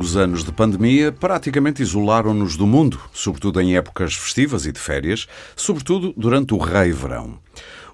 Longos 0.00 0.16
anos 0.16 0.42
de 0.42 0.50
pandemia 0.50 1.12
praticamente 1.12 1.82
isolaram-nos 1.82 2.56
do 2.56 2.66
mundo, 2.66 2.98
sobretudo 3.12 3.60
em 3.60 3.76
épocas 3.76 4.14
festivas 4.14 4.64
e 4.64 4.72
de 4.72 4.80
férias, 4.80 5.28
sobretudo 5.54 6.14
durante 6.16 6.54
o 6.54 6.56
rei 6.56 6.90
verão. 6.90 7.38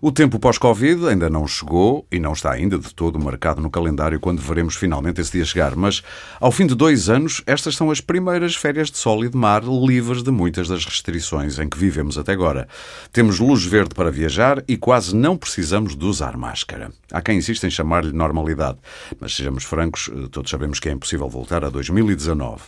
O 0.07 0.13
tempo 0.13 0.39
pós-Covid 0.39 1.09
ainda 1.09 1.29
não 1.29 1.49
chegou 1.49 2.07
e 2.13 2.21
não 2.21 2.33
está 2.33 2.53
ainda 2.53 2.79
de 2.79 2.95
todo 2.95 3.19
marcado 3.19 3.61
no 3.61 3.69
calendário 3.69 4.21
quando 4.21 4.41
veremos 4.41 4.77
finalmente 4.77 5.21
esse 5.21 5.33
dia 5.33 5.45
chegar, 5.45 5.75
mas 5.75 6.01
ao 6.39 6.53
fim 6.53 6.65
de 6.65 6.77
dois 6.77 7.09
anos, 7.09 7.43
estas 7.45 7.75
são 7.75 7.91
as 7.91 8.01
primeiras 8.01 8.55
férias 8.55 8.89
de 8.89 8.99
sol 8.99 9.25
e 9.25 9.29
de 9.29 9.37
mar 9.37 9.65
livres 9.65 10.23
de 10.23 10.31
muitas 10.31 10.69
das 10.69 10.85
restrições 10.85 11.59
em 11.59 11.69
que 11.69 11.77
vivemos 11.77 12.17
até 12.17 12.31
agora. 12.31 12.69
Temos 13.13 13.41
luz 13.41 13.65
verde 13.65 13.97
para 13.97 14.13
viajar 14.13 14.63
e 14.69 14.77
quase 14.77 15.13
não 15.13 15.37
precisamos 15.37 15.97
de 15.97 16.05
usar 16.05 16.37
máscara. 16.37 16.93
Há 17.11 17.21
quem 17.21 17.39
insista 17.39 17.67
em 17.67 17.71
chamar-lhe 17.71 18.13
normalidade, 18.13 18.79
mas 19.19 19.35
sejamos 19.35 19.65
francos, 19.65 20.09
eh, 20.09 20.29
todos 20.31 20.53
sabemos 20.53 20.79
que 20.79 20.89
é 20.89 20.93
impossível 20.93 21.29
voltar 21.29 21.65
a 21.65 21.69
2019. 21.69 22.63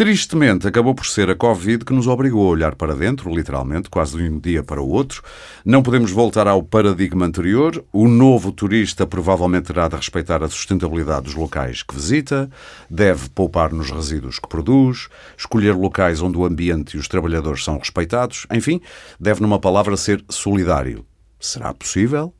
Tristemente, 0.00 0.66
acabou 0.66 0.94
por 0.94 1.04
ser 1.04 1.28
a 1.28 1.36
Covid 1.36 1.84
que 1.84 1.92
nos 1.92 2.06
obrigou 2.06 2.46
a 2.46 2.52
olhar 2.52 2.74
para 2.74 2.94
dentro, 2.94 3.30
literalmente, 3.30 3.90
quase 3.90 4.16
de 4.16 4.22
um 4.30 4.40
dia 4.40 4.62
para 4.62 4.80
o 4.80 4.88
outro. 4.88 5.22
Não 5.62 5.82
podemos 5.82 6.10
voltar 6.10 6.48
ao 6.48 6.62
paradigma 6.62 7.26
anterior. 7.26 7.84
O 7.92 8.08
novo 8.08 8.50
turista 8.50 9.06
provavelmente 9.06 9.66
terá 9.66 9.88
de 9.88 9.96
respeitar 9.96 10.42
a 10.42 10.48
sustentabilidade 10.48 11.26
dos 11.26 11.34
locais 11.34 11.82
que 11.82 11.94
visita, 11.94 12.50
deve 12.88 13.28
poupar 13.28 13.74
nos 13.74 13.90
resíduos 13.90 14.38
que 14.38 14.48
produz, 14.48 15.08
escolher 15.36 15.74
locais 15.74 16.22
onde 16.22 16.38
o 16.38 16.46
ambiente 16.46 16.96
e 16.96 16.98
os 16.98 17.06
trabalhadores 17.06 17.62
são 17.62 17.76
respeitados. 17.76 18.46
Enfim, 18.50 18.80
deve, 19.20 19.42
numa 19.42 19.60
palavra, 19.60 19.98
ser 19.98 20.24
solidário. 20.30 21.04
Será 21.38 21.74
possível? 21.74 22.32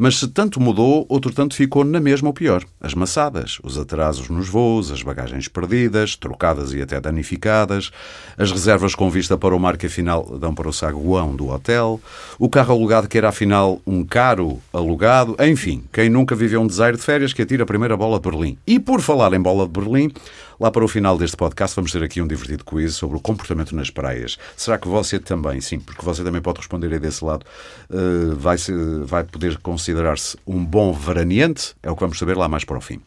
Mas 0.00 0.16
se 0.16 0.28
tanto 0.28 0.60
mudou, 0.60 1.04
outro 1.08 1.32
tanto 1.32 1.56
ficou 1.56 1.82
na 1.82 1.98
mesma 1.98 2.28
ou 2.28 2.32
pior. 2.32 2.62
As 2.80 2.94
maçadas, 2.94 3.58
os 3.64 3.76
atrasos 3.76 4.28
nos 4.28 4.48
voos, 4.48 4.92
as 4.92 5.02
bagagens 5.02 5.48
perdidas, 5.48 6.14
trocadas 6.14 6.72
e 6.72 6.80
até 6.80 7.00
danificadas, 7.00 7.90
as 8.36 8.52
reservas 8.52 8.94
com 8.94 9.10
vista 9.10 9.36
para 9.36 9.56
o 9.56 9.58
mar 9.58 9.76
que 9.76 9.86
afinal 9.86 10.38
dão 10.38 10.54
para 10.54 10.68
o 10.68 10.72
saguão 10.72 11.34
do 11.34 11.48
hotel, 11.48 12.00
o 12.38 12.48
carro 12.48 12.74
alugado 12.74 13.08
que 13.08 13.18
era 13.18 13.30
afinal 13.30 13.82
um 13.84 14.04
caro 14.04 14.60
alugado, 14.72 15.34
enfim, 15.40 15.82
quem 15.92 16.08
nunca 16.08 16.36
viveu 16.36 16.60
um 16.60 16.66
desaire 16.68 16.96
de 16.96 17.02
férias 17.02 17.32
que 17.32 17.42
atira 17.42 17.64
a 17.64 17.66
primeira 17.66 17.96
bola 17.96 18.20
de 18.20 18.30
Berlim. 18.30 18.56
E 18.64 18.78
por 18.78 19.00
falar 19.00 19.32
em 19.32 19.40
bola 19.40 19.66
de 19.66 19.72
Berlim, 19.72 20.12
Lá 20.60 20.72
para 20.72 20.84
o 20.84 20.88
final 20.88 21.16
deste 21.16 21.36
podcast 21.36 21.76
vamos 21.76 21.92
ter 21.92 22.02
aqui 22.02 22.20
um 22.20 22.26
divertido 22.26 22.64
quiz 22.64 22.96
sobre 22.96 23.16
o 23.16 23.20
comportamento 23.20 23.76
nas 23.76 23.90
praias. 23.90 24.36
Será 24.56 24.76
que 24.76 24.88
você 24.88 25.20
também, 25.20 25.60
sim, 25.60 25.78
porque 25.78 26.04
você 26.04 26.24
também 26.24 26.42
pode 26.42 26.58
responder 26.58 26.92
aí 26.92 26.98
desse 26.98 27.24
lado, 27.24 27.46
uh, 27.88 28.34
vai, 28.34 28.56
vai 29.04 29.22
poder 29.22 29.56
considerar-se 29.58 30.36
um 30.44 30.64
bom 30.64 30.92
veraneante? 30.92 31.76
É 31.80 31.88
o 31.88 31.94
que 31.94 32.00
vamos 32.00 32.18
saber 32.18 32.36
lá 32.36 32.48
mais 32.48 32.64
para 32.64 32.76
o 32.76 32.80
fim. 32.80 33.00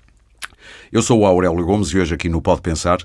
Eu 0.94 1.02
sou 1.02 1.20
o 1.20 1.26
Aurélio 1.26 1.66
Gomes 1.66 1.90
e 1.90 2.00
hoje 2.00 2.16
aqui 2.16 2.30
no 2.30 2.42
Pode 2.42 2.62
Pensar 2.62 3.00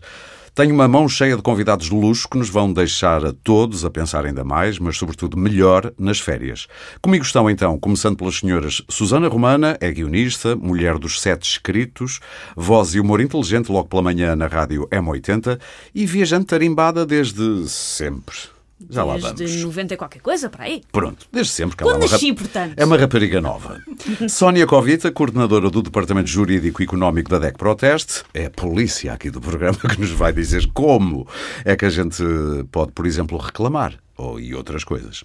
tenho 0.57 0.75
uma 0.75 0.89
mão 0.89 1.07
cheia 1.07 1.37
de 1.37 1.43
convidados 1.43 1.91
de 1.91 1.95
luxo 1.95 2.27
que 2.27 2.39
nos 2.39 2.49
vão 2.49 2.73
deixar 2.73 3.23
a 3.27 3.31
todos 3.31 3.85
a 3.85 3.91
pensar 3.91 4.25
ainda 4.25 4.43
mais, 4.43 4.79
mas 4.79 4.97
sobretudo 4.97 5.37
melhor 5.37 5.93
nas 5.99 6.19
férias. 6.19 6.67
Comigo 7.03 7.23
estão 7.23 7.51
então, 7.51 7.79
começando 7.79 8.17
pelas 8.17 8.37
senhoras 8.37 8.81
Susana 8.89 9.29
Romana, 9.29 9.77
é 9.83 9.93
guionista, 9.93 10.57
mulher 10.57 10.97
dos 10.97 11.21
sete 11.21 11.43
escritos, 11.43 12.21
voz 12.57 12.95
e 12.95 13.01
humor 13.01 13.21
inteligente 13.21 13.71
logo 13.71 13.87
pela 13.87 14.01
manhã 14.01 14.35
na 14.35 14.47
rádio 14.47 14.89
M80 14.91 15.61
e 15.95 16.07
viajante 16.07 16.47
tarimbada 16.47 17.05
desde 17.05 17.69
sempre. 17.69 18.56
Já 18.91 19.05
lá 19.05 19.15
Desde 19.15 19.59
vamos. 19.59 19.65
90 19.65 19.95
e 19.95 19.97
qualquer 19.97 20.21
coisa, 20.21 20.51
para 20.51 20.65
aí. 20.65 20.83
Pronto, 20.93 21.27
desde 21.33 21.53
sempre 21.53 21.77
que 21.77 21.83
Quando 21.83 21.97
ela 21.97 22.05
é 22.05 22.07
uma, 22.07 22.13
nasci, 22.13 22.33
portanto. 22.33 22.75
é 22.77 22.85
uma 22.85 22.97
rapariga 22.97 23.41
nova. 23.41 23.81
Sónia 24.29 24.67
Covita, 24.67 25.11
coordenadora 25.11 25.71
do 25.71 25.83
Departamento 25.83 26.29
Jurídico 26.29 26.83
e 26.83 26.85
Económico 26.85 27.31
da 27.31 27.39
DEC 27.39 27.57
Proteste, 27.57 28.23
é 28.35 28.47
a 28.47 28.51
polícia 28.51 29.13
aqui 29.13 29.31
do 29.31 29.41
programa 29.41 29.79
que 29.89 29.99
nos 30.01 30.11
vai 30.11 30.33
dizer 30.33 30.69
como 30.75 31.27
é 31.65 31.75
que 31.75 31.87
a 31.87 31.91
gente 31.91 32.23
pode, 32.71 32.93
por 32.93 33.07
exemplo, 33.07 33.39
reclamar 33.39 33.95
ou, 34.17 34.39
e 34.39 34.55
outras 34.55 34.85
coisas. 34.85 35.25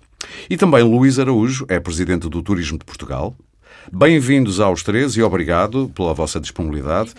E 0.49 0.55
também 0.55 0.83
Luís 0.83 1.19
Araújo, 1.19 1.65
é 1.67 1.79
presidente 1.79 2.29
do 2.29 2.41
Turismo 2.41 2.77
de 2.77 2.85
Portugal. 2.85 3.35
Bem-vindos 3.91 4.59
aos 4.59 4.83
três 4.83 5.17
e 5.17 5.21
obrigado 5.21 5.91
pela 5.95 6.13
vossa 6.13 6.39
disponibilidade. 6.39 7.13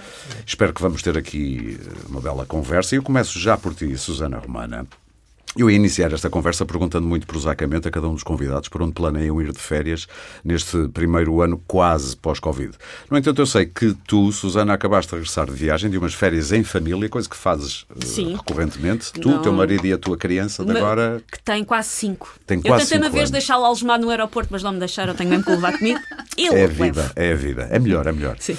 Espero 0.46 0.72
que 0.72 0.80
vamos 0.80 1.02
ter 1.02 1.18
aqui 1.18 1.78
uma 2.08 2.20
bela 2.20 2.46
conversa. 2.46 2.94
E 2.94 2.98
eu 2.98 3.02
começo 3.02 3.38
já 3.38 3.56
por 3.56 3.74
ti, 3.74 3.96
Susana 3.98 4.38
Romana. 4.38 4.86
Eu 5.56 5.70
ia 5.70 5.76
iniciar 5.76 6.12
esta 6.12 6.30
conversa 6.30 6.64
perguntando 6.64 7.06
muito 7.06 7.26
prosacamente 7.26 7.86
a 7.86 7.90
cada 7.90 8.08
um 8.08 8.14
dos 8.14 8.22
convidados 8.22 8.68
por 8.70 8.80
onde 8.82 8.92
planeiam 8.94 9.40
ir 9.42 9.52
de 9.52 9.58
férias 9.58 10.06
neste 10.42 10.88
primeiro 10.88 11.42
ano 11.42 11.62
quase 11.66 12.16
pós-Covid. 12.16 12.72
No 13.10 13.18
entanto, 13.18 13.42
eu 13.42 13.46
sei 13.46 13.66
que 13.66 13.94
tu, 14.06 14.32
Susana, 14.32 14.72
acabaste 14.72 15.10
de 15.10 15.16
regressar 15.16 15.44
de 15.46 15.52
viagem, 15.52 15.90
de 15.90 15.98
umas 15.98 16.14
férias 16.14 16.52
em 16.52 16.64
família, 16.64 17.06
coisa 17.08 17.28
que 17.28 17.36
fazes 17.36 17.84
eh, 18.00 18.06
Sim. 18.06 18.34
recorrentemente. 18.36 19.12
Tu, 19.12 19.28
Não. 19.28 19.42
teu 19.42 19.52
marido 19.52 19.86
e 19.86 19.92
a 19.92 19.98
tua 19.98 20.16
criança, 20.16 20.64
de 20.64 20.72
Ma- 20.72 20.78
agora. 20.78 21.22
Que 21.30 21.42
tem 21.42 21.62
quase 21.64 21.88
5. 21.90 22.34
Tem 22.46 22.56
Eu 22.58 22.62
quase 22.64 22.84
tentei 22.84 22.98
uma 22.98 23.04
cinco 23.06 23.16
vez 23.18 23.30
deixá-lo 23.30 23.64
algemado 23.66 24.04
no 24.04 24.10
aeroporto, 24.10 24.48
mas 24.50 24.62
não 24.62 24.72
me 24.72 24.78
deixaram, 24.78 25.14
tenho 25.14 25.28
mesmo 25.28 25.44
que 25.44 25.50
levar 25.50 25.76
comigo. 25.76 26.00
E 26.34 26.46
É 26.46 26.48
a 26.48 26.52
levo. 26.54 26.82
vida, 26.84 27.12
é 27.14 27.32
a 27.32 27.36
vida. 27.36 27.68
É 27.70 27.78
melhor, 27.78 28.06
é 28.06 28.12
melhor. 28.12 28.36
Sim. 28.40 28.56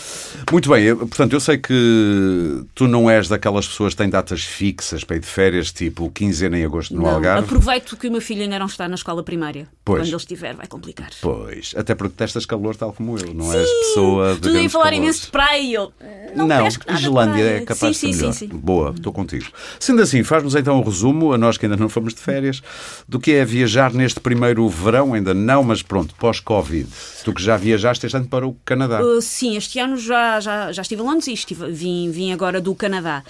Muito 0.52 0.70
bem, 0.70 0.84
eu- 0.84 0.96
portanto, 0.98 1.34
eu 1.34 1.40
sei 1.40 1.58
que 1.58 2.64
tu 2.75 2.88
não 2.88 3.10
és 3.10 3.28
daquelas 3.28 3.68
pessoas 3.68 3.94
que 3.94 3.98
têm 3.98 4.10
datas 4.10 4.44
fixas 4.44 5.04
para 5.04 5.16
ir 5.16 5.20
de 5.22 5.25
férias, 5.25 5.72
tipo 5.72 6.10
quinzena 6.12 6.56
em 6.58 6.64
agosto 6.66 6.83
no 6.90 7.02
Não, 7.04 7.10
Algarve. 7.10 7.46
Aproveito 7.46 7.96
que 7.98 8.08
o 8.08 8.12
meu 8.12 8.22
filho 8.22 8.42
ainda 8.44 8.58
não 8.60 8.66
está 8.66 8.88
na 8.88 8.96
escola 8.96 9.24
primária. 9.24 9.68
Pois. 9.86 10.02
Quando 10.02 10.08
ele 10.08 10.16
estiver, 10.18 10.56
vai 10.56 10.68
complicar. 10.68 11.10
Pois, 11.22 11.74
até 11.78 11.94
porque 11.96 12.16
testas 12.16 12.46
calor 12.46 12.76
tal 12.76 12.94
como 12.94 13.18
eu, 13.18 13.34
não 13.34 13.52
és 13.54 13.70
pessoa 13.70 14.36
de 14.36 14.42
Tu 14.42 14.48
ia 14.48 14.54
grandes 14.54 14.72
falar 14.72 14.84
calores. 14.86 15.04
imenso 15.04 15.22
de 15.26 15.32
praia 15.32 15.72
eu. 15.76 15.94
Não, 16.36 16.48
Não, 16.48 16.68
de 16.68 16.94
Islândia 16.94 17.44
é 17.44 17.60
capaz 17.62 17.98
sim, 17.98 18.10
de 18.10 18.14
ser 18.16 18.18
sim, 18.18 18.20
melhor. 18.22 18.34
sim, 18.34 18.48
sim. 18.50 18.58
Boa, 18.58 18.92
estou 18.96 19.14
contigo. 19.14 19.46
Sendo 19.80 20.02
assim, 20.02 20.24
faz-nos 20.24 20.56
então 20.56 20.80
um 20.80 20.84
resumo, 20.84 21.34
a 21.34 21.38
nós 21.38 21.58
que 21.58 21.66
ainda 21.66 21.78
não 21.78 21.90
fomos 21.90 22.14
de 22.14 22.20
férias, 22.22 22.62
do 23.08 23.20
que 23.20 23.32
é 23.34 23.46
viajar 23.46 23.94
neste 23.94 24.20
primeiro 24.20 24.68
verão, 24.70 25.14
ainda 25.14 25.34
não, 25.34 25.64
mas 25.64 25.82
pronto, 25.82 26.16
pós-Covid. 26.16 26.88
Tu 27.24 27.34
que 27.34 27.42
já 27.44 27.56
viajaste 27.58 28.06
este 28.06 28.16
ano 28.18 28.28
para 28.28 28.48
o 28.48 28.54
Canadá. 28.66 29.02
Uh, 29.04 29.22
sim, 29.22 29.56
este 29.56 29.80
ano 29.80 29.96
já, 29.98 30.40
já, 30.40 30.72
já 30.72 30.82
estive 30.82 31.02
em 31.02 31.06
Londres 31.06 31.28
e 31.28 31.34
estive- 31.34 31.72
vim, 31.72 32.10
vim 32.12 32.32
agora 32.32 32.60
do 32.60 32.74
Canadá. 32.76 33.24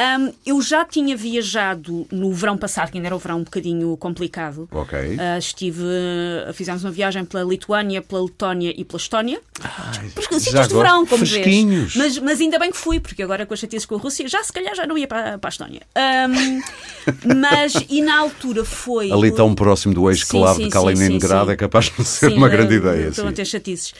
Um, 0.00 0.32
eu 0.46 0.62
já 0.62 0.82
tinha 0.82 1.14
viajado 1.14 2.06
no 2.10 2.32
verão 2.32 2.56
passado, 2.56 2.90
que 2.90 2.96
ainda 2.96 3.08
era 3.08 3.14
o 3.14 3.18
verão 3.18 3.40
um 3.40 3.44
bocadinho 3.44 3.94
complicado. 3.98 4.66
Ok. 4.72 4.98
Uh, 4.98 5.38
estive, 5.38 5.82
uh, 5.82 6.54
fizemos 6.54 6.82
uma 6.82 6.90
viagem 6.90 7.22
pela 7.22 7.44
Lituânia, 7.44 8.00
pela 8.00 8.22
Letónia 8.22 8.72
e 8.74 8.82
pela 8.82 8.96
Estónia. 8.96 9.42
Porque 10.14 10.34
já 10.34 10.40
sítios 10.40 10.68
de 10.68 10.74
verão, 10.74 11.04
como 11.04 11.26
Fresquinhos. 11.26 11.94
vês. 11.94 11.96
Mas, 11.96 12.18
mas 12.18 12.40
ainda 12.40 12.58
bem 12.58 12.70
que 12.70 12.78
fui, 12.78 12.98
porque 12.98 13.22
agora 13.22 13.44
com 13.44 13.52
as 13.52 13.60
chatices 13.60 13.84
com 13.84 13.96
a 13.96 13.98
Rússia, 13.98 14.26
já 14.26 14.42
se 14.42 14.50
calhar 14.50 14.74
já 14.74 14.86
não 14.86 14.96
ia 14.96 15.06
para, 15.06 15.36
para 15.36 15.48
a 15.48 15.50
Estónia. 15.50 15.82
Um, 15.94 16.62
mas, 17.38 17.74
e 17.90 18.00
na 18.00 18.18
altura 18.18 18.64
foi. 18.64 19.12
Ali 19.12 19.30
tão 19.32 19.54
próximo 19.54 19.92
do 19.92 20.08
eixo 20.08 20.24
Sim, 20.24 20.38
clave 20.38 20.62
sim, 20.62 20.64
de 20.64 20.70
Kaliningrado 20.70 21.50
é 21.50 21.56
capaz 21.56 21.90
de 21.90 22.04
ser 22.06 22.30
Sim, 22.30 22.38
uma 22.38 22.48
grande 22.48 22.76
ideia. 22.76 23.08
Estão 23.08 23.28
a 23.28 23.32
ter 23.32 23.44
chatices. 23.44 23.92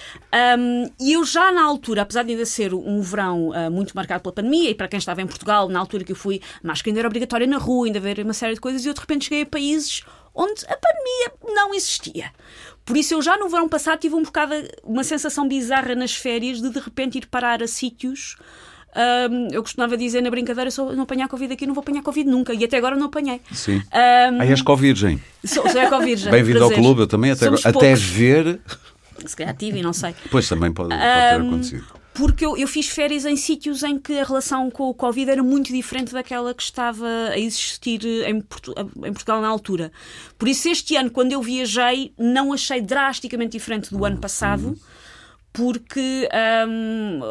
Um, 0.58 0.88
e 0.98 1.12
eu 1.12 1.24
já 1.24 1.52
na 1.52 1.62
altura, 1.62 2.02
apesar 2.02 2.22
de 2.22 2.32
ainda 2.32 2.46
ser 2.46 2.72
um 2.72 3.02
verão 3.02 3.52
ah, 3.52 3.68
muito 3.68 3.92
marcado 3.94 4.22
pela 4.22 4.32
pandemia, 4.32 4.70
e 4.70 4.74
para 4.74 4.88
quem 4.88 4.98
estava 4.98 5.20
em 5.20 5.26
Portugal, 5.26 5.68
na 5.68 5.78
altura 5.78 5.89
que 6.04 6.12
eu 6.12 6.16
fui, 6.16 6.40
máscara 6.62 6.90
ainda 6.90 7.00
era 7.00 7.08
obrigatória 7.08 7.46
na 7.46 7.58
rua, 7.58 7.86
ainda 7.86 7.98
haver 7.98 8.20
uma 8.20 8.32
série 8.32 8.54
de 8.54 8.60
coisas, 8.60 8.84
e 8.84 8.88
eu 8.88 8.94
de 8.94 9.00
repente 9.00 9.24
cheguei 9.24 9.42
a 9.42 9.46
países 9.46 10.02
onde 10.34 10.64
a 10.66 10.76
pandemia 10.76 11.54
não 11.54 11.74
existia. 11.74 12.30
Por 12.84 12.96
isso 12.96 13.14
eu 13.14 13.20
já 13.22 13.36
no 13.36 13.48
verão 13.48 13.68
passado 13.68 13.98
tive 13.98 14.14
um 14.14 14.22
bocado 14.22 14.54
uma 14.84 15.02
sensação 15.04 15.46
bizarra 15.48 15.94
nas 15.94 16.14
férias 16.14 16.60
de 16.62 16.70
de 16.70 16.78
repente 16.78 17.18
ir 17.18 17.26
parar 17.26 17.62
a 17.62 17.66
sítios. 17.66 18.36
Ahm, 18.94 19.48
eu 19.52 19.62
costumava 19.62 19.96
dizer 19.96 20.20
na 20.20 20.30
brincadeira: 20.30 20.68
se 20.70 20.80
eu 20.80 20.92
não 20.96 21.04
apanhar 21.04 21.28
Covid 21.28 21.52
aqui, 21.52 21.66
não 21.66 21.74
vou 21.74 21.82
apanhar 21.82 22.02
Covid 22.02 22.28
nunca. 22.28 22.52
E 22.54 22.64
até 22.64 22.76
agora 22.76 22.96
não 22.96 23.06
apanhei. 23.06 23.40
Sim. 23.52 23.80
Ahm, 23.92 24.40
Aí 24.40 24.48
és 24.50 24.62
Covid, 24.62 25.20
sou, 25.44 25.68
sou 25.68 25.80
eco-virgem. 25.80 26.30
Bem-vindo 26.30 26.64
ao 26.64 26.70
clube, 26.70 27.02
eu 27.02 27.06
também 27.06 27.30
até, 27.30 27.46
agora- 27.46 27.60
até 27.64 27.94
ver. 27.94 28.60
Se 29.24 29.36
calhar 29.36 29.54
tive 29.56 29.78
e 29.78 29.82
não 29.82 29.92
sei. 29.92 30.14
Pois 30.30 30.48
também 30.48 30.72
pode, 30.72 30.88
pode 30.88 31.00
ter 31.00 31.06
Ahm, 31.36 31.46
acontecido. 31.48 31.84
Porque 32.12 32.44
eu, 32.44 32.56
eu 32.56 32.66
fiz 32.66 32.88
férias 32.88 33.24
em 33.24 33.36
sítios 33.36 33.82
em 33.82 33.98
que 33.98 34.18
a 34.18 34.24
relação 34.24 34.68
com 34.70 34.90
o 34.90 34.94
Covid 34.94 35.30
era 35.30 35.42
muito 35.42 35.72
diferente 35.72 36.12
daquela 36.12 36.52
que 36.52 36.62
estava 36.62 37.06
a 37.30 37.38
existir 37.38 38.04
em, 38.26 38.40
Portu- 38.40 38.74
em 38.78 39.12
Portugal 39.12 39.40
na 39.40 39.48
altura. 39.48 39.92
Por 40.36 40.48
isso, 40.48 40.68
este 40.68 40.96
ano, 40.96 41.10
quando 41.10 41.32
eu 41.32 41.40
viajei, 41.40 42.12
não 42.18 42.52
achei 42.52 42.80
drasticamente 42.80 43.52
diferente 43.52 43.90
do 43.90 44.04
ano 44.04 44.18
passado. 44.18 44.76
Porque 45.52 46.28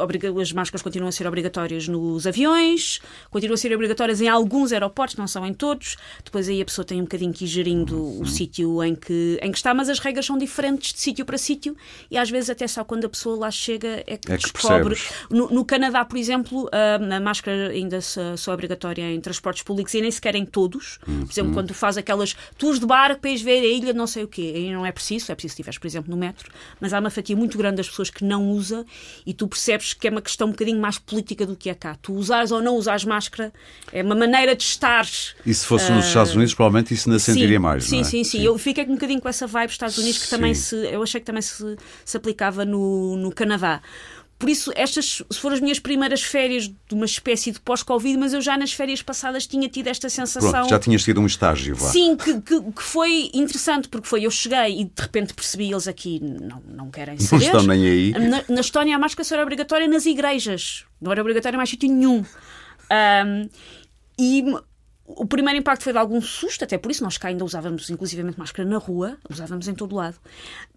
obriga- 0.01 0.29
as 0.41 0.51
máscaras 0.51 0.81
continuam 0.81 1.09
a 1.09 1.11
ser 1.11 1.25
obrigatórias 1.27 1.87
nos 1.87 2.27
aviões, 2.27 2.99
continuam 3.29 3.53
a 3.53 3.57
ser 3.57 3.73
obrigatórias 3.73 4.19
em 4.21 4.27
alguns 4.27 4.71
aeroportos, 4.73 5.15
não 5.15 5.27
são 5.27 5.45
em 5.45 5.53
todos. 5.53 5.95
Depois 6.23 6.47
aí 6.49 6.61
a 6.61 6.65
pessoa 6.65 6.83
tem 6.85 6.99
um 6.99 7.03
bocadinho 7.03 7.31
que 7.33 7.45
ir 7.45 7.47
gerindo 7.47 8.19
o 8.21 8.25
sítio 8.25 8.83
em 8.83 8.93
que, 8.95 9.39
em 9.41 9.51
que 9.51 9.57
está, 9.57 9.73
mas 9.73 9.89
as 9.89 9.99
regras 9.99 10.25
são 10.25 10.37
diferentes 10.37 10.93
de 10.93 10.99
sítio 10.99 11.25
para 11.25 11.37
sítio 11.37 11.75
e 12.11 12.17
às 12.17 12.29
vezes 12.29 12.49
até 12.49 12.67
só 12.67 12.83
quando 12.83 13.05
a 13.05 13.09
pessoa 13.09 13.37
lá 13.37 13.51
chega 13.51 14.03
é 14.05 14.17
que, 14.17 14.31
É 14.31 14.37
que 14.37 14.51
descobre. 14.51 14.97
No, 15.29 15.49
no 15.49 15.63
Canadá, 15.65 16.03
por 16.03 16.17
exemplo, 16.17 16.69
hum, 17.01 17.13
a 17.13 17.19
máscara 17.19 17.69
ainda 17.69 17.99
só 18.01 18.51
é 18.51 18.53
obrigatória 18.53 19.13
em 19.13 19.19
transportes 19.21 19.63
públicos 19.63 19.93
e 19.93 20.01
nem 20.01 20.11
sequer 20.11 20.35
em 20.35 20.45
todos. 20.45 20.97
Por 20.99 21.09
Uhum. 21.09 21.25
exemplo, 21.29 21.53
quando 21.53 21.67
tu 21.67 21.73
faz 21.73 21.97
aquelas 21.97 22.35
tours 22.57 22.79
de 22.79 22.85
barco 22.85 23.21
para 23.21 23.29
ires 23.29 23.41
ver 23.41 23.59
a 23.61 23.65
ilha, 23.65 23.93
não 23.93 24.07
sei 24.07 24.23
o 24.23 24.27
quê, 24.27 24.51
aí 24.55 24.71
não 24.71 24.85
é 24.85 24.91
preciso, 24.91 25.31
é 25.31 25.35
preciso 25.35 25.51
se 25.51 25.53
estiveres, 25.53 25.77
por 25.79 25.87
exemplo, 25.87 26.11
no 26.11 26.17
metro, 26.17 26.51
mas 26.79 26.93
há 26.93 26.99
uma 26.99 27.09
fatia 27.09 27.35
muito 27.35 27.57
grande 27.57 27.77
das 27.77 27.87
pessoas 27.89 28.08
pessoas 28.09 28.11
que 28.11 28.23
não 28.23 28.49
usa 28.49 28.85
e 29.25 29.33
tu 29.33 29.47
percebes 29.47 29.93
que 29.93 30.07
é 30.07 30.11
uma 30.11 30.21
questão 30.21 30.47
um 30.47 30.51
bocadinho 30.51 30.79
mais 30.79 30.97
política 30.97 31.45
do 31.45 31.55
que 31.55 31.69
é 31.69 31.73
cá. 31.73 31.95
Tu 32.01 32.13
usares 32.13 32.51
ou 32.51 32.61
não 32.61 32.75
usares 32.75 33.05
máscara 33.05 33.53
é 33.93 34.03
uma 34.03 34.15
maneira 34.15 34.55
de 34.55 34.63
estar. 34.63 35.07
E 35.45 35.53
se 35.53 35.65
fosse 35.65 35.91
nos 35.91 36.05
Estados 36.05 36.35
Unidos, 36.35 36.53
provavelmente 36.53 36.93
isso 36.93 37.09
ainda 37.09 37.19
sentiria 37.19 37.57
sim, 37.57 37.59
mais. 37.59 37.83
Sim, 37.85 37.95
não 37.95 38.01
é? 38.01 38.03
sim, 38.03 38.23
sim, 38.23 38.43
Eu 38.43 38.57
fiquei 38.57 38.83
um 38.85 38.93
bocadinho 38.93 39.21
com 39.21 39.29
essa 39.29 39.47
vibe 39.47 39.67
dos 39.67 39.75
Estados 39.75 39.97
Unidos 39.97 40.17
que 40.19 40.25
Sim. 40.25 40.35
também 40.35 40.53
se. 40.53 40.75
Eu 40.75 41.03
achei 41.03 41.19
que 41.19 41.25
também 41.25 41.41
se, 41.41 41.77
se 42.03 42.17
aplicava 42.17 42.65
no, 42.65 43.15
no 43.15 43.31
Canadá. 43.31 43.81
Por 44.39 44.49
isso, 44.49 44.71
estas 44.73 45.21
foram 45.33 45.55
as 45.55 45.61
minhas 45.61 45.79
primeiras 45.79 46.21
férias 46.23 46.69
de 46.69 46.93
uma 46.93 47.05
espécie 47.05 47.51
de 47.51 47.59
pós-Covid, 47.59 48.17
mas 48.17 48.31
eu 48.33 48.39
já 48.39 48.57
nas 48.57 48.71
férias 48.71 49.01
passadas 49.01 49.45
tinha 49.45 49.67
tido 49.67 49.87
esta 49.87 50.07
sensação. 50.09 50.49
Pronto, 50.49 50.69
já 50.69 50.79
tinhas 50.79 51.03
tido 51.03 51.19
um 51.19 51.25
estágio, 51.25 51.75
vá. 51.75 51.89
Sim, 51.89 52.15
que, 52.15 52.39
que, 52.39 52.61
que 52.71 52.81
foi 52.81 53.29
interessante, 53.33 53.89
porque 53.89 54.07
foi, 54.07 54.23
eu 54.25 54.31
cheguei 54.31 54.79
e 54.79 54.85
de 54.85 55.01
repente 55.01 55.33
percebi 55.33 55.69
eles 55.69 55.89
aqui 55.89 56.21
não, 56.21 56.63
não 56.65 56.89
querem 56.89 57.15
Não 57.15 57.21
saber. 57.21 57.43
estão 57.43 57.63
nem 57.63 57.85
aí. 57.85 58.11
Na, 58.13 58.43
na 58.47 58.61
Estónia 58.61 58.95
a 58.95 58.99
máscara 58.99 59.25
só 59.25 59.35
era 59.35 59.43
obrigatória 59.43 59.89
nas 59.89 60.05
igrejas, 60.05 60.85
não 61.01 61.11
era 61.11 61.19
obrigatória 61.19 61.57
mais 61.57 61.69
sítio 61.69 61.89
nenhum. 61.89 62.23
Ahm, 62.89 63.49
e 64.17 64.43
o 65.15 65.25
primeiro 65.25 65.59
impacto 65.59 65.83
foi 65.83 65.91
de 65.93 65.97
algum 65.99 66.21
susto, 66.21 66.63
até 66.63 66.77
por 66.77 66.91
isso 66.91 67.03
nós 67.03 67.17
cá 67.17 67.29
ainda 67.29 67.43
usávamos 67.43 67.89
inclusivamente 67.89 68.37
máscara 68.37 68.67
na 68.67 68.77
rua, 68.77 69.17
usávamos 69.29 69.67
em 69.67 69.73
todo 69.73 69.95
lado. 69.95 70.15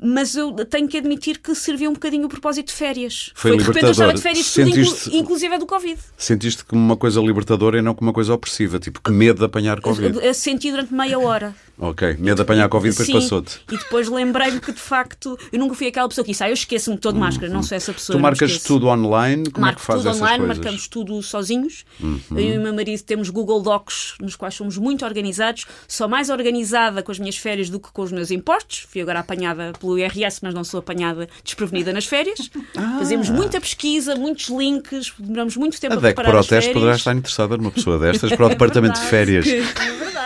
Mas 0.01 0.35
eu 0.35 0.53
tenho 0.65 0.89
que 0.89 0.97
admitir 0.97 1.39
que 1.39 1.55
serviu 1.55 1.91
um 1.91 1.93
bocadinho 1.93 2.25
o 2.27 2.29
propósito 2.29 2.69
de 2.69 2.73
férias. 2.73 3.31
Foi 3.35 3.57
de 3.57 3.63
repente 3.63 3.85
eu 3.85 3.91
estava 3.91 4.15
de 4.15 4.23
férias, 4.23 4.53
tudo, 4.53 4.65
Sentiste- 4.73 5.17
inclusive 5.17 5.55
a 5.55 5.59
do 5.59 5.67
Covid. 5.67 6.01
Sentiste 6.17 6.65
como 6.65 6.81
uma 6.83 6.97
coisa 6.97 7.21
libertadora 7.21 7.79
e 7.79 7.83
não 7.83 7.95
como 7.95 8.09
uma 8.09 8.15
coisa 8.15 8.33
opressiva, 8.33 8.79
tipo, 8.79 9.01
que 9.01 9.11
medo 9.11 9.39
de 9.41 9.45
apanhar 9.45 9.81
Covid. 9.81 10.19
Eu 10.23 10.35
senti 10.35 10.71
durante 10.71 10.95
meia 10.95 11.19
hora. 11.19 11.55
Ok, 11.79 12.17
medo 12.19 12.37
de 12.37 12.43
apanhar 12.43 12.69
Covid, 12.69 12.97
depois 12.97 13.25
passou-te. 13.25 13.61
E 13.71 13.77
depois 13.77 14.09
lembrei-me 14.09 14.61
que 14.61 14.73
de 14.73 14.81
facto 14.81 15.37
eu 15.53 15.59
nunca 15.59 15.75
fui 15.75 15.89
aquela 15.89 16.09
pessoa 16.09 16.25
que 16.25 16.31
disse, 16.31 16.45
ah, 16.45 16.49
eu 16.49 16.55
esqueço-me 16.55 16.97
todo 16.99 17.15
de 17.15 17.21
máscara, 17.21 17.53
não 17.53 17.63
sou 17.63 17.77
essa 17.77 17.93
pessoa. 17.93 18.17
Tu 18.17 18.23
marcas 18.23 18.63
tudo 18.63 18.87
online? 18.87 19.51
Como 19.51 19.67
é 19.67 19.69
Marco 19.69 19.81
que 19.81 19.87
fazes 19.87 20.03
tudo 20.05 20.15
online, 20.15 20.39
coisas? 20.39 20.57
Uhum. 20.57 20.63
marcamos 20.63 20.89
tudo 20.89 21.23
sozinhos. 21.23 21.85
Eu 22.31 22.39
e 22.39 22.59
o 22.59 22.61
meu 22.61 22.75
marido 22.75 23.03
temos 23.03 23.31
Google 23.31 23.63
Docs, 23.63 24.15
nos 24.21 24.37
quais 24.37 24.55
somos 24.55 24.77
muito 24.77 25.05
organizados. 25.05 25.65
Sou 25.89 26.09
mais 26.09 26.31
organizada 26.31 27.03
com 27.03 27.11
as 27.11 27.19
minhas 27.19 27.37
férias 27.37 27.69
do 27.69 27.81
que 27.81 27.91
com 27.91 28.03
os 28.03 28.13
meus 28.13 28.31
impostos. 28.31 28.87
Fui 28.91 29.01
agora 29.01 29.21
apanhada 29.21 29.73
pelo 29.81 29.99
IRS, 29.99 30.41
mas 30.43 30.55
não 30.55 30.63
sou 30.65 30.79
apanhada 30.81 31.29
desprevenida 31.43 31.93
nas 31.93 32.05
férias. 32.05 32.51
Fazemos 32.99 33.29
muita 33.31 33.61
pesquisa, 33.61 34.15
muitos 34.15 34.49
links, 34.49 35.13
demoramos 35.19 35.57
muito 35.57 35.81
tempo 35.81 35.95
A 35.95 35.99
a 35.99 36.01
preparar 36.01 36.31
as 36.37 36.47
Proteste 36.47 36.67
férias. 36.67 36.75
poderá 36.75 36.97
estar 36.97 37.15
interessada 37.15 37.57
numa 37.57 37.71
pessoa 37.71 37.99
destas 38.01 38.33
para 38.35 38.47
o 38.47 38.49
departamento 38.51 39.01
de 39.01 39.07
férias. 39.07 39.47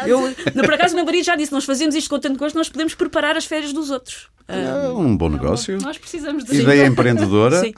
Eu, 0.06 0.20
não, 0.54 0.64
por 0.64 0.74
acaso, 0.74 0.94
o 0.94 0.96
meu 0.96 1.04
marido 1.04 1.24
já 1.24 1.35
disse: 1.36 1.52
nós 1.52 1.64
fazemos 1.64 1.94
isto 1.94 2.10
com 2.10 2.18
tanto 2.18 2.38
gosto, 2.38 2.56
nós 2.56 2.68
podemos 2.68 2.94
preparar 2.94 3.36
as 3.36 3.44
férias 3.44 3.72
dos 3.72 3.90
outros. 3.90 4.28
É 4.48 4.88
um 4.88 5.16
bom 5.16 5.28
negócio. 5.28 5.76
Nós 5.82 5.98
precisamos 5.98 6.44
de 6.44 6.60
Ideia 6.60 6.86
empreendedora. 6.86 7.58
Sim. 7.62 7.74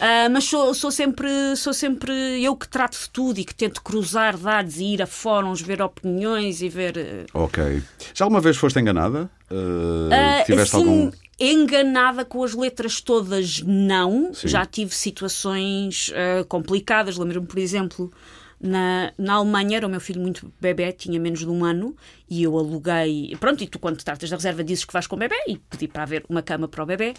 Ah, 0.00 0.28
mas 0.30 0.44
sou, 0.44 0.74
sou 0.74 0.90
sempre 0.90 1.28
sou 1.56 1.72
sempre 1.72 2.12
eu 2.42 2.54
que 2.56 2.68
trato 2.68 2.98
de 2.98 3.08
tudo 3.10 3.38
e 3.38 3.44
que 3.44 3.54
tento 3.54 3.82
cruzar 3.82 4.36
dados 4.36 4.78
e 4.78 4.94
ir 4.94 5.02
a 5.02 5.06
fóruns, 5.06 5.60
ver 5.60 5.80
opiniões 5.82 6.62
e 6.62 6.68
ver. 6.68 6.96
eh, 6.96 7.26
Ok. 7.32 7.82
Já 8.14 8.24
alguma 8.24 8.40
vez 8.40 8.56
foste 8.56 8.78
enganada? 8.78 9.30
Uh, 9.50 10.10
ah, 10.12 10.42
tiveste 10.44 10.76
assim, 10.76 10.84
algum. 10.84 11.10
enganada 11.38 12.24
com 12.24 12.42
as 12.42 12.54
letras 12.54 13.00
todas, 13.00 13.62
não. 13.62 14.32
Sim. 14.34 14.48
Já 14.48 14.64
tive 14.66 14.94
situações 14.94 16.12
ah, 16.14 16.44
complicadas. 16.48 17.16
Lembro-me, 17.16 17.46
por 17.46 17.58
exemplo, 17.58 18.10
na, 18.60 19.12
na 19.18 19.34
Alemanha, 19.34 19.76
era 19.76 19.86
o 19.86 19.90
meu 19.90 20.00
filho 20.00 20.20
muito 20.20 20.52
bebê, 20.60 20.92
tinha 20.92 21.20
menos 21.20 21.40
de 21.40 21.48
um 21.48 21.64
ano, 21.64 21.96
e 22.28 22.42
eu 22.42 22.56
aluguei. 22.56 23.36
Pronto, 23.38 23.62
e 23.62 23.66
tu, 23.66 23.78
quando 23.78 24.02
tratas 24.02 24.30
da 24.30 24.36
reserva, 24.36 24.64
dizes 24.64 24.84
que 24.84 24.92
vais 24.92 25.06
com 25.06 25.16
o 25.16 25.18
bebê, 25.18 25.36
e 25.46 25.58
pedi 25.58 25.88
para 25.88 26.02
haver 26.02 26.24
uma 26.28 26.42
cama 26.42 26.66
para 26.68 26.82
o 26.82 26.86
bebê. 26.86 27.14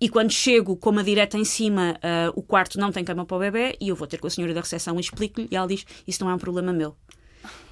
E 0.00 0.08
quando 0.08 0.30
chego 0.30 0.76
com 0.76 0.90
uma 0.90 1.02
direta 1.02 1.36
em 1.38 1.44
cima, 1.44 1.98
ah, 2.02 2.32
o 2.34 2.42
quarto 2.42 2.78
não 2.78 2.92
tem 2.92 3.04
cama 3.04 3.24
para 3.24 3.36
o 3.36 3.40
bebê, 3.40 3.76
e 3.80 3.88
eu 3.88 3.96
vou 3.96 4.06
ter 4.06 4.18
com 4.18 4.26
a 4.26 4.30
senhora 4.30 4.54
da 4.54 4.60
recepção 4.60 4.96
e 4.96 5.00
explico-lhe, 5.00 5.48
e 5.50 5.56
ela 5.56 5.66
diz: 5.66 5.84
Isso 6.06 6.22
não 6.24 6.30
é 6.30 6.34
um 6.34 6.38
problema 6.38 6.72
meu. 6.72 6.96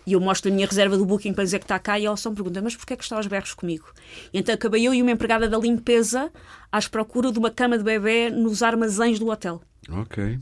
E 0.06 0.14
eu 0.14 0.20
mostro 0.20 0.50
a 0.50 0.54
minha 0.54 0.66
reserva 0.66 0.96
do 0.96 1.04
booking 1.04 1.32
para 1.32 1.44
dizer 1.44 1.58
que 1.58 1.64
está 1.64 1.78
cá 1.78 1.98
e 1.98 2.06
ela 2.06 2.16
só 2.16 2.30
me 2.30 2.36
pergunta, 2.36 2.60
mas 2.62 2.74
porquê 2.74 2.94
é 2.94 2.96
que 2.96 3.02
está 3.02 3.16
aos 3.16 3.26
berros 3.26 3.54
comigo? 3.54 3.92
E 4.32 4.38
então 4.38 4.54
acabei 4.54 4.86
eu 4.86 4.94
e 4.94 5.02
uma 5.02 5.10
empregada 5.10 5.48
da 5.48 5.58
limpeza 5.58 6.32
às 6.72 6.88
procura 6.88 7.30
de 7.30 7.38
uma 7.38 7.50
cama 7.50 7.76
de 7.76 7.84
bebê 7.84 8.30
nos 8.30 8.62
armazéns 8.62 9.18
do 9.18 9.28
hotel. 9.28 9.60
Ok. 9.88 10.38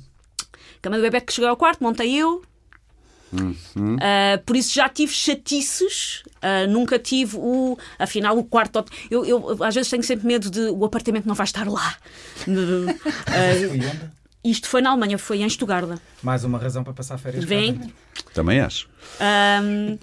Cama 0.80 0.96
de 0.96 1.02
bebê 1.02 1.20
que 1.20 1.32
chegou 1.32 1.50
ao 1.50 1.56
quarto, 1.56 1.82
montei 1.82 2.14
eu. 2.14 2.42
Ah, 4.00 4.40
por 4.44 4.56
isso 4.56 4.74
já 4.74 4.88
tive 4.88 5.12
chatices, 5.12 6.22
ah, 6.40 6.66
nunca 6.66 6.98
tive 6.98 7.36
o. 7.36 7.78
Afinal, 7.98 8.38
o 8.38 8.44
quarto. 8.44 8.84
Eu, 9.10 9.24
eu 9.24 9.64
às 9.64 9.74
vezes 9.74 9.90
tenho 9.90 10.02
sempre 10.02 10.26
medo 10.26 10.50
de 10.50 10.60
o 10.70 10.84
apartamento 10.84 11.26
não 11.26 11.34
vai 11.34 11.44
estar 11.44 11.68
lá. 11.68 11.96
Onde? 12.46 12.98
isto 14.44 14.68
foi 14.68 14.80
na 14.80 14.90
Alemanha, 14.90 15.18
foi 15.18 15.42
em 15.42 15.48
Stuttgart. 15.48 15.98
Mais 16.22 16.44
uma 16.44 16.58
razão 16.58 16.82
para 16.82 16.92
passar 16.92 17.18
férias 17.18 17.44
Vem. 17.44 17.92
Também 18.32 18.60
acho. 18.60 18.88
Ahm, 19.20 19.98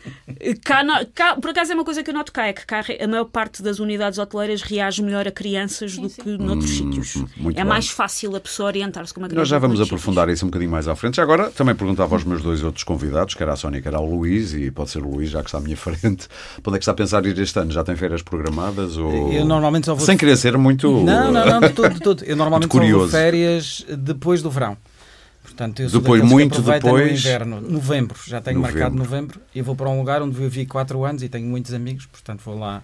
cá 0.63 0.83
no- 0.83 1.06
cá- 1.13 1.36
por 1.36 1.50
acaso 1.51 1.71
é 1.71 1.75
uma 1.75 1.86
coisa 1.86 2.03
que 2.03 2.09
eu 2.09 2.13
noto 2.13 2.31
cá, 2.31 2.47
é 2.47 2.53
que 2.53 2.65
cá 2.65 2.83
a 3.01 3.07
maior 3.07 3.25
parte 3.25 3.63
das 3.63 3.80
unidades 3.80 4.19
hoteleiras 4.19 4.62
reage 4.62 5.01
melhor 5.01 5.27
a 5.27 5.31
crianças 5.31 5.97
do 5.97 6.09
que 6.09 6.30
noutros 6.38 6.69
sítios. 6.71 7.15
muito 7.38 7.57
é 7.57 7.62
bem. 7.62 7.65
mais 7.65 7.89
fácil 7.89 8.36
a 8.36 8.39
pessoa 8.39 8.68
orientar-se 8.68 9.13
com 9.13 9.21
uma 9.21 9.27
criança. 9.27 9.39
Nós 9.42 9.47
já 9.47 9.59
vamos 9.59 9.80
aprofundar 9.80 10.27
isso 10.30 10.45
um 10.45 10.50
bocadinho 10.50 10.71
mais 10.71 10.88
à 10.88 10.95
frente. 10.95 11.15
Já 11.15 11.24
agora 11.24 11.50
também 11.51 11.74
perguntava 11.75 12.15
aos 12.15 12.24
meus 12.24 12.42
dois 12.42 12.63
outros 12.63 12.83
convidados, 12.83 13.33
quer 13.36 13.47
a 13.50 13.56
Sónia, 13.56 13.81
quer 13.81 13.94
ao 13.95 14.06
Luís, 14.06 14.53
e 14.53 14.69
pode 14.71 14.89
ser 14.89 15.00
o 15.03 15.09
Luís, 15.09 15.30
já 15.30 15.39
que 15.41 15.45
está 15.48 15.57
à 15.57 15.62
minha 15.62 15.77
frente. 15.77 16.27
Para 16.62 16.69
onde 16.71 16.75
é 16.75 16.80
que 16.80 16.83
está 16.83 16.91
a 16.91 16.95
pensar 16.95 17.25
ir 17.25 17.38
este 17.39 17.57
ano? 17.59 17.71
Já 17.71 17.83
tem 17.83 17.95
férias 17.95 18.21
programadas? 18.21 18.98
Ou... 18.98 19.31
Eu 19.31 19.45
normalmente 19.45 19.86
só 19.86 19.95
vou- 19.95 20.06
Sem 20.06 20.18
querer 20.18 20.36
ser 20.38 20.57
muito. 20.57 20.91
Não, 21.03 21.31
não, 21.31 21.45
não, 21.45 21.59
de 21.62 21.69
tudo, 21.69 21.94
de 21.94 22.00
tudo. 22.00 22.24
Eu 22.25 22.36
normalmente 22.38 22.71
só 22.71 22.80
vou 22.80 23.07
férias 23.07 23.86
depois 23.98 24.41
do 24.41 24.50
verão. 24.50 24.77
Portanto, 25.56 25.81
eu 25.81 25.90
sou 25.90 26.02
Depois, 26.02 26.22
muito 26.22 26.62
depois. 26.62 27.12
No 27.12 27.18
inverno, 27.18 27.62
novembro, 27.62 28.20
já 28.27 28.41
tenho 28.41 28.60
Novembro. 28.60 28.79
marcado 28.79 28.98
novembro. 28.98 29.41
E 29.53 29.60
eu 29.60 29.63
vou 29.63 29.74
para 29.74 29.89
um 29.89 29.98
lugar 29.98 30.22
onde 30.22 30.36
vivi 30.36 30.65
4 30.65 31.06
anos 31.06 31.24
e 31.24 31.29
tenho 31.29 31.48
muitos 31.48 31.74
amigos, 31.74 32.06
portanto 32.06 32.41
vou 32.44 32.60
lá 32.60 32.84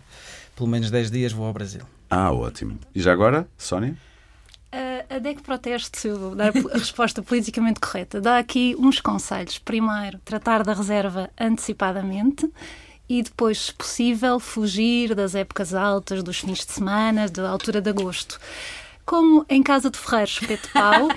pelo 0.56 0.70
menos 0.70 0.90
10 0.90 1.12
dias, 1.12 1.34
vou 1.34 1.46
ao 1.46 1.54
Brasil. 1.54 1.82
Ah, 2.10 2.32
ótimo. 2.32 2.80
E 2.96 3.02
já 3.02 3.12
agora, 3.12 3.46
Sónia? 3.58 3.96
A, 4.72 5.16
a 5.16 5.20
DEC 5.20 5.42
Proteste, 5.42 6.00
se 6.00 6.08
eu 6.08 6.18
vou 6.18 6.36
dar 6.36 6.50
a 6.56 6.78
resposta 6.78 7.22
politicamente 7.22 7.82
correta, 7.82 8.22
dá 8.22 8.38
aqui 8.38 8.74
uns 8.80 9.02
conselhos. 9.02 9.58
Primeiro, 9.60 10.20
tratar 10.24 10.64
da 10.64 10.74
reserva 10.74 11.30
antecipadamente 11.40 12.50
e 13.10 13.22
depois, 13.22 13.58
se 13.66 13.74
possível, 13.74 14.40
fugir 14.40 15.14
das 15.14 15.36
épocas 15.36 15.74
altas, 15.74 16.24
dos 16.24 16.40
fins 16.40 16.66
de 16.66 16.72
semana, 16.72 17.28
da 17.28 17.50
altura 17.50 17.82
de 17.82 17.90
agosto. 17.90 18.40
Como 19.06 19.46
em 19.50 19.62
casa 19.62 19.90
de 19.90 19.98
Ferreiros, 19.98 20.40
Espeto 20.42 20.68
de 20.68 20.74
Pau, 20.74 21.10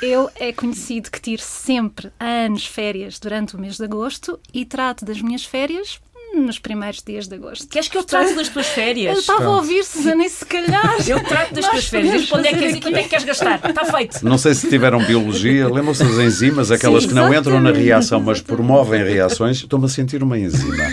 eu 0.00 0.30
é 0.36 0.52
conhecido 0.52 1.10
que 1.10 1.20
tiro 1.20 1.42
sempre 1.42 2.10
anos 2.18 2.66
férias 2.66 3.18
durante 3.18 3.54
o 3.56 3.60
mês 3.60 3.76
de 3.76 3.84
agosto 3.84 4.38
e 4.52 4.64
trato 4.64 5.04
das 5.04 5.20
minhas 5.20 5.44
férias 5.44 5.98
hum, 6.34 6.46
nos 6.46 6.58
primeiros 6.58 7.02
dias 7.02 7.26
de 7.28 7.34
agosto. 7.34 7.68
Queres 7.68 7.88
que 7.88 7.98
eu 7.98 8.04
trate 8.04 8.34
das 8.34 8.48
tuas 8.48 8.66
Eu 8.66 8.72
férias? 8.72 9.18
estava 9.18 9.44
a 9.44 9.56
ouvir, 9.56 9.84
Susana, 9.84 10.24
e 10.24 10.28
se 10.30 10.44
calhar. 10.46 10.96
Eu 11.06 11.22
trato 11.22 11.52
das 11.54 11.68
tuas 11.68 11.86
férias. 11.86 12.22
Diz 12.22 12.32
onde 12.32 12.48
é 12.48 12.52
que 12.54 12.80
quanto 12.80 12.96
é 12.96 13.02
que 13.02 13.08
queres 13.10 13.24
gastar? 13.24 13.60
Está 13.68 13.84
feito. 13.84 14.24
Não 14.24 14.38
sei 14.38 14.54
se 14.54 14.68
tiveram 14.68 15.04
biologia, 15.04 15.68
lembram-se 15.72 16.02
das 16.02 16.18
enzimas, 16.18 16.70
aquelas 16.70 17.02
Sim, 17.02 17.10
que 17.10 17.14
não 17.14 17.34
entram 17.34 17.60
na 17.60 17.72
reação, 17.72 18.20
mas 18.20 18.40
promovem 18.40 19.04
reações. 19.04 19.58
Estou-me 19.58 19.84
a 19.84 19.88
sentir 19.88 20.22
uma 20.22 20.38
enzima. 20.38 20.84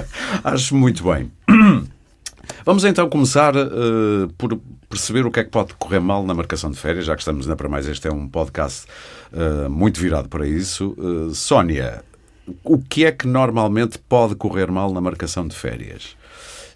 Acho 0.44 0.74
muito 0.76 1.02
bem. 1.04 1.30
Vamos 2.70 2.84
então 2.84 3.10
começar 3.10 3.52
eh, 3.56 4.28
por 4.38 4.56
perceber 4.88 5.26
o 5.26 5.30
que 5.32 5.40
é 5.40 5.44
que 5.44 5.50
pode 5.50 5.74
correr 5.74 5.98
mal 5.98 6.24
na 6.24 6.32
marcação 6.32 6.70
de 6.70 6.78
férias, 6.78 7.04
já 7.04 7.16
que 7.16 7.20
estamos 7.20 7.44
na 7.44 7.56
para 7.56 7.68
mais. 7.68 7.88
Este 7.88 8.06
é 8.06 8.12
um 8.12 8.28
podcast 8.28 8.86
eh, 9.32 9.66
muito 9.66 9.98
virado 9.98 10.28
para 10.28 10.46
isso. 10.46 10.96
Eh, 10.96 11.34
Sónia, 11.34 12.04
o 12.62 12.78
que 12.78 13.04
é 13.04 13.10
que 13.10 13.26
normalmente 13.26 13.98
pode 13.98 14.36
correr 14.36 14.70
mal 14.70 14.92
na 14.92 15.00
marcação 15.00 15.48
de 15.48 15.56
férias? 15.56 16.16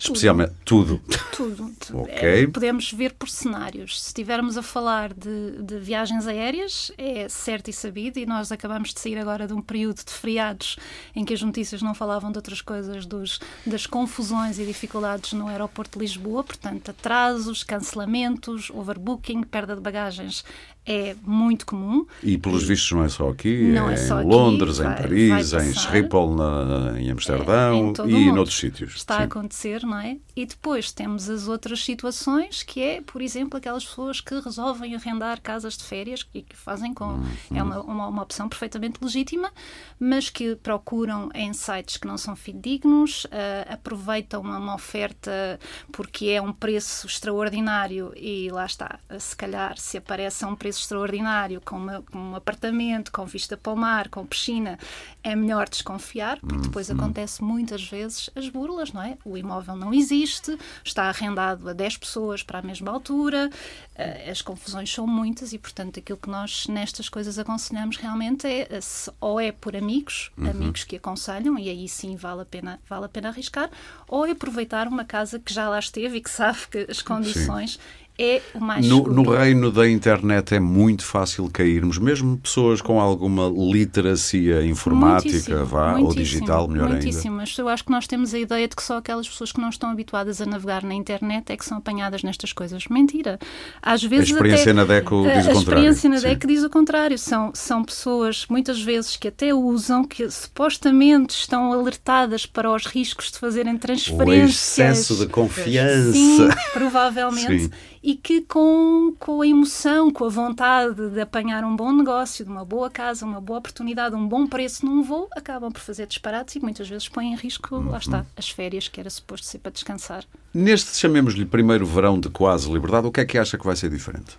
Especialmente 0.04 0.52
tudo. 0.64 1.00
Tudo. 1.32 1.72
Ok. 1.94 2.12
É, 2.12 2.46
podemos 2.46 2.92
ver 2.92 3.12
por 3.14 3.28
cenários. 3.28 4.00
Se 4.00 4.08
estivermos 4.08 4.56
a 4.56 4.62
falar 4.62 5.12
de, 5.12 5.62
de 5.62 5.78
viagens 5.78 6.26
aéreas, 6.26 6.90
é 6.96 7.28
certo 7.28 7.68
e 7.68 7.72
sabido, 7.72 8.18
e 8.18 8.26
nós 8.26 8.50
acabamos 8.50 8.92
de 8.92 9.00
sair 9.00 9.18
agora 9.18 9.46
de 9.46 9.52
um 9.52 9.60
período 9.60 10.02
de 10.04 10.10
feriados 10.10 10.76
em 11.14 11.24
que 11.24 11.34
as 11.34 11.42
notícias 11.42 11.82
não 11.82 11.94
falavam 11.94 12.32
de 12.32 12.38
outras 12.38 12.60
coisas, 12.60 13.06
dos, 13.06 13.38
das 13.66 13.86
confusões 13.86 14.58
e 14.58 14.64
dificuldades 14.64 15.32
no 15.34 15.46
aeroporto 15.46 15.98
de 15.98 16.04
Lisboa, 16.04 16.42
portanto, 16.42 16.90
atrasos, 16.90 17.62
cancelamentos, 17.62 18.70
overbooking, 18.70 19.42
perda 19.42 19.74
de 19.76 19.80
bagagens 19.80 20.44
é 20.86 21.14
muito 21.22 21.66
comum. 21.66 22.06
E 22.22 22.36
pelos 22.36 22.64
e 22.64 22.66
vistos 22.66 22.92
não 22.92 23.04
é 23.04 23.08
só 23.08 23.30
aqui, 23.30 23.72
não 23.72 23.88
é, 23.88 23.94
é 23.94 23.96
só 23.96 24.16
em 24.16 24.20
aqui, 24.20 24.28
Londres, 24.28 24.78
vai, 24.78 24.92
em 24.92 24.96
Paris, 24.96 25.52
em. 25.52 25.72
Schiphol, 25.72 26.34
na, 26.34 27.00
em 27.00 27.10
Amsterdão 27.10 27.92
É, 27.98 28.10
em 28.10 28.28
e 28.28 28.32
noutros 28.32 28.58
sítios. 28.58 28.96
Está 28.96 29.16
Sim. 29.16 29.22
a 29.22 29.24
acontecer, 29.24 29.82
não 29.82 29.98
é? 29.98 30.18
E 30.36 30.46
depois 30.46 30.92
temos 30.92 31.28
as 31.28 31.48
outras 31.48 31.82
situações, 31.84 32.62
que 32.62 32.80
é, 32.80 33.00
por 33.00 33.22
exemplo, 33.22 33.56
aquelas 33.56 33.84
pessoas 33.84 34.20
que 34.20 34.38
resolvem 34.40 34.94
arrendar 34.94 35.40
casas 35.40 35.76
de 35.76 35.84
férias 35.84 36.26
e 36.34 36.42
que 36.42 36.56
fazem 36.56 36.92
com. 36.92 37.04
Uhum. 37.04 37.24
É 37.54 37.62
uma, 37.62 37.80
uma, 37.80 38.08
uma 38.08 38.22
opção 38.22 38.48
perfeitamente 38.48 38.98
legítima, 39.02 39.50
mas 39.98 40.28
que 40.28 40.56
procuram 40.56 41.30
em 41.34 41.52
sites 41.52 41.96
que 41.96 42.06
não 42.06 42.18
são 42.18 42.36
fidedignos, 42.36 43.26
ah, 43.30 43.74
aproveitam 43.74 44.42
uma 44.42 44.74
oferta 44.74 45.58
porque 45.92 46.26
é 46.26 46.40
um 46.40 46.52
preço 46.52 47.06
extraordinário 47.06 48.12
e 48.16 48.50
lá 48.50 48.66
está, 48.66 48.98
se 49.18 49.36
calhar 49.36 49.78
se 49.78 49.96
aparece 49.96 50.44
a 50.44 50.48
um 50.48 50.56
preço 50.56 50.73
extraordinário 50.80 51.60
com, 51.64 51.76
uma- 51.76 52.02
com 52.02 52.18
um 52.18 52.36
apartamento, 52.36 53.10
com 53.12 53.24
vista 53.26 53.56
para 53.56 53.72
o 53.72 53.76
mar, 53.76 54.08
com 54.08 54.24
piscina, 54.26 54.78
é 55.22 55.34
melhor 55.34 55.68
desconfiar, 55.68 56.38
porque 56.40 56.62
depois 56.62 56.90
acontece 56.90 57.42
muitas 57.42 57.82
vezes 57.86 58.30
as 58.34 58.48
burlas, 58.48 58.92
não 58.92 59.02
é? 59.02 59.16
O 59.24 59.36
imóvel 59.36 59.76
não 59.76 59.92
existe, 59.94 60.56
está 60.84 61.04
arrendado 61.04 61.68
a 61.68 61.72
10 61.72 61.96
pessoas 61.96 62.42
para 62.42 62.58
a 62.58 62.62
mesma 62.62 62.90
altura, 62.90 63.50
eh, 63.94 64.30
as 64.30 64.42
confusões 64.42 64.92
são 64.92 65.06
muitas 65.06 65.52
e, 65.52 65.58
portanto, 65.58 65.98
aquilo 65.98 66.18
que 66.18 66.28
nós 66.28 66.66
nestas 66.68 67.08
coisas 67.08 67.38
aconselhamos 67.38 67.96
realmente 67.96 68.46
é 68.46 68.66
eh, 68.70 68.80
se- 68.80 69.10
ou 69.20 69.40
é 69.40 69.52
por 69.52 69.76
amigos, 69.76 70.30
amigos 70.36 70.84
que 70.84 70.96
aconselham, 70.96 71.58
e 71.58 71.68
aí 71.68 71.88
sim 71.88 72.16
vale 72.16 72.42
a 72.42 72.44
pena, 72.44 72.80
vale 72.88 73.06
a 73.06 73.08
pena 73.08 73.28
arriscar, 73.28 73.70
ou 74.08 74.26
é 74.26 74.32
aproveitar 74.32 74.86
uma 74.88 75.04
casa 75.04 75.38
que 75.38 75.52
já 75.52 75.68
lá 75.68 75.78
esteve 75.78 76.18
e 76.18 76.20
que 76.20 76.30
sabe 76.30 76.58
que 76.70 76.86
as 76.90 77.00
condições 77.02 77.78
é 78.18 78.40
o 78.54 78.60
mais 78.60 78.86
No, 78.86 79.02
no 79.04 79.28
reino 79.30 79.70
da 79.72 79.88
internet 79.88 80.54
é 80.54 80.60
muito 80.60 81.04
fácil 81.04 81.48
cairmos, 81.52 81.98
mesmo 81.98 82.38
pessoas 82.38 82.80
com 82.80 83.00
alguma 83.00 83.48
literacia 83.48 84.64
informática, 84.64 85.30
Muitíssimo, 85.32 85.64
vá, 85.66 85.92
ou 85.94 85.98
muitíssimo, 86.04 86.24
digital, 86.24 86.68
melhor 86.68 86.90
muitíssimo. 86.90 87.36
Mas 87.36 87.56
eu 87.58 87.68
acho 87.68 87.84
que 87.84 87.90
nós 87.90 88.06
temos 88.06 88.32
a 88.32 88.38
ideia 88.38 88.68
de 88.68 88.76
que 88.76 88.82
só 88.82 88.98
aquelas 88.98 89.28
pessoas 89.28 89.50
que 89.52 89.60
não 89.60 89.68
estão 89.68 89.90
habituadas 89.90 90.40
a 90.40 90.46
navegar 90.46 90.82
na 90.84 90.94
internet 90.94 91.50
é 91.50 91.56
que 91.56 91.64
são 91.64 91.78
apanhadas 91.78 92.22
nestas 92.22 92.52
coisas. 92.52 92.86
Mentira. 92.88 93.38
Às 93.82 94.02
vezes 94.04 94.30
experiência 94.30 94.70
até, 94.70 94.72
na 94.72 94.84
DECO 94.84 95.22
diz 95.22 95.26
o 95.26 95.50
a 95.50 95.54
contrário. 95.54 95.58
experiência 95.58 96.10
na 96.10 96.18
Sim. 96.18 96.28
DEC 96.28 96.46
diz 96.46 96.62
o 96.62 96.70
contrário. 96.70 97.18
São, 97.18 97.50
são 97.54 97.82
pessoas, 97.84 98.46
muitas 98.48 98.80
vezes, 98.80 99.16
que 99.16 99.28
até 99.28 99.52
usam, 99.52 100.04
que 100.04 100.30
supostamente 100.30 101.34
estão 101.34 101.72
alertadas 101.72 102.46
para 102.46 102.70
os 102.72 102.86
riscos 102.86 103.32
de 103.32 103.38
fazerem 103.38 103.74
O 103.74 103.78
transferências. 103.78 104.50
excesso 104.50 105.16
de 105.16 105.26
confiança. 105.26 106.12
Sim, 106.12 106.48
provavelmente. 106.72 107.64
Sim. 107.64 107.70
E 108.06 108.14
que 108.14 108.42
com, 108.42 109.14
com 109.18 109.40
a 109.40 109.46
emoção, 109.46 110.10
com 110.10 110.26
a 110.26 110.28
vontade 110.28 111.08
de 111.08 111.18
apanhar 111.22 111.64
um 111.64 111.74
bom 111.74 111.90
negócio, 111.90 112.44
de 112.44 112.50
uma 112.50 112.62
boa 112.62 112.90
casa, 112.90 113.24
uma 113.24 113.40
boa 113.40 113.60
oportunidade, 113.60 114.14
um 114.14 114.28
bom 114.28 114.46
preço 114.46 114.84
num 114.84 115.02
voo, 115.02 115.26
acabam 115.34 115.72
por 115.72 115.80
fazer 115.80 116.06
disparates 116.06 116.54
e 116.56 116.60
muitas 116.60 116.86
vezes 116.86 117.08
põem 117.08 117.32
em 117.32 117.34
risco, 117.34 117.74
Uhum. 117.76 117.88
lá 117.88 117.96
está, 117.96 118.26
as 118.36 118.50
férias 118.50 118.88
que 118.88 119.00
era 119.00 119.08
suposto 119.08 119.46
ser 119.46 119.58
para 119.58 119.72
descansar. 119.72 120.22
Neste, 120.52 120.94
chamemos-lhe 120.98 121.46
primeiro 121.46 121.86
verão 121.86 122.20
de 122.20 122.28
quase 122.28 122.70
liberdade, 122.70 123.06
o 123.06 123.10
que 123.10 123.20
é 123.22 123.24
que 123.24 123.38
acha 123.38 123.56
que 123.56 123.64
vai 123.64 123.74
ser 123.74 123.88
diferente? 123.88 124.36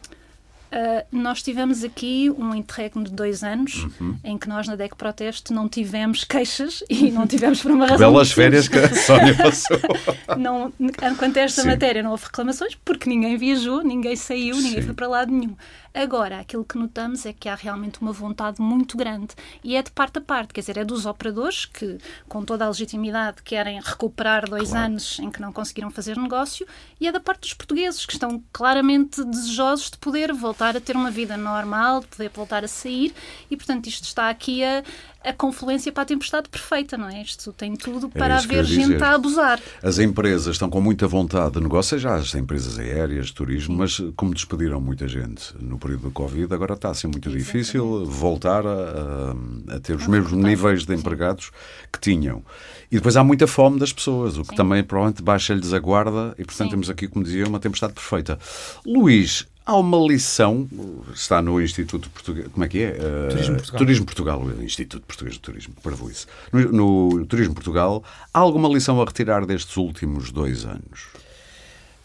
Uh, 0.76 1.06
nós 1.10 1.42
tivemos 1.42 1.86
aqui 1.86 2.30
um 2.38 2.54
interregno 2.54 3.06
de 3.06 3.12
dois 3.12 3.44
anos 3.46 3.88
Uhum. 4.00 4.18
em 4.26 4.38
que 4.38 4.50
nós 4.50 4.68
na 4.68 4.76
DEC 4.76 4.94
Proteste 4.98 5.54
não 5.54 5.70
tivemos 5.70 6.26
queixas 6.28 6.84
e 6.90 7.10
não 7.12 7.26
tivemos 7.26 7.62
por 7.62 7.72
uma 7.72 7.88
razão. 7.88 8.12
Belas 8.12 8.32
férias 8.34 8.68
que 8.68 8.78
a 8.78 8.94
Sónia 8.94 9.34
passou. 9.36 9.80
não, 10.38 10.74
quanto 11.18 11.38
a 11.38 11.44
esta 11.44 11.62
Sim. 11.62 11.70
matéria 11.70 12.04
não 12.04 12.12
houve 12.12 12.26
reclamações 12.26 12.76
porque 12.84 13.10
ninguém 13.10 13.38
viajou, 13.38 13.84
ninguém 13.84 14.18
saiu, 14.18 14.58
ninguém 14.58 14.82
Sim. 14.82 14.88
foi 14.88 14.94
para 14.94 15.08
lado 15.08 15.32
nenhum. 15.32 15.56
Agora, 15.96 16.40
aquilo 16.42 16.66
que 16.66 16.78
notamos 16.78 17.26
é 17.26 17.32
que 17.32 17.48
há 17.48 17.56
realmente 17.56 18.02
uma 18.02 18.12
vontade 18.12 18.62
muito 18.62 18.98
grande. 18.98 19.34
E 19.64 19.78
é 19.78 19.82
de 19.82 19.90
parte 19.92 20.18
a 20.18 20.22
parte, 20.22 20.54
quer 20.54 20.60
dizer, 20.60 20.78
é 20.78 20.84
dos 20.84 21.06
operadores 21.06 21.66
que, 21.66 21.98
com 22.28 22.44
toda 22.44 22.66
a 22.66 22.68
legitimidade, 22.68 23.42
querem 23.42 23.80
recuperar 23.82 24.50
dois 24.50 24.72
Claro. 24.72 24.86
anos 24.88 25.20
em 25.20 25.32
que 25.32 25.40
não 25.40 25.54
conseguiram 25.54 25.90
fazer 25.90 26.18
negócio. 26.18 26.68
E 27.00 27.08
é 27.08 27.12
da 27.14 27.20
parte 27.22 27.42
dos 27.42 27.54
portugueses 27.54 28.06
que 28.06 28.12
estão 28.12 28.44
claramente 28.52 29.24
desejosos 29.24 29.92
de 29.92 29.98
poder 29.98 30.34
voltar 30.34 30.76
a 30.76 30.82
ter 30.82 30.98
uma 30.98 31.10
vida 31.10 31.38
normal, 31.38 32.02
de 32.02 32.08
poder 32.08 32.30
voltar 32.30 32.66
a 32.66 32.68
sair. 32.68 33.14
E, 33.50 33.56
portanto, 33.56 33.88
isto 33.88 34.04
está 34.04 34.30
aqui 34.30 34.64
a, 34.66 34.84
a 35.30 35.34
confluência 35.34 35.92
para 35.92 36.04
a 36.04 36.06
tempestade 36.06 36.50
perfeita, 36.50 36.98
não 36.98 37.08
é? 37.10 37.22
Isto 37.22 37.52
tem 37.54 37.76
tudo 37.76 38.10
para 38.10 38.38
isso 38.38 38.48
que 38.48 38.56
eu 38.56 38.60
haver 38.60 38.70
gente 38.72 39.04
a 39.04 39.14
abusar. 39.14 39.60
As 39.84 40.00
empresas 40.00 40.56
estão 40.56 40.70
com 40.70 40.80
muita 40.82 41.08
vontade 41.08 41.56
de 41.56 41.62
negócio, 41.62 41.98
seja 41.98 42.14
as 42.16 42.34
empresas 42.36 42.78
aéreas, 42.80 43.32
turismo, 43.32 43.76
mas 43.78 44.02
como 44.16 44.34
despediram 44.34 44.80
muita 44.80 45.08
gente 45.08 45.54
no 45.60 45.78
período 45.78 46.04
da 46.08 46.12
Covid, 46.12 46.54
agora 46.54 46.74
está 46.74 46.90
a 46.90 46.94
ser 46.94 47.08
muito 47.08 47.30
difícil 47.30 48.06
voltar 48.06 48.66
a, 48.66 49.36
a- 49.76 49.80
ter 49.80 49.96
os 49.96 50.08
mesmos 50.08 50.32
níveis 50.34 50.86
de 50.86 50.94
empregados 50.94 51.52
que 51.92 52.00
tinham. 52.00 52.44
E 52.92 52.96
depois 52.96 53.18
há 53.18 53.24
muita 53.24 53.48
fome 53.48 53.80
das 53.80 53.92
pessoas, 53.92 54.38
o 54.38 54.44
que 54.44 54.56
também 54.56 54.84
provavelmente 54.84 55.22
baixa-lhes 55.24 55.74
a 55.74 55.80
guarda 55.80 56.34
e, 56.38 56.44
portanto, 56.46 56.68
Sim. 56.68 56.72
temos 56.72 56.90
aqui, 56.90 57.08
como 57.08 57.26
dizia, 57.26 57.48
uma 57.48 57.60
tempestade 57.60 57.94
perfeita. 57.94 58.38
Luís, 58.86 59.48
há 59.66 59.76
uma 59.76 59.98
lição, 59.98 60.68
está 61.14 61.42
no 61.42 61.62
Instituto 61.62 62.10
Português, 62.10 62.48
como 62.50 62.64
é 62.64 62.68
que 62.68 62.80
é? 62.80 62.98
Eh, 62.98 63.28
Turismo 63.30 63.56
Portugal. 63.56 63.80
Turismo 63.80 64.06
Portugal, 64.06 64.52
Instituto 64.62 65.06
Português 65.06 65.36
de 65.36 65.42
Turismo, 65.42 65.74
para 65.82 65.96
isso. 66.12 66.28
No, 66.52 67.10
no 67.10 67.26
Turismo 67.26 67.56
Portugal, 67.56 68.04
há 68.34 68.40
alguma 68.40 68.70
lição 68.70 69.02
a 69.02 69.06
retirar 69.06 69.46
destes 69.46 69.76
últimos 69.78 70.32
dois 70.32 70.66
anos? 70.66 71.08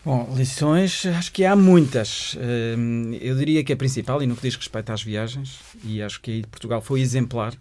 Bom, 0.02 0.32
lições, 0.34 1.04
acho 1.04 1.30
que 1.30 1.44
há 1.44 1.54
muitas. 1.54 2.34
Hum, 2.78 3.12
Eu 3.20 3.36
diria 3.36 3.62
que 3.62 3.72
a 3.72 3.76
principal, 3.76 4.22
e 4.22 4.26
no 4.26 4.34
que 4.34 4.42
diz 4.42 4.56
respeito 4.56 4.90
às 4.90 5.02
viagens, 5.02 5.58
e 5.84 6.00
acho 6.00 6.20
que 6.22 6.30
aí 6.30 6.42
Portugal 6.46 6.80
foi 6.80 7.02
exemplar, 7.02 7.52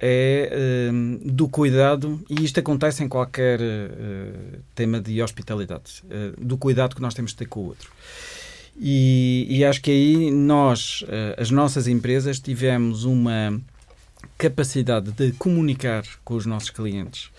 é 0.00 0.90
hum, 0.92 1.20
do 1.24 1.48
cuidado, 1.48 2.20
e 2.28 2.44
isto 2.44 2.58
acontece 2.58 3.04
em 3.04 3.08
qualquer 3.08 3.60
eh, 3.60 4.58
tema 4.74 5.00
de 5.00 5.22
hospitalidade, 5.22 6.02
eh, 6.10 6.32
do 6.36 6.58
cuidado 6.58 6.96
que 6.96 7.00
nós 7.00 7.14
temos 7.14 7.30
de 7.30 7.36
ter 7.36 7.46
com 7.46 7.60
o 7.60 7.66
outro. 7.66 7.88
E, 8.78 9.46
e 9.48 9.64
acho 9.64 9.80
que 9.80 9.90
aí 9.90 10.30
nós, 10.30 11.04
eh, 11.08 11.36
as 11.38 11.50
nossas 11.50 11.86
empresas, 11.86 12.40
tivemos 12.40 13.04
uma 13.04 13.60
capacidade 14.38 15.12
de 15.12 15.32
comunicar 15.32 16.04
com 16.24 16.34
os 16.34 16.46
nossos 16.46 16.70
clientes 16.70 17.30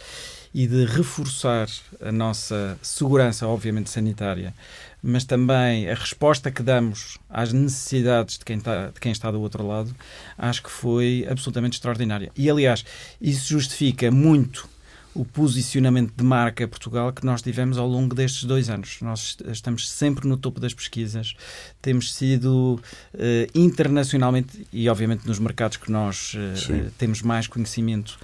e 0.53 0.67
de 0.67 0.85
reforçar 0.85 1.67
a 1.99 2.11
nossa 2.11 2.77
segurança, 2.81 3.47
obviamente 3.47 3.89
sanitária, 3.89 4.53
mas 5.01 5.25
também 5.25 5.89
a 5.89 5.95
resposta 5.95 6.51
que 6.51 6.61
damos 6.61 7.17
às 7.29 7.51
necessidades 7.51 8.37
de 8.37 8.45
quem, 8.45 8.57
está, 8.57 8.87
de 8.87 8.99
quem 8.99 9.11
está 9.11 9.31
do 9.31 9.41
outro 9.41 9.67
lado, 9.67 9.93
acho 10.37 10.61
que 10.61 10.69
foi 10.69 11.25
absolutamente 11.29 11.77
extraordinária. 11.77 12.31
E, 12.37 12.49
aliás, 12.49 12.85
isso 13.19 13.49
justifica 13.49 14.11
muito 14.11 14.69
o 15.15 15.23
posicionamento 15.23 16.13
de 16.15 16.23
marca 16.23 16.67
Portugal 16.67 17.11
que 17.13 17.25
nós 17.25 17.41
tivemos 17.41 17.77
ao 17.77 17.87
longo 17.87 18.15
destes 18.15 18.43
dois 18.45 18.69
anos. 18.69 18.97
Nós 19.01 19.37
estamos 19.47 19.89
sempre 19.89 20.27
no 20.27 20.37
topo 20.37 20.59
das 20.59 20.73
pesquisas, 20.73 21.35
temos 21.81 22.13
sido 22.13 22.81
eh, 23.13 23.47
internacionalmente, 23.53 24.65
e 24.71 24.89
obviamente 24.89 25.27
nos 25.27 25.39
mercados 25.39 25.77
que 25.77 25.91
nós 25.91 26.33
eh, 26.35 26.73
eh, 26.73 26.89
temos 26.97 27.21
mais 27.21 27.47
conhecimento, 27.47 28.17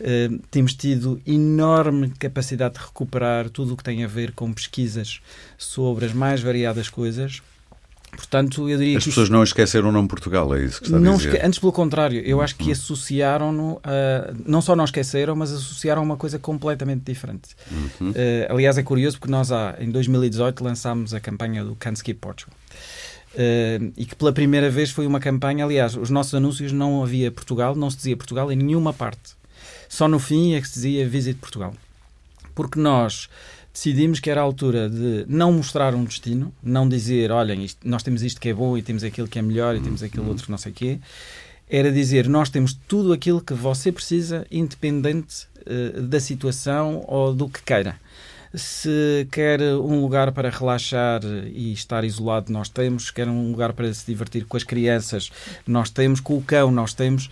eh, 0.00 0.28
temos 0.50 0.74
tido 0.74 1.20
enorme 1.26 2.10
capacidade 2.18 2.74
de 2.74 2.80
recuperar 2.80 3.48
tudo 3.48 3.74
o 3.74 3.76
que 3.76 3.84
tem 3.84 4.04
a 4.04 4.08
ver 4.08 4.32
com 4.32 4.52
pesquisas 4.52 5.20
sobre 5.56 6.06
as 6.06 6.12
mais 6.12 6.40
variadas 6.40 6.88
coisas. 6.88 7.42
Portanto, 8.16 8.68
eu 8.68 8.78
diria 8.78 8.96
As 8.98 9.04
que 9.04 9.10
pessoas 9.10 9.26
isso- 9.26 9.32
não 9.32 9.42
esqueceram 9.42 9.88
o 9.88 9.92
nome 9.92 10.08
Portugal, 10.08 10.54
é 10.54 10.64
isso 10.64 10.78
que 10.80 10.86
está 10.86 10.96
a 10.96 11.00
não 11.00 11.16
dizer? 11.16 11.34
esque- 11.34 11.46
Antes, 11.46 11.58
pelo 11.58 11.72
contrário, 11.72 12.20
eu 12.24 12.40
acho 12.40 12.54
que 12.56 12.70
associaram-no, 12.72 13.80
a- 13.82 14.32
não 14.46 14.60
só 14.60 14.74
não 14.76 14.84
esqueceram, 14.84 15.34
mas 15.36 15.52
associaram 15.52 16.02
a 16.02 16.04
uma 16.04 16.16
coisa 16.16 16.38
completamente 16.38 17.02
diferente. 17.04 17.50
Uhum. 17.70 18.12
Eh, 18.14 18.46
aliás, 18.50 18.78
é 18.78 18.82
curioso 18.82 19.18
porque 19.18 19.30
nós, 19.30 19.50
há, 19.52 19.76
em 19.78 19.90
2018, 19.90 20.62
lançámos 20.64 21.12
a 21.14 21.20
campanha 21.20 21.64
do 21.64 21.74
Can't 21.76 21.96
Skip 21.96 22.18
Portugal. 22.20 22.54
Eh, 23.36 23.80
e 23.96 24.04
que 24.04 24.14
pela 24.14 24.32
primeira 24.32 24.70
vez 24.70 24.90
foi 24.90 25.06
uma 25.06 25.18
campanha, 25.20 25.64
aliás, 25.64 25.96
os 25.96 26.08
nossos 26.10 26.34
anúncios 26.34 26.70
não 26.72 27.02
havia 27.02 27.30
Portugal, 27.32 27.74
não 27.74 27.90
se 27.90 27.96
dizia 27.96 28.16
Portugal 28.16 28.50
em 28.52 28.56
nenhuma 28.56 28.92
parte. 28.92 29.34
Só 29.88 30.06
no 30.08 30.18
fim 30.18 30.54
é 30.54 30.60
que 30.60 30.68
se 30.68 30.74
dizia 30.74 31.08
Visit 31.08 31.38
Portugal. 31.40 31.74
Porque 32.54 32.78
nós 32.78 33.28
decidimos 33.74 34.20
que 34.20 34.30
era 34.30 34.40
a 34.40 34.44
altura 34.44 34.88
de 34.88 35.26
não 35.28 35.52
mostrar 35.52 35.94
um 35.94 36.04
destino, 36.04 36.54
não 36.62 36.88
dizer, 36.88 37.30
olhem, 37.32 37.64
isto- 37.64 37.86
nós 37.86 38.02
temos 38.04 38.22
isto 38.22 38.40
que 38.40 38.48
é 38.48 38.54
bom 38.54 38.78
e 38.78 38.82
temos 38.82 39.02
aquilo 39.04 39.26
que 39.28 39.38
é 39.38 39.42
melhor 39.42 39.74
e 39.76 39.80
temos 39.80 40.00
aquilo 40.02 40.28
outro 40.28 40.44
que 40.44 40.50
não 40.50 40.56
sei 40.58 40.70
o 40.70 40.74
quê. 40.74 40.98
Era 41.68 41.90
dizer, 41.90 42.28
nós 42.28 42.48
temos 42.48 42.72
tudo 42.86 43.12
aquilo 43.12 43.40
que 43.40 43.52
você 43.52 43.90
precisa, 43.90 44.46
independente 44.50 45.48
eh, 45.66 46.00
da 46.00 46.20
situação 46.20 47.04
ou 47.08 47.34
do 47.34 47.48
que 47.48 47.62
queira. 47.62 47.96
Se 48.54 49.26
quer 49.32 49.60
um 49.62 50.00
lugar 50.00 50.30
para 50.30 50.48
relaxar 50.48 51.22
e 51.52 51.72
estar 51.72 52.04
isolado, 52.04 52.52
nós 52.52 52.68
temos. 52.68 53.06
Se 53.06 53.12
quer 53.12 53.26
um 53.28 53.50
lugar 53.50 53.72
para 53.72 53.92
se 53.92 54.06
divertir 54.06 54.44
com 54.44 54.56
as 54.56 54.62
crianças, 54.62 55.32
nós 55.66 55.90
temos. 55.90 56.20
Com 56.20 56.36
o 56.36 56.42
cão, 56.42 56.70
nós 56.70 56.94
temos. 56.94 57.28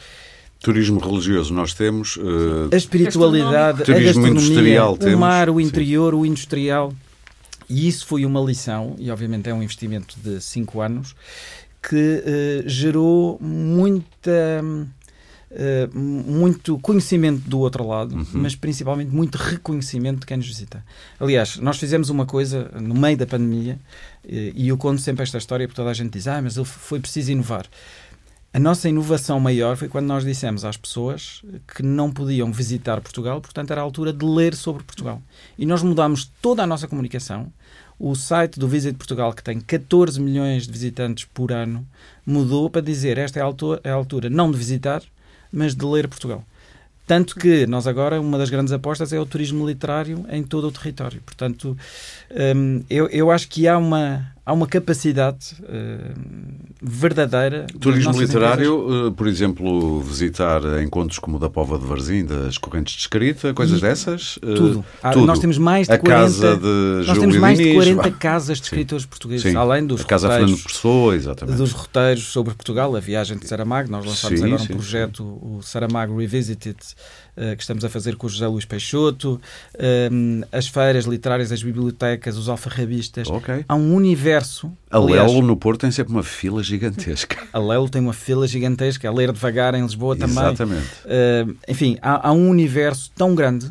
Turismo 0.62 1.00
religioso 1.00 1.52
nós 1.52 1.74
temos, 1.74 2.16
eh, 2.18 2.74
A 2.74 2.76
espiritualidade, 2.76 3.82
a 3.82 3.84
Turismo 3.84 4.22
gastronomia, 4.22 4.40
industrial 4.40 4.92
o 4.92 4.98
temos, 4.98 5.18
mar, 5.18 5.50
o 5.50 5.60
sim. 5.60 5.66
interior, 5.66 6.14
o 6.14 6.24
industrial. 6.24 6.94
E 7.68 7.88
isso 7.88 8.06
foi 8.06 8.24
uma 8.24 8.40
lição, 8.40 8.94
e 8.98 9.10
obviamente 9.10 9.48
é 9.48 9.54
um 9.54 9.62
investimento 9.62 10.14
de 10.22 10.40
5 10.40 10.80
anos, 10.80 11.16
que 11.82 11.96
uh, 11.96 12.68
gerou 12.68 13.38
muita. 13.40 14.62
Uh, 15.50 15.98
muito 15.98 16.78
conhecimento 16.78 17.46
do 17.46 17.58
outro 17.58 17.86
lado, 17.86 18.14
uhum. 18.14 18.26
mas 18.32 18.54
principalmente 18.54 19.10
muito 19.10 19.36
reconhecimento 19.36 20.20
de 20.20 20.26
quem 20.26 20.38
nos 20.38 20.46
visita. 20.46 20.82
Aliás, 21.20 21.58
nós 21.58 21.76
fizemos 21.76 22.08
uma 22.08 22.24
coisa 22.24 22.70
no 22.80 22.94
meio 22.94 23.18
da 23.18 23.26
pandemia, 23.26 23.78
e 24.26 24.68
eu 24.68 24.78
conto 24.78 25.02
sempre 25.02 25.24
esta 25.24 25.36
história 25.36 25.68
porque 25.68 25.76
toda 25.76 25.90
a 25.90 25.94
gente 25.94 26.10
diz: 26.10 26.26
Ah, 26.26 26.40
mas 26.40 26.56
foi 26.64 27.00
preciso 27.00 27.32
inovar. 27.32 27.66
A 28.54 28.58
nossa 28.58 28.86
inovação 28.86 29.40
maior 29.40 29.78
foi 29.78 29.88
quando 29.88 30.06
nós 30.06 30.24
dissemos 30.24 30.62
às 30.62 30.76
pessoas 30.76 31.42
que 31.74 31.82
não 31.82 32.12
podiam 32.12 32.52
visitar 32.52 33.00
Portugal, 33.00 33.40
portanto 33.40 33.70
era 33.70 33.80
a 33.80 33.84
altura 33.84 34.12
de 34.12 34.26
ler 34.26 34.54
sobre 34.54 34.82
Portugal. 34.82 35.22
E 35.58 35.64
nós 35.64 35.82
mudámos 35.82 36.30
toda 36.42 36.62
a 36.62 36.66
nossa 36.66 36.86
comunicação 36.86 37.50
o 37.98 38.16
site 38.16 38.58
do 38.58 38.66
Visit 38.66 38.98
Portugal, 38.98 39.32
que 39.32 39.44
tem 39.44 39.60
14 39.60 40.20
milhões 40.20 40.66
de 40.66 40.72
visitantes 40.72 41.24
por 41.24 41.52
ano, 41.52 41.86
mudou 42.26 42.68
para 42.68 42.82
dizer 42.82 43.16
esta 43.16 43.38
é 43.38 43.42
a 43.42 43.44
altura, 43.44 43.80
é 43.84 43.90
a 43.90 43.94
altura 43.94 44.28
não 44.28 44.50
de 44.50 44.58
visitar, 44.58 45.02
mas 45.52 45.72
de 45.72 45.86
ler 45.86 46.08
Portugal. 46.08 46.44
Tanto 47.06 47.36
que 47.36 47.64
nós 47.66 47.86
agora, 47.86 48.20
uma 48.20 48.36
das 48.36 48.50
grandes 48.50 48.72
apostas 48.72 49.12
é 49.12 49.20
o 49.20 49.26
turismo 49.26 49.64
literário 49.66 50.26
em 50.28 50.42
todo 50.42 50.66
o 50.66 50.72
território. 50.72 51.22
Portanto, 51.24 51.76
hum, 52.56 52.82
eu, 52.90 53.06
eu 53.08 53.30
acho 53.30 53.48
que 53.48 53.68
há 53.68 53.78
uma, 53.78 54.31
há 54.44 54.52
uma 54.52 54.66
capacidade 54.66 55.54
uh, 55.60 56.14
verdadeira. 56.82 57.66
Turismo 57.80 58.20
literário, 58.20 58.82
empresas. 58.82 59.06
Eh, 59.06 59.10
por 59.16 59.26
exemplo, 59.28 60.00
visitar 60.00 60.60
encontros 60.82 61.18
como 61.18 61.36
o 61.36 61.40
da 61.40 61.48
Pova 61.48 61.78
de 61.78 61.86
Varzim, 61.86 62.24
das 62.24 62.58
Correntes 62.58 62.94
de 62.94 63.00
Escrita, 63.00 63.54
coisas 63.54 63.78
e 63.78 63.82
dessas? 63.82 64.38
Eh, 64.42 64.54
tudo. 64.54 64.80
Uh, 64.80 65.10
tudo. 65.12 65.26
Nós 65.26 65.38
temos 65.38 65.58
mais 65.58 65.86
de 65.86 65.94
a 65.94 65.98
40, 65.98 66.22
casa 66.22 66.56
de 66.56 67.06
nós 67.06 67.18
temos 67.18 67.36
mais 67.36 67.58
de 67.58 67.72
40 67.72 68.10
casas 68.12 68.58
de 68.58 68.64
escritores 68.64 69.04
Sim. 69.04 69.08
portugueses, 69.08 69.50
Sim. 69.50 69.56
além 69.56 69.86
dos 69.86 70.00
a 70.00 70.04
Casa 70.04 70.28
roteiros, 70.28 70.50
Fernando 70.50 70.72
Pessoa, 70.72 71.16
exatamente. 71.16 71.56
dos 71.56 71.72
roteiros 71.72 72.24
sobre 72.24 72.54
Portugal, 72.54 72.96
a 72.96 73.00
viagem 73.00 73.38
de 73.38 73.46
Saramago. 73.46 73.90
Nós 73.90 74.04
lançámos 74.04 74.42
agora 74.42 74.62
um 74.62 74.66
projeto, 74.66 75.22
o 75.22 75.62
Saramago 75.62 76.18
Revisited, 76.18 76.78
uh, 77.36 77.56
que 77.56 77.62
estamos 77.62 77.84
a 77.84 77.88
fazer 77.88 78.16
com 78.16 78.26
o 78.26 78.30
José 78.30 78.46
Luís 78.46 78.64
Peixoto, 78.64 79.40
um, 80.10 80.42
as 80.50 80.66
feiras 80.66 81.04
literárias, 81.04 81.52
as 81.52 81.62
bibliotecas, 81.62 82.36
os 82.36 82.48
alfarrabistas. 82.48 83.28
Ok. 83.28 83.64
Há 83.68 83.74
um 83.74 83.94
universo. 83.94 84.72
A 84.90 84.98
aliás, 84.98 85.30
Lelo 85.30 85.46
no 85.46 85.56
Porto 85.56 85.80
tem 85.80 85.90
sempre 85.90 86.12
uma 86.12 86.22
fila 86.22 86.62
gigantesca. 86.62 87.36
A 87.52 87.58
Lelo 87.58 87.88
tem 87.88 88.00
uma 88.00 88.12
fila 88.12 88.46
gigantesca, 88.46 89.08
a 89.08 89.12
Ler 89.12 89.30
Devagar 89.32 89.74
em 89.74 89.82
Lisboa 89.82 90.16
também. 90.16 90.38
Exatamente. 90.38 90.86
Uh, 91.04 91.56
enfim, 91.68 91.98
há, 92.00 92.28
há, 92.28 92.32
um 92.32 92.48
universo 92.48 93.10
tão 93.14 93.34
grande 93.34 93.70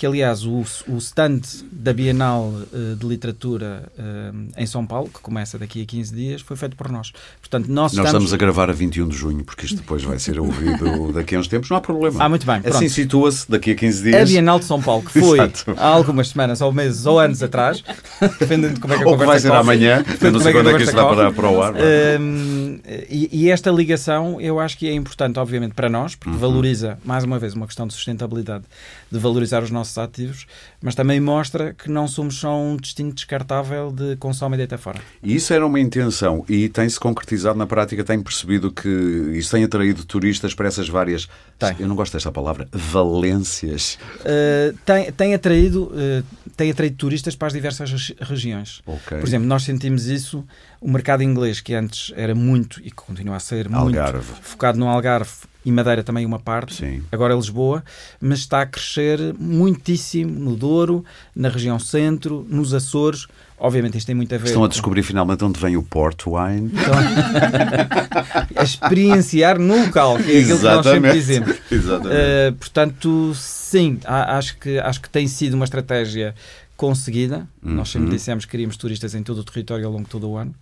que, 0.00 0.06
aliás, 0.06 0.46
o, 0.46 0.64
o 0.88 0.96
stand 0.96 1.42
da 1.70 1.92
Bienal 1.92 2.44
uh, 2.44 2.96
de 2.96 3.06
Literatura 3.06 3.82
uh, 3.98 4.48
em 4.56 4.64
São 4.64 4.86
Paulo, 4.86 5.10
que 5.12 5.20
começa 5.20 5.58
daqui 5.58 5.82
a 5.82 5.84
15 5.84 6.14
dias, 6.14 6.40
foi 6.40 6.56
feito 6.56 6.74
por 6.74 6.90
nós. 6.90 7.12
Portanto, 7.38 7.66
nós, 7.68 7.92
Nós 7.92 8.06
estamos... 8.06 8.08
estamos 8.08 8.32
a 8.32 8.36
gravar 8.38 8.70
a 8.70 8.72
21 8.72 9.08
de 9.08 9.14
junho, 9.14 9.44
porque 9.44 9.66
isto 9.66 9.76
depois 9.76 10.02
vai 10.02 10.18
ser 10.18 10.40
ouvido 10.40 11.12
daqui 11.12 11.34
a 11.34 11.38
uns 11.38 11.48
tempos, 11.48 11.68
não 11.68 11.76
há 11.76 11.82
problema. 11.82 12.24
Ah, 12.24 12.30
muito 12.30 12.46
bem. 12.46 12.60
Assim 12.60 12.70
pronto. 12.70 12.88
situa-se 12.88 13.50
daqui 13.50 13.72
a 13.72 13.74
15 13.74 14.00
A 14.00 14.10
dias. 14.10 14.30
Bienal 14.30 14.58
de 14.58 14.64
São 14.64 14.80
Paulo, 14.80 15.02
que 15.02 15.20
foi 15.20 15.38
há 15.76 15.86
algumas 15.86 16.28
semanas, 16.28 16.62
ou 16.62 16.72
meses, 16.72 17.04
ou 17.04 17.18
anos 17.18 17.42
atrás, 17.42 17.84
dependendo 18.40 18.76
de 18.76 18.80
como 18.80 18.94
é 18.94 18.96
que 18.96 19.02
a 19.02 19.06
Ou 19.06 19.12
conversa 19.18 19.32
vai 19.32 19.40
ser 19.40 19.48
corre. 19.48 19.60
amanhã, 19.60 20.04
eu 20.18 20.32
não 20.32 20.40
sei 20.40 20.52
como 20.54 20.64
quando 20.64 20.70
é 20.70 20.72
a 20.72 20.76
que 20.78 20.84
isto 20.84 20.96
dá 20.96 21.02
corre. 21.02 21.32
para, 21.32 21.50
o 21.50 21.62
ar. 21.62 21.74
Hum, 22.18 22.78
e, 23.10 23.28
e 23.42 23.50
esta 23.50 23.70
ligação 23.70 24.40
eu 24.40 24.58
acho 24.58 24.78
que 24.78 24.88
é 24.88 24.94
importante, 24.94 25.38
obviamente, 25.38 25.74
para 25.74 25.90
nós, 25.90 26.14
porque 26.14 26.38
valoriza, 26.38 26.98
mais 27.04 27.22
uma 27.22 27.38
vez, 27.38 27.52
uma 27.52 27.66
questão 27.66 27.86
de 27.86 27.92
sustentabilidade, 27.92 28.64
de 29.12 29.18
valorizar 29.18 29.62
os 29.62 29.70
nossos 29.70 29.89
ativos, 29.98 30.46
mas 30.82 30.94
também 30.94 31.20
mostra 31.20 31.72
que 31.74 31.90
não 31.90 32.06
somos 32.08 32.36
só 32.36 32.56
um 32.58 32.76
destino 32.76 33.12
descartável 33.12 33.90
de 33.90 34.16
consome 34.16 34.54
e 34.56 34.58
deita 34.58 34.76
fora. 34.78 35.00
E 35.22 35.34
isso 35.34 35.52
era 35.52 35.66
uma 35.66 35.78
intenção 35.80 36.44
e 36.48 36.68
tem-se 36.68 36.98
concretizado 36.98 37.58
na 37.58 37.66
prática, 37.66 38.02
tem 38.04 38.20
percebido 38.20 38.70
que 38.72 38.88
isso 39.34 39.50
tem 39.50 39.64
atraído 39.64 40.04
turistas 40.04 40.54
para 40.54 40.68
essas 40.68 40.88
várias, 40.88 41.28
Tem. 41.58 41.76
eu 41.78 41.88
não 41.88 41.94
gosto 41.96 42.12
desta 42.12 42.30
palavra, 42.32 42.68
valências. 42.72 43.98
Uh, 44.20 44.76
tem, 44.84 45.12
tem, 45.12 45.34
atraído, 45.34 45.84
uh, 45.92 46.24
tem 46.56 46.70
atraído 46.70 46.96
turistas 46.96 47.34
para 47.36 47.48
as 47.48 47.52
diversas 47.52 47.90
regi- 47.90 48.16
regiões. 48.20 48.82
Ok. 48.86 49.18
Por 49.18 49.26
exemplo, 49.26 49.46
nós 49.46 49.62
sentimos 49.62 50.06
isso, 50.06 50.44
o 50.80 50.90
mercado 50.90 51.22
inglês, 51.22 51.60
que 51.60 51.74
antes 51.74 52.12
era 52.16 52.34
muito, 52.34 52.80
e 52.80 52.84
que 52.84 52.92
continua 52.92 53.36
a 53.36 53.40
ser 53.40 53.68
Algarve. 53.72 54.26
muito 54.26 54.42
focado 54.42 54.78
no 54.78 54.88
Algarve 54.88 55.30
e 55.64 55.70
Madeira 55.70 56.02
também 56.02 56.24
uma 56.24 56.38
parte, 56.38 56.74
Sim. 56.74 57.02
agora 57.12 57.34
é 57.34 57.36
Lisboa, 57.36 57.84
mas 58.20 58.38
está 58.40 58.62
a 58.62 58.66
crescer 58.66 59.34
muitíssimo 59.38 60.38
no 60.40 60.56
Douro, 60.56 61.04
na 61.36 61.48
região 61.48 61.78
centro, 61.78 62.46
nos 62.48 62.72
Açores. 62.72 63.26
Obviamente 63.58 63.98
isto 63.98 64.06
tem 64.06 64.14
muito 64.14 64.34
a 64.34 64.38
ver 64.38 64.46
Estão 64.46 64.62
a 64.64 64.66
com- 64.66 64.70
descobrir 64.70 65.02
finalmente 65.02 65.44
onde 65.44 65.60
vem 65.60 65.76
o 65.76 65.82
port 65.82 66.22
wine. 66.26 66.70
Estão 66.74 66.94
a, 68.56 68.62
experienciar 68.64 69.58
no 69.58 69.84
local, 69.84 70.16
que 70.16 70.32
é 70.32 70.40
aquilo 70.40 70.58
que 70.58 70.64
nós 70.64 70.86
sempre 70.86 71.12
dizemos. 71.12 71.56
Exatamente. 71.70 72.16
Uh, 72.16 72.52
portanto, 72.54 73.32
sim, 73.34 73.98
acho 74.04 74.56
que, 74.56 74.78
acho 74.78 75.00
que 75.00 75.10
tem 75.10 75.26
sido 75.28 75.54
uma 75.54 75.64
estratégia 75.64 76.34
conseguida. 76.76 77.46
Nós 77.62 77.90
sempre 77.90 78.08
Uhum. 78.08 78.14
dissemos 78.16 78.44
que 78.46 78.50
queríamos 78.50 78.76
turistas 78.78 79.14
em 79.14 79.22
todo 79.22 79.38
o 79.40 79.44
território 79.44 79.84
ao 79.86 79.92
longo 79.92 80.04
de 80.04 80.10
todo 80.10 80.26
o 80.28 80.36
ano 80.38 80.54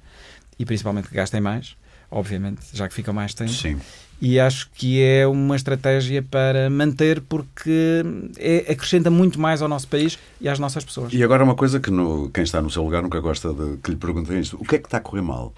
e 0.58 0.64
principalmente 0.64 1.06
que 1.08 1.14
gastem 1.14 1.40
mais, 1.40 1.76
obviamente, 2.10 2.62
já 2.72 2.88
que 2.88 2.94
ficam 2.94 3.14
mais 3.14 3.32
tempo. 3.32 3.52
Sim. 3.52 3.78
E 4.20 4.40
acho 4.40 4.68
que 4.74 5.00
é 5.00 5.26
uma 5.28 5.54
estratégia 5.54 6.22
para 6.22 6.68
manter 6.68 7.20
porque 7.20 8.02
é, 8.36 8.66
acrescenta 8.72 9.10
muito 9.10 9.40
mais 9.40 9.62
ao 9.62 9.68
nosso 9.68 9.86
país 9.86 10.18
e 10.40 10.48
às 10.48 10.58
nossas 10.58 10.84
pessoas. 10.84 11.12
E 11.12 11.22
agora 11.22 11.44
uma 11.44 11.54
coisa 11.54 11.78
que 11.78 11.90
no- 11.90 12.28
quem 12.30 12.42
está 12.42 12.60
no 12.60 12.68
seu 12.68 12.82
lugar 12.82 13.00
nunca 13.02 13.20
gosta 13.20 13.52
de 13.54 13.76
que 13.76 13.90
lhe 13.92 13.96
perguntem 13.96 14.40
isto. 14.40 14.56
O 14.60 14.64
que 14.64 14.74
é 14.74 14.78
que 14.78 14.86
está 14.86 14.96
a 14.96 15.00
correr 15.00 15.22
mal? 15.22 15.54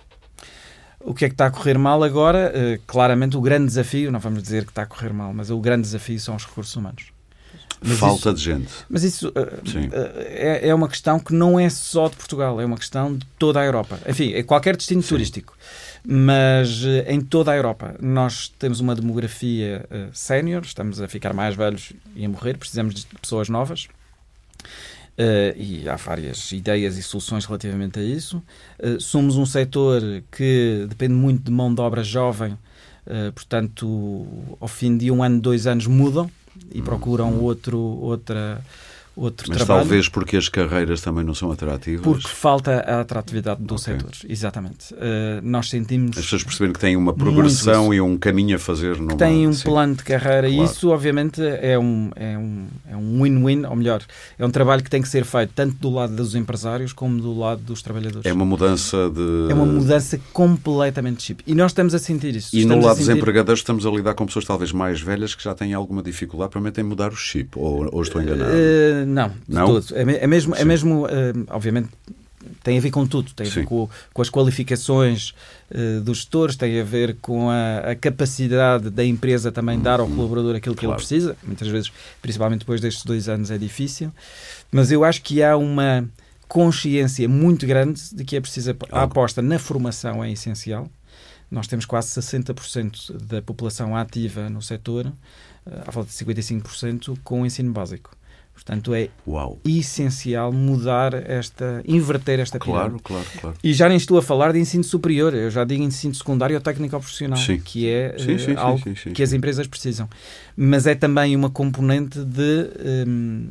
O 1.02 1.14
que 1.14 1.24
é 1.24 1.28
que 1.28 1.34
está 1.34 1.46
a 1.46 1.50
correr 1.50 1.78
mal 1.78 2.02
agora? 2.04 2.52
Uh, 2.54 2.82
claramente 2.86 3.34
o 3.34 3.40
grande 3.40 3.64
desafio, 3.66 4.12
não 4.12 4.20
vamos 4.20 4.42
dizer 4.42 4.64
que 4.64 4.70
está 4.70 4.82
a 4.82 4.86
correr 4.86 5.14
mal, 5.14 5.32
mas 5.32 5.48
o 5.50 5.58
grande 5.58 5.82
desafio 5.82 6.20
são 6.20 6.36
os 6.36 6.44
recursos 6.44 6.76
humanos. 6.76 7.04
Mas 7.82 7.96
Falta 7.98 8.34
de 8.34 8.42
gente. 8.42 8.68
Mas 8.90 9.02
isso 9.04 9.30
uh, 9.30 9.32
Sim. 9.70 9.88
é, 9.90 10.68
é 10.68 10.74
uma 10.74 10.86
questão 10.86 11.18
que 11.18 11.32
não 11.32 11.58
é 11.58 11.70
só 11.70 12.08
de 12.08 12.16
Portugal, 12.16 12.60
é 12.60 12.66
uma 12.66 12.76
questão 12.76 13.16
de 13.16 13.24
toda 13.38 13.58
a 13.58 13.64
Europa. 13.64 13.98
Enfim, 14.06 14.34
é 14.34 14.42
qualquer 14.42 14.76
destino 14.76 15.02
turístico. 15.02 15.56
Mas 16.04 16.82
uh, 16.84 17.04
em 17.06 17.20
toda 17.20 17.52
a 17.52 17.56
Europa 17.56 17.94
nós 18.00 18.48
temos 18.58 18.80
uma 18.80 18.94
demografia 18.94 19.84
uh, 19.90 20.08
sénior, 20.14 20.62
estamos 20.64 21.00
a 21.00 21.08
ficar 21.08 21.32
mais 21.32 21.54
velhos 21.54 21.92
e 22.16 22.24
a 22.24 22.28
morrer, 22.28 22.56
precisamos 22.56 22.94
de 22.94 23.06
pessoas 23.20 23.48
novas. 23.48 23.88
Uh, 25.20 25.52
e 25.54 25.86
há 25.86 25.96
várias 25.96 26.50
ideias 26.50 26.96
e 26.96 27.02
soluções 27.02 27.44
relativamente 27.44 27.98
a 27.98 28.02
isso. 28.02 28.42
Uh, 28.78 28.98
somos 28.98 29.36
um 29.36 29.44
setor 29.44 30.00
que 30.32 30.86
depende 30.88 31.12
muito 31.12 31.42
de 31.44 31.50
mão 31.50 31.74
de 31.74 31.80
obra 31.82 32.02
jovem, 32.02 32.52
uh, 32.52 33.30
portanto, 33.34 34.26
ao 34.58 34.66
fim 34.68 34.96
de 34.96 35.10
um 35.10 35.22
ano, 35.22 35.38
dois 35.38 35.66
anos, 35.66 35.86
mudam 35.86 36.30
e 36.72 36.80
procuram 36.80 37.38
outro, 37.38 37.78
outra, 37.78 38.64
outro 39.16 39.46
Mas 39.48 39.58
trabalho. 39.58 39.80
talvez 39.80 40.08
porque 40.08 40.36
as 40.36 40.48
carreiras 40.48 41.00
também 41.00 41.24
não 41.24 41.34
são 41.34 41.50
atrativas. 41.52 42.02
Porque 42.02 42.28
falta 42.28 42.80
a 42.80 43.00
atratividade 43.00 43.62
do 43.62 43.74
Ok. 43.74 43.84
setor, 43.94 44.10
exatamente. 44.28 44.92
Uh, 44.94 44.98
nós 45.42 45.68
sentimos 45.68 46.16
As 46.16 46.24
pessoas 46.24 46.44
perceberem 46.44 46.72
que 46.72 46.80
têm 46.80 46.96
uma 46.96 47.12
progressão 47.12 47.92
e 47.92 48.00
um 48.00 48.16
caminho 48.16 48.56
a 48.56 48.58
fazer 48.58 48.96
numa... 48.96 49.10
que 49.12 49.16
têm 49.16 49.46
um 49.48 49.52
Sim. 49.52 49.64
plano 49.64 49.94
de 49.94 50.04
carreira 50.04 50.48
e 50.48 50.54
Claro. 50.56 50.70
isso, 50.70 50.88
obviamente, 50.90 51.40
é 51.42 51.78
um 51.78 52.10
é 52.16 52.36
um 52.38 52.66
é 52.90 52.96
um 52.96 53.22
win-win, 53.22 53.64
ou 53.66 53.76
melhor, 53.76 54.02
é 54.38 54.44
um 54.46 54.50
trabalho 54.50 54.82
que 54.82 54.90
tem 54.90 55.02
que 55.02 55.08
ser 55.08 55.24
feito 55.24 55.52
tanto 55.54 55.76
do 55.76 55.90
lado 55.90 56.14
dos 56.14 56.34
empresários 56.34 56.92
como 56.92 57.20
do 57.20 57.36
lado 57.38 57.62
dos 57.62 57.82
trabalhadores. 57.82 58.24
É 58.26 58.32
uma 58.32 58.44
mudança 58.44 59.10
de... 59.10 59.50
É 59.50 59.54
uma 59.54 59.66
mudança 59.66 60.18
completamente 60.32 61.18
de 61.18 61.22
chip. 61.22 61.42
E 61.46 61.54
nós 61.54 61.70
estamos 61.72 61.94
a 61.94 61.98
sentir 61.98 62.34
isso. 62.36 62.50
E 62.54 62.58
no 62.58 62.62
Estamos 62.64 62.84
a 62.84 62.88
lado 62.88 62.96
dos 62.98 63.06
sentir- 63.06 63.18
empregadores 63.18 63.60
estamos 63.60 63.86
a 63.86 63.90
lidar 63.90 64.14
com 64.14 64.26
pessoas 64.26 64.44
talvez 64.44 64.72
mais 64.72 65.00
velhas 65.00 65.34
que 65.34 65.42
já 65.44 65.54
têm 65.54 65.74
alguma 65.74 66.02
dificuldade 66.02 66.50
para 66.50 66.60
em 66.80 66.82
mudar 66.84 67.12
o 67.12 67.16
chip. 67.16 67.50
Ou, 67.56 67.88
ou 67.92 68.02
estou 68.02 68.20
enganado? 68.22 68.50
Não, 69.04 69.28
de 69.28 69.36
Não? 69.48 69.66
todo. 69.66 69.86
É, 69.94 70.24
é 70.24 70.26
mesmo, 70.26 70.54
é 70.54 70.64
mesmo 70.64 71.06
eh, 71.08 71.32
obviamente, 71.48 71.88
tem 72.62 72.78
a 72.78 72.80
ver 72.80 72.90
com 72.90 73.06
tudo. 73.06 73.32
Tem 73.32 73.46
a 73.46 73.50
ver 73.50 73.64
com, 73.64 73.88
com 74.12 74.22
as 74.22 74.30
qualificações 74.30 75.34
eh, 75.70 76.00
dos 76.00 76.18
gestores, 76.18 76.56
tem 76.56 76.80
a 76.80 76.84
ver 76.84 77.16
com 77.20 77.48
a, 77.50 77.78
a 77.90 77.94
capacidade 77.96 78.90
da 78.90 79.04
empresa 79.04 79.50
também 79.52 79.78
dar 79.80 80.00
ao 80.00 80.08
colaborador 80.08 80.56
aquilo 80.56 80.74
que 80.74 80.86
Uhum. 80.86 80.92
Claro. 80.92 81.02
ele 81.02 81.06
precisa. 81.08 81.36
Muitas 81.44 81.68
vezes, 81.68 81.92
principalmente 82.22 82.60
depois 82.60 82.80
destes 82.80 83.04
dois 83.04 83.28
anos, 83.28 83.50
é 83.50 83.58
difícil. 83.58 84.12
Mas 84.72 84.90
eu 84.90 85.04
acho 85.04 85.22
que 85.22 85.42
há 85.42 85.56
uma 85.56 86.08
consciência 86.48 87.28
muito 87.28 87.66
grande 87.66 88.00
de 88.12 88.24
que 88.24 88.36
é 88.36 88.40
preciso 88.40 88.74
a 88.90 89.02
aposta 89.02 89.40
na 89.40 89.58
formação 89.58 90.22
é 90.24 90.32
essencial. 90.32 90.88
Nós 91.50 91.66
temos 91.66 91.84
quase 91.84 92.08
60% 92.20 93.16
da 93.26 93.42
população 93.42 93.96
ativa 93.96 94.48
no 94.48 94.62
setor, 94.62 95.12
eh, 95.66 95.82
à 95.86 95.90
volta 95.90 96.10
de 96.10 96.16
55% 96.16 97.18
com 97.24 97.42
o 97.42 97.46
ensino 97.46 97.72
básico. 97.72 98.10
Portanto, 98.60 98.92
é 98.92 99.08
Uau. 99.26 99.58
essencial 99.64 100.52
mudar 100.52 101.14
esta, 101.14 101.82
inverter 101.86 102.40
esta 102.40 102.58
pirâmide. 102.58 103.00
Claro, 103.02 103.24
claro, 103.24 103.40
claro. 103.40 103.56
E 103.64 103.72
já 103.72 103.88
nem 103.88 103.96
estou 103.96 104.18
a 104.18 104.22
falar 104.22 104.52
de 104.52 104.58
ensino 104.58 104.84
superior, 104.84 105.32
eu 105.34 105.50
já 105.50 105.64
digo 105.64 105.82
ensino 105.82 106.14
secundário 106.14 106.54
ou 106.56 106.60
técnico 106.60 106.98
profissional, 106.98 107.38
Sim. 107.38 107.58
que 107.58 107.88
é 107.88 108.14
Sim, 108.18 108.36
sim, 108.36 108.44
sim, 108.44 108.54
algo 108.56 108.82
que 109.14 109.22
as 109.22 109.32
empresas 109.32 109.66
precisam. 109.66 110.06
Mas 110.54 110.86
é 110.86 110.94
também 110.94 111.34
uma 111.34 111.48
componente 111.48 112.22
de 112.22 112.70
hum, 113.08 113.48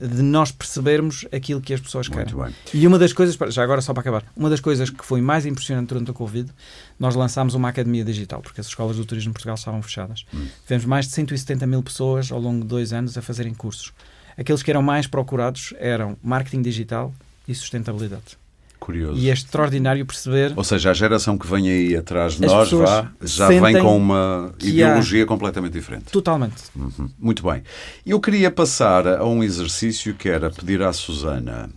de 0.00 0.22
nós 0.22 0.50
percebermos 0.50 1.24
aquilo 1.32 1.60
que 1.60 1.72
as 1.72 1.80
pessoas 1.80 2.08
Muito 2.08 2.34
querem. 2.36 2.52
bem. 2.52 2.80
E 2.80 2.86
uma 2.86 2.98
das 2.98 3.12
coisas, 3.12 3.36
já 3.52 3.62
agora 3.62 3.80
só 3.80 3.92
para 3.92 4.00
acabar, 4.00 4.24
uma 4.36 4.50
das 4.50 4.60
coisas 4.60 4.90
que 4.90 5.04
foi 5.04 5.20
mais 5.20 5.46
impressionante 5.46 5.88
durante 5.88 6.10
a 6.10 6.14
Covid, 6.14 6.50
nós 6.98 7.14
lançámos 7.14 7.54
uma 7.54 7.68
academia 7.68 8.04
digital, 8.04 8.40
porque 8.42 8.60
as 8.60 8.66
escolas 8.66 8.96
do 8.96 9.04
turismo 9.04 9.30
em 9.30 9.32
Portugal 9.32 9.54
estavam 9.54 9.80
fechadas. 9.82 10.26
Tivemos 10.62 10.84
mais 10.84 11.06
de 11.06 11.12
170 11.12 11.66
mil 11.66 11.82
pessoas 11.82 12.32
ao 12.32 12.40
longo 12.40 12.62
de 12.62 12.68
dois 12.68 12.92
anos 12.92 13.16
a 13.16 13.22
fazerem 13.22 13.54
cursos. 13.54 13.92
Aqueles 14.36 14.62
que 14.62 14.70
eram 14.70 14.82
mais 14.82 15.06
procurados 15.06 15.74
eram 15.78 16.16
marketing 16.22 16.62
digital 16.62 17.12
e 17.46 17.54
sustentabilidade. 17.54 18.38
Curioso. 18.84 19.18
E 19.18 19.30
é 19.30 19.32
extraordinário 19.32 20.04
perceber 20.04 20.52
Ou 20.54 20.62
seja, 20.62 20.90
a 20.90 20.92
geração 20.92 21.38
que 21.38 21.46
vem 21.46 21.70
aí 21.70 21.96
atrás 21.96 22.34
de 22.34 22.44
As 22.44 22.52
nós 22.52 22.70
vá, 22.70 23.10
já 23.22 23.48
vem 23.48 23.80
com 23.80 23.96
uma 23.96 24.52
ideologia 24.60 25.24
completamente 25.24 25.72
diferente. 25.72 26.04
totalmente. 26.12 26.64
Uhum. 26.76 27.08
Muito 27.18 27.42
bem. 27.42 27.62
Eu 28.04 28.20
queria 28.20 28.50
passar 28.50 29.06
a 29.06 29.24
um 29.24 29.42
exercício 29.42 30.12
que 30.12 30.28
era 30.28 30.50
pedir 30.50 30.82
à 30.82 30.92
Susana 30.92 31.70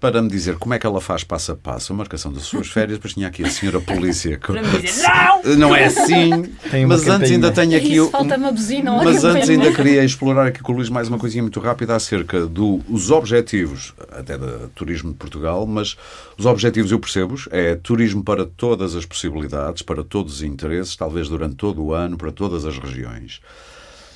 para 0.00 0.22
me 0.22 0.28
dizer 0.28 0.56
como 0.56 0.74
é 0.74 0.78
que 0.78 0.86
ela 0.86 1.00
faz 1.00 1.22
passo 1.24 1.52
a 1.52 1.56
passo 1.56 1.92
a 1.92 1.96
marcação 1.96 2.32
das 2.32 2.44
suas 2.44 2.68
férias. 2.68 2.98
Depois 2.98 3.14
tinha 3.14 3.28
aqui 3.28 3.44
a 3.44 3.50
senhora 3.50 3.80
polícia. 3.80 4.38
que- 4.38 4.52
dizer, 4.80 5.02
não! 5.02 5.56
Não 5.56 5.76
é 5.76 5.84
assim. 5.84 6.30
Mas 6.86 7.06
antes 7.08 7.30
ainda 7.30 7.50
tenho 7.52 7.76
aqui. 7.76 7.94
Isso, 7.96 8.10
uma 8.16 8.52
buzina. 8.52 9.02
Mas 9.02 9.24
antes 9.24 9.48
ainda 9.48 9.72
queria 9.72 10.04
explorar 10.04 10.46
aqui 10.46 10.60
com 10.62 10.72
o 10.72 10.76
Luís 10.76 10.88
mais 10.88 11.08
uma 11.08 11.18
coisinha 11.18 11.42
muito 11.42 11.60
rápida 11.60 11.94
acerca 11.94 12.46
dos 12.46 13.10
objetivos, 13.10 13.92
até 14.10 14.38
da 14.38 14.68
Turismo 14.74 15.10
de 15.12 15.16
Portugal, 15.18 15.66
mas 15.66 15.96
os 16.38 16.46
objetivos 16.46 16.90
eu 16.90 16.98
percebo 16.98 17.34
é 17.50 17.74
turismo 17.74 18.22
para 18.22 18.44
todas 18.46 18.94
as 18.94 19.04
possibilidades, 19.04 19.82
para 19.82 20.04
todos 20.04 20.34
os 20.36 20.42
interesses, 20.42 20.94
talvez 20.96 21.28
durante 21.28 21.56
todo 21.56 21.82
o 21.82 21.92
ano, 21.94 22.16
para 22.16 22.30
todas 22.30 22.64
as 22.64 22.78
regiões. 22.78 23.40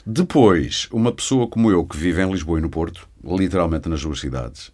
Depois, 0.04 0.88
uma 0.92 1.12
pessoa 1.12 1.46
como 1.46 1.70
eu 1.70 1.84
que 1.84 1.96
vive 1.96 2.22
em 2.22 2.30
Lisboa 2.30 2.58
e 2.58 2.62
no 2.62 2.70
Porto, 2.70 3.07
literalmente 3.24 3.88
nas 3.88 4.02
duas 4.02 4.20
cidades, 4.20 4.72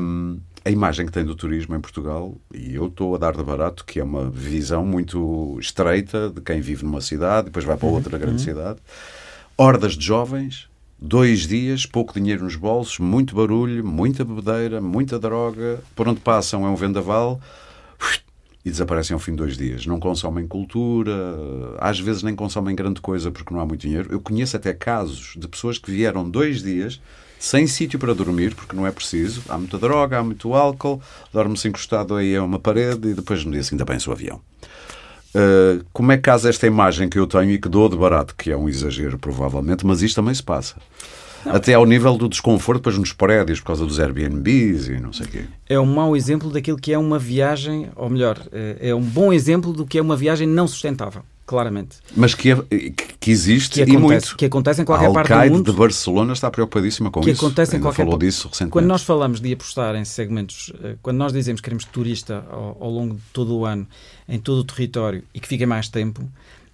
hum, 0.00 0.38
a 0.64 0.70
imagem 0.70 1.06
que 1.06 1.12
tem 1.12 1.24
do 1.24 1.34
turismo 1.34 1.76
em 1.76 1.80
Portugal, 1.80 2.36
e 2.52 2.74
eu 2.74 2.88
estou 2.88 3.14
a 3.14 3.18
dar 3.18 3.36
de 3.36 3.42
barato, 3.42 3.84
que 3.84 4.00
é 4.00 4.04
uma 4.04 4.28
visão 4.28 4.84
muito 4.84 5.56
estreita 5.60 6.28
de 6.28 6.40
quem 6.40 6.60
vive 6.60 6.84
numa 6.84 7.00
cidade, 7.00 7.46
depois 7.46 7.64
vai 7.64 7.76
para 7.76 7.88
outra 7.88 8.18
grande 8.18 8.42
cidade. 8.42 8.80
Hordas 9.56 9.92
de 9.94 10.04
jovens, 10.04 10.68
dois 10.98 11.46
dias, 11.46 11.86
pouco 11.86 12.14
dinheiro 12.14 12.44
nos 12.44 12.56
bolsos, 12.56 12.98
muito 12.98 13.34
barulho, 13.34 13.86
muita 13.86 14.24
bebedeira, 14.24 14.80
muita 14.80 15.18
droga. 15.18 15.80
Por 15.94 16.08
onde 16.08 16.20
passam 16.20 16.66
é 16.66 16.68
um 16.68 16.76
vendaval 16.76 17.40
e 18.64 18.70
desaparecem 18.70 19.14
ao 19.14 19.20
fim 19.20 19.30
de 19.30 19.38
dois 19.38 19.56
dias. 19.56 19.86
Não 19.86 20.00
consomem 20.00 20.48
cultura, 20.48 21.12
às 21.78 22.00
vezes 22.00 22.24
nem 22.24 22.34
consomem 22.34 22.74
grande 22.74 23.00
coisa 23.00 23.30
porque 23.30 23.54
não 23.54 23.60
há 23.60 23.66
muito 23.66 23.82
dinheiro. 23.82 24.08
Eu 24.10 24.20
conheço 24.20 24.56
até 24.56 24.72
casos 24.72 25.34
de 25.36 25.46
pessoas 25.46 25.78
que 25.78 25.92
vieram 25.92 26.28
dois 26.28 26.62
dias 26.62 27.00
sem 27.38 27.66
sítio 27.66 27.98
para 27.98 28.14
dormir, 28.14 28.54
porque 28.54 28.74
não 28.74 28.86
é 28.86 28.90
preciso. 28.90 29.42
Há 29.48 29.58
muita 29.58 29.78
droga, 29.78 30.18
há 30.18 30.22
muito 30.22 30.54
álcool, 30.54 31.00
dorme-se 31.32 31.68
encostado 31.68 32.14
aí 32.14 32.34
a 32.36 32.42
uma 32.42 32.58
parede 32.58 33.08
e 33.08 33.14
depois 33.14 33.44
no 33.44 33.52
dia 33.52 33.62
seguinte 33.62 33.82
apanha 33.82 34.00
o 34.06 34.12
avião. 34.12 34.40
Uh, 35.34 35.84
como 35.92 36.12
é 36.12 36.16
que 36.16 36.22
casa 36.22 36.48
esta 36.48 36.66
imagem 36.66 37.10
que 37.10 37.18
eu 37.18 37.26
tenho 37.26 37.50
e 37.50 37.58
que 37.58 37.68
dou 37.68 37.88
de 37.88 37.96
barato, 37.96 38.34
que 38.34 38.50
é 38.50 38.56
um 38.56 38.68
exagero 38.68 39.18
provavelmente, 39.18 39.84
mas 39.84 40.00
isto 40.00 40.16
também 40.16 40.34
se 40.34 40.42
passa. 40.42 40.76
Até 41.44 41.74
ao 41.74 41.84
nível 41.84 42.16
do 42.16 42.28
desconforto 42.28 42.78
depois 42.78 42.98
nos 42.98 43.12
prédios 43.12 43.60
por 43.60 43.66
causa 43.66 43.84
dos 43.84 44.00
Airbnbs 44.00 44.88
e 44.88 44.98
não 44.98 45.12
sei 45.12 45.26
o 45.26 45.28
quê. 45.28 45.44
É 45.68 45.78
um 45.78 45.86
mau 45.86 46.16
exemplo 46.16 46.50
daquilo 46.50 46.78
que 46.78 46.92
é 46.92 46.98
uma 46.98 47.18
viagem, 47.18 47.88
ou 47.94 48.08
melhor, 48.08 48.40
é 48.50 48.88
é 48.88 48.94
um 48.94 49.02
bom 49.02 49.32
exemplo 49.32 49.72
do 49.72 49.86
que 49.86 49.98
é 49.98 50.02
uma 50.02 50.16
viagem 50.16 50.48
não 50.48 50.66
sustentável, 50.66 51.22
claramente. 51.46 51.98
Mas 52.16 52.34
que, 52.34 52.50
é- 52.50 52.56
que- 53.20 53.30
existe 53.30 53.74
Que 53.74 53.80
e 53.80 53.96
acontece, 53.96 54.26
muito. 54.26 54.36
que 54.36 54.44
acontece 54.44 54.82
em 54.82 54.84
qualquer 54.84 55.12
parte 55.12 55.32
do 55.48 55.54
mundo. 55.54 55.70
de 55.72 55.76
Barcelona 55.78 56.32
está 56.32 56.50
preocupadíssima 56.50 57.10
com 57.10 57.20
que 57.20 57.30
isso. 57.30 57.44
acontece 57.44 57.76
em 57.76 57.80
qualquer 57.80 58.04
falou 58.04 58.18
disso 58.18 58.48
recentemente. 58.48 58.72
Quando 58.72 58.86
nós 58.86 59.02
falamos 59.02 59.40
de 59.40 59.52
apostar 59.52 59.94
em 59.96 60.04
segmentos, 60.04 60.72
eh, 60.82 60.96
quando 61.02 61.16
nós 61.16 61.32
dizemos 61.32 61.60
que 61.60 61.64
queremos 61.64 61.84
turista 61.84 62.44
ao, 62.50 62.76
ao 62.80 62.90
longo 62.90 63.14
de 63.14 63.20
todo 63.32 63.56
o 63.56 63.64
ano, 63.64 63.86
em 64.28 64.38
todo 64.38 64.58
o 64.58 64.64
território 64.64 65.22
e 65.34 65.40
que 65.40 65.48
fique 65.48 65.64
mais 65.66 65.88
tempo, 65.88 66.22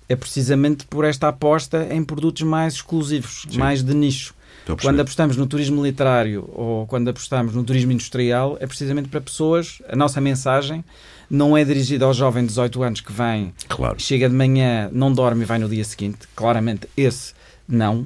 é 0.09 0.17
precisamente 0.17 0.85
por 0.87 1.05
esta 1.05 1.29
aposta 1.29 1.87
em 1.91 2.03
produtos 2.05 2.43
mais 2.43 2.75
exclusivos, 2.75 3.47
mais 3.55 3.83
de 3.83 3.95
nicho. 3.95 4.35
Quando 4.81 5.01
apostamos 5.01 5.37
no 5.37 5.47
turismo 5.47 5.83
literário 5.85 6.49
ou 6.53 6.87
quando 6.87 7.09
apostamos 7.09 7.55
no 7.55 7.65
turismo 7.65 7.91
industrial, 7.93 8.57
é 8.61 8.67
precisamente 8.67 9.09
para 9.09 9.21
pessoas. 9.21 9.81
A 9.89 9.97
nossa 9.97 10.21
mensagem 10.21 10.85
não 11.33 11.57
é 11.57 11.65
dirigida 11.65 12.05
ao 12.05 12.13
jovem 12.13 12.43
de 12.43 12.49
18 12.49 12.83
anos 12.83 13.01
que 13.01 13.11
vem, 13.11 13.55
Claro. 13.67 13.97
chega 13.99 14.29
de 14.29 14.35
manhã, 14.35 14.91
não 14.93 15.11
dorme 15.11 15.43
e 15.43 15.45
vai 15.47 15.59
no 15.59 15.67
dia 15.67 15.83
seguinte. 15.83 16.29
Claramente, 16.37 16.87
esse 16.95 17.33
não. 17.67 18.05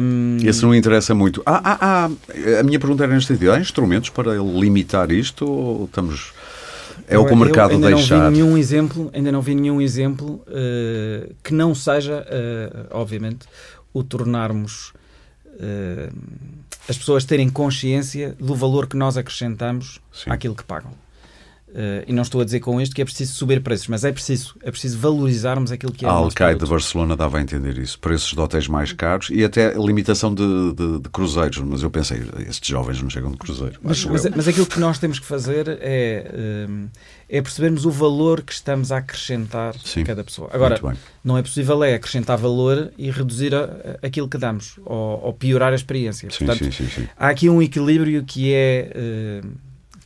Hum, 0.00 0.36
Esse 0.44 0.62
não 0.62 0.72
interessa 0.72 1.16
muito. 1.16 1.42
Ah, 1.44 1.60
ah, 1.64 1.78
ah, 1.80 2.60
a 2.60 2.62
minha 2.62 2.78
pergunta 2.78 3.02
era 3.02 3.12
neste 3.12 3.32
sentido. 3.32 3.50
Há 3.50 3.58
instrumentos 3.58 4.08
para 4.08 4.36
limitar 4.36 5.10
isto 5.10 5.50
ou 5.50 5.86
estamos... 5.86 6.32
É 7.08 7.18
o 7.18 7.26
que 7.26 7.32
o 7.32 7.36
mercado 7.36 7.72
ainda 7.72 7.88
deixar? 7.88 8.18
Não 8.18 8.30
vi 8.30 8.36
nenhum 8.36 8.56
exemplo, 8.56 9.10
ainda 9.12 9.32
não 9.32 9.42
vi 9.42 9.54
nenhum 9.56 9.80
exemplo 9.80 10.40
eh, 10.46 11.30
que 11.42 11.52
não 11.54 11.74
seja, 11.74 12.24
eh, 12.28 12.86
obviamente, 12.90 13.46
o 13.94 14.04
tornarmos 14.04 14.92
eh, 15.58 16.10
as 16.88 16.96
pessoas 16.96 17.24
terem 17.24 17.48
consciência 17.48 18.36
do 18.38 18.54
valor 18.54 18.86
que 18.86 18.96
nós 18.96 19.16
acrescentamos 19.16 20.00
Sim. 20.12 20.30
àquilo 20.30 20.54
que 20.54 20.62
pagam. 20.64 20.92
Eh, 21.74 22.04
e 22.08 22.12
não 22.14 22.22
estou 22.22 22.40
a 22.40 22.44
dizer 22.44 22.60
com 22.60 22.80
isto 22.80 22.94
que 22.94 23.02
é 23.02 23.04
preciso 23.04 23.34
subir 23.34 23.62
preços, 23.62 23.88
mas 23.88 24.02
é 24.02 24.10
preciso, 24.10 24.54
é 24.62 24.70
preciso 24.70 24.98
valorizarmos 24.98 25.70
aquilo 25.70 25.92
que 25.92 26.04
é 26.04 26.08
A 26.08 26.12
Al-Qaeda. 26.12 26.64
Barcelona 26.66 27.14
dava 27.14 27.38
a 27.38 27.42
entender 27.42 27.76
isso. 27.76 27.98
Preços 27.98 28.32
de 28.32 28.40
hotéis 28.40 28.66
mais 28.66 28.92
caros 28.92 29.28
e 29.30 29.44
até 29.44 29.74
limitação 29.74 30.34
de, 30.34 30.72
de- 30.72 30.98
de 31.00 31.08
cruzeiros. 31.10 31.58
Mas 31.58 31.82
eu 31.82 31.90
pensei, 31.90 32.22
estes 32.48 32.68
jovens 32.68 33.02
não 33.02 33.10
chegam 33.10 33.30
de 33.30 33.36
cruzeiro. 33.36 33.78
Mas, 33.82 34.04
mas, 34.06 34.24
eu. 34.24 34.32
mas 34.34 34.48
aquilo 34.48 34.64
que 34.66 34.80
nós 34.80 34.98
temos 34.98 35.18
que 35.18 35.26
fazer 35.26 35.78
é, 35.82 36.66
hum, 36.68 36.88
é 37.28 37.42
percebermos 37.42 37.84
o 37.84 37.90
valor 37.90 38.40
que 38.42 38.52
estamos 38.52 38.90
a 38.90 38.96
acrescentar 38.98 39.74
Sim. 39.84 40.02
a 40.02 40.04
cada 40.06 40.24
pessoa. 40.24 40.48
Agora, 40.52 40.80
não 41.22 41.36
é 41.36 41.42
possível 41.42 41.84
é 41.84 41.94
acrescentar 41.94 42.38
valor 42.38 42.90
e 42.96 43.10
reduzir 43.10 43.54
a- 43.54 43.64
a- 44.02 44.06
aquilo 44.06 44.26
que 44.28 44.38
damos, 44.38 44.78
ou, 44.86 45.20
ou 45.22 45.32
piorar 45.34 45.72
a 45.72 45.76
experiência. 45.76 46.30
Sim, 46.30 46.46
Portanto, 46.46 46.72
sim, 46.72 47.08
há 47.16 47.28
aqui 47.28 47.48
um 47.50 47.60
equilíbrio 47.60 48.24
que 48.24 48.52
é 48.54 49.40
hum, 49.44 49.50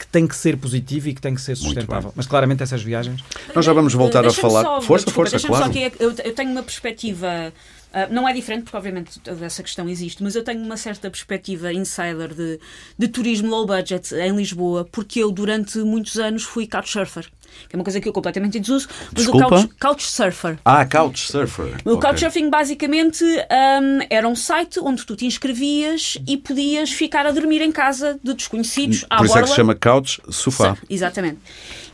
que 0.02 0.06
tem 0.08 0.26
que 0.26 0.34
ser 0.34 0.56
positivo 0.56 1.08
e 1.08 1.14
que 1.14 1.20
tem 1.20 1.32
que 1.32 1.40
ser 1.40 1.54
sustentável. 1.56 2.12
Mas 2.16 2.26
claramente 2.26 2.60
essas 2.60 2.82
viagens 2.82 3.22
Nós 3.54 3.64
já 3.64 3.72
vamos 3.72 3.94
voltar 3.94 4.26
a 4.26 4.32
falar. 4.32 4.62
só- 4.62 4.80
força, 4.82 5.06
desculpa, 5.06 5.30
força, 5.30 5.46
claro. 5.46 5.64
Só 5.64 5.70
que 5.70 5.92
eu, 6.00 6.12
eu 6.24 6.34
tenho 6.34 6.50
uma 6.50 6.62
perspectiva. 6.64 7.52
Ah, 7.92 8.07
não 8.11 8.28
é 8.28 8.33
diferente, 8.33 8.64
porque 8.64 8.76
obviamente 8.76 9.18
toda 9.20 9.44
essa 9.44 9.62
questão 9.62 9.88
existe, 9.88 10.22
mas 10.22 10.35
eu 10.35 10.42
tenho 10.42 10.62
uma 10.62 10.76
certa 10.76 11.11
perspectiva 11.11 11.72
insider 11.72 12.35
de, 12.35 12.59
de 12.98 13.09
turismo 13.09 13.48
low 13.50 13.66
budget 13.66 14.14
em 14.14 14.35
Lisboa, 14.37 14.87
porque 14.90 15.20
eu 15.20 15.31
durante 15.31 15.78
muitos 15.78 16.18
anos 16.18 16.42
fui 16.42 16.66
couchsurfer, 16.66 17.24
que 17.68 17.74
é 17.74 17.76
uma 17.76 17.85
coisa 17.85 18.00
que 18.00 18.09
eu 18.09 18.12
completamente 18.12 18.59
desuso, 18.59 18.88
mas 19.14 19.24
Desculpa? 19.24 19.46
o 19.46 19.50
couch, 19.50 19.68
couchsurfer. 19.81 20.59
Ah, 20.64 20.85
Couchsurfer. 20.87 21.76
O 21.85 21.94
Ok. 21.94 22.00
Couchsurfing 22.09 22.48
basicamente 22.48 23.24
hum, 23.24 23.98
era 24.09 24.26
um 24.26 24.35
site 24.35 24.81
onde 24.81 25.05
tu 25.05 25.14
te 25.14 25.26
inscrevias 25.26 26.16
e 26.26 26.37
podias 26.38 26.90
ficar 26.90 27.26
a 27.26 27.31
dormir 27.31 27.61
em 27.62 27.70
casa 27.72 28.18
de 28.22 28.33
desconhecidos 28.35 29.05
à 29.11 29.18
Por 29.18 29.26
isso 29.26 29.33
é 29.33 29.37
que 29.37 29.40
borla. 29.40 29.46
se 29.48 29.55
chama 29.57 29.74
Couch 29.74 30.20
Sofá. 30.31 30.76
Exatamente. 30.88 31.38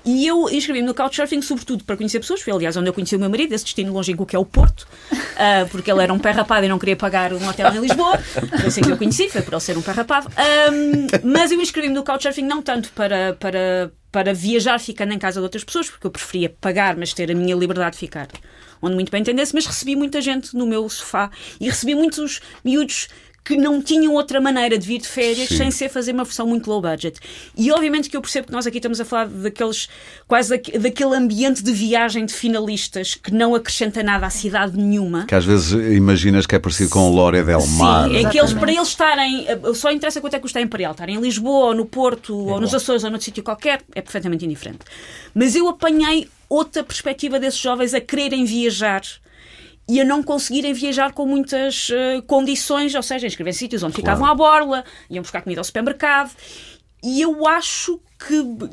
E 0.05 0.27
eu 0.27 0.49
inscrevi-me 0.51 0.87
no 0.87 0.95
Couchsurfing, 0.95 1.43
sobretudo 1.43 1.85
para 1.85 1.97
conhecer 1.97 2.21
pessoas. 2.21 2.41
Foi, 2.41 2.53
aliás, 2.53 2.77
onde 2.77 2.89
eu 2.89 2.93
conheci 2.93 3.17
o 3.17 3.19
meu 3.19 3.29
marido, 3.29 3.53
esse 3.55 3.65
destino 3.65 3.93
longínquo 3.93 4.25
que 4.25 4.37
é 4.37 4.39
o 4.39 4.45
Porto, 4.45 4.87
ah, 5.37 5.67
porque 5.71 5.91
ele 5.91 6.03
era 6.03 6.13
um 6.13 6.19
pé 6.19 6.31
rapado 6.31 6.65
e 6.65 6.69
não 6.69 6.79
queria 6.79 6.97
pagar 6.97 7.33
um 7.33 7.49
hotel 7.49 7.75
em 7.75 7.81
Lisboa. 7.81 8.19
Foi 8.19 8.67
assim 8.67 8.81
que 8.81 8.91
eu 8.91 8.97
conheci, 8.97 9.29
foi 9.29 9.43
por 9.43 9.55
ele 9.55 9.61
ser 9.61 9.77
um 9.77 9.83
pé 9.83 9.93
rapado. 9.93 10.29
Ahm, 10.37 11.07
mas 11.25 11.51
eu 11.51 11.61
inscrevi-me 11.61 11.95
no 11.95 12.05
Couchsurfing 12.05 12.43
não 12.45 12.63
tanto 12.63 12.91
para, 12.93 13.35
para, 13.35 13.93
para 14.11 14.33
viajar 14.33 14.79
ficando 14.79 15.13
em 15.13 15.19
casa 15.19 15.41
de 15.41 15.45
outras 15.45 15.65
pessoas, 15.65 15.91
porque 15.91 16.07
eu 16.07 16.11
preferia 16.11 16.55
pagar, 16.61 16.97
mas 16.97 17.13
ter 17.13 17.31
a 17.31 17.35
minha 17.35 17.55
liberdade 17.55 17.93
de 17.93 17.99
ficar 17.99 18.29
onde 18.81 18.95
muito 18.95 19.11
bem 19.11 19.21
entendesse, 19.21 19.55
mas 19.55 19.67
recebi 19.67 19.97
muita 19.97 20.21
gente 20.21 20.57
no 20.57 20.67
meu 20.67 20.89
sofá 20.89 21.31
e 21.61 21.69
recebi 21.69 21.95
muitos 21.95 22.41
miúdos 22.65 23.09
que 23.49 23.57
não 23.57 23.81
tinham 23.81 24.13
outra 24.13 24.43
maneira 24.43 24.77
de 24.77 24.87
vir 24.87 24.99
de 25.01 25.09
férias 25.09 25.49
Sim. 25.49 25.57
sem 25.57 25.71
ser 25.71 25.89
fazer 25.89 26.13
uma 26.13 26.23
versão 26.23 26.47
muito 26.47 26.69
low 26.69 26.83
budget. 26.83 27.19
E 27.57 27.73
obviamente 27.73 28.11
que 28.11 28.15
eu 28.17 28.21
percebo 28.21 28.49
que 28.49 28.53
nós 28.53 28.67
aqui 28.67 28.77
estamos 28.77 29.01
a 29.01 29.07
falar 29.07 29.27
daqueles 29.27 29.89
quase 30.27 30.51
daque- 30.51 30.79
daquele 30.79 31.17
ambiente 31.17 31.63
de 31.65 31.73
viagem 31.73 32.27
de 32.27 32.35
finalistas 32.35 33.15
que 33.15 33.33
não 33.33 33.55
acrescenta 33.55 34.03
nada 34.03 34.27
à 34.27 34.31
cidade 34.31 34.77
nenhuma. 34.77 35.25
Que 35.25 35.35
às 35.35 35.47
vezes 35.47 35.71
imaginas 35.97 36.45
que 36.45 36.55
é 36.55 36.59
parecido 36.59 36.91
com 36.91 37.09
o 37.11 37.15
Lória 37.15 37.43
Del 37.43 37.67
Mar. 37.69 38.11
Sim, 38.11 38.17
é 38.17 38.29
que 38.29 38.39
eles, 38.39 38.53
para 38.53 38.71
eles 38.71 38.89
estarem, 38.89 39.47
eh, 39.49 39.59
só 39.75 39.91
interessa 39.91 40.21
quanto 40.21 40.35
é 40.35 40.37
que 40.37 40.43
custa 40.43 40.59
a 40.59 40.63
Imperial, 40.63 40.93
estarem 40.93 41.17
em 41.17 41.21
Lisboa, 41.21 41.69
ou 41.69 41.75
no 41.75 41.87
Porto, 41.87 42.37
ou 42.37 42.61
nos 42.61 42.75
Açores, 42.75 43.03
ou 43.03 43.09
noutro 43.09 43.25
sítio 43.25 43.43
qualquer, 43.43 43.81
é 43.95 44.03
perfeitamente 44.03 44.45
indiferente. 44.45 44.81
Mas 45.35 45.57
eu 45.57 45.67
apanhei 45.69 46.29
outra 46.51 46.85
perspectiva 46.85 47.41
desses 47.41 47.59
jovens 47.61 47.95
a 47.95 48.01
quererem 48.01 48.45
viajar 48.45 49.01
e 49.89 50.01
a 50.01 50.05
não 50.05 50.23
conseguirem 50.23 50.73
viajar 50.73 51.13
com 51.13 51.25
muitas 51.25 51.89
eh, 51.91 52.21
condições, 52.27 52.95
ou 52.95 53.03
seja, 53.03 53.27
inscrever 53.27 53.53
em 53.53 53.57
sítios 53.57 53.83
onde 53.83 53.97
ficavam 53.97 54.27
à 54.27 54.35
borla, 54.35 54.85
iam 55.09 55.23
buscar 55.23 55.41
comida 55.43 55.61
ao 55.61 55.65
supermercado. 55.65 56.31
E 57.03 57.23
eu 57.23 57.47
acho 57.47 58.01
que 58.19 58.69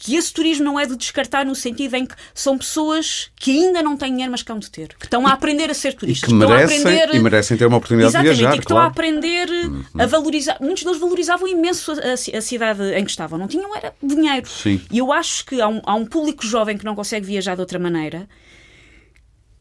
que 0.00 0.14
esse 0.14 0.32
turismo 0.32 0.64
não 0.64 0.78
é 0.78 0.86
de 0.86 0.96
descartar 0.96 1.44
no 1.44 1.56
sentido 1.56 1.96
em 1.96 2.06
que 2.06 2.14
são 2.32 2.56
pessoas 2.56 3.30
que 3.34 3.50
ainda 3.50 3.82
não 3.82 3.96
têm 3.96 4.12
dinheiro, 4.12 4.30
mas 4.30 4.44
que 4.44 4.52
hão 4.52 4.58
de 4.58 4.70
ter, 4.70 4.94
que 4.96 5.06
estão 5.06 5.26
a 5.26 5.32
aprender 5.32 5.68
a 5.70 5.74
ser 5.74 5.92
turistas, 5.94 6.30
e 6.30 6.32
que 6.32 6.38
merecem, 6.38 6.76
estão 6.76 6.92
a 6.92 6.94
aprender, 6.94 7.18
e 7.18 7.20
merecem 7.20 7.56
ter 7.56 7.66
uma 7.66 7.76
oportunidade 7.76 8.12
exatamente, 8.12 8.34
de 8.36 8.40
viajar, 8.40 8.54
e 8.54 8.58
que 8.58 8.64
estão 8.64 8.76
claro. 8.76 8.88
a 8.88 8.90
aprender 8.90 9.48
uhum. 9.50 9.84
a 9.98 10.06
valorizar. 10.06 10.56
Muitos 10.60 10.84
deles 10.84 11.00
valorizavam 11.00 11.48
imenso 11.48 11.92
a, 11.92 12.12
a, 12.12 12.40
cidade 12.40 12.82
em 12.94 13.04
que 13.04 13.10
estavam, 13.10 13.36
não 13.38 13.48
tinham 13.48 13.76
era 13.76 13.92
dinheiro. 14.00 14.48
Sim. 14.48 14.80
E 14.90 14.98
eu 14.98 15.12
acho 15.12 15.44
que 15.44 15.60
há 15.60 15.66
um, 15.66 15.80
há 15.84 15.94
um 15.96 16.06
público 16.06 16.46
jovem 16.46 16.78
que 16.78 16.84
não 16.84 16.94
consegue 16.94 17.26
viajar 17.26 17.56
de 17.56 17.60
outra 17.60 17.78
maneira 17.80 18.28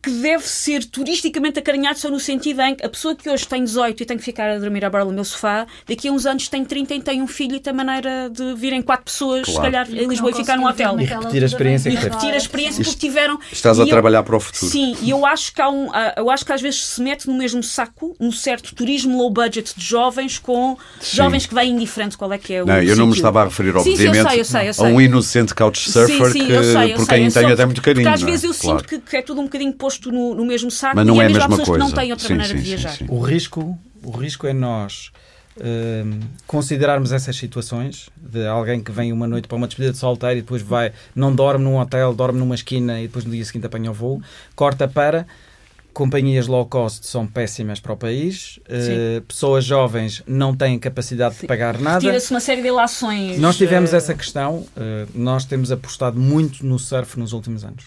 que 0.07 0.21
deve 0.21 0.47
ser 0.47 0.85
turisticamente 0.85 1.59
acarinhado 1.59 1.99
só 1.99 2.09
no 2.09 2.19
sentido 2.19 2.61
em 2.61 2.75
que 2.75 2.85
a 2.85 2.89
pessoa 2.89 3.13
que 3.13 3.29
hoje 3.29 3.45
tem 3.45 3.63
18 3.63 4.03
e 4.03 4.05
tem 4.05 4.17
que 4.17 4.23
ficar 4.23 4.49
a 4.49 4.57
dormir 4.57 4.85
à 4.85 4.89
borla 4.89 5.07
no 5.07 5.13
meu 5.13 5.25
sofá, 5.25 5.67
daqui 5.87 6.07
a 6.07 6.11
uns 6.11 6.25
anos 6.25 6.47
tem 6.47 6.63
30 6.63 6.93
e 6.95 7.01
tem 7.01 7.21
um 7.21 7.27
filho 7.27 7.55
e 7.55 7.59
tem 7.59 7.73
maneira 7.73 8.29
de 8.29 8.53
virem 8.55 8.81
quatro 8.81 9.03
pessoas, 9.05 9.43
Claro. 9.43 9.53
se 9.55 9.61
calhar, 9.61 9.87
em 9.91 10.07
Lisboa 10.07 10.31
e 10.31 10.33
ficar 10.33 10.55
num 10.57 10.65
hotel. 10.65 10.97
E 10.99 11.03
repetir 11.05 11.43
a 11.43 11.45
experiência 11.45 11.89
E 11.89 11.97
que 11.97 12.03
repetir 12.03 12.33
a 12.33 12.37
experiência 12.37 12.83
porque 12.83 12.99
tiveram. 12.99 13.37
Estás 13.51 13.77
e 13.77 13.81
a 13.81 13.83
eu- 13.83 13.89
trabalhar 13.89 14.23
para 14.23 14.35
o 14.35 14.39
futuro. 14.39 14.71
Sim, 14.71 14.95
e 15.01 15.09
eu 15.09 15.25
acho 15.25 15.53
que 15.53 15.61
há 15.61 15.69
um, 15.69 15.89
eu 16.15 16.29
acho 16.29 16.45
que 16.45 16.53
às 16.53 16.61
vezes 16.61 16.85
se 16.85 17.01
mete 17.01 17.27
no 17.27 17.33
mesmo 17.33 17.61
saco 17.61 18.15
um 18.19 18.31
certo 18.31 18.73
turismo 18.73 19.17
low 19.17 19.29
budget 19.29 19.73
de 19.77 19.83
jovens 19.83 20.37
com 20.39 20.77
jovens 21.03 21.45
que 21.45 21.53
vêm 21.53 21.71
indiferente 21.71 22.17
qual 22.17 22.31
é 22.31 22.37
que 22.37 22.53
é 22.53 22.63
o 22.63 22.65
Não, 22.65 22.81
eu 22.81 22.95
não 22.95 23.07
me 23.07 23.13
estava 23.13 23.41
a 23.41 23.45
referir, 23.45 23.73
Sim, 23.73 23.95
sim, 23.95 24.03
eu 24.03 24.09
obviamente, 24.09 24.29
sei, 24.31 24.39
eu 24.39 24.45
sei, 24.45 24.65
eu 24.67 24.69
a 24.69 24.73
sei. 24.73 24.85
um 24.85 25.01
inocente 25.01 25.53
couchsurfer 25.53 26.07
sim, 26.07 26.39
sim, 26.39 26.45
que, 26.45 26.51
eu 26.51 26.63
sei, 26.63 26.93
eu 26.93 26.97
por 26.97 27.07
quem 27.07 27.25
é 27.25 27.29
tenho 27.29 27.53
até 27.53 27.65
muito 27.65 27.81
carinho. 27.81 28.03
Porque 28.05 28.15
às 28.15 28.23
é? 28.23 28.25
vezes 28.25 28.43
eu 28.43 28.53
sinto 28.53 28.83
que, 28.85 28.99
que 28.99 29.17
é 29.17 29.21
tudo 29.21 29.41
um 29.41 29.45
bocadinho 29.45 29.73
posto 29.73 29.96
no, 30.05 30.35
no 30.35 30.45
mesmo 30.45 30.69
saco 30.71 30.95
Mas 30.95 31.05
não 31.05 31.15
e 31.15 31.19
é 31.21 31.25
a 31.25 31.27
mesmo 31.27 31.43
há 31.43 31.47
mesma 31.47 31.57
pessoas 31.57 31.67
coisa. 31.77 31.85
que 31.85 31.91
não 31.91 32.01
têm 32.01 32.11
outra 32.11 32.27
Sim, 32.27 32.33
maneira 32.35 32.53
sim, 32.57 32.63
de 32.63 32.69
sim, 32.69 32.75
viajar. 32.75 32.97
sim. 32.97 33.05
O 33.09 33.19
risco, 33.19 33.77
o 34.03 34.11
risco 34.11 34.47
é 34.47 34.53
nós 34.53 35.11
hum, 35.59 36.19
considerarmos 36.45 37.11
essas 37.11 37.35
situações 37.35 38.09
de 38.15 38.45
alguém 38.47 38.81
que 38.81 38.91
vem 38.91 39.11
uma 39.11 39.27
noite 39.27 39.47
para 39.47 39.57
uma 39.57 39.67
despedida 39.67 39.93
de 39.93 39.97
solteiro 39.99 40.37
e 40.39 40.41
depois 40.41 40.61
vai, 40.61 40.91
não 41.15 41.33
dorme 41.33 41.63
num 41.65 41.77
hotel, 41.77 42.13
dorme 42.13 42.39
numa 42.39 42.55
esquina 42.55 42.99
e 42.99 43.07
depois 43.07 43.25
no 43.25 43.31
dia 43.31 43.43
seguinte 43.43 43.65
apanha 43.65 43.91
o 43.91 43.93
voo, 43.93 44.21
corta 44.55 44.87
para 44.87 45.25
companhias 45.93 46.45
low 46.45 46.63
cost 46.67 47.07
são 47.07 47.25
péssimas 47.25 47.79
para 47.79 47.91
o 47.91 47.97
país, 47.97 48.59
eh, 48.69 49.19
pessoas 49.27 49.65
jovens 49.65 50.21
não 50.27 50.55
têm 50.55 50.77
capacidade 50.77 51.39
de 51.39 51.47
pagar 51.47 51.79
nada. 51.79 51.99
Tira-se 51.99 52.29
uma 52.29 52.39
série 52.39 52.61
de 52.61 52.67
ilações. 52.67 53.39
Nós 53.39 53.57
tivemos 53.57 53.91
eh, 53.91 53.97
essa 53.97 54.13
questão, 54.13 54.63
eh, 54.77 55.07
nós 55.15 55.43
temos 55.43 55.71
apostado 55.71 56.19
muito 56.19 56.63
no 56.63 56.77
surf 56.77 57.17
nos 57.19 57.33
últimos 57.33 57.63
anos. 57.65 57.85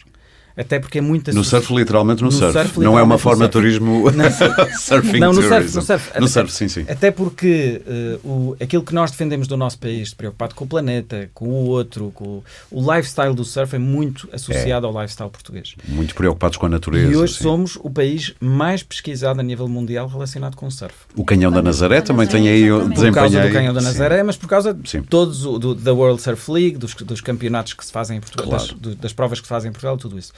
Até 0.57 0.79
porque 0.79 0.99
é 0.99 1.01
muito 1.01 1.33
No 1.33 1.45
surf, 1.45 1.73
literalmente 1.75 2.21
no, 2.23 2.29
No 2.29 2.33
surf. 2.33 2.53
surf, 2.53 2.79
Não 2.81 2.99
é 2.99 3.03
uma 3.03 3.15
literalmente 3.17 3.23
forma 3.23 3.45
de 3.47 3.51
turismo 3.53 4.05
surfing 4.81 5.19
Não, 5.19 5.33
no 5.33 5.43
surf, 5.43 5.75
no 5.77 5.83
surf. 5.83 6.11
No 6.11 6.17
Até- 6.19 6.27
surf, 6.29 6.53
sim, 6.53 6.69
sim. 6.69 6.85
Até 6.89 7.11
porque 7.11 7.81
eh, 7.87 8.19
o, 8.25 8.57
aquilo 8.61 8.83
que 8.83 8.95
nós 8.95 9.11
defendemos 9.11 9.47
do 9.47 9.57
nosso 9.57 9.79
país, 9.79 10.13
preocupado 10.15 10.55
com 10.55 10.65
o 10.65 10.69
planeta, 10.69 11.31
com 11.35 11.47
o 11.49 11.67
outro, 11.67 12.11
com 12.15 12.25
o, 12.25 12.45
o 12.71 12.95
lifestyle 12.95 13.35
do 13.35 13.45
surf 13.45 13.75
é 13.75 13.79
muito 13.79 14.29
associado 14.33 14.87
ao 14.87 14.93
lifestyle 15.01 15.31
português. 15.31 15.75
Muito 15.89 16.15
preocupados 16.15 16.57
com 16.57 16.67
a 16.67 16.69
natureza. 16.69 17.13
E 17.13 17.17
hoje 17.17 17.35
sim. 17.35 17.43
somos 17.45 17.77
o 17.81 17.91
país 17.91 18.35
mais 18.41 18.83
pesquisado 18.83 19.41
a 19.41 19.43
nível 19.43 19.69
mundial 19.69 20.09
relacionado 20.09 20.57
com 20.57 20.67
o 20.67 20.71
surf. 20.71 20.95
O 21.17 21.25
Canhão 21.25 21.51
da 21.51 21.63
Nazaré 21.63 22.01
também 22.01 22.27
tem 22.27 22.49
aí 22.49 22.65
Exatamente. 22.65 23.01
Por 23.01 23.15
causa 23.15 23.41
do 23.41 23.53
Canhão 23.53 23.75
da 23.75 23.81
sim. 23.81 23.87
Nazaré, 23.87 24.23
mas 24.23 24.37
por 24.37 24.49
causa 24.49 24.75
de 24.75 25.01
todos 25.03 25.45
o, 25.47 25.59
do, 25.59 25.75
da 25.75 25.93
World 25.93 26.21
Surf 26.21 26.51
League, 26.51 26.77
dos, 26.77 26.95
dos 26.95 27.21
campeonatos 27.21 27.73
que 27.75 27.85
se 27.85 27.93
fazem 27.93 28.19
em 28.19 28.21
Portugal, 28.21 28.49
Claro. 28.49 28.65
das, 28.65 28.75
do- 28.75 28.95
das 28.97 29.13
provas 29.13 29.41
que 29.41 29.47
se 29.47 29.49
fazem 29.49 29.69
em 29.69 29.73
Portugal, 29.73 29.97
tudo 29.97 30.19
isso. 30.19 30.33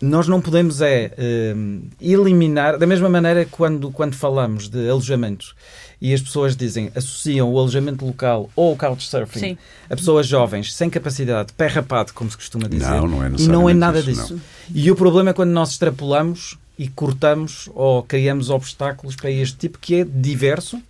Nós 0.00 0.26
não 0.26 0.40
podemos 0.40 0.80
é 0.80 1.12
hum, 1.56 1.82
eliminar, 2.00 2.76
da 2.76 2.86
mesma 2.86 3.08
maneira 3.08 3.46
quando, 3.48 3.88
quando 3.92 4.16
falamos 4.16 4.68
de 4.68 4.90
alojamento 4.90 5.54
e 6.00 6.12
as 6.12 6.20
pessoas 6.20 6.56
dizem, 6.56 6.90
associam 6.96 7.48
o 7.48 7.56
alojamento 7.56 8.04
local 8.04 8.50
ou 8.56 8.72
o 8.72 8.76
couchsurfing 8.76 9.38
Sim. 9.38 9.58
a 9.88 9.94
pessoas 9.94 10.26
jovens 10.26 10.74
sem 10.74 10.90
capacidade, 10.90 11.52
pé 11.52 11.68
rapado, 11.68 12.12
como 12.12 12.28
se 12.28 12.36
costuma 12.36 12.66
dizer. 12.66 12.90
Não, 12.90 13.06
não 13.06 13.24
é 13.24 13.30
E 13.38 13.46
não 13.46 13.70
é 13.70 13.72
nada 13.72 14.00
isso, 14.00 14.10
disso. 14.10 14.40
E 14.74 14.90
o 14.90 14.96
problema 14.96 15.30
é 15.30 15.32
quando 15.32 15.50
nós 15.50 15.70
extrapolamos 15.70 16.58
e 16.76 16.88
cortamos 16.88 17.70
ou 17.72 18.02
criamos 18.02 18.50
obstáculos 18.50 19.14
para 19.14 19.30
este 19.30 19.56
tipo 19.56 19.78
que 19.78 20.00
é 20.00 20.04
diverso, 20.04 20.82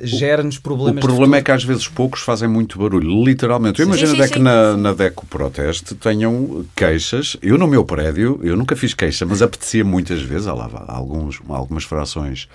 gera-nos 0.00 0.56
O 0.56 0.62
problemas. 0.62 0.94
de 0.94 1.00
problema 1.00 1.36
é 1.36 1.42
que 1.42 1.50
às 1.50 1.62
vezes 1.64 1.86
poucos 1.88 2.20
fazem 2.20 2.48
muito 2.48 2.78
barulho, 2.78 3.24
literalmente. 3.24 3.80
Eu 3.80 3.86
Sim, 3.86 3.90
imagino 3.92 4.10
sim, 4.12 4.16
até 4.16 4.26
sim. 4.28 4.32
que 4.34 4.38
na, 4.38 4.76
na 4.76 4.92
DECO 4.92 5.26
Proteste 5.26 5.94
tenham 5.94 6.64
queixas. 6.74 7.36
Eu 7.42 7.58
no 7.58 7.66
meu 7.66 7.84
prédio, 7.84 8.40
eu 8.42 8.56
nunca 8.56 8.74
fiz 8.74 8.94
queixa, 8.94 9.26
mas 9.26 9.42
apetecia 9.42 9.84
muitas 9.84 10.22
vezes, 10.22 10.46
há 10.46 10.54
lá 10.54 10.68
alguns, 10.88 11.40
algumas 11.48 11.84
frações 11.84 12.48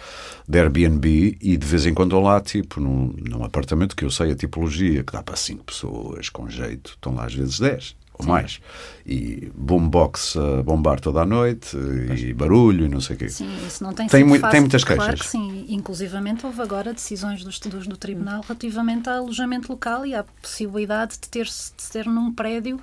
de 0.48 0.60
Airbnb 0.60 1.38
e 1.41 1.58
de 1.58 1.65
vez 1.65 1.86
em 1.86 1.93
quando 1.93 2.19
lá, 2.19 2.39
tipo, 2.39 2.80
num, 2.80 3.13
num 3.30 3.43
apartamento 3.43 3.95
que 3.95 4.06
eu 4.06 4.12
sei 4.12 4.32
a 4.32 4.36
tipologia, 4.36 5.04
que 5.04 5.13
dá 5.13 5.21
para 5.21 5.36
5 5.36 5.63
pessoas 5.63 6.30
com 6.30 6.50
jeito, 6.50 6.91
estão 6.91 7.13
lá 7.15 7.26
às 7.26 7.34
vezes 7.34 7.60
10 7.60 7.95
ou 8.19 8.25
mais. 8.25 8.60
E 9.06 9.51
boombox 9.56 10.36
a 10.38 10.63
bombar 10.63 10.99
toda 10.99 11.21
a 11.21 11.25
noite, 11.25 11.78
e 12.17 12.34
barulho 12.34 12.86
e 12.86 12.89
não 12.89 12.99
sei 12.99 13.15
o 13.15 13.19
quê. 13.19 13.30
Sim, 13.30 13.49
isso 13.67 13.84
não 13.84 13.93
tem 13.93 14.08
Tem 14.08 14.21
sido 14.21 14.28
mui- 14.30 14.39
fácil. 14.39 14.51
tem 14.51 14.62
muitas 14.62 14.84
Claro 14.84 15.01
queixas. 15.04 15.21
que 15.21 15.28
sim. 15.32 15.65
Inclusivamente 15.69 16.45
houve 16.45 16.62
agora 16.62 16.93
decisões 16.93 17.43
dos, 17.43 17.60
dos- 17.60 17.88
do 17.88 17.97
Tribunal 17.97 18.41
relativamente 18.41 19.08
ao 19.10 19.17
alojamento 19.23 19.71
local 19.71 20.06
e 20.06 20.15
à 20.15 20.23
possibilidade 20.41 21.13
de 21.21 21.30
ter, 21.30 21.45
de 21.45 21.91
ter 21.91 22.06
num 22.08 22.32
prédio 22.34 22.80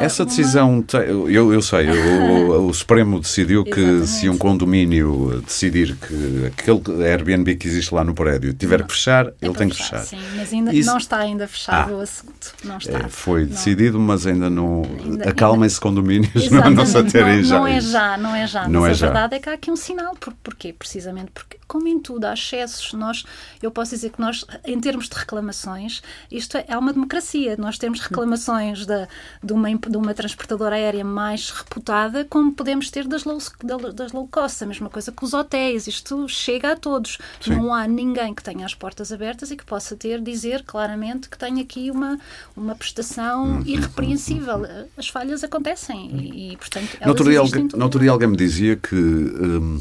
Essa 0.00 0.22
uma- 0.22 0.28
decisão, 0.28 0.84
eu, 1.28 1.52
eu 1.52 1.62
sei, 1.62 1.88
o, 1.90 2.66
o 2.68 2.74
Supremo 2.74 3.20
decidiu 3.20 3.64
que 3.64 3.70
Exatamente. 3.80 4.06
se 4.08 4.28
um 4.28 4.36
condomínio 4.38 5.42
decidir 5.44 5.96
que 5.96 6.46
aquele 6.46 7.04
Airbnb 7.06 7.56
que 7.56 7.66
existe 7.68 7.94
lá 7.94 8.02
no 8.04 8.14
prédio 8.14 8.52
tiver 8.54 8.82
que 8.84 8.92
fechar, 8.92 9.26
É 9.28 9.32
ele 9.42 9.54
tem 9.54 9.68
que 9.68 9.76
fechar. 9.76 10.00
Sim, 10.04 10.18
mas 10.36 10.52
ainda 10.52 10.74
Isso- 10.74 10.88
não 10.90 10.98
está 10.98 11.18
ainda 11.18 11.46
fechado 11.46 11.92
Ah. 11.92 11.96
o 11.96 12.00
assunto. 12.00 12.54
Não 12.64 12.78
está. 12.78 12.98
É, 12.98 13.08
foi 13.08 13.40
Não. 13.42 13.48
decidido, 13.48 13.98
mas 13.98 14.26
ainda 14.26 14.48
não. 14.50 14.82
Acalmem-se 15.26 15.80
condomínios, 15.80 16.48
não, 16.50 16.70
não 16.70 16.86
se 16.86 16.96
aterem 16.98 17.36
não, 17.38 17.44
já. 17.44 17.58
não 17.58 17.66
é 17.66 17.80
já, 17.80 18.16
não 18.18 18.34
é 18.34 18.46
já. 18.46 18.68
Não 18.68 18.80
mas 18.82 18.90
é 18.90 18.92
a 18.92 18.94
já. 18.94 19.06
verdade 19.06 19.34
é 19.36 19.38
que 19.38 19.48
há 19.48 19.52
aqui 19.52 19.70
um 19.70 19.76
sinal. 19.76 20.14
Por, 20.16 20.32
porquê? 20.42 20.72
Precisamente 20.72 21.30
porque, 21.32 21.58
como 21.66 21.86
em 21.88 21.98
tudo, 22.00 22.24
há 22.26 22.34
excessos. 22.34 22.92
Nós, 22.92 23.24
eu 23.62 23.70
posso 23.70 23.90
dizer 23.94 24.10
que 24.10 24.20
nós, 24.20 24.44
em 24.64 24.78
termos 24.80 25.08
de 25.08 25.16
reclamações, 25.16 26.02
isto 26.30 26.56
é, 26.56 26.64
é 26.68 26.76
uma 26.78 26.92
democracia. 26.92 27.56
Nós 27.58 27.78
temos 27.78 28.00
reclamações 28.00 28.86
da, 28.86 29.08
de, 29.42 29.52
uma, 29.52 29.65
imp- 29.70 29.88
de 29.88 29.96
uma 29.96 30.14
transportadora 30.14 30.76
aérea 30.76 31.04
mais 31.04 31.50
reputada, 31.50 32.24
como 32.24 32.52
podemos 32.52 32.90
ter 32.90 33.06
das 33.06 33.24
low, 33.24 33.38
da- 33.62 33.90
das 33.90 34.12
low 34.12 34.26
cost. 34.30 34.62
A 34.62 34.66
mesma 34.66 34.88
coisa 34.90 35.12
que 35.12 35.24
os 35.24 35.32
hotéis. 35.34 35.86
Isto 35.86 36.28
chega 36.28 36.72
a 36.72 36.76
todos. 36.76 37.18
Sim. 37.40 37.56
Não 37.56 37.74
há 37.74 37.86
ninguém 37.86 38.34
que 38.34 38.42
tenha 38.42 38.64
as 38.66 38.74
portas 38.74 39.12
abertas 39.12 39.50
e 39.50 39.56
que 39.56 39.64
possa 39.64 39.96
ter, 39.96 40.20
dizer 40.20 40.62
claramente 40.64 41.28
que 41.28 41.38
tem 41.38 41.60
aqui 41.60 41.90
uma, 41.90 42.18
uma 42.56 42.74
prestação 42.74 43.62
irrepreensível. 43.64 44.62
As 44.96 45.08
falhas 45.08 45.42
acontecem 45.44 46.10
e, 46.16 46.52
e, 46.52 46.56
portanto, 46.56 46.88
No 47.02 47.08
outro, 47.08 47.24
elas 47.32 47.50
dia, 47.50 47.60
alguém, 47.60 47.78
no 47.78 47.84
outro 47.84 48.00
dia 48.00 48.10
alguém 48.10 48.28
me 48.28 48.36
dizia 48.36 48.76
que 48.76 48.94
hum, 48.94 49.80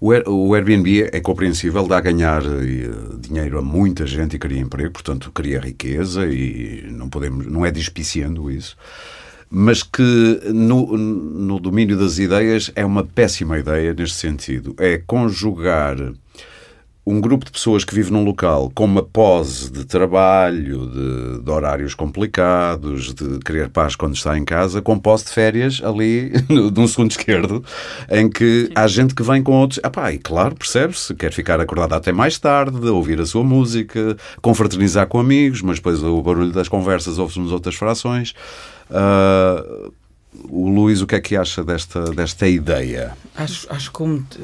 o, 0.00 0.12
Air- 0.12 0.28
o 0.28 0.54
Airbnb 0.54 1.08
é 1.12 1.20
compreensível, 1.20 1.86
dá 1.86 1.98
a 1.98 2.00
ganhar 2.00 2.42
eh, 2.44 2.90
dinheiro 3.18 3.58
a 3.58 3.62
muita 3.62 4.06
gente 4.06 4.36
e 4.36 4.38
cria 4.38 4.60
emprego, 4.60 4.92
portanto 4.92 5.30
cria 5.32 5.60
riqueza 5.60 6.26
e 6.26 6.86
não, 6.90 7.08
podemos, 7.08 7.46
não 7.46 7.64
é 7.64 7.70
despiciando 7.70 8.50
isso. 8.50 8.76
Mas 9.48 9.82
que 9.82 10.02
no, 10.52 10.96
no 10.96 11.60
domínio 11.60 11.96
das 11.96 12.18
ideias 12.18 12.70
é 12.74 12.84
uma 12.84 13.04
péssima 13.04 13.58
ideia 13.58 13.94
neste 13.94 14.16
sentido. 14.18 14.74
É 14.76 14.98
conjugar 15.06 15.96
um 17.06 17.20
grupo 17.20 17.44
de 17.44 17.52
pessoas 17.52 17.84
que 17.84 17.94
vive 17.94 18.12
num 18.12 18.24
local 18.24 18.70
com 18.74 18.84
uma 18.84 19.02
pose 19.02 19.70
de 19.70 19.84
trabalho, 19.84 20.90
de, 20.90 21.44
de 21.44 21.50
horários 21.50 21.94
complicados, 21.94 23.14
de 23.14 23.38
querer 23.38 23.68
paz 23.68 23.94
quando 23.94 24.16
está 24.16 24.36
em 24.36 24.44
casa, 24.44 24.82
com 24.82 24.98
pose 24.98 25.26
de 25.26 25.30
férias 25.30 25.80
ali 25.84 26.32
no, 26.50 26.68
num 26.70 26.88
segundo 26.88 27.12
esquerdo, 27.12 27.64
em 28.10 28.28
que 28.28 28.70
há 28.74 28.88
gente 28.88 29.14
que 29.14 29.22
vem 29.22 29.40
com 29.40 29.52
outros. 29.52 29.78
Ah 29.84 29.90
pá, 29.90 30.12
e 30.12 30.18
claro, 30.18 30.56
percebe-se, 30.56 31.14
quer 31.14 31.32
ficar 31.32 31.60
acordado 31.60 31.94
até 31.94 32.10
mais 32.10 32.38
tarde, 32.40 32.76
ouvir 32.88 33.20
a 33.20 33.26
sua 33.26 33.44
música, 33.44 34.16
confraternizar 34.42 35.06
com 35.06 35.20
amigos, 35.20 35.62
mas 35.62 35.76
depois 35.76 36.02
o 36.02 36.20
barulho 36.20 36.50
das 36.50 36.68
conversas 36.68 37.18
ouve-se 37.18 37.38
nas 37.38 37.52
outras 37.52 37.76
frações. 37.76 38.34
Ah, 38.90 39.62
o 40.48 40.68
Luís, 40.68 41.00
o 41.00 41.06
que 41.06 41.14
é 41.14 41.20
que 41.20 41.36
acha 41.36 41.64
desta, 41.64 42.10
desta 42.12 42.46
ideia? 42.48 43.16
Acho, 43.34 43.66
acho 43.70 43.90
como 43.92 44.22
t- 44.22 44.38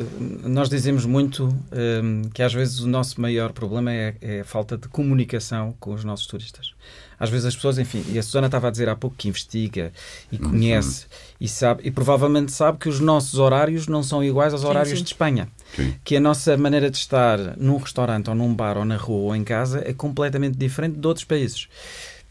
nós 0.45 0.69
dizemos 0.69 1.05
muito 1.07 1.47
hum, 1.73 2.23
que 2.35 2.43
às 2.43 2.53
vezes 2.53 2.81
o 2.81 2.89
nosso 2.89 3.21
maior 3.21 3.53
problema 3.53 3.93
é, 3.93 4.15
é 4.21 4.41
a 4.41 4.45
falta 4.45 4.77
de 4.77 4.89
comunicação 4.89 5.75
com 5.81 5.93
os 5.95 6.05
nossos 6.05 6.27
turistas. 6.27 6.73
Às 7.19 7.31
vezes 7.31 7.47
as 7.47 7.55
pessoas, 7.55 7.79
enfim, 7.79 8.05
e 8.09 8.19
a 8.19 8.23
Susana 8.23 8.47
estava 8.47 8.67
a 8.67 8.71
dizer 8.71 8.89
há 8.89 8.97
pouco 8.97 9.15
que 9.17 9.29
investiga 9.29 9.93
e 10.33 10.37
conhece 10.39 11.07
e 11.41 11.47
sabe, 11.47 11.83
e 11.85 11.91
provavelmente 11.91 12.51
sabe 12.51 12.79
que 12.79 12.89
os 12.89 12.99
nossos 12.99 13.39
horários 13.39 13.87
não 13.87 14.03
são 14.03 14.25
iguais 14.25 14.53
aos 14.53 14.65
horários 14.65 14.99
sim. 14.99 15.05
de 15.05 15.11
Espanha. 15.11 15.49
Sim. 15.77 15.95
Que 16.03 16.17
a 16.17 16.21
nossa 16.21 16.57
maneira 16.57 16.91
de 16.91 16.97
estar 16.97 17.39
num 17.57 17.77
restaurante 17.77 18.29
ou 18.29 18.35
num 18.35 18.53
bar 18.53 18.77
ou 18.77 18.85
na 18.85 18.97
rua 18.97 19.21
ou 19.29 19.37
em 19.37 19.45
casa 19.45 19.83
é 19.87 19.93
completamente 19.93 20.59
diferente 20.59 20.99
de 20.99 21.07
outros 21.07 21.25
países. 21.25 21.69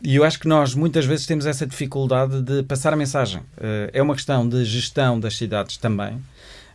E 0.03 0.15
eu 0.15 0.23
acho 0.23 0.39
que 0.39 0.47
nós 0.47 0.73
muitas 0.73 1.05
vezes 1.05 1.25
temos 1.27 1.45
essa 1.45 1.65
dificuldade 1.65 2.41
de 2.41 2.63
passar 2.63 2.91
a 2.93 2.95
mensagem. 2.95 3.41
Eh, 3.57 3.91
É 3.93 4.01
uma 4.01 4.15
questão 4.15 4.47
de 4.47 4.63
gestão 4.65 5.19
das 5.19 5.37
cidades 5.37 5.77
também, 5.77 6.19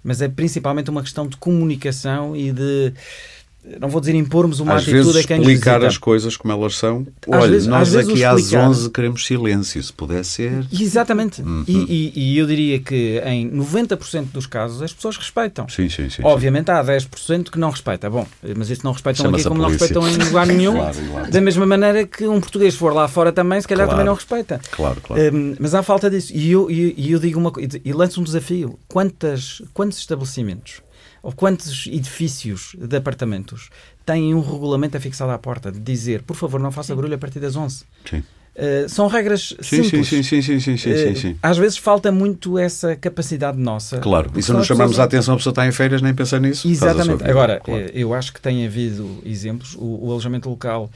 mas 0.02 0.22
é 0.22 0.28
principalmente 0.28 0.90
uma 0.90 1.02
questão 1.02 1.26
de 1.26 1.36
comunicação 1.36 2.36
e 2.36 2.52
de 2.52 2.92
não 3.80 3.88
vou 3.88 4.00
dizer 4.00 4.14
impormos 4.14 4.60
uma 4.60 4.74
às 4.74 4.82
atitude 4.82 5.02
vezes 5.04 5.16
a 5.24 5.28
quem 5.28 5.38
explicar 5.40 5.84
as 5.84 5.98
coisas 5.98 6.36
como 6.36 6.52
elas 6.52 6.76
são. 6.76 7.06
Às 7.30 7.40
Olha, 7.42 7.50
vezes- 7.50 7.66
nós 7.68 7.94
às 7.94 8.08
aqui 8.08 8.24
às 8.24 8.40
explicar- 8.40 8.68
11 8.68 8.90
queremos 8.90 9.26
silêncio, 9.26 9.82
se 9.82 9.92
puder 9.92 10.24
ser. 10.24 10.64
Exatamente. 10.72 11.42
Uhum. 11.42 11.64
E, 11.66 12.12
e- 12.16 12.32
e 12.34 12.38
eu 12.38 12.46
diria 12.46 12.78
que 12.78 13.20
em 13.24 13.46
90% 13.50 14.30
dos 14.32 14.46
casos 14.46 14.82
as 14.82 14.92
pessoas 14.92 15.16
respeitam. 15.16 15.68
Sim, 15.68 15.88
sim, 15.88 16.08
sim. 16.08 16.22
Obviamente 16.24 16.70
há 16.70 16.82
10% 16.82 17.50
que 17.50 17.58
não 17.58 17.70
respeita. 17.70 18.08
Bom, 18.08 18.26
mas 18.56 18.70
isso 18.70 18.82
não 18.84 18.92
respeitam 18.92 19.30
aqui 19.30 19.42
como 19.44 19.60
não 19.62 19.68
respeitam 19.70 20.08
em 20.08 20.16
lugar 20.16 20.46
nenhum. 20.46 20.74
Claro, 20.74 20.96
claro. 21.10 21.30
Da 21.30 21.40
mesma 21.40 21.66
maneira 21.66 22.06
que 22.06 22.26
um 22.26 22.40
português 22.40 22.74
for 22.74 22.92
lá 22.94 23.08
fora 23.08 23.32
também, 23.32 23.60
se 23.60 23.66
calhar 23.68 23.86
Claro. 23.86 23.98
também 23.98 24.06
não 24.06 24.14
respeita. 24.14 24.60
Claro, 24.70 25.00
claro. 25.02 25.36
Hum, 25.36 25.54
mas 25.58 25.74
há 25.74 25.82
falta 25.82 26.08
disso. 26.08 26.32
E 26.34 26.50
eu, 26.50 26.70
e 26.70 27.10
eu 27.12 27.18
digo 27.18 27.38
uma 27.38 27.50
coisa, 27.50 27.80
e 27.84 27.92
lanço 27.92 28.20
um 28.20 28.24
desafio. 28.24 28.78
Quantas, 28.88 29.60
quantos 29.74 29.98
estabelecimentos 29.98 30.82
ou 31.26 31.32
quantos 31.32 31.88
edifícios 31.88 32.76
de 32.78 32.96
apartamentos 32.96 33.68
têm 34.04 34.32
um 34.32 34.40
regulamento 34.40 34.96
afixado 34.96 35.32
à 35.32 35.38
porta 35.38 35.72
de 35.72 35.80
dizer, 35.80 36.22
por 36.22 36.36
favor, 36.36 36.60
não 36.60 36.70
faça 36.70 36.94
barulho 36.94 37.14
a 37.16 37.18
partir 37.18 37.40
das 37.40 37.56
11? 37.56 37.82
Sim. 38.08 38.22
Uh, 38.54 38.88
são 38.88 39.08
regras 39.08 39.48
Sim, 39.60 39.82
sim, 39.82 39.82
simples. 39.82 40.08
sim, 40.08 40.22
sim, 40.22 40.40
sim, 40.40 40.60
sim, 40.60 40.76
sim, 40.78 40.96
sim, 40.96 41.10
Uh, 41.12 41.16
sim. 41.16 41.36
Às 41.42 41.58
vezes 41.58 41.76
falta 41.78 42.12
muito 42.12 42.56
essa 42.58 42.94
capacidade 42.94 43.58
nossa. 43.58 43.98
Claro, 43.98 44.30
e 44.36 44.42
se 44.42 44.52
não 44.52 44.60
pessoas- 44.60 44.98
a 45.00 45.04
atenção, 45.04 45.34
a 45.34 45.36
pessoa 45.36 45.50
está 45.50 45.66
em 45.66 45.72
feiras, 45.72 46.00
nem 46.00 46.14
pensa 46.14 46.38
nisso. 46.38 46.66
Exatamente. 46.68 47.24
Agora, 47.28 47.58
Claro. 47.60 47.82
eh, 47.82 47.90
eu 47.92 48.14
acho 48.14 48.32
que 48.32 48.40
tem 48.40 48.64
havido 48.64 49.20
exemplos. 49.26 49.74
O, 49.74 50.06
o 50.06 50.10
alojamento 50.12 50.48
local 50.48 50.88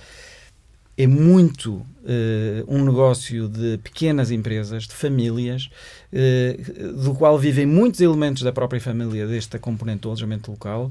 é 1.03 1.07
muito 1.07 1.85
eh, 2.05 2.63
um 2.69 2.85
negócio 2.85 3.49
de 3.49 3.79
pequenas 3.79 4.31
empresas, 4.31 4.85
de 4.85 4.95
famílias, 4.95 5.71
eh, 6.13 6.59
do 6.95 7.15
qual 7.15 7.39
vivem 7.39 7.65
muitos 7.65 8.01
elementos 8.01 8.43
da 8.43 8.53
própria 8.53 8.81
família 8.81 9.27
desta 9.27 9.59
componente 9.59 10.01
do 10.01 10.09
alojamento 10.09 10.51
local. 10.51 10.91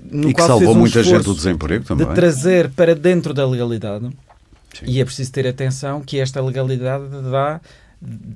no 0.00 0.28
E 0.28 0.34
que 0.34 0.42
salvou 0.42 0.74
um 0.74 0.78
muita 0.78 1.02
gente 1.02 1.24
do 1.24 1.34
desemprego 1.34 1.84
também. 1.84 2.06
De 2.06 2.14
trazer 2.14 2.70
para 2.70 2.94
dentro 2.94 3.32
da 3.32 3.46
legalidade. 3.46 4.10
Sim. 4.74 4.86
E 4.86 5.00
é 5.00 5.04
preciso 5.04 5.30
ter 5.30 5.46
atenção 5.46 6.00
que 6.00 6.18
esta 6.18 6.40
legalidade 6.40 7.04
dá 7.30 7.60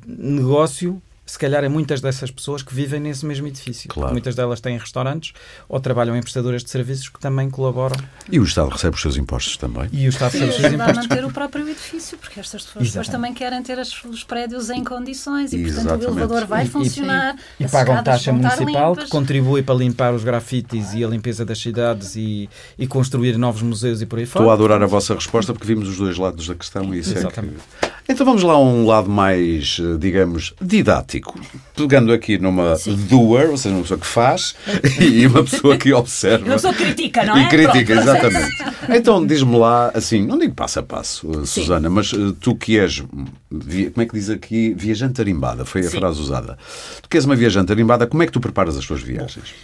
negócio, 0.06 1.02
se 1.26 1.38
calhar, 1.38 1.64
a 1.64 1.68
muitas 1.70 2.00
dessas 2.00 2.30
pessoas 2.30 2.62
que 2.62 2.74
vivem 2.74 3.00
nesse 3.00 3.24
mesmo 3.24 3.46
edifício. 3.46 3.88
Claro. 3.88 4.12
Muitas 4.12 4.34
delas 4.34 4.60
têm 4.60 4.76
restaurantes 4.78 5.32
ou 5.68 5.80
trabalham 5.80 6.14
em 6.16 6.20
prestadoras 6.20 6.62
de 6.62 6.70
serviços 6.70 7.08
que 7.08 7.18
também 7.18 7.48
colaboram. 7.48 7.96
E 8.30 8.38
o 8.38 8.44
Estado 8.44 8.68
recebe 8.68 8.94
os 8.96 9.00
seus 9.02 9.16
impostos 9.16 9.56
também. 9.56 9.88
E 9.92 10.06
o 10.06 10.10
Estado 10.10 10.34
E 10.36 10.38
recebe 10.40 10.50
os 10.50 10.54
seus 10.56 10.64
ajuda 10.66 10.84
a 10.84 10.90
impostos. 10.90 11.08
manter 11.08 11.24
o 11.24 11.32
próprio 11.32 11.68
edifício, 11.68 12.18
porque 12.18 12.40
estas 12.40 12.62
pessoas 12.64 12.84
depois 12.84 13.06
Exatamente. 13.06 13.10
também 13.12 13.34
querem 13.34 13.62
ter 13.62 13.78
as- 13.78 14.04
os 14.04 14.22
prédios 14.24 14.68
em 14.70 14.84
condições 14.84 15.52
e, 15.52 15.58
portanto, 15.58 15.78
Exatamente. 15.80 16.06
o 16.06 16.10
elevador 16.10 16.46
vai 16.46 16.64
E- 16.64 16.66
e- 16.66 16.70
funcionar. 16.70 17.36
E 17.58 17.64
as 17.64 17.70
pagam 17.70 18.02
taxa 18.02 18.32
municipal 18.32 18.90
limpas. 18.90 19.04
que 19.04 19.10
contribui 19.10 19.62
para 19.62 19.74
limpar 19.74 20.12
os 20.12 20.24
grafites 20.24 20.92
e 20.92 21.02
a 21.04 21.08
limpeza 21.08 21.44
das 21.44 21.58
cidades 21.58 22.16
e, 22.16 22.48
e 22.78 22.86
construir 22.86 23.38
novos 23.38 23.62
museus 23.62 24.02
e 24.02 24.06
por 24.06 24.18
aí 24.18 24.24
Estou 24.24 24.42
a 24.42 24.44
fora. 24.44 24.54
adorar 24.54 24.82
a 24.82 24.86
vossa 24.86 25.14
resposta 25.14 25.52
porque 25.52 25.66
vimos 25.66 25.88
os 25.88 25.96
dois 25.96 26.18
lados 26.18 26.46
da 26.46 26.54
questão 26.54 26.94
e 26.94 26.98
isso 26.98 27.14
é 27.14 27.18
Exatamente. 27.18 27.56
que... 27.80 28.03
Então 28.08 28.26
vamos 28.26 28.42
lá 28.42 28.52
a 28.54 28.58
um 28.60 28.86
lado 28.86 29.08
mais, 29.08 29.78
eh, 29.80 29.96
digamos, 29.98 30.52
didático. 30.60 31.38
Pegando 31.74 32.12
aqui 32.12 32.36
numa 32.38 32.76
doer, 33.08 33.48
ou 33.50 33.56
seja, 33.56 33.74
uma 33.74 33.82
pessoa 33.82 33.98
que 33.98 34.06
faz 34.06 34.54
e 35.00 35.26
uma 35.26 35.42
pessoa 35.42 35.76
que 35.78 35.92
observa. 35.92 36.44
Uma 36.44 36.54
pessoa 36.54 36.74
critica, 36.74 37.24
não 37.24 37.36
é? 37.36 37.44
E 37.44 37.48
critica, 37.48 37.94
Pronto. 37.94 38.08
exatamente. 38.10 38.64
Então 38.90 39.26
diz-me 39.26 39.56
lá, 39.56 39.90
assim, 39.94 40.24
não 40.26 40.38
digo 40.38 40.54
passo 40.54 40.80
a 40.80 40.82
passo, 40.82 41.30
eh, 41.30 41.34
Sim. 41.46 41.62
Susana, 41.62 41.88
mas 41.88 42.12
eh, 42.12 42.34
tu 42.40 42.54
que 42.54 42.78
és, 42.78 43.00
como 43.00 44.02
é 44.02 44.06
que 44.06 44.12
diz 44.14 44.28
aqui, 44.28 44.74
viajante 44.74 45.14
tarimbada, 45.14 45.64
foi 45.64 45.80
a 45.80 45.90
Sim. 45.90 45.98
frase 45.98 46.20
usada. 46.20 46.58
Tu 47.00 47.08
que 47.08 47.16
és 47.16 47.24
uma 47.24 47.34
viajante 47.34 47.68
tarimbada, 47.68 48.06
como 48.06 48.22
é 48.22 48.26
que 48.26 48.32
tu 48.32 48.40
preparas 48.40 48.76
as 48.76 48.84
tuas 48.84 49.00
viagens? 49.00 49.54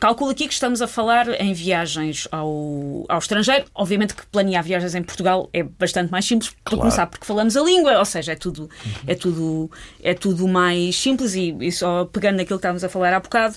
Calculo 0.00 0.30
aqui 0.30 0.46
que 0.46 0.54
estamos 0.54 0.80
a 0.80 0.86
falar 0.86 1.28
em 1.40 1.52
viagens 1.52 2.28
ao, 2.30 3.04
ao 3.08 3.18
estrangeiro. 3.18 3.64
Obviamente 3.74 4.14
que 4.14 4.24
planear 4.26 4.62
viagens 4.62 4.94
em 4.94 5.02
Portugal 5.02 5.48
é 5.52 5.62
bastante 5.62 6.10
mais 6.10 6.24
simples, 6.24 6.50
para 6.50 6.72
Claro. 6.72 6.80
começar, 6.80 7.06
porque 7.06 7.26
falamos 7.32 7.56
a 7.56 7.62
língua, 7.62 7.98
ou 7.98 8.04
seja, 8.04 8.32
é 8.32 8.36
tudo, 8.36 8.68
é 9.06 9.14
tudo, 9.14 9.70
é 10.02 10.12
tudo 10.12 10.46
mais 10.46 10.94
simples. 10.96 11.34
E, 11.34 11.56
e 11.60 11.72
só 11.72 12.04
pegando 12.04 12.36
naquilo 12.36 12.58
que 12.58 12.60
estávamos 12.60 12.84
a 12.84 12.88
falar 12.88 13.14
há 13.14 13.20
bocado, 13.20 13.56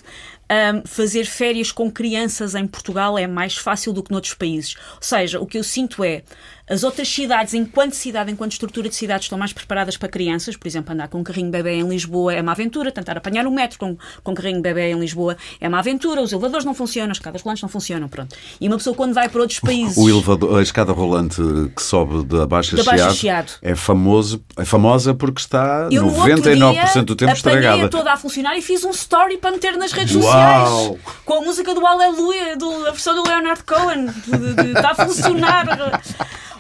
hum, 0.50 0.82
fazer 0.86 1.26
férias 1.26 1.72
com 1.72 1.92
crianças 1.92 2.56
em 2.56 2.66
Portugal 2.66 3.18
é 3.18 3.28
mais 3.28 3.58
fácil 3.58 3.92
do 3.92 4.02
que 4.02 4.12
noutros 4.12 4.34
países. 4.34 4.76
Ou 4.96 5.02
seja, 5.02 5.40
o 5.42 5.46
que 5.46 5.58
eu 5.58 5.64
sinto 5.64 6.04
é 6.04 6.24
as 6.68 6.84
outras 6.84 7.08
cidades, 7.08 7.54
enquanto 7.54 7.94
cidade, 7.94 8.32
enquanto 8.32 8.54
estrutura 8.54 8.90
de 8.90 8.96
cidades, 8.96 9.26
estão 9.26 9.38
mais 9.38 9.54
preparadas 9.54 9.98
para 9.98 10.10
crianças. 10.10 10.58
Por 10.58 10.68
exemplo, 10.68 10.94
andar 10.94 11.08
com 11.08 11.20
um 11.20 11.24
carrinho 11.24 11.52
bebê 11.52 11.74
em 11.76 11.88
Lisboa 11.88 12.34
é 12.34 12.42
uma 12.42 12.54
aventura. 12.54 12.92
Tentar 12.92 13.18
apanhar 13.18 13.46
o 13.46 13.52
metro 13.52 13.78
com, 13.78 13.96
com 14.24 14.32
um 14.32 14.36
carrinho 14.36 14.62
bebê 14.62 14.92
em 14.92 15.00
Lisboa 15.00 15.38
é 15.62 15.68
uma 15.68 15.80
aventura. 15.80 16.22
Os 16.22 16.32
elevadores 16.32 16.66
não 16.66 16.74
funcionam, 16.74 17.12
as 17.12 17.18
escadas 17.18 17.42
rolantes 17.44 17.62
não 17.62 17.70
funcionam. 17.70 18.08
Pronto. 18.08 18.36
E 18.60 18.68
uma 18.68 18.78
pessoa, 18.78 18.96
quando 18.96 19.14
vai 19.14 19.30
para 19.30 19.42
outros 19.42 19.60
países. 19.60 19.96
O 19.98 20.10
elevador, 20.10 20.60
a 20.60 20.62
escada 20.64 20.92
rolante 20.92 21.42
que 21.76 21.84
sobe 21.84 22.26
da 22.26 22.48
Baixa 22.48 22.76
Da 22.76 22.84
Baixa 22.84 23.12
Chiado 23.12 23.16
Chiado. 23.16 23.52
é, 23.62 23.76
famoso, 23.76 24.44
é 24.58 24.66
famosa 24.66 25.14
porque 25.14 25.42
está 25.42 25.88
eu, 25.92 26.02
no 26.02 26.08
outro 26.08 26.34
99% 26.34 26.94
dia, 26.94 27.04
do 27.04 27.16
tempo 27.16 27.34
estragada. 27.34 27.90
toda 27.90 28.12
a 28.14 28.18
funcionar 28.18 28.58
e 28.58 28.62
fiz 28.62 28.84
um 28.84 28.92
story 28.92 29.38
para 29.38 29.52
meter 29.52 29.78
nas 29.78 29.92
redes 29.92 30.16
Uau! 30.16 30.24
sociais. 30.24 31.00
Com 31.24 31.34
a 31.36 31.42
música 31.42 31.74
do 31.76 31.86
Aleluia, 31.86 32.58
do, 32.58 32.88
a 32.88 32.92
versão 32.92 33.16
do 33.16 33.28
Leonard 33.28 33.64
Cohen. 33.64 34.08
Está 34.76 34.92
a 34.92 34.96
funcionar. 34.96 35.66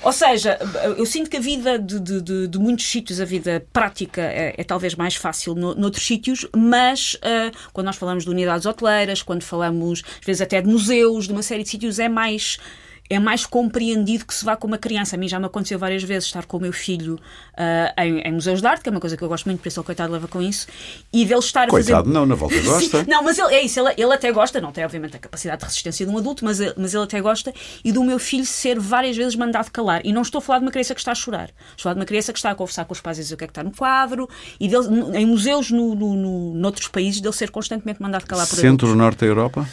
Ou 0.05 0.11
seja, 0.13 0.59
eu 0.97 1.05
sinto 1.05 1.31
que 1.31 1.37
a 1.37 1.39
vida 1.39 1.79
de, 1.79 1.99
de- 1.99 2.21
de- 2.21 2.47
de 2.47 2.59
muitos 2.59 2.85
sítios, 2.85 3.19
a 3.19 3.25
vida 3.25 3.65
prática, 3.73 4.21
é, 4.21 4.53
é 4.55 4.63
talvez 4.63 4.93
mais 4.93 5.15
fácil 5.15 5.55
no, 5.55 5.73
noutros 5.73 6.05
sítios, 6.05 6.45
mas 6.55 7.17
ah, 7.23 7.49
quando 7.73 7.87
nós 7.87 7.95
falamos 7.95 8.23
de 8.23 8.29
unidades 8.29 8.67
hoteleiras, 8.67 9.23
quando 9.23 9.41
falamos, 9.41 10.03
às 10.19 10.23
vezes, 10.25 10.41
até 10.41 10.61
de 10.61 10.67
museus, 10.67 11.25
de 11.25 11.33
uma 11.33 11.41
série 11.41 11.63
de 11.63 11.69
sítios, 11.69 11.97
é 11.97 12.07
mais. 12.07 12.59
É 13.07 13.19
mais 13.19 13.45
compreendido 13.45 14.25
que 14.25 14.33
se 14.33 14.43
vá 14.43 14.55
com 14.57 14.65
uma 14.65 14.79
criança. 14.79 15.15
A 15.15 15.19
mim 15.19 15.27
já 15.27 15.39
me 15.39 15.45
aconteceu 15.45 15.77
várias 15.77 16.01
vezes 16.01 16.25
estar 16.27 16.45
com 16.47 16.57
o 16.57 16.59
meu 16.59 16.73
filho 16.73 17.19
ah, 17.55 17.93
em, 18.03 18.19
em 18.21 18.31
museus 18.33 18.61
de 18.61 18.67
arte, 18.67 18.81
que 18.81 18.89
é 18.89 18.91
uma 18.91 18.99
coisa 18.99 19.15
que 19.15 19.23
eu 19.23 19.27
gosto 19.27 19.45
muito, 19.45 19.59
por 19.61 19.67
isso 19.67 19.79
ele, 19.79 19.85
coitado, 19.85 20.11
leva 20.11 20.27
com 20.27 20.41
isso, 20.41 20.65
e 21.13 21.23
dele 21.23 21.39
estar 21.39 21.67
a 21.67 21.71
fazer 21.71 21.91
Coitado, 21.93 22.09
não, 22.11 22.25
na 22.25 22.33
volta 22.33 22.59
gosta. 22.65 23.03
Sim, 23.03 23.05
não, 23.07 23.23
mas 23.23 23.37
ele, 23.37 23.53
é 23.53 23.61
isso, 23.63 23.79
ele, 23.79 23.93
ele 23.95 24.11
até 24.13 24.31
gosta, 24.31 24.59
não 24.59 24.71
tem 24.71 24.83
obviamente 24.83 25.15
a 25.17 25.19
capacidade 25.19 25.59
de 25.59 25.65
resistência 25.65 26.03
de 26.05 26.11
um 26.11 26.17
adulto, 26.17 26.43
mas, 26.43 26.59
ele- 26.59 26.73
mas 26.77 26.95
ele 26.95 27.03
até 27.03 27.21
gosta, 27.21 27.53
e 27.83 27.91
do 27.91 28.03
meu 28.03 28.17
filho 28.17 28.45
ser 28.45 28.79
várias 28.79 29.15
vezes 29.15 29.35
mandado 29.35 29.69
calar. 29.69 30.01
E 30.03 30.11
não 30.11 30.23
estou 30.23 30.39
a 30.39 30.41
falar 30.41 30.57
de 30.59 30.65
uma 30.65 30.71
criança 30.71 30.95
que 30.95 31.01
está 31.01 31.11
a 31.11 31.15
chorar, 31.15 31.49
estou 31.49 31.81
a 31.81 31.83
falar 31.83 31.93
de 31.93 31.99
uma 31.99 32.05
criança 32.05 32.33
que 32.33 32.39
está 32.39 32.49
a 32.51 32.55
conversar 32.55 32.85
com 32.85 32.93
os 32.93 33.01
pais 33.01 33.19
e 33.19 33.21
dizer 33.21 33.35
o 33.35 33.37
que 33.37 33.43
é 33.43 33.47
que 33.47 33.51
está 33.51 33.63
no 33.63 33.71
quadro, 33.71 34.27
e 34.59 34.67
dele, 34.67 34.87
em 35.13 35.27
museus 35.27 35.69
no, 35.69 35.93
no, 35.93 36.15
no, 36.15 36.53
noutros 36.55 36.87
países, 36.87 37.21
dele 37.21 37.35
ser 37.35 37.51
constantemente 37.51 38.01
mandado 38.01 38.25
calar 38.25 38.47
por. 38.47 38.55
Centro-Norte 38.55 39.19
da 39.19 39.25
Europa? 39.27 39.69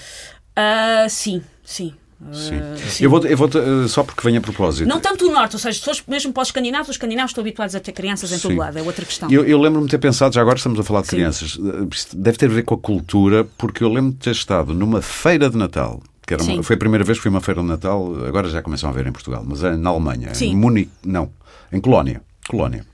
Ah, 0.54 1.06
sim, 1.08 1.42
sim. 1.64 1.94
Sim. 2.32 2.60
sim. 2.88 3.04
Eu 3.04 3.10
vou, 3.10 3.24
eu 3.26 3.36
vou 3.36 3.48
eh, 3.48 3.88
só 3.88 4.02
porque 4.04 4.20
venho 4.22 4.38
a 4.38 4.40
propósito. 4.40 4.88
Não 4.88 5.00
tanto 5.00 5.26
o 5.28 5.32
norte, 5.32 5.54
ou 5.54 5.58
seja, 5.58 5.78
se 5.78 5.84
fores 5.84 6.02
mesmo 6.06 6.32
para 6.32 6.42
os 6.42 6.48
escandinavos, 6.48 6.88
os 6.88 6.94
escandinavos 6.94 7.30
estão 7.30 7.42
habituados 7.42 7.74
a 7.74 7.80
ter 7.80 7.92
crianças 7.92 8.30
em 8.32 8.38
todo 8.38 8.52
Sim. 8.52 8.58
lado, 8.58 8.78
é 8.78 8.82
outra 8.82 9.04
questão. 9.04 9.30
Eu, 9.30 9.44
eu 9.44 9.58
lembro-me 9.60 9.86
de 9.86 9.90
ter 9.90 9.98
pensado, 9.98 10.34
já 10.34 10.40
agora 10.40 10.56
estamos 10.56 10.78
a 10.78 10.82
falar 10.82 11.00
de 11.02 11.08
Sim. 11.08 11.16
crianças, 11.16 11.58
eh, 11.58 12.14
deve 12.16 12.38
ter 12.38 12.46
a 12.46 12.54
ver 12.54 12.62
com 12.62 12.74
a 12.74 12.78
cultura, 12.78 13.44
porque 13.58 13.82
eu 13.82 13.88
lembro 13.92 14.12
de 14.12 14.18
ter 14.18 14.30
estado 14.30 14.72
numa 14.74 15.02
feira 15.02 15.50
de 15.50 15.56
Natal, 15.56 16.02
que 16.26 16.34
era 16.34 16.42
uma- 16.42 16.62
foi 16.62 16.76
a 16.76 16.78
primeira 16.78 17.04
vez 17.04 17.18
que 17.18 17.22
fui 17.22 17.30
uma 17.30 17.40
feira 17.40 17.60
de 17.60 17.66
Natal, 17.66 18.24
agora 18.24 18.48
já 18.48 18.62
começam 18.62 18.88
a 18.88 18.92
ver 18.92 19.06
em 19.06 19.12
Portugal, 19.12 19.42
mas 19.46 19.62
é 19.64 19.76
na 19.76 19.90
Alemanha, 19.90 20.32
em 20.40 20.56
Munique, 20.56 20.90
não, 21.04 21.30
em 21.72 21.80
Colónia, 21.80 22.22
Colónia. 22.48 22.86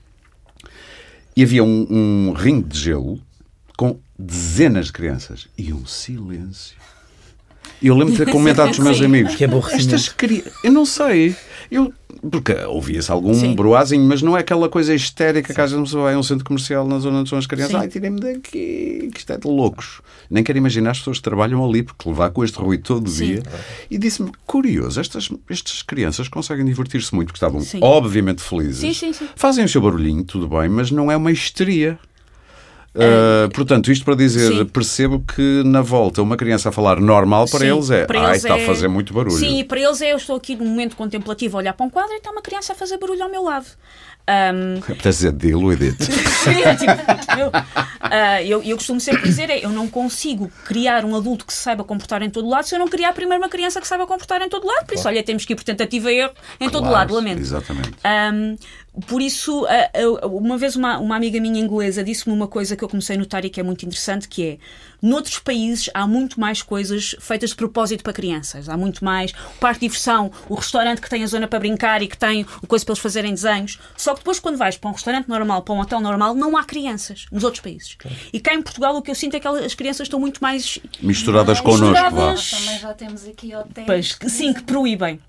E 1.35 1.43
havia 1.43 1.63
um, 1.63 1.87
um 1.89 2.33
ringue 2.33 2.67
de 2.67 2.77
gelo 2.79 3.19
com 3.77 3.97
dezenas 4.17 4.87
de 4.87 4.91
crianças 4.93 5.47
e 5.57 5.71
um 5.71 5.85
silêncio. 5.85 6.75
E 7.81 7.87
eu 7.87 7.95
lembro 7.95 8.11
de 8.11 8.17
ter 8.23 8.29
comentado 8.31 8.67
com 8.67 8.71
os 8.73 8.79
meus 8.79 9.01
amigos. 9.01 9.35
Que 9.35 9.45
aborrecimento. 9.45 9.95
Estas 9.95 10.09
crianças. 10.09 10.53
Eu 10.63 10.71
não 10.71 10.85
sei. 10.85 11.35
Eu, 11.71 11.93
porque 12.29 12.53
ouvia-se 12.65 13.11
algum 13.11 13.33
Sim. 13.33 13.53
broazinho, 13.53 14.03
mas 14.05 14.21
não 14.21 14.35
é 14.35 14.41
aquela 14.41 14.67
coisa 14.67 14.93
histérica 14.93 15.53
que 15.53 15.61
às 15.61 15.71
vezes 15.71 15.91
vai 15.91 16.15
a 16.15 16.17
um 16.17 16.23
centro 16.23 16.43
comercial 16.43 16.87
na 16.87 16.99
zona 16.99 17.19
onde 17.19 17.29
são 17.29 17.37
as 17.37 17.45
crianças. 17.45 17.71
Sim. 17.71 17.77
Ai, 17.77 17.87
tirem-me 17.87 18.19
daqui, 18.19 19.09
que 19.13 19.19
isto 19.19 19.31
é 19.31 19.37
de 19.37 19.47
loucos. 19.47 20.01
Nem 20.29 20.43
quero 20.43 20.57
imaginar 20.57 20.91
as 20.91 20.99
pessoas 20.99 21.17
que 21.17 21.23
trabalham 21.23 21.63
ali, 21.63 21.83
porque 21.83 22.09
levar 22.09 22.31
com 22.31 22.43
este 22.43 22.57
ruído 22.57 22.83
todo 22.83 23.07
o 23.07 23.09
Sim. 23.09 23.25
dia. 23.25 23.43
E 23.89 23.97
disse-me, 23.97 24.31
curioso, 24.45 24.99
estas, 24.99 25.29
estas 25.49 25.81
crianças 25.83 26.27
conseguem 26.27 26.65
divertir-se 26.65 27.13
muito, 27.13 27.27
porque 27.27 27.37
estavam 27.37 27.61
Sim. 27.61 27.79
obviamente 27.81 28.41
felizes. 28.41 28.79
Sim, 28.79 28.93
sim, 28.93 29.13
sim. 29.13 29.29
Fazem 29.35 29.63
o 29.63 29.69
seu 29.69 29.81
barulhinho, 29.81 30.23
tudo 30.23 30.47
bem, 30.47 30.67
mas 30.67 30.89
não 30.91 31.11
é 31.11 31.15
uma 31.15 31.31
histeria. 31.31 31.99
Uh, 33.03 33.49
portanto, 33.53 33.91
isto 33.91 34.05
para 34.05 34.15
dizer. 34.15 34.47
Sim. 34.51 34.65
percebo 34.65 35.19
que 35.19 35.63
na 35.65 35.81
volta 35.81 36.21
uma 36.21 36.35
criança 36.37 36.69
a 36.69 36.71
falar 36.71 36.99
normal 36.99 37.45
para 37.49 37.59
Sim, 37.59 37.71
eles 37.71 37.89
é 37.89 38.05
para 38.05 38.19
ai, 38.19 38.25
eles 38.31 38.43
está 38.43 38.57
é- 38.57 38.63
a 38.63 38.65
fazer 38.65 38.87
muito 38.87 39.13
barulho. 39.13 39.35
Sim, 39.35 39.59
e 39.59 39.63
para 39.63 39.79
eles 39.79 40.01
é 40.01 40.13
eu 40.13 40.17
estou 40.17 40.35
aqui 40.35 40.55
num 40.55 40.65
momento 40.65 40.95
contemplativo 40.95 41.57
a 41.57 41.59
olhar 41.59 41.73
para 41.73 41.85
um 41.85 41.89
quadro 41.89 42.13
e 42.13 42.17
está 42.17 42.31
uma 42.31 42.41
criança 42.41 42.73
a 42.73 42.75
fazer 42.75 42.97
barulho 42.97 43.23
ao 43.23 43.29
meu 43.29 43.43
lado. 43.43 43.67
Um, 44.29 44.77
Apetece 44.93 45.31
dizer 45.31 45.73
e 45.73 45.75
dito. 45.75 46.05
tipo, 46.05 47.41
eu, 48.45 48.61
eu, 48.63 48.77
costumo 48.77 48.99
sempre 48.99 49.23
dizer 49.23 49.49
é, 49.49 49.65
eu 49.65 49.69
não 49.69 49.87
consigo 49.87 50.51
criar 50.65 51.03
um 51.03 51.15
adulto 51.15 51.45
que 51.45 51.53
se 51.53 51.59
saiba 51.63 51.83
comportar 51.83 52.21
em 52.21 52.29
todo 52.29 52.47
lado 52.47 52.65
se 52.65 52.75
eu 52.75 52.79
não 52.79 52.87
criar 52.87 53.11
primeiro 53.13 53.41
uma 53.41 53.49
criança 53.49 53.81
que 53.81 53.87
saiba 53.87 54.05
comportar 54.05 54.41
em 54.41 54.49
todo 54.49 54.67
lado. 54.67 54.85
Por 54.85 54.93
isso, 54.93 55.07
olha, 55.07 55.23
temos 55.23 55.45
que 55.45 55.53
ir 55.53 55.55
por 55.55 55.63
tentativa 55.63 56.11
e 56.11 56.19
erro 56.19 56.33
em 56.59 56.69
todo 56.69 56.83
Claro, 56.83 56.95
lado, 56.95 57.13
lamento. 57.15 57.41
Exatamente. 57.41 57.91
Um, 58.05 58.57
por 59.07 59.21
isso, 59.21 59.63
uh, 59.63 60.27
uma 60.27 60.57
vez 60.57 60.75
uma, 60.75 60.99
uma 60.99 61.15
amiga 61.15 61.39
minha 61.39 61.59
inglesa 61.59 62.03
disse-me 62.03 62.35
uma 62.35 62.47
coisa 62.47 62.75
que 62.75 62.83
eu 62.83 62.89
comecei 62.89 63.15
a 63.15 63.19
notar 63.19 63.45
e 63.45 63.49
que 63.49 63.59
é 63.59 63.63
muito 63.63 63.85
interessante, 63.85 64.27
que 64.27 64.45
é, 64.45 64.57
noutros 65.01 65.39
países 65.39 65.89
há 65.93 66.05
muito 66.07 66.39
mais 66.39 66.61
coisas 66.61 67.15
feitas 67.19 67.51
de 67.51 67.55
propósito 67.55 68.03
para 68.03 68.13
crianças. 68.13 68.69
Há 68.69 68.77
muito 68.77 69.03
mais 69.03 69.31
o 69.31 69.59
parque 69.59 69.81
de 69.81 69.87
diversão, 69.87 70.31
o 70.47 70.55
restaurante 70.55 71.01
que 71.01 71.09
tem 71.09 71.23
a 71.23 71.27
zona 71.27 71.47
para 71.47 71.59
brincar 71.59 72.01
e 72.01 72.07
que 72.07 72.17
tem 72.17 72.45
o 72.61 72.67
coisa 72.67 72.85
para 72.85 72.93
eles 72.93 73.01
fazerem 73.01 73.33
desenhos. 73.33 73.79
Só 73.97 74.13
que 74.13 74.19
depois, 74.19 74.39
quando 74.39 74.57
vais 74.57 74.77
para 74.77 74.89
um 74.89 74.93
restaurante 74.93 75.27
normal, 75.27 75.61
para 75.61 75.73
um 75.73 75.79
hotel 75.79 75.99
normal, 75.99 76.35
não 76.35 76.55
há 76.57 76.63
crianças 76.63 77.25
nos 77.31 77.43
outros 77.43 77.61
países. 77.61 77.97
E 78.31 78.39
cá 78.39 78.53
em 78.53 78.61
Portugal 78.61 78.95
o 78.95 79.01
que 79.01 79.11
eu 79.11 79.15
sinto 79.15 79.35
é 79.35 79.39
que 79.39 79.47
as 79.47 79.73
crianças 79.73 80.05
estão 80.05 80.19
muito 80.19 80.41
mais 80.41 80.79
Misturadas 81.01 81.59
connosco, 81.61 81.93
vá. 81.93 82.31
Misturadas. 82.31 82.51
Também 82.51 82.79
já 82.79 82.93
temos 82.93 83.27
aqui 83.27 83.55
hotéis. 83.55 83.87
Pois, 83.87 84.15
que 84.15 84.29
sim, 84.29 84.53
que 84.53 84.63
proíbem. 84.63 85.19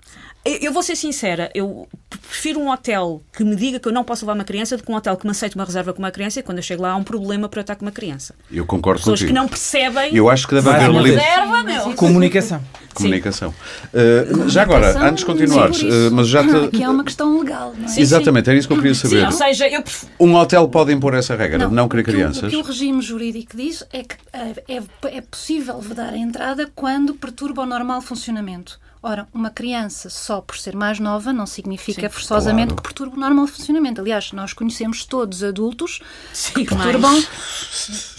Eu, 0.43 0.73
vou 0.73 0.81
ser 0.81 0.95
sincera, 0.95 1.51
eu 1.53 1.87
prefiro 2.27 2.59
um 2.59 2.71
hotel 2.71 3.21
que 3.31 3.43
me 3.43 3.55
diga 3.55 3.79
que 3.79 3.87
eu 3.87 3.91
não 3.91 4.03
posso 4.03 4.25
levar 4.25 4.33
uma 4.33 4.43
criança 4.43 4.75
do 4.75 4.81
que 4.83 4.91
um 4.91 4.95
hotel 4.95 5.15
que 5.15 5.23
me 5.23 5.29
aceite 5.31 5.55
uma 5.55 5.63
reserva 5.63 5.93
com 5.93 5.99
uma 5.99 6.09
criança 6.09 6.39
e 6.39 6.43
quando 6.43 6.57
eu 6.57 6.63
chego 6.63 6.81
lá 6.81 6.91
há 6.91 6.95
um 6.95 7.03
problema 7.03 7.47
para 7.47 7.59
eu 7.59 7.61
estar 7.61 7.75
com 7.75 7.85
uma 7.85 7.91
criança. 7.91 8.33
Eu 8.51 8.65
concordo 8.65 8.99
Pessoas 9.01 9.19
contigo. 9.19 9.27
que 9.35 9.39
não 9.39 9.47
percebem. 9.47 10.15
Eu 10.15 10.29
acho 10.31 10.47
que 10.47 10.55
deve 10.55 10.67
haver 10.67 10.89
uma 10.89 11.01
limite. 11.01 11.23
vez. 11.23 11.29
Reserva, 11.29 11.63
meu. 11.63 11.93
Comunicação. 11.93 12.61
Comunicação. 12.95 13.53
Uh, 13.93 14.49
já 14.49 14.63
agora, 14.63 14.97
antes 15.03 15.19
de 15.23 15.25
continuares, 15.25 15.77
sim, 15.77 15.87
uh, 15.87 16.11
mas 16.11 16.27
já 16.27 16.43
te... 16.43 16.55
Aqui 16.55 16.83
é 16.83 16.89
uma 16.89 17.03
questão 17.03 17.39
legal, 17.39 17.73
não 17.77 17.85
é? 17.85 17.87
Sim, 17.87 18.01
Exatamente, 18.01 18.49
era 18.49 18.57
isso 18.57 18.67
que 18.67 18.73
eu 18.73 18.77
queria 18.77 18.95
Sim, 18.95 19.01
saber. 19.09 19.25
ou 19.27 19.31
seja, 19.31 19.67
eu 19.69 19.81
pref- 19.83 20.05
Um 20.19 20.33
hotel 20.35 20.67
pode 20.67 20.91
impor 20.91 21.13
essa 21.13 21.35
regra, 21.35 21.69
não, 21.69 21.87
querer 21.87 22.01
o 22.01 22.05
que 22.05 22.09
o- 22.11 22.13
crianças. 22.15 22.43
O 22.43 22.49
que 22.49 22.57
o 22.57 22.61
regime 22.63 23.01
jurídico 23.01 23.55
diz 23.55 23.83
é 23.93 24.03
que 24.03 24.15
eh, 24.33 24.63
é, 24.67 25.17
é 25.17 25.21
possível 25.21 25.79
vedar 25.79 26.11
a 26.13 26.17
entrada 26.17 26.69
quando 26.75 27.13
perturba 27.13 27.61
o 27.61 27.65
normal 27.65 28.01
funcionamento. 28.01 28.79
Ora, 29.03 29.27
uma 29.33 29.49
criança 29.49 30.11
só 30.11 30.41
por 30.41 30.55
ser 30.57 30.75
mais 30.75 30.99
nova 30.99 31.33
não 31.33 31.47
significa 31.47 32.07
forçosamente 32.07 32.67
claro. 32.67 32.75
que 32.75 32.81
perturbe 32.83 33.17
o 33.17 33.19
normal 33.19 33.47
funcionamento. 33.47 33.99
Aliás, 33.99 34.31
nós 34.31 34.53
conhecemos 34.53 35.05
todos 35.05 35.43
adultos 35.43 36.01
Sim, 36.31 36.53
que 36.65 36.75
mais. 36.75 36.83
perturbam 36.83 37.23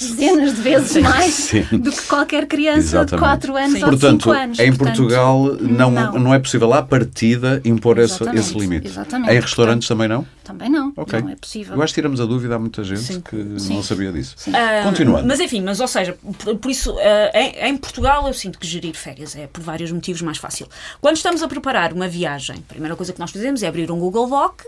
dezenas 0.01 0.57
de 0.57 0.61
vezes 0.61 1.01
mais 1.01 1.33
Sim. 1.35 1.63
do 1.79 1.93
que 1.93 2.03
qualquer 2.03 2.47
criança 2.49 2.79
Exatamente. 2.81 3.11
de 3.13 3.19
4 3.19 3.57
anos 3.57 3.79
Sim. 3.79 3.85
ou 3.85 3.91
de 3.91 3.97
5 4.01 4.01
Portanto, 4.01 4.31
anos. 4.33 4.59
em 4.59 4.73
Portanto, 4.75 4.97
Portugal 4.97 5.45
não, 5.61 5.91
não. 5.93 6.13
não. 6.19 6.35
é 6.35 6.41
possível 6.41 6.73
à 6.75 6.83
partida 6.83 7.61
impor 7.65 7.99
esse, 7.99 8.21
esse 8.35 8.59
limite. 8.59 8.89
exatamente. 8.89 9.33
Em 9.33 9.39
restaurantes 9.41 9.87
também 9.87 10.09
não? 10.09 10.27
Também 10.43 10.69
não, 10.69 10.93
Ok. 10.97 11.21
não 11.21 11.29
é 11.29 11.37
possível. 11.37 11.77
Eu 11.77 11.83
acho 11.83 11.93
que 11.95 12.01
tiramos 12.01 12.21
a 12.21 12.27
dúvida 12.27 12.57
a 12.57 12.59
muita 12.59 12.83
gente 12.83 13.03
Sim. 13.03 13.21
que 13.21 13.37
não 13.37 13.59
Sim. 13.61 13.83
sabia 13.85 14.11
disso. 14.11 14.35
Ah, 14.53 14.83
Continuando. 14.83 15.29
Mas 15.29 15.39
enfim, 15.39 15.61
mas 15.63 15.79
ou 15.79 15.87
seja, 15.87 16.17
por, 16.41 16.57
por 16.57 16.71
isso, 16.73 16.93
ah, 16.99 17.31
em, 17.39 17.69
em 17.69 17.77
Portugal 17.77 18.27
eu 18.27 18.35
sinto 18.35 18.59
que 18.59 18.67
gerir 18.67 18.95
férias 18.97 19.37
é 19.37 19.47
por 19.47 19.63
vários 19.63 19.93
motivos 19.93 20.21
mais 20.23 20.39
fácil. 20.39 20.67
Quando 21.01 21.17
estamos 21.17 21.43
a 21.43 21.49
preparar 21.49 21.93
uma 21.93 22.09
viagem, 22.09 22.57
a 22.57 22.73
primeira 22.73 22.97
coisa 22.97 23.13
que 23.13 23.21
nós 23.21 23.31
fazemos 23.31 23.63
é 23.63 23.67
abrir 23.67 23.91
um 23.91 23.99
Google 23.99 24.29
Doc. 24.29 24.63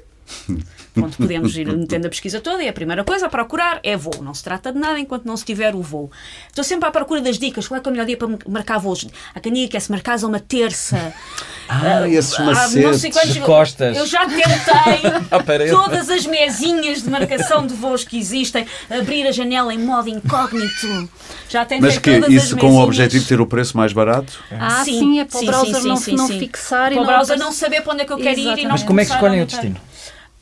Onde 0.97 1.17
podemos 1.17 1.57
ir 1.57 1.67
metendo 1.67 2.07
a 2.07 2.11
pesquisa 2.11 2.41
toda 2.41 2.63
e 2.63 2.69
a 2.69 2.73
primeira 2.73 3.03
coisa 3.03 3.27
a 3.27 3.29
procurar 3.29 3.81
é 3.83 3.97
voo. 3.97 4.23
Não 4.23 4.33
se 4.33 4.45
trata 4.45 4.73
de 4.73 4.79
nada 4.79 4.99
enquanto 5.01 5.25
não 5.25 5.37
se 5.37 5.45
tiver 5.45 5.75
o 5.75 5.83
voo. 5.83 6.09
Estou 6.49 6.63
sempre 6.63 6.89
à 6.89 6.93
procura 6.93 7.21
das 7.21 7.37
dicas. 7.37 7.67
Qual 7.67 7.79
é, 7.79 7.81
que 7.83 7.89
é 7.89 7.91
o 7.91 7.93
melhor 7.93 8.07
dia 8.07 8.17
para 8.17 8.29
marcar 8.49 8.79
voos? 8.79 9.01
Diga 9.43 9.69
que 9.69 9.77
é 9.77 9.81
se 9.81 9.91
marcares 9.91 10.23
a 10.23 10.29
uma 10.29 10.39
terça. 10.41 11.13
Ah, 11.67 12.07
esses 12.07 12.39
Há 12.39 12.43
não 12.45 12.55
sei 12.69 12.83
macetes. 12.83 13.13
quantos- 13.15 13.33
De 13.33 13.41
costas. 13.41 13.97
Eu 13.97 14.07
já 14.07 14.27
tentei 14.27 14.45
Ah, 15.31 15.43
todas 15.71 16.11
as 16.11 16.27
mesinhas 16.27 17.03
de 17.03 17.09
marcação 17.09 17.67
de 17.67 17.73
voos 17.73 18.05
que 18.05 18.19
existem, 18.19 18.67
abrir 18.91 19.27
a 19.27 19.33
janela 19.33 19.73
em 19.73 19.79
modo 19.79 20.11
incógnito. 20.11 21.09
Já 21.49 21.65
tentei 21.65 21.89
Mas 21.89 21.97
que 21.99 22.21
todas 22.21 22.31
isso 22.31 22.55
as 22.55 22.61
com 22.61 22.71
o 22.73 22.83
objetivo 22.83 23.23
de 23.23 23.29
ter 23.29 23.41
o 23.41 23.47
preço 23.47 23.79
mais 23.79 23.95
barato? 23.95 24.39
Ah, 24.51 24.85
Sim, 24.85 24.99
sim, 24.99 25.21
é 25.21 25.25
para 25.25 25.39
sim, 25.41 25.45
o 25.45 25.51
browser 25.51 25.81
sim, 25.81 25.89
não, 25.89 25.97
sim, 25.97 26.17
não 26.17 26.27
sim. 26.27 26.39
fixar 26.39 26.93
e 26.93 26.97
Para 26.97 27.03
o 27.03 27.07
não 27.07 27.13
browser 27.15 27.39
não 27.39 27.51
saber 27.51 27.81
para 27.81 27.93
onde 27.95 28.03
é 28.03 28.05
que 28.05 28.13
eu 28.13 28.19
quero 28.19 28.39
ir 28.39 28.43
e 28.43 28.45
não 28.45 28.53
Exatamente. 28.53 28.73
Mas 28.73 28.83
como 28.83 29.01
é 29.01 29.05
que 29.07 29.13
a 29.13 29.15
escolhem 29.15 29.43
o 29.43 29.47
destino? 29.47 29.81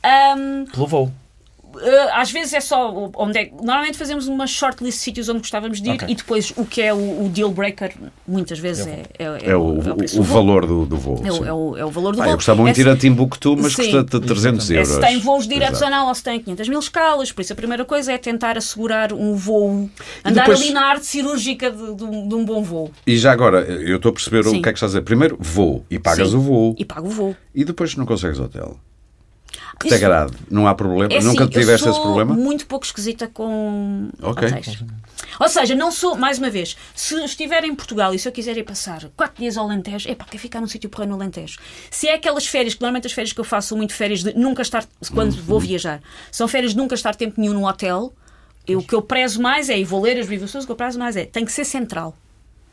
Ahm, 0.03 0.65
Pelo 0.73 0.87
voo. 0.87 1.13
Uh, 1.75 1.81
às 2.13 2.31
vezes 2.31 2.53
é 2.53 2.61
só 2.61 3.11
onde 3.17 3.39
é. 3.39 3.51
Normalmente 3.51 3.97
fazemos 3.97 4.29
uma 4.29 4.47
shortlist 4.47 4.99
de 4.99 5.05
sítios 5.05 5.29
onde 5.31 5.39
gostávamos 5.39 5.81
de 5.81 5.89
ir 5.89 5.95
Ok. 5.95 6.07
e 6.11 6.15
depois 6.15 6.53
o 6.55 6.67
que 6.67 6.83
é 6.83 6.93
o, 6.93 7.25
o 7.25 7.31
deal 7.31 7.51
breaker, 7.51 7.95
muitas 8.29 8.59
vezes 8.59 8.87
é, 8.87 9.05
é, 9.19 9.25
É 9.53 9.57
o, 9.57 9.79
é 9.81 9.95
preço 9.95 10.17
o 10.17 10.19
do 10.19 10.23
voo. 10.23 10.37
valor 10.37 10.67
do, 10.67 10.85
do 10.85 10.97
voo. 10.99 11.23
É 11.25 11.33
o, 11.33 11.45
é 11.47 11.53
o- 11.55 11.77
é 11.79 11.85
o 11.87 11.91
valor 11.91 12.15
do 12.15 12.21
Ah, 12.21 12.25
voo. 12.25 12.33
eu 12.33 12.37
gostava 12.37 12.61
muito 12.61 12.75
de 12.75 12.83
É 12.83 12.85
ir 12.85 12.89
a 12.91 12.95
Timbuktu, 12.95 13.57
mas 13.57 13.73
Sim. 13.73 13.85
custa 13.91 14.05
300 14.05 14.69
Exatamente. 14.69 14.73
euros. 14.75 14.91
É 14.91 14.95
se 14.95 15.01
tem 15.01 15.19
voos 15.21 15.49
diretos 15.49 15.79
Exato. 15.81 15.91
ou 15.95 15.99
não, 15.99 16.09
ou 16.09 16.15
se 16.15 16.23
tem 16.23 16.39
500 16.41 16.69
mil 16.69 16.79
escalas, 16.79 17.33
por 17.33 17.41
isso 17.41 17.55
a 17.55 17.57
primeira 17.57 17.87
coisa 17.87 18.13
é 18.13 18.19
tentar 18.19 18.59
assegurar 18.59 19.11
um 19.15 19.35
voo, 19.35 19.89
andar 20.23 20.43
depois- 20.43 20.61
ali 20.61 20.73
na 20.73 20.85
arte 20.89 21.07
cirúrgica 21.07 21.71
de, 21.71 21.95
de 21.95 22.05
um, 22.05 22.29
de 22.29 22.35
um 22.35 22.45
bom 22.45 22.63
voo. 22.63 22.91
E 23.07 23.17
já 23.17 23.33
agora, 23.33 23.61
eu 23.63 23.97
estou 23.97 24.11
a 24.11 24.13
perceber 24.13 24.45
Sim. 24.45 24.59
o 24.59 24.63
que 24.63 24.69
é 24.69 24.73
que 24.73 24.77
estás 24.77 24.93
a 24.95 24.99
dizer. 24.99 25.05
Primeiro, 25.07 25.39
voo. 25.41 25.87
E 25.91 25.99
pagas 25.99 26.29
Sim. 26.29 26.37
o 26.37 26.41
voo. 26.41 26.75
E 26.79 26.85
pago 26.85 27.07
o 27.07 27.11
voo. 27.11 27.37
E 27.55 27.65
depois 27.65 27.97
não 27.97 28.05
consegues 28.05 28.39
hotel. 28.39 28.77
Que 29.83 29.89
te 29.89 29.95
agrade. 29.95 30.33
Não 30.51 30.67
há 30.67 30.75
problema. 30.75 31.13
É 31.13 31.21
Nunca 31.21 31.45
assim, 31.45 31.53
tiveste 31.53 31.87
eu 31.87 31.93
esse 31.93 32.01
problema? 32.01 32.35
muito 32.35 32.67
pouco 32.67 32.85
esquisita 32.87 33.27
com 33.29 34.09
Ok. 34.23 34.49
hotéis. 34.49 34.83
Ou 35.41 35.49
seja, 35.49 35.75
não 35.75 35.91
sou, 35.91 36.17
mais 36.17 36.39
uma 36.39 36.51
vez, 36.51 36.77
se 36.95 37.15
estiver 37.25 37.65
em 37.65 37.75
Portugal 37.75 38.13
e 38.15 38.19
se 38.19 38.29
eu 38.29 38.33
quiser 38.33 38.57
ir 38.57 38.65
passar 38.65 39.09
4 39.17 39.41
dias 39.41 39.57
ao 39.57 39.65
Alentejo, 39.67 40.09
é 40.11 40.15
para 40.15 40.27
quer 40.27 40.39
ficar 40.39 40.61
num 40.61 40.67
sítio 40.67 40.91
porreiro 40.91 41.15
no 41.17 41.21
Alentejo. 41.21 41.59
Se 41.91 42.09
é 42.09 42.15
aquelas 42.15 42.47
férias, 42.47 42.75
que 42.75 42.81
normalmente 42.81 43.07
as 43.07 43.13
férias 43.13 43.33
que 43.33 43.41
eu 43.41 43.45
faço 43.45 43.69
são 43.69 43.79
muito 43.79 43.95
férias 43.95 44.23
de 44.23 44.35
nunca 44.37 44.63
estar, 44.63 44.85
quando 45.15 45.35
Uhum. 45.35 45.43
vou 45.43 45.61
viajar, 45.61 46.01
são 46.31 46.47
férias 46.49 46.73
de 46.73 46.79
nunca 46.79 46.95
estar 46.95 47.15
tempo 47.15 47.41
nenhum 47.41 47.55
no 47.55 47.67
hotel, 47.67 48.13
eu, 48.67 48.79
o 48.81 48.83
que 48.83 48.95
eu 48.95 49.03
prezo 49.03 49.41
mais 49.43 49.69
é, 49.71 49.79
e 49.79 49.85
vou 49.85 50.01
ler 50.03 50.19
as 50.19 50.29
reviews, 50.29 50.55
o 50.55 50.67
que 50.67 50.73
eu 50.73 50.77
prezo 50.77 50.99
mais 50.99 51.17
é, 51.17 51.25
tem 51.25 51.45
que 51.45 51.53
ser 51.53 51.65
central. 51.65 52.17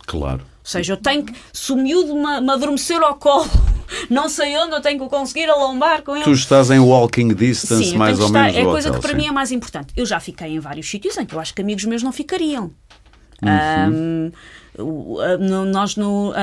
Claro. 0.06 0.42
Ou 0.42 0.66
seja, 0.72 0.94
eu 0.94 0.98
tenho 0.98 1.24
que, 1.24 1.34
se 1.54 1.72
o 1.72 1.76
miúdo 1.76 2.14
me, 2.16 2.42
me 2.42 2.52
adormecer 2.52 3.02
ao 3.02 3.16
colo, 3.16 3.48
não 4.10 4.28
sei 4.30 4.58
onde, 4.58 4.74
eu 4.76 4.82
tenho 4.82 5.00
que 5.00 5.10
conseguir 5.10 5.50
alombar 5.50 6.02
com 6.04 6.16
ele. 6.16 6.24
Tu 6.26 6.32
estás 6.34 6.70
em 6.72 6.80
walking 6.80 7.30
distance 7.34 7.84
Sim, 7.92 7.98
mais 7.98 8.20
ou 8.20 8.28
estar- 8.28 8.44
menos 8.44 8.58
é 8.58 8.64
coisa 8.64 8.90
hotel. 8.90 9.02
que 9.02 9.08
para 9.08 9.16
sim. 9.18 9.24
mim 9.24 9.28
é 9.30 9.32
mais 9.32 9.52
importante. 9.52 9.94
Eu 9.96 10.06
já 10.06 10.20
fiquei 10.20 10.50
em 10.56 10.60
vários 10.60 10.90
sítios 10.90 11.18
em 11.18 11.26
que 11.26 11.34
eu 11.36 11.40
acho 11.40 11.54
que 11.54 11.62
amigos 11.62 11.84
meus 11.86 12.04
não 12.04 12.12
ficariam. 12.12 12.72
Uhum. 13.42 14.32
Nós 15.72 15.96
no, 15.96 16.34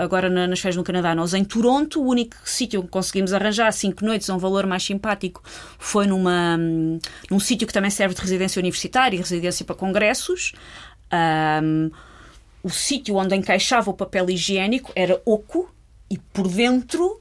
agora 0.00 0.28
na- 0.30 0.46
nas 0.46 0.58
férias 0.60 0.76
no 0.76 0.84
Canadá, 0.84 1.14
nós 1.14 1.34
em 1.34 1.44
Toronto, 1.44 2.00
o 2.00 2.06
único 2.06 2.36
sítio 2.44 2.82
que 2.82 2.88
conseguimos 2.88 3.32
arranjar 3.32 3.72
cinco 3.72 4.04
noites 4.04 4.28
a 4.30 4.34
um 4.34 4.38
valor 4.38 4.66
mais 4.66 4.82
simpático 4.82 5.42
foi 5.78 6.06
numa, 6.06 6.56
num 7.30 7.40
sítio 7.40 7.66
que 7.66 7.72
também 7.72 7.90
serve 7.90 8.14
de 8.14 8.20
residência 8.20 8.58
universitária 8.60 9.16
e 9.16 9.20
residência 9.20 9.64
para 9.64 9.74
congressos. 9.74 10.52
Ahm, 11.10 11.90
o 12.62 12.70
sítio 12.70 13.16
onde 13.16 13.34
encaixava 13.36 13.90
o 13.90 13.94
papel 13.94 14.30
higiênico 14.30 14.90
era 14.96 15.20
oco 15.24 15.68
e 16.14 16.18
por 16.32 16.46
dentro 16.48 17.20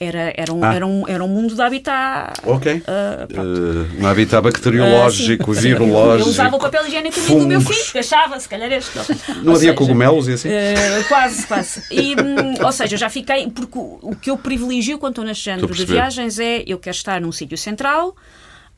era, 0.00 0.32
era, 0.36 0.52
um, 0.54 0.62
Ah. 0.64 0.74
era, 0.74 0.86
um, 0.86 1.08
era 1.08 1.24
um 1.24 1.28
mundo 1.28 1.54
de 1.56 1.60
habitat. 1.62 2.38
Ok. 2.44 2.82
ah, 2.86 3.26
Uh, 3.32 4.00
um 4.02 4.06
habitat 4.06 4.40
bacteriológico, 4.42 5.50
Ah, 5.50 5.54
sim. 5.56 5.60
virológico. 5.62 6.28
Eu 6.28 6.30
usava 6.30 6.56
o 6.56 6.58
papel 6.60 6.86
higiênico 6.86 7.18
do 7.20 7.46
meu 7.46 7.60
filho, 7.60 7.82
porque 7.84 7.98
achava, 7.98 8.38
se 8.38 8.48
calhar 8.48 8.70
este. 8.70 8.96
Não 8.96 9.04
Ou 9.04 9.56
havia 9.56 9.58
seja, 9.58 9.74
cogumelos 9.74 10.28
e 10.28 10.32
assim? 10.34 10.50
eh, 10.50 11.02
quase, 11.08 11.46
quase. 11.46 11.82
E, 11.90 12.14
hum, 12.14 12.64
ou 12.64 12.70
seja, 12.70 12.94
eu 12.94 12.98
já 12.98 13.10
fiquei. 13.10 13.50
Porque 13.50 13.76
o, 13.78 14.14
que 14.22 14.30
eu 14.30 14.36
privilegio 14.38 14.98
quando 14.98 15.14
estou 15.14 15.24
neste 15.24 15.44
género 15.46 15.74
de 15.74 15.84
viagens 15.84 16.38
é 16.38 16.62
eu 16.66 16.78
quero 16.78 16.94
estar 16.96 17.20
num 17.20 17.32
sítio 17.32 17.58
central, 17.58 18.14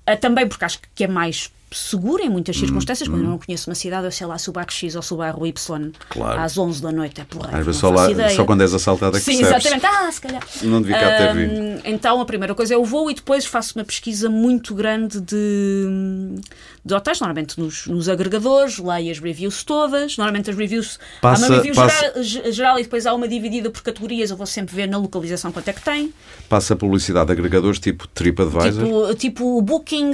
ah, 0.07 0.17
também 0.17 0.47
porque 0.49 0.65
acho 0.65 0.79
que 0.95 1.05
é 1.05 1.09
mais 1.09 1.51
seguro 1.73 2.23
em 2.23 2.29
muitas 2.29 2.57
Hum, 2.57 2.61
circunstâncias. 2.61 3.09
Quando 3.09 3.23
eu 3.25 3.31
não 3.31 3.39
conheço 3.39 3.71
uma 3.71 3.75
cidade, 3.75 4.05
eu 4.07 4.11
sei 4.13 4.27
lá 4.27 4.37
se 4.39 4.49
o 4.51 4.53
bairro 4.53 4.71
X 4.71 4.95
ou 4.97 5.03
se 5.03 5.15
o 5.15 5.17
bairro 5.17 5.47
Y 5.47 5.93
Claro. 6.09 6.41
às 6.41 6.59
11 6.59 6.83
da 6.83 6.91
noite 6.93 7.21
é 7.21 7.25
porreiro. 7.25 7.57
Às 7.59 7.65
vezes 7.67 7.81
só, 7.81 7.91
lá, 7.91 8.07
só 8.31 8.45
quando 8.45 8.63
és 8.63 8.75
assaltada 8.75 9.17
é 9.17 9.21
que 9.21 9.25
Sim, 9.25 9.39
percebes. 9.39 9.65
exatamente. 9.67 9.87
Ah, 9.87 10.11
se 10.13 10.21
calhar. 10.21 10.43
Não 10.63 10.81
devia 10.83 10.99
cá 10.99 11.17
ter 11.17 11.35
vindo. 11.35 11.61
Hum, 11.61 11.81
Então, 11.85 12.21
a 12.21 12.25
primeira 12.25 12.55
coisa 12.55 12.75
é 12.75 12.77
o 12.77 12.85
voo 12.85 13.11
e 13.11 13.15
depois 13.15 13.45
faço 13.47 13.79
uma 13.79 13.85
pesquisa 13.85 14.29
muito 14.29 14.75
grande 14.75 15.21
de, 15.21 16.35
de 16.85 16.95
hotéis, 16.95 17.21
normalmente 17.21 17.59
nos, 17.61 17.87
nos 17.87 18.09
agregadores, 18.09 18.79
leio 18.79 19.11
as 19.11 19.19
reviews 19.19 19.63
todas. 19.65 20.17
Normalmente 20.17 20.51
as 20.51 20.57
reviews. 20.57 20.99
Passa- 21.21 21.45
há 21.47 21.49
uma 21.49 21.57
review 21.57 21.75
passa- 21.75 22.01
geral, 22.01 22.23
ge- 22.23 22.53
geral 22.53 22.79
e 22.79 22.83
depois 22.83 23.07
há 23.07 23.15
uma 23.15 23.29
dividida 23.29 23.71
por 23.71 23.83
categorias. 23.83 24.31
Eu 24.31 24.37
vou 24.37 24.47
sempre 24.47 24.75
ver 24.75 24.87
na 24.89 24.99
localização 24.99 25.53
quanto 25.53 25.69
é 25.69 25.73
que 25.73 25.83
tem. 25.83 26.13
Passa 26.49 26.75
publicidade 26.75 27.27
de 27.27 27.33
agregadores 27.33 27.79
tipo 27.79 28.07
TripAdvisor. 28.09 28.85
Tipo, 28.85 29.15
tipo 29.15 29.59
o 29.59 29.63
Booking, 29.63 30.11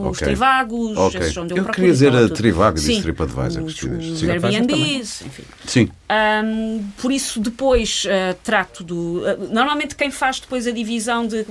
os 0.00 0.06
Ok. 0.08 0.26
Trivagos, 0.26 0.97
Ok. 0.98 1.20
esses 1.20 1.36
onde 1.36 1.52
eu, 1.52 1.58
Eu 1.58 1.62
procuro 1.64 1.74
queria 1.74 1.92
dizer 1.92 2.14
a. 2.14 2.28
Trivago 2.28 2.78
e 2.78 2.80
disse 2.80 3.02
TripAdvisor, 3.02 3.62
Os, 3.62 3.82
os 3.82 4.18
Sim. 4.20 4.30
Airbnbs, 4.30 5.22
enfim. 5.22 5.42
Sim. 5.66 5.90
Ahm, 6.08 6.82
por 7.00 7.12
isso, 7.12 7.40
depois 7.40 8.04
ah, 8.08 8.36
trato 8.42 8.82
do. 8.84 9.22
ah, 9.26 9.36
normalmente, 9.52 9.94
quem 9.94 10.10
faz 10.10 10.40
depois 10.40 10.66
a 10.66 10.70
divisão 10.70 11.26
de. 11.26 11.46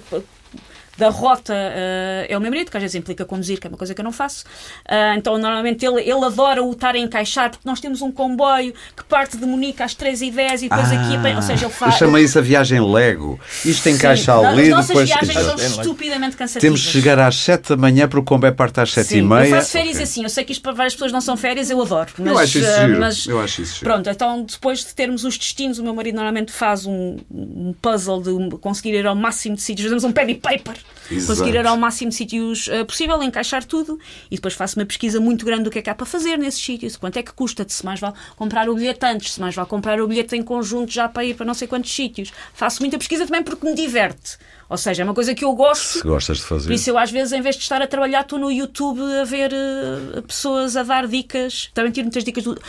Da 0.97 1.09
rota 1.09 1.53
uh, 1.53 2.25
é 2.27 2.37
o 2.37 2.41
meu 2.41 2.49
marido, 2.49 2.71
que 2.71 2.77
às 2.77 2.81
vezes 2.81 2.95
implica 2.95 3.23
conduzir, 3.25 3.59
que 3.59 3.67
é 3.67 3.69
uma 3.69 3.77
coisa 3.77 3.93
que 3.93 4.01
eu 4.01 4.03
não 4.03 4.11
faço. 4.11 4.45
Uh, 4.85 5.17
então, 5.17 5.37
normalmente, 5.37 5.85
ele, 5.85 6.01
ele 6.01 6.25
adora 6.25 6.63
o 6.63 6.71
estar 6.71 6.95
a 6.95 6.97
encaixar, 6.97 7.49
porque 7.51 7.67
nós 7.67 7.79
temos 7.79 8.01
um 8.01 8.11
comboio 8.11 8.73
que 8.95 9.03
parte 9.03 9.37
de 9.37 9.45
Munique 9.45 9.83
às 9.83 9.95
3h10 9.95 10.57
e 10.57 10.69
depois 10.69 10.91
ah, 10.91 11.01
aqui, 11.01 11.35
ou 11.35 11.41
seja, 11.41 11.65
ele 11.65 11.73
faz. 11.73 11.95
Chama 11.95 12.19
isso 12.19 12.39
a 12.39 12.41
viagem 12.41 12.79
Lego. 12.81 13.39
Isto 13.63 13.89
encaixa 13.89 14.37
Sim, 14.37 14.45
ali. 14.45 14.63
As 14.63 14.69
nossas 14.69 14.87
depois... 14.87 15.09
viagens 15.09 15.39
são 15.39 15.55
estupidamente 15.55 16.35
cansativas. 16.35 16.61
Temos 16.61 16.79
de 16.81 16.89
chegar 16.89 17.19
às 17.19 17.35
7 17.35 17.69
da 17.69 17.77
manhã 17.77 18.07
porque 18.07 18.21
o 18.21 18.25
comboio 18.25 18.53
parte 18.53 18.79
às 18.79 18.91
7 18.91 19.07
Sim, 19.07 19.17
e 19.17 19.21
meia. 19.21 19.45
Eu 19.45 19.55
faço 19.55 19.71
férias 19.71 19.95
okay. 19.95 20.03
assim, 20.03 20.23
eu 20.23 20.29
sei 20.29 20.43
que 20.43 20.51
isto 20.51 20.61
para 20.61 20.73
várias 20.73 20.93
pessoas 20.93 21.11
não 21.11 21.21
são 21.21 21.37
férias, 21.37 21.69
eu 21.69 21.81
adoro. 21.81 22.09
Mas, 22.17 22.27
eu 22.27 22.39
acho 22.39 22.57
isso 22.59 22.79
giro. 22.79 22.99
Mas, 22.99 23.27
eu 23.27 23.41
acho 23.41 23.61
isso 23.61 23.73
giro. 23.75 23.85
Pronto, 23.85 24.09
então 24.09 24.43
depois 24.43 24.79
de 24.79 24.93
termos 24.95 25.23
os 25.23 25.37
destinos, 25.37 25.79
o 25.79 25.83
meu 25.83 25.93
marido 25.93 26.15
normalmente 26.15 26.51
faz 26.51 26.85
um, 26.85 27.17
um 27.31 27.73
puzzle 27.81 28.21
de 28.21 28.57
conseguir 28.57 28.93
ir 28.95 29.05
ao 29.05 29.15
máximo 29.15 29.55
de 29.55 29.61
sítios, 29.61 29.85
fazemos 29.85 30.03
um 30.03 30.11
pen 30.11 30.35
paper, 30.35 30.75
Exato. 31.09 31.27
conseguir 31.27 31.57
ir 31.57 31.65
ao 31.65 31.77
máximo 31.77 32.09
de 32.09 32.15
sítios 32.15 32.67
uh, 32.67 32.85
possível, 32.85 33.21
encaixar 33.23 33.63
tudo 33.63 33.97
e 34.29 34.35
depois 34.35 34.53
faço 34.53 34.77
uma 34.77 34.85
pesquisa 34.85 35.19
muito 35.19 35.45
grande 35.45 35.63
do 35.63 35.71
que 35.71 35.79
é 35.79 35.81
que 35.81 35.89
há 35.89 35.95
para 35.95 36.05
fazer 36.05 36.37
nesses 36.37 36.61
sítios, 36.61 36.97
quanto 36.97 37.17
é 37.17 37.23
que 37.23 37.31
custa, 37.31 37.65
se 37.67 37.85
mais 37.85 37.99
vale 37.99 38.15
comprar 38.35 38.69
o 38.69 38.75
bilhete 38.75 39.05
antes, 39.05 39.33
se 39.33 39.39
mais 39.39 39.55
vale 39.55 39.67
comprar 39.67 40.01
o 40.01 40.07
bilhete 40.07 40.35
em 40.35 40.43
conjunto 40.43 40.91
já 40.91 41.07
para 41.07 41.23
ir 41.23 41.35
para 41.35 41.45
não 41.45 41.53
sei 41.53 41.67
quantos 41.67 41.93
sítios. 41.93 42.31
Faço 42.53 42.81
muita 42.81 42.97
pesquisa 42.97 43.25
também 43.25 43.43
porque 43.43 43.65
me 43.65 43.73
diverte. 43.73 44.37
Ou 44.69 44.77
seja, 44.77 45.01
é 45.01 45.05
uma 45.05 45.13
coisa 45.13 45.33
que 45.33 45.45
eu 45.45 45.53
gosto. 45.53 45.99
Se 45.99 46.01
gostas 46.01 46.37
de 46.37 46.43
fazer. 46.43 46.67
Por 46.67 46.73
isso, 46.73 46.89
eu 46.89 46.97
às 46.97 47.09
vezes, 47.09 47.31
em 47.31 47.41
vez 47.41 47.55
de 47.55 47.61
estar 47.61 47.81
a 47.81 47.87
trabalhar, 47.87 48.21
estou 48.21 48.37
no 48.37 48.51
YouTube 48.51 48.99
a 49.21 49.23
ver 49.23 49.51
uh, 49.53 50.21
pessoas 50.23 50.75
a 50.75 50.83
dar 50.83 51.07
dicas. 51.07 51.69
Também 51.73 51.91
tiro 51.91 52.05
muitas 52.05 52.23
dicas 52.23 52.43
do 52.43 52.59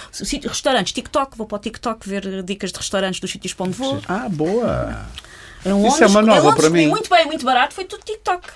restaurantes, 0.47 0.93
TikTok. 0.93 1.37
Vou 1.37 1.47
para 1.47 1.57
o 1.57 1.59
TikTok 1.59 2.09
ver 2.09 2.43
dicas 2.45 2.71
de 2.71 2.79
restaurantes 2.79 3.19
dos 3.19 3.31
sítios 3.31 3.53
para 3.53 3.67
onde 3.67 3.77
vou. 3.77 4.01
Ah, 4.07 4.29
boa! 4.29 5.07
Londres, 5.65 5.95
Isso 5.95 6.05
é 6.05 6.07
uma 6.07 6.23
nova 6.23 6.55
para 6.55 6.71
mim. 6.71 6.89
Muito 6.89 7.11
bem, 7.11 7.27
muito 7.27 7.45
barato, 7.45 7.75
foi 7.75 7.85
tudo 7.85 8.03
TikTok. 8.05 8.49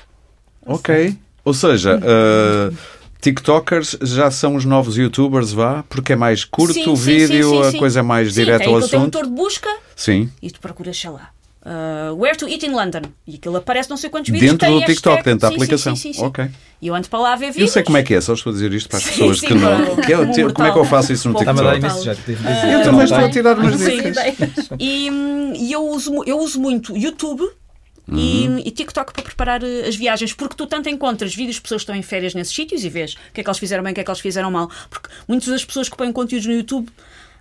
Ok. 0.64 1.16
Ou 1.44 1.54
seja, 1.54 1.98
uh, 2.02 2.76
TikTokers 3.20 3.98
já 4.02 4.30
são 4.30 4.56
os 4.56 4.64
novos 4.64 4.96
YouTubers, 4.96 5.52
vá? 5.52 5.84
Porque 5.88 6.12
é 6.12 6.16
mais 6.16 6.44
curto 6.44 6.74
sim, 6.74 6.88
o 6.88 6.96
vídeo, 6.96 7.64
sim, 7.64 7.70
sim, 7.70 7.76
a 7.76 7.78
coisa 7.78 8.00
é 8.00 8.02
mais 8.02 8.34
direta 8.34 8.68
ao 8.68 8.76
assunto. 8.76 8.90
Tem 8.90 9.00
motor 9.00 9.24
de 9.24 9.30
busca 9.30 9.68
sim. 9.94 10.30
e 10.40 10.50
tu 10.50 10.60
procuras, 10.60 10.98
sei 10.98 11.10
lá, 11.10 11.30
uh, 11.64 12.14
Where 12.14 12.36
to 12.36 12.48
Eat 12.48 12.64
in 12.66 12.72
London. 12.72 13.02
E 13.26 13.36
aquilo 13.36 13.56
aparece 13.56 13.88
não 13.88 13.96
sei 13.96 14.10
quantos 14.10 14.30
vídeos. 14.30 14.52
Dentro 14.52 14.80
do 14.80 14.84
TikTok, 14.84 15.22
dentro 15.22 15.40
da 15.40 15.48
aplicação. 15.48 15.96
Sim, 15.96 16.12
sim, 16.12 16.18
sim, 16.18 16.24
Ok. 16.24 16.48
E 16.80 16.88
eu 16.88 16.94
ando 16.94 17.08
para 17.08 17.20
lá 17.20 17.32
a 17.34 17.36
ver 17.36 17.52
vídeos. 17.52 17.68
Eu 17.70 17.72
sei 17.72 17.82
como 17.82 17.96
é 17.96 18.02
que 18.02 18.14
é, 18.14 18.20
só 18.20 18.34
estou 18.34 18.50
a 18.50 18.54
dizer 18.54 18.72
isto 18.72 18.88
para 18.88 18.98
as 18.98 19.04
pessoas 19.06 19.40
que 19.40 19.54
não. 19.54 19.96
Que 19.96 20.12
é, 20.12 20.16
como, 20.16 20.52
como 20.52 20.68
é 20.68 20.72
que 20.72 20.78
eu 20.78 20.84
faço 20.84 21.12
isso 21.12 21.28
no 21.28 21.38
TikTok? 21.38 21.60
eu 22.72 22.82
também 22.82 23.04
estou 23.04 23.18
a 23.18 23.30
tirar 23.30 23.58
umas 23.58 23.78
dicas. 23.78 24.16
E, 24.78 25.08
e 25.56 25.72
eu, 25.72 25.86
uso, 25.86 26.24
eu 26.24 26.38
uso 26.38 26.60
muito 26.60 26.96
YouTube. 26.96 27.48
Uhum. 28.08 28.58
E, 28.58 28.68
e, 28.68 28.70
TikTok 28.72 29.12
para 29.12 29.22
preparar 29.22 29.62
eh, 29.62 29.86
as 29.86 29.94
viagens, 29.94 30.32
porque 30.32 30.56
tu 30.56 30.66
tanto 30.66 30.88
encontras 30.88 31.32
vídeos 31.32 31.54
de 31.54 31.62
pessoas 31.62 31.82
que 31.82 31.84
estão 31.84 31.94
em 31.94 32.02
férias 32.02 32.34
nesses 32.34 32.52
sítios 32.52 32.84
e 32.84 32.88
vês 32.88 33.14
o 33.14 33.32
que 33.32 33.40
é 33.40 33.44
que 33.44 33.48
eles 33.48 33.60
fizeram 33.60 33.84
bem, 33.84 33.92
o 33.92 33.94
que 33.94 34.00
é 34.00 34.04
que 34.04 34.10
eles 34.10 34.20
fizeram 34.20 34.50
mal. 34.50 34.68
Porque 34.90 35.08
muitas 35.28 35.48
das 35.48 35.64
pessoas 35.64 35.88
que 35.88 35.96
põem 35.96 36.12
conteúdos 36.12 36.44
no 36.48 36.52
YouTube 36.52 36.88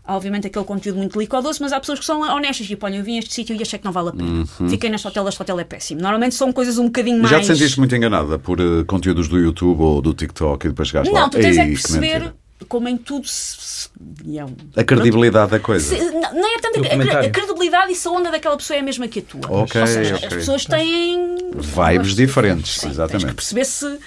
Há, 0.04 0.16
obviamente, 0.16 0.47
aquele 0.47 0.66
conteúdo 0.66 0.97
muito 0.97 1.20
licodoso, 1.20 1.60
mas 1.62 1.72
há 1.72 1.80
pessoas 1.80 1.99
que 1.99 2.06
são 2.06 2.22
honestas 2.22 2.68
e, 2.68 2.78
olha, 2.82 2.95
eu 2.95 3.04
vim 3.04 3.18
a 3.18 3.20
este 3.20 3.34
sítio 3.34 3.56
e 3.56 3.62
achei 3.62 3.78
que 3.78 3.86
não 3.86 3.91
vale 3.91 4.10
a 4.10 4.12
pena. 4.12 4.45
Uhum. 4.60 4.70
Fiquei 4.70 4.89
neste 4.89 5.08
hotel, 5.08 5.28
este 5.28 5.41
hotel 5.41 5.60
é 5.60 5.64
péssimo. 5.64 6.02
Normalmente 6.02 6.34
são 6.34 6.52
coisas 6.52 6.78
um 6.80 6.86
bocadinho 6.86 7.20
mais. 7.20 7.30
Já 7.30 7.39
te 7.39 7.45
sentiste 7.45 7.78
muito 7.78 7.95
enganada 7.95 8.39
por 8.39 8.60
uh, 8.60 8.84
conteúdos 8.86 9.28
do 9.28 9.38
YouTube 9.38 9.80
ou 9.80 10.02
do 10.02 10.14
TikTok 10.14 10.66
e 10.66 10.70
depois 10.70 10.88
chegaste 10.88 11.12
não, 11.12 11.20
lá? 11.20 11.26
Não, 11.26 11.30
tu 11.30 11.39
tens 11.39 11.58
é 11.58 11.66
que 11.66 11.74
perceber 11.74 12.34
como 12.68 12.88
em 12.88 12.97
tudo 12.97 13.28
se, 13.28 13.89
é 14.36 14.43
um, 14.45 14.56
a 14.76 14.84
credibilidade 14.84 15.49
pronto. 15.49 15.62
da 15.62 15.66
coisa. 15.66 15.95
Se, 15.95 16.04
não, 16.12 16.34
não, 16.34 16.56
é 16.56 16.60
tanto 16.60 16.80
a, 16.80 17.20
a, 17.20 17.30
credibilidade 17.30 17.91
e 17.91 17.95
se 17.95 18.08
a 18.08 18.12
onda 18.12 18.32
daquela 18.32 18.58
pessoa 18.58 18.78
é 18.78 18.80
a 18.80 18.84
mesma 18.84 19.08
que 19.08 19.20
a 19.20 19.22
tua. 19.22 19.62
Okay, 19.64 19.82
Ou 19.82 19.88
seja, 19.88 20.16
okay. 20.16 20.28
as 20.28 20.34
pessoas 20.34 20.66
têm 20.66 21.38
vibes 21.56 22.16
diferentes, 22.16 22.80
sim, 22.80 22.89
exatamente. 22.89 23.24
Tens 23.24 23.30
que 23.30 23.36
perceber 23.36 23.66
se 23.66 23.99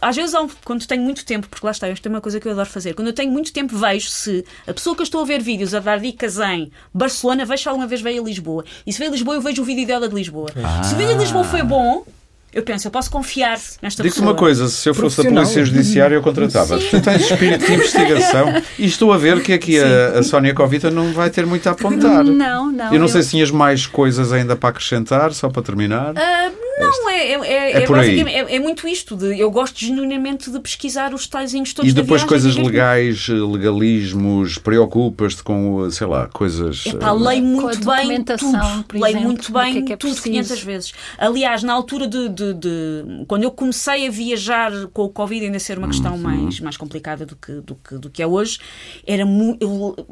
às 0.00 0.16
vezes, 0.16 0.34
quando 0.64 0.86
tenho 0.86 1.02
muito 1.02 1.24
tempo, 1.24 1.48
porque 1.48 1.64
lá 1.64 1.72
está, 1.72 1.88
isto 1.88 2.06
é 2.06 2.08
uma 2.08 2.20
coisa 2.20 2.40
que 2.40 2.48
eu 2.48 2.52
adoro 2.52 2.68
fazer, 2.68 2.94
quando 2.94 3.08
eu 3.08 3.14
tenho 3.14 3.30
muito 3.30 3.52
tempo, 3.52 3.76
vejo 3.76 4.08
se 4.08 4.44
a 4.66 4.72
pessoa 4.72 4.94
que 4.94 5.02
eu 5.02 5.04
estou 5.04 5.20
a 5.20 5.24
ver 5.24 5.42
vídeos 5.42 5.74
a 5.74 5.80
dar 5.80 5.98
dicas 5.98 6.38
em 6.38 6.70
Barcelona, 6.92 7.44
vejo 7.44 7.62
se 7.62 7.68
alguma 7.68 7.86
vez 7.86 8.00
veio 8.00 8.22
a 8.22 8.24
Lisboa. 8.24 8.64
E 8.86 8.92
se 8.92 8.98
veio 8.98 9.10
a 9.10 9.14
Lisboa, 9.14 9.36
eu 9.36 9.40
vejo 9.40 9.62
o 9.62 9.64
vídeo 9.64 9.86
dela 9.86 10.08
de 10.08 10.14
Lisboa. 10.14 10.50
Ah. 10.56 10.82
Se 10.82 10.94
o 10.94 10.96
vídeo 10.96 11.14
de 11.14 11.20
Lisboa 11.20 11.44
foi 11.44 11.62
bom, 11.62 12.04
eu 12.52 12.62
penso, 12.62 12.86
eu 12.86 12.90
posso 12.90 13.10
confiar 13.10 13.58
nesta 13.82 14.02
Digo-te 14.02 14.20
uma 14.22 14.34
coisa, 14.34 14.68
se 14.68 14.88
eu 14.88 14.94
fosse 14.94 15.22
da 15.22 15.30
Polícia 15.30 15.64
Judiciária, 15.64 16.14
eu 16.14 16.22
contratava. 16.22 16.78
Tu 16.78 17.00
tens 17.00 17.30
espírito 17.30 17.66
de 17.66 17.72
investigação 17.74 18.62
e 18.78 18.86
estou 18.86 19.12
a 19.12 19.18
ver 19.18 19.42
que 19.42 19.52
aqui 19.52 19.78
a, 19.78 20.18
a 20.18 20.22
Sónia 20.22 20.54
Covita 20.54 20.90
não 20.90 21.12
vai 21.12 21.28
ter 21.28 21.44
muito 21.44 21.68
a 21.68 21.72
apontar. 21.72 22.24
Não, 22.24 22.72
não. 22.72 22.86
Eu 22.86 22.98
não 22.98 23.06
eu... 23.06 23.08
sei 23.08 23.22
se 23.22 23.30
tinhas 23.30 23.50
mais 23.50 23.86
coisas 23.86 24.32
ainda 24.32 24.56
para 24.56 24.70
acrescentar, 24.70 25.34
só 25.34 25.50
para 25.50 25.62
terminar. 25.62 26.12
Uh, 26.12 26.67
não, 26.80 27.10
é, 27.10 27.18
é, 27.18 27.32
é, 27.32 27.82
é, 27.82 27.86
por 27.86 27.98
aí. 27.98 28.20
É, 28.20 28.56
é, 28.56 28.58
muito 28.58 28.86
isto. 28.86 29.16
De, 29.16 29.38
eu 29.38 29.50
gosto 29.50 29.78
genuinamente 29.78 30.50
de 30.50 30.60
pesquisar 30.60 31.14
os 31.14 31.26
taizinhos 31.26 31.72
todos 31.72 31.90
E 31.90 31.94
depois 31.94 32.24
coisas 32.24 32.56
legais, 32.56 33.28
legalismos, 33.28 34.58
preocupas-te 34.58 35.42
com, 35.42 35.90
sei 35.90 36.06
lá, 36.06 36.28
coisas. 36.28 36.86
Epá, 36.86 37.12
leio 37.12 37.44
muito 37.44 37.84
bem 37.84 38.24
tudo. 38.24 38.58
Leio 38.92 39.20
muito 39.20 39.52
bem 39.52 39.84
que 39.84 39.92
é 39.92 39.96
tudo 39.96 40.20
500 40.20 40.62
vezes. 40.62 40.92
Aliás, 41.16 41.62
na 41.62 41.72
altura 41.72 42.06
de, 42.06 42.28
de, 42.28 42.54
de, 42.54 43.24
Quando 43.26 43.44
eu 43.44 43.50
comecei 43.50 44.06
a 44.06 44.10
viajar 44.10 44.72
com 44.92 45.04
o 45.04 45.08
Covid, 45.08 45.46
ainda 45.46 45.58
ser 45.58 45.78
uma 45.78 45.88
questão 45.88 46.12
uhum. 46.12 46.18
mais, 46.18 46.60
mais 46.60 46.76
complicada 46.76 47.24
do 47.24 47.36
que, 47.36 47.52
do, 47.60 47.74
que, 47.74 47.94
do 47.96 48.10
que 48.10 48.22
é 48.22 48.26
hoje, 48.26 48.58
era, 49.06 49.24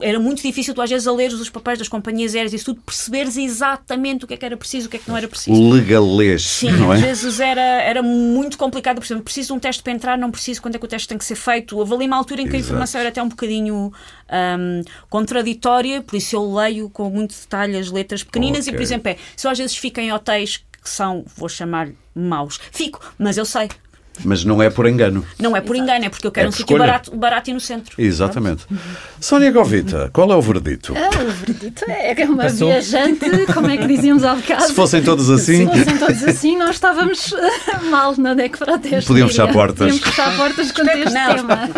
era 0.00 0.18
muito 0.18 0.42
difícil 0.42 0.74
tu 0.74 0.82
às 0.82 0.90
vezes 0.90 1.06
a 1.06 1.12
ler 1.12 1.32
os 1.32 1.50
papéis 1.50 1.78
das 1.78 1.88
companhias 1.88 2.34
aéreas 2.34 2.52
e 2.52 2.64
tudo, 2.64 2.80
perceberes 2.80 3.36
exatamente 3.36 4.24
o 4.24 4.28
que 4.28 4.34
é 4.34 4.36
que 4.36 4.44
era 4.44 4.56
preciso, 4.56 4.86
o 4.86 4.90
que 4.90 4.96
é 4.96 5.00
que 5.00 5.08
não 5.08 5.16
era 5.16 5.28
preciso. 5.28 5.70
Legalês. 5.70 6.55
Sim, 6.60 6.72
não 6.72 6.92
é? 6.92 6.96
às 6.96 7.02
vezes 7.02 7.40
era, 7.40 7.60
era 7.60 8.02
muito 8.02 8.56
complicado. 8.56 8.96
Por 8.96 9.04
exemplo, 9.04 9.24
preciso 9.24 9.48
de 9.48 9.52
um 9.54 9.58
teste 9.58 9.82
para 9.82 9.92
entrar, 9.92 10.16
não 10.16 10.30
preciso 10.30 10.62
quando 10.62 10.76
é 10.76 10.78
que 10.78 10.84
o 10.84 10.88
teste 10.88 11.06
tem 11.06 11.18
que 11.18 11.24
ser 11.24 11.36
feito. 11.36 11.80
Ali 11.80 12.06
uma 12.06 12.16
altura 12.16 12.40
em 12.40 12.44
que 12.48 12.56
Exato. 12.56 12.62
a 12.62 12.66
informação 12.66 13.00
era 13.00 13.10
até 13.10 13.22
um 13.22 13.28
bocadinho 13.28 13.92
um, 14.30 14.82
contraditória, 15.10 16.00
por 16.02 16.16
isso 16.16 16.34
eu 16.34 16.54
leio 16.54 16.88
com 16.90 17.10
muito 17.10 17.34
detalhe 17.34 17.76
as 17.76 17.90
letras 17.90 18.22
pequeninas 18.22 18.62
okay. 18.62 18.72
e, 18.72 18.76
por 18.76 18.82
exemplo, 18.82 19.10
é, 19.10 19.16
se 19.36 19.46
eu 19.46 19.50
às 19.50 19.58
vezes 19.58 19.76
fico 19.76 20.00
em 20.00 20.12
hotéis 20.12 20.56
que 20.82 20.90
são, 20.90 21.24
vou 21.36 21.48
chamar 21.48 21.88
maus, 22.14 22.58
fico, 22.70 23.00
mas 23.18 23.36
eu 23.36 23.44
sei, 23.44 23.68
mas 24.24 24.44
não 24.44 24.62
é 24.62 24.70
por 24.70 24.86
engano. 24.86 25.24
Não 25.38 25.56
é 25.56 25.60
por 25.60 25.74
Exato. 25.74 25.90
engano, 25.90 26.04
é 26.04 26.08
porque 26.08 26.26
eu 26.26 26.32
quero 26.32 26.46
é 26.46 26.48
um 26.48 26.52
sítio 26.52 26.78
barato, 26.78 27.16
barato 27.16 27.50
e 27.50 27.52
no 27.52 27.60
centro. 27.60 28.00
Exatamente. 28.00 28.64
Sónia 29.20 29.50
Govita, 29.50 30.10
qual 30.12 30.30
é 30.32 30.36
o 30.36 30.42
verdito? 30.42 30.94
Ah, 30.96 31.22
o 31.22 31.30
verdito 31.30 31.84
é 31.88 32.14
que 32.14 32.22
é 32.22 32.24
uma 32.26 32.44
Passou. 32.44 32.68
viajante, 32.68 33.26
como 33.52 33.70
é 33.70 33.76
que 33.76 33.86
dizíamos 33.86 34.24
há 34.24 34.34
bocado. 34.34 34.64
Se 34.64 34.74
fossem 34.74 35.02
todos 35.02 35.30
assim. 35.30 35.68
Se 35.68 35.78
fossem 35.78 35.98
todos 35.98 36.22
assim, 36.24 36.56
nós 36.56 36.76
estávamos 36.76 37.32
eh, 37.32 37.78
mal 37.90 38.16
na 38.16 38.34
DEC 38.34 38.58
para. 38.58 38.78
Podiam 39.06 39.28
fechar 39.28 39.52
portas. 39.52 39.78
Podíamos 39.78 40.02
fechar 40.02 40.36
portas 40.36 40.72
com 40.72 40.82
este 40.82 41.12
tema. 41.12 41.70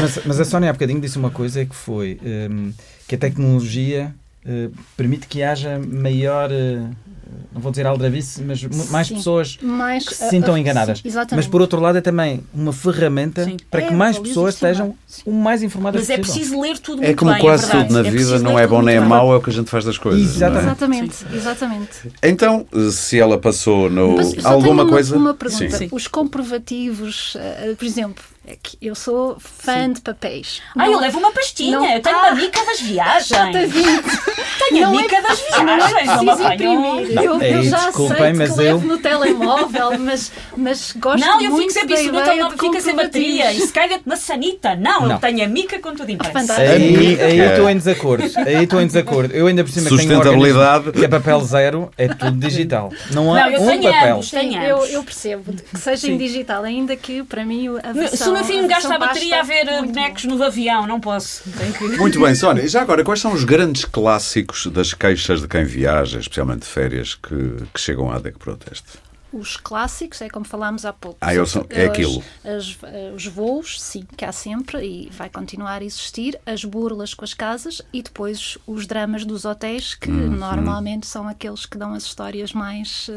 Mas, 0.00 0.20
mas, 0.24 0.40
a 0.40 0.44
Sónia 0.44 0.70
há 0.70 0.72
bocadinho 0.72 1.00
disse 1.00 1.18
uma 1.18 1.30
coisa 1.30 1.64
que 1.64 1.74
foi 1.74 2.18
um, 2.22 2.28
ehm, 2.28 2.70
que 3.08 3.14
a 3.14 3.18
tecnologia 3.18 4.14
uh, 4.44 4.72
permite 4.96 5.26
que 5.26 5.42
haja 5.42 5.78
maior. 5.78 6.50
Uh, 6.50 7.13
não 7.52 7.60
vou 7.60 7.70
dizer 7.70 7.86
aldrabice, 7.86 8.42
mas 8.42 8.62
mais 8.90 9.06
sim, 9.06 9.16
pessoas 9.16 9.58
mais, 9.62 10.08
que 10.08 10.14
se 10.14 10.28
sintam 10.30 10.54
uh, 10.54 10.58
enganadas. 10.58 10.98
Sim, 10.98 11.10
mas 11.32 11.46
por 11.46 11.60
outro 11.60 11.80
lado 11.80 11.98
é 11.98 12.00
também 12.00 12.42
uma 12.52 12.72
ferramenta 12.72 13.44
sim. 13.44 13.56
para 13.70 13.82
é, 13.82 13.88
que 13.88 13.94
mais 13.94 14.18
pessoas 14.18 14.54
estejam 14.54 14.94
o 15.24 15.32
mais 15.32 15.62
informadas 15.62 16.00
mas 16.00 16.10
é 16.10 16.18
possível. 16.18 16.58
Mas 16.58 16.58
é 16.58 16.60
preciso 16.60 16.60
ler 16.60 16.78
tudo 16.78 17.02
é 17.02 17.06
muito 17.06 17.18
como 17.18 17.32
bem, 17.32 17.40
quase 17.40 17.66
é 17.66 17.70
tudo 17.70 17.92
na 17.92 18.02
vida, 18.02 18.38
não 18.38 18.58
é 18.58 18.66
bom 18.66 18.82
nem 18.82 18.96
é 18.96 19.00
mau, 19.00 19.32
é 19.32 19.36
o 19.36 19.40
que 19.40 19.50
a 19.50 19.52
gente 19.52 19.70
faz 19.70 19.84
das 19.84 19.98
coisas. 19.98 20.36
Exatamente, 20.36 21.24
é? 21.30 21.36
exatamente, 21.36 21.36
exatamente. 21.36 22.12
Então, 22.22 22.66
se 22.90 23.18
ela 23.18 23.38
passou 23.38 23.88
no 23.90 24.16
alguma 24.42 24.82
uma, 24.82 24.88
coisa... 24.88 25.16
uma 25.16 25.34
pergunta. 25.34 25.54
Os 25.92 26.08
comprovativos, 26.08 27.34
uh, 27.34 27.76
por 27.76 27.84
exemplo, 27.84 28.22
é 28.46 28.56
que 28.62 28.76
eu 28.82 28.94
sou 28.94 29.38
fã 29.40 29.86
Sim. 29.86 29.92
de 29.94 30.00
papéis. 30.02 30.60
Ah, 30.76 30.86
eu 30.86 31.00
levo 31.00 31.18
uma 31.18 31.32
pastinha. 31.32 31.78
Não... 31.78 31.90
Eu 31.90 32.02
tenho 32.02 32.16
ah, 32.16 32.22
uma 32.24 32.34
mica 32.34 32.62
das 32.62 32.78
viagens. 32.78 33.28
tenho 34.68 34.86
a 34.86 34.90
mica 34.90 35.16
é, 35.16 35.22
das 35.22 35.40
viagens. 35.40 35.64
Não 35.64 36.32
é 36.32 36.36
preciso 36.36 36.52
imprimir. 36.52 37.22
eu, 37.22 37.40
eu 37.40 37.62
já 37.64 37.90
sei 37.90 38.32
mas 38.34 38.52
que 38.52 38.60
eu... 38.60 38.64
levo 38.64 38.86
no 38.86 38.98
telemóvel, 38.98 39.98
mas, 39.98 40.30
mas 40.54 40.92
gosto 40.92 41.24
não, 41.24 41.40
eu 41.40 41.52
muito 41.52 41.72
fico 41.72 41.72
sempre 41.72 41.94
isso 41.94 42.12
no 42.12 42.22
telemóvel, 42.22 42.58
fica 42.58 42.80
sem 42.82 42.94
bateria. 42.94 43.50
E 43.50 43.60
se 43.62 43.72
cai 43.72 43.88
dentro 43.88 44.04
na 44.06 44.16
sanita. 44.16 44.76
Não, 44.76 45.00
não, 45.00 45.12
eu 45.12 45.18
tenho 45.18 45.42
a 45.42 45.48
mica 45.48 45.78
com 45.78 45.94
tudo 45.94 46.10
impresso. 46.10 46.52
Aí, 46.52 47.18
aí 47.22 47.40
estou 47.40 47.70
em 47.70 47.78
desacordo. 47.78 48.30
Aí 48.36 48.64
estou 48.64 48.80
em 48.82 48.86
desacordo. 48.86 49.34
Eu 49.34 49.46
ainda 49.46 49.64
por 49.64 49.70
cima 49.70 49.88
Sustentabilidade. 49.88 50.82
tenho 50.84 50.96
um 50.96 50.98
que 50.98 51.04
é 51.06 51.08
papel 51.08 51.40
zero, 51.40 51.90
é 51.96 52.08
tudo 52.08 52.36
digital. 52.36 52.92
Não 53.10 53.34
há 53.34 53.50
não, 53.50 53.62
um 53.62 53.82
papel. 53.82 54.14
Ambos, 54.16 54.32
eu, 54.34 54.84
eu 54.86 55.02
percebo 55.02 55.50
que 55.50 55.78
seja 55.78 56.10
em 56.10 56.18
digital, 56.18 56.62
ainda 56.62 56.94
que 56.94 57.22
para 57.22 57.42
mim 57.42 57.68
a 57.82 57.92
versão 57.92 58.33
o 58.33 58.33
meu 58.34 58.44
filho 58.44 58.68
gasta 58.68 58.94
a 58.94 58.98
bateria 58.98 59.40
a 59.40 59.42
ver 59.42 59.66
eh, 59.66 59.82
bonecos 59.82 60.24
no 60.24 60.42
avião, 60.42 60.86
não 60.86 61.00
posso. 61.00 61.42
Que... 61.78 61.84
Muito 61.96 62.20
bem, 62.20 62.34
Sónia. 62.34 62.62
E 62.62 62.68
já 62.68 62.82
agora, 62.82 63.02
quais 63.02 63.20
são 63.20 63.32
os 63.32 63.44
grandes 63.44 63.84
clássicos 63.84 64.66
das 64.66 64.92
queixas 64.92 65.40
de 65.40 65.48
quem 65.48 65.64
viaja, 65.64 66.18
especialmente 66.18 66.60
de 66.60 66.66
férias, 66.66 67.14
que, 67.14 67.64
que 67.72 67.80
chegam 67.80 68.10
à 68.10 68.18
DEC 68.18 68.38
Proteste? 68.38 69.04
os 69.34 69.56
clássicos, 69.56 70.22
é 70.22 70.28
como 70.28 70.44
falámos 70.44 70.84
há 70.84 70.92
pouco. 70.92 71.18
Ah, 71.20 71.34
eu 71.34 71.44
sou, 71.44 71.66
é 71.68 71.86
aquilo. 71.86 72.22
As, 72.44 72.78
os 73.14 73.26
voos, 73.26 73.80
sim, 73.80 74.06
que 74.16 74.24
há 74.24 74.32
sempre 74.32 74.84
e 74.84 75.10
vai 75.10 75.28
continuar 75.28 75.82
a 75.82 75.84
existir. 75.84 76.38
As 76.46 76.64
burlas 76.64 77.14
com 77.14 77.24
as 77.24 77.34
casas 77.34 77.82
e 77.92 78.02
depois 78.02 78.56
os 78.66 78.86
dramas 78.86 79.24
dos 79.24 79.44
hotéis, 79.44 79.94
que 79.94 80.10
uhum. 80.10 80.30
normalmente 80.30 81.06
são 81.06 81.26
aqueles 81.26 81.66
que 81.66 81.76
dão 81.76 81.94
as 81.94 82.04
histórias 82.04 82.52
mais, 82.52 83.10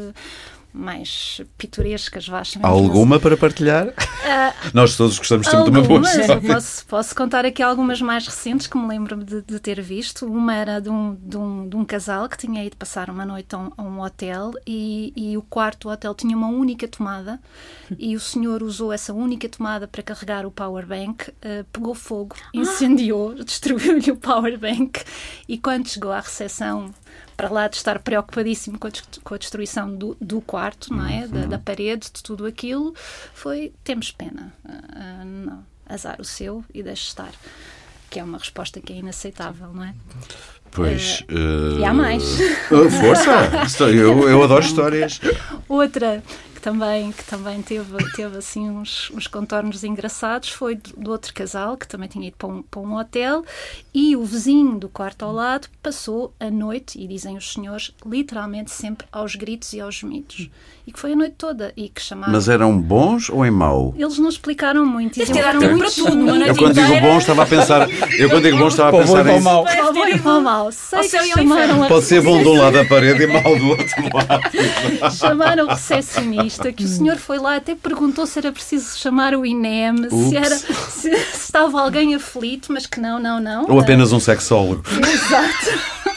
mais 0.72 1.40
pitorescas, 1.56 2.26
vá 2.26 2.42
Há 2.62 2.68
alguma 2.68 3.20
para 3.20 3.36
partilhar? 3.36 3.94
Uh, 4.28 4.70
Nós 4.74 4.94
todos 4.94 5.18
gostamos 5.18 5.46
sempre 5.46 5.64
de 5.64 5.70
uma 5.70 5.82
boa 5.82 6.02
história. 6.02 6.40
Posso, 6.40 6.86
posso 6.86 7.14
contar 7.14 7.46
aqui 7.46 7.62
algumas 7.62 8.02
mais 8.02 8.26
recentes 8.26 8.66
que 8.66 8.76
me 8.76 8.86
lembro 8.86 9.16
de, 9.16 9.40
de 9.40 9.58
ter 9.58 9.80
visto. 9.80 10.26
Uma 10.26 10.54
era 10.54 10.80
de 10.80 10.90
um, 10.90 11.14
de, 11.14 11.36
um, 11.36 11.68
de 11.68 11.76
um, 11.76 11.84
casal 11.84 12.28
que 12.28 12.36
tinha 12.36 12.62
ido 12.62 12.76
passar 12.76 13.08
uma 13.08 13.24
noite 13.24 13.54
a 13.54 13.58
um, 13.58 13.72
a 13.74 13.82
um 13.82 14.00
hotel 14.02 14.50
e, 14.66 15.12
e, 15.16 15.36
o 15.36 15.42
quarto 15.42 15.88
do 15.88 15.92
hotel 15.92 16.14
tinha 16.14 16.36
uma 16.36 16.48
única 16.48 16.86
tomada 16.86 17.40
e 17.98 18.14
o 18.14 18.20
senhor 18.20 18.62
usou 18.62 18.92
essa 18.92 19.14
única 19.14 19.48
tomada 19.48 19.88
para 19.88 20.02
carregar 20.02 20.44
o 20.44 20.50
power 20.50 20.86
bank, 20.86 21.30
uh, 21.30 21.64
pegou 21.72 21.94
fogo, 21.94 22.36
incendiou, 22.52 23.34
destruiu-lhe 23.42 24.10
o 24.10 24.16
power 24.16 24.58
bank 24.58 25.02
e 25.48 25.56
quando 25.56 25.88
chegou 25.88 26.12
à 26.12 26.20
recepção 26.20 26.92
para 27.38 27.48
lá 27.48 27.68
de 27.68 27.76
estar 27.76 28.00
preocupadíssimo 28.00 28.80
com 28.80 28.88
a, 28.88 28.90
com 29.22 29.34
a 29.34 29.38
destruição 29.38 29.94
do, 29.94 30.16
do, 30.20 30.40
quarto, 30.40 30.92
não 30.92 31.06
é? 31.06 31.24
Da, 31.28 31.46
da, 31.46 31.56
uhum. 31.56 31.62
parede, 31.62 32.10
de 32.12 32.20
tudo 32.20 32.44
aquilo, 32.44 32.92
foi 33.32 33.72
temos 33.84 34.10
pena. 34.10 34.52
Uh, 34.64 35.24
não, 35.24 35.64
azar 35.88 36.20
o 36.20 36.24
seu 36.24 36.64
e 36.74 36.82
deixe 36.82 37.06
estar. 37.06 37.30
Que 38.10 38.18
é 38.18 38.24
uma 38.24 38.38
resposta 38.38 38.80
que 38.80 38.92
é 38.92 38.96
inaceitável, 38.96 39.72
não 39.72 39.84
é? 39.84 39.94
Pois. 40.72 41.24
Uh, 41.30 41.78
e 41.78 41.84
há 41.84 41.94
mais. 41.94 42.24
força! 42.68 43.84
eu, 43.84 44.28
eu 44.28 44.42
adoro 44.42 44.64
histórias. 44.64 45.20
Outra 45.68 46.24
que 46.58 46.62
também, 46.62 47.12
que 47.12 47.22
também 47.22 47.62
teve, 47.62 47.96
teve 48.16 48.36
assim 48.36 48.68
uns, 48.68 49.12
uns 49.14 49.28
contornos 49.28 49.84
engraçados 49.84 50.48
foi 50.48 50.74
do, 50.74 50.90
do, 50.96 51.10
outro 51.12 51.32
casal 51.32 51.76
que 51.76 51.86
também 51.86 52.08
tinha 52.08 52.26
ido 52.26 52.36
para 52.36 52.48
um, 52.48 52.62
para 52.62 52.80
um 52.80 52.96
hotel 52.96 53.44
e 53.94 54.16
o 54.16 54.24
vizinho 54.24 54.76
do 54.76 54.88
quarto 54.88 55.24
ao 55.24 55.32
lado 55.32 55.68
passou 55.80 56.34
a 56.40 56.50
noite, 56.50 57.00
e 57.00 57.06
dizem 57.06 57.36
os 57.36 57.52
senhores, 57.52 57.92
literalmente 58.04 58.72
sempre 58.72 59.06
aos 59.12 59.36
gritos 59.36 59.72
e 59.72 59.80
aos 59.80 59.94
gemidos. 59.94 60.50
E 60.86 60.92
que 60.92 60.98
foi 60.98 61.12
a 61.12 61.16
noite 61.16 61.34
toda 61.36 61.72
e 61.76 61.88
que 61.88 62.00
chamaram... 62.00 62.32
Mas 62.32 62.48
eram 62.48 62.80
bons 62.80 63.28
ou 63.28 63.44
em 63.44 63.50
mau? 63.50 63.94
Eles 63.96 64.18
não 64.18 64.28
explicaram 64.28 64.86
muito. 64.86 65.18
Eles 65.18 65.28
tiraram 65.28 65.60
muito 65.60 65.78
para 65.78 65.90
tudo. 65.90 66.12
Uma 66.12 66.46
eu 66.46 66.56
quando 66.56 66.74
digo 66.74 67.00
bom 67.00 67.18
estava 67.18 67.42
a 67.42 67.46
pensar... 67.46 67.88
Eu 68.18 68.30
quando 68.30 68.44
digo 68.44 68.56
bom 68.56 68.68
estava 68.68 68.96
a 68.96 69.00
pensar 69.00 69.26
em... 69.26 69.40
Mau. 69.40 69.64
Para 69.64 69.92
bom 69.92 70.06
e 70.06 70.18
para 70.18 70.40
mau. 70.40 70.72
Sei 70.72 71.00
que 71.00 71.26
chamaram... 71.26 71.88
Pode 71.88 72.04
ser 72.06 72.22
bom 72.22 72.42
de 72.42 72.48
um 72.48 72.58
lado 72.58 72.72
da 72.72 72.84
parede 72.86 73.22
e 73.22 73.26
mau 73.26 73.58
do 73.58 73.68
outro 73.68 74.02
lado. 74.14 75.12
chamaram 75.14 75.66
o 75.66 75.76
recepcionista 76.48 76.72
que 76.72 76.84
o 76.84 76.88
senhor 76.88 77.16
foi 77.16 77.38
lá 77.38 77.56
até 77.56 77.74
perguntou 77.74 78.26
se 78.26 78.38
era 78.38 78.52
preciso 78.52 78.96
chamar 78.98 79.34
o 79.34 79.44
INEM, 79.44 80.08
se, 80.08 80.36
era, 80.36 80.56
se, 80.56 80.72
se, 80.72 81.10
estava 81.10 81.80
alguém 81.80 82.14
aflito, 82.14 82.72
mas 82.72 82.86
que 82.86 83.00
não, 83.00 83.18
não, 83.18 83.40
não. 83.40 83.66
Ou 83.68 83.80
apenas 83.80 84.12
um 84.12 84.20
sexólogo. 84.20 84.82
Exato. 84.88 86.07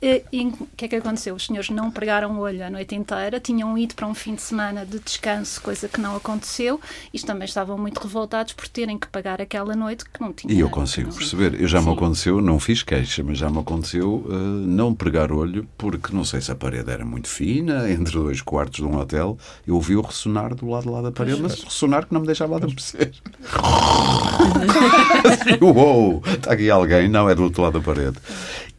E 0.00 0.24
o 0.60 0.68
que 0.76 0.84
é 0.84 0.88
que 0.88 0.96
aconteceu? 0.96 1.34
Os 1.34 1.46
senhores 1.46 1.70
não 1.70 1.90
pregaram 1.90 2.36
o 2.36 2.40
olho 2.40 2.64
a 2.64 2.70
noite 2.70 2.94
inteira, 2.94 3.40
tinham 3.40 3.76
ido 3.76 3.94
para 3.94 4.06
um 4.06 4.14
fim 4.14 4.34
de 4.34 4.42
semana 4.42 4.86
de 4.86 4.98
descanso, 5.00 5.60
coisa 5.60 5.88
que 5.88 6.00
não 6.00 6.14
aconteceu, 6.16 6.80
e 7.12 7.18
também 7.18 7.44
estavam 7.46 7.76
muito 7.76 7.98
revoltados 7.98 8.52
por 8.52 8.68
terem 8.68 8.96
que 8.96 9.08
pagar 9.08 9.40
aquela 9.40 9.74
noite 9.74 10.04
que 10.04 10.20
não 10.20 10.32
tinham. 10.32 10.56
E 10.56 10.60
eu 10.60 10.70
consigo 10.70 11.12
perceber. 11.12 11.60
Eu 11.60 11.66
já 11.66 11.80
Sim. 11.80 11.86
me 11.86 11.92
aconteceu, 11.92 12.40
não 12.40 12.60
fiz 12.60 12.82
queixa, 12.82 13.22
mas 13.24 13.38
já 13.38 13.50
me 13.50 13.58
aconteceu 13.58 14.24
uh, 14.26 14.32
não 14.32 14.94
pregar 14.94 15.32
olho, 15.32 15.68
porque 15.76 16.14
não 16.14 16.24
sei 16.24 16.40
se 16.40 16.52
a 16.52 16.54
parede 16.54 16.90
era 16.90 17.04
muito 17.04 17.28
fina, 17.28 17.90
entre 17.90 18.12
dois 18.14 18.40
quartos 18.40 18.80
de 18.80 18.86
um 18.86 18.96
hotel, 18.96 19.36
eu 19.66 19.74
ouvi-o 19.74 20.00
ressonar 20.00 20.54
do 20.54 20.68
lado 20.68 20.90
lá 20.90 21.02
da 21.02 21.10
parede, 21.10 21.42
mas 21.42 21.60
ressonar 21.62 22.06
que 22.06 22.14
não 22.14 22.20
me 22.20 22.26
deixava 22.26 22.56
adormecer. 22.56 23.12
Uou, 25.60 26.22
está 26.26 26.52
aqui 26.52 26.70
alguém, 26.70 27.08
não, 27.08 27.28
é 27.28 27.34
do 27.34 27.42
outro 27.44 27.62
lado 27.62 27.78
da 27.78 27.84
parede. 27.84 28.16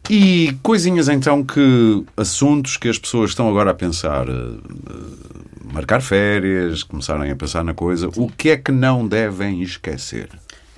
E 0.08 0.56
coisinhas 0.62 1.08
então 1.08 1.44
que. 1.44 2.04
assuntos 2.16 2.76
que 2.76 2.88
as 2.88 2.98
pessoas 2.98 3.30
estão 3.30 3.48
agora 3.48 3.70
a 3.70 3.74
pensar. 3.74 4.28
Uh, 4.28 4.60
marcar 5.72 6.00
férias, 6.00 6.82
começarem 6.82 7.30
a 7.30 7.36
pensar 7.36 7.62
na 7.64 7.74
coisa. 7.74 8.08
O 8.16 8.28
que 8.28 8.50
é 8.50 8.56
que 8.56 8.72
não 8.72 9.06
devem 9.06 9.62
esquecer? 9.62 10.28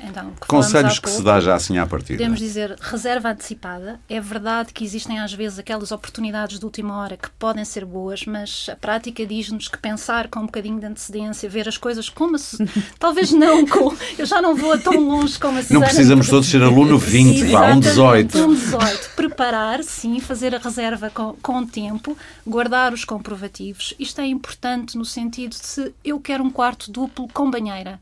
Então, 0.02 0.32
que 0.32 0.46
Conselhos 0.46 0.98
que 0.98 1.04
pouco, 1.04 1.18
se 1.18 1.24
dá 1.24 1.40
já 1.40 1.54
assim 1.54 1.78
à 1.78 1.86
partida. 1.86 2.18
Podemos 2.18 2.40
dizer 2.40 2.76
reserva 2.80 3.30
antecipada. 3.30 4.00
É 4.08 4.20
verdade 4.20 4.72
que 4.72 4.84
existem 4.84 5.20
às 5.20 5.32
vezes 5.32 5.58
aquelas 5.58 5.92
oportunidades 5.92 6.58
de 6.58 6.64
última 6.64 6.98
hora 6.98 7.16
que 7.16 7.30
podem 7.30 7.64
ser 7.64 7.84
boas, 7.84 8.24
mas 8.26 8.66
a 8.70 8.76
prática 8.76 9.24
diz-nos 9.24 9.68
que 9.68 9.78
pensar 9.78 10.28
com 10.28 10.40
um 10.40 10.46
bocadinho 10.46 10.80
de 10.80 10.86
antecedência, 10.86 11.48
ver 11.48 11.68
as 11.68 11.76
coisas 11.76 12.08
como 12.08 12.36
se. 12.36 12.56
talvez 12.98 13.30
não 13.30 13.66
com. 13.66 13.94
Eu 14.18 14.26
já 14.26 14.42
não 14.42 14.56
vou 14.56 14.76
tão 14.78 14.98
longe 14.98 15.38
como 15.38 15.58
a 15.58 15.62
Susana. 15.62 15.80
Não 15.80 15.86
precisamos 15.86 16.28
todos 16.28 16.48
ser 16.48 16.62
aluno 16.62 16.98
20, 16.98 17.44
vá, 17.52 17.72
um 17.72 17.80
18. 17.80 18.38
Um 18.38 18.54
18. 18.54 19.10
Preparar, 19.14 19.84
sim, 19.84 20.18
fazer 20.18 20.54
a 20.54 20.58
reserva 20.58 21.10
com, 21.10 21.34
com 21.40 21.64
tempo, 21.64 22.16
guardar 22.44 22.92
os 22.92 23.04
comprovativos. 23.04 23.94
Isto 23.98 24.20
é 24.20 24.26
importante 24.26 24.98
no 24.98 25.04
sentido 25.04 25.50
de 25.50 25.66
se 25.66 25.94
eu 26.04 26.18
quero 26.18 26.42
um 26.42 26.50
quarto 26.50 26.90
duplo 26.90 27.28
com 27.32 27.48
banheira 27.50 28.00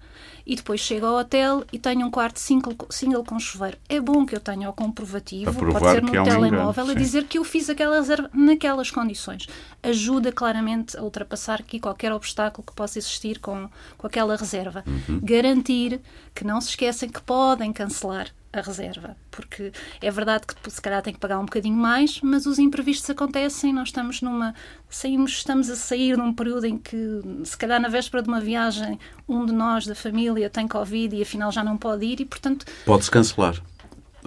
e 0.51 0.57
depois 0.57 0.81
chego 0.81 1.07
ao 1.07 1.15
hotel 1.15 1.63
e 1.73 1.79
tenho 1.79 2.05
um 2.05 2.11
quarto 2.11 2.41
single, 2.41 2.75
single 2.91 3.23
com 3.23 3.39
chuveiro. 3.39 3.79
É 3.89 4.01
bom 4.01 4.27
que 4.27 4.35
eu 4.35 4.41
tenha 4.41 4.69
o 4.69 4.73
comprovativo, 4.73 5.55
pode 5.55 5.89
ser 5.89 6.03
no 6.03 6.13
é 6.13 6.21
um 6.21 6.25
telemóvel, 6.25 6.85
engano, 6.87 6.91
a 6.91 7.01
dizer 7.01 7.25
que 7.29 7.39
eu 7.39 7.45
fiz 7.45 7.71
aquela 7.71 7.95
reserva 7.95 8.29
naquelas 8.35 8.91
condições. 8.91 9.47
Ajuda 9.81 10.33
claramente 10.33 10.97
a 10.97 11.05
ultrapassar 11.05 11.61
aqui 11.61 11.79
qualquer 11.79 12.13
obstáculo 12.13 12.67
que 12.67 12.75
possa 12.75 12.99
existir 12.99 13.39
com, 13.39 13.71
com 13.97 14.09
aquela 14.09 14.35
reserva. 14.35 14.83
Uhum. 14.85 15.21
Garantir 15.23 16.01
que 16.35 16.43
não 16.43 16.61
se 16.61 16.71
esquecem 16.71 17.09
que 17.09 17.23
podem 17.23 17.73
cancelar 17.73 18.27
a 18.53 18.61
reserva, 18.61 19.17
porque 19.31 19.73
é 20.03 20.11
verdade 20.11 20.45
que 20.47 20.71
se 20.71 20.81
calhar 20.81 21.01
tem 21.03 21.15
que 21.15 21.21
pagar 21.21 21.39
um 21.39 21.45
bocadinho 21.45 21.77
mais, 21.77 22.21
mas 22.21 22.47
os 22.47 22.59
imprevistos 22.59 23.09
acontecem, 23.09 23.73
nós 23.73 23.89
estamos 23.89 24.21
numa 24.21 24.55
saímos, 24.89 25.33
estamos 25.33 25.71
a 25.71 25.77
sair 25.77 26.17
num 26.17 26.35
período 26.35 26.67
em 26.67 26.77
que 26.77 26.97
se 27.45 27.57
calhar 27.57 27.81
na 27.81 27.89
véspera 27.89 28.23
de 28.23 28.29
uma 28.29 28.41
viagem 28.41 28.99
um 29.29 29.47
de 29.47 29.53
nós 29.53 29.87
da 29.87 29.95
família 29.95 30.51
tem 30.51 30.67
covid 30.67 31.15
e 31.15 31.23
afinal 31.23 31.53
já 31.53 31.63
não 31.63 31.77
pode 31.77 32.05
ir 32.05 32.21
e 32.21 32.25
portanto 32.25 32.67
pode-se 32.85 33.11
cancelar. 33.11 33.63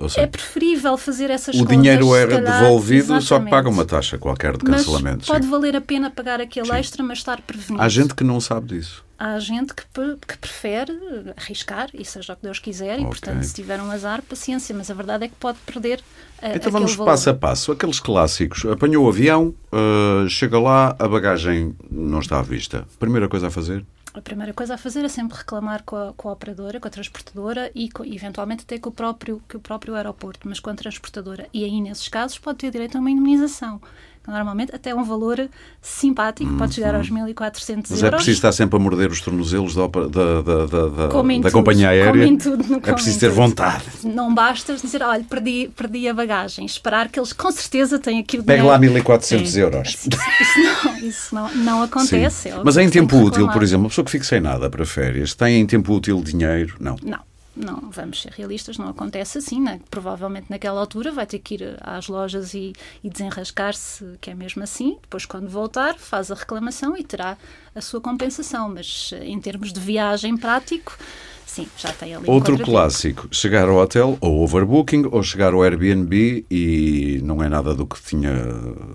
Seja, 0.02 0.22
é 0.22 0.28
preferível 0.28 0.98
fazer 0.98 1.30
essas 1.30 1.56
o 1.56 1.60
contas. 1.60 1.78
O 1.78 1.82
dinheiro 1.82 2.16
era 2.16 2.36
calhar, 2.36 2.62
devolvido, 2.62 3.04
exatamente. 3.16 3.26
só 3.26 3.39
que 3.39 3.50
paga 3.50 3.70
uma 3.70 3.86
taxa 3.86 4.18
qualquer 4.18 4.58
de 4.58 4.66
cancelamento. 4.66 5.20
Mas 5.20 5.28
pode 5.28 5.46
sim. 5.46 5.52
valer 5.52 5.76
a 5.76 5.82
pena 5.82 6.10
pagar 6.10 6.41
aquele 6.41 6.68
sim. 6.68 6.76
extra, 6.76 7.04
mas 7.04 7.20
estar 7.20 7.41
prevenido. 7.41 7.82
Há 7.82 7.88
gente 7.88 8.16
que 8.16 8.24
não 8.24 8.41
sabe 8.41 8.78
disso 8.78 9.04
há 9.24 9.39
gente 9.39 9.74
que, 9.74 9.84
que, 10.28 10.38
prefere 10.38 10.91
arriscar, 11.38 11.89
e 11.94 12.04
seja 12.04 12.34
o 12.34 12.36
que 12.36 12.44
Deus 12.44 12.60
quiser, 12.60 12.96
okay. 12.96 13.04
e 13.04 13.08
portanto, 13.08 13.44
se 13.44 13.54
tiver 13.54 13.80
um 13.82 13.89
azar, 13.89 14.22
paciência, 14.22 14.76
mas 14.76 14.91
a 14.91 14.94
verdade 14.94 15.24
é 15.24 15.28
que 15.30 15.36
pode 15.36 15.58
perder. 15.66 16.00
Uh, 16.41 16.56
então 16.56 16.70
vamos 16.70 16.94
valor. 16.96 17.12
passo 17.12 17.30
a 17.30 17.34
passo. 17.34 17.72
Aqueles 17.72 18.02
clássicos. 18.02 18.66
Apanhou 18.66 19.06
o 19.06 19.08
avião, 19.08 19.54
uh, 19.72 20.28
chega 20.28 20.60
lá, 20.60 20.94
a 21.00 21.08
bagagem 21.08 21.74
não 21.89 22.20
está 22.20 22.39
à 22.39 22.41
vista. 22.41 22.86
Primeira 23.00 23.30
coisa 23.30 23.48
a 23.48 23.52
fazer? 23.52 23.86
A 24.14 24.22
primeira 24.22 24.53
coisa 24.53 24.76
a 24.76 24.78
fazer 24.78 25.03
é 25.03 25.09
sempre 25.09 25.36
reclamar 25.36 25.84
com 25.84 25.95
a, 25.95 26.14
com 26.14 26.30
a 26.30 26.34
operadora, 26.34 26.80
com 26.80 26.88
a 26.88 26.91
transportadora 26.91 27.72
e 27.74 27.89
com, 27.89 28.05
eventualmente 28.05 28.64
até 28.64 28.78
com 28.78 28.89
o, 28.89 28.93
próprio, 28.93 29.41
com 29.49 29.57
o 29.57 29.61
próprio 29.61 29.95
aeroporto, 29.95 30.47
mas 30.47 30.59
com 30.59 30.70
a 30.70 30.76
transportadora. 30.76 31.49
E 31.51 31.64
aí, 31.64 31.82
nesses 31.82 32.07
casos, 32.09 32.38
pode 32.38 32.59
ter 32.59 32.70
direito 32.70 32.95
a 32.95 33.01
uma 33.01 33.09
indemnização 33.09 33.82
normalmente 34.28 34.74
até 34.74 34.95
um 34.95 35.03
valor 35.03 35.49
simpático, 35.82 36.49
uhum. 36.49 36.57
pode 36.57 36.76
chegar 36.76 36.95
aos 36.95 37.09
1.400 37.09 37.69
euros. 37.69 37.89
Mas 37.89 38.03
é 38.03 38.11
preciso 38.11 38.38
estar 38.38 38.51
sempre 38.51 38.78
a 38.78 38.80
morder 38.80 39.11
os 39.11 39.21
tornozelos 39.21 39.76
da, 39.76 39.88
da, 39.88 40.41
da, 40.41 40.65
da, 40.65 41.07
da 41.39 41.51
companhia 41.51 41.89
aérea? 41.89 42.38
Tudo, 42.38 42.82
é 42.84 42.93
preciso 42.93 43.19
ter 43.19 43.30
vontade. 43.30 43.86
Não 44.03 44.34
basta 44.34 44.76
dizer, 44.76 45.01
olha, 45.01 45.24
perdi, 45.30 45.69
perdi 45.76 46.07
a 46.07 46.13
bagagem, 46.13 46.65
esperar 46.65 47.09
que 47.09 47.19
eles 47.19 47.34
com 47.34 47.51
certeza 47.51 47.99
têm 47.99 48.19
aqui 48.19 48.38
o 48.38 48.43
dinheiro. 48.43 48.63
Pega 48.63 48.78
lá 48.78 48.80
1.400 48.80 49.57
euros. 49.57 49.88
Isso, 49.89 50.09
isso, 50.41 50.59
não, 50.86 50.97
isso 50.97 51.36
não, 51.36 51.55
não 51.55 51.84
acontece. 51.84 52.49
É 52.49 52.61
Mas 52.63 52.78
é 52.78 52.84
em 52.84 52.89
tempo 52.89 53.17
útil, 53.17 53.49
por 53.49 53.61
exemplo, 53.61 53.84
uma 53.84 53.89
pessoa 53.89 54.05
que 54.05 54.11
fica 54.11 54.24
sem 54.24 54.39
nada 54.39 54.69
para 54.69 54.86
férias, 54.86 55.34
tem 55.34 55.59
em 55.59 55.65
tempo 55.65 55.93
útil 55.93 56.21
dinheiro? 56.21 56.76
Não. 56.80 56.95
Não 57.03 57.33
não 57.56 57.89
vamos 57.91 58.22
ser 58.22 58.32
realistas, 58.32 58.78
não 58.78 58.88
acontece 58.89 59.38
assim. 59.38 59.62
Né? 59.62 59.80
Provavelmente 59.89 60.47
naquela 60.49 60.80
altura 60.80 61.12
vai 61.12 61.26
ter 61.26 61.39
que 61.39 61.56
ir 61.56 61.78
às 61.82 62.08
lojas 62.08 62.54
e, 62.54 62.74
e 63.04 63.10
desenrascar-se, 63.10 64.18
que 64.20 64.30
é 64.30 64.36
mesmo 64.36 64.64
assim. 64.64 64.97
Depois, 65.01 65.26
quando 65.26 65.49
voltar, 65.49 65.97
faz 65.97 66.32
a 66.32 66.36
reclamação 66.36 66.97
e 66.97 67.04
terá 67.04 67.38
a 67.76 67.82
sua 67.82 68.01
compensação. 68.01 68.70
Mas 68.70 69.12
em 69.22 69.39
termos 69.39 69.72
de 69.72 69.80
viagem 69.80 70.36
prático, 70.38 70.97
sim, 71.46 71.68
já 71.78 71.91
tem 71.91 72.16
ali 72.16 72.26
Outro 72.28 72.58
clássico: 72.58 73.28
chegar 73.32 73.68
ao 73.68 73.78
hotel 73.78 74.18
ou 74.22 74.44
overbooking 74.44 75.08
ou 75.12 75.24
chegar 75.24 75.54
ao 75.54 75.64
Airbnb 75.64 76.46
e 76.50 77.20
não 77.24 77.44
é 77.44 77.50
nada 77.50 77.74
do 77.74 77.86
que 77.86 78.02
tinha, 78.02 78.32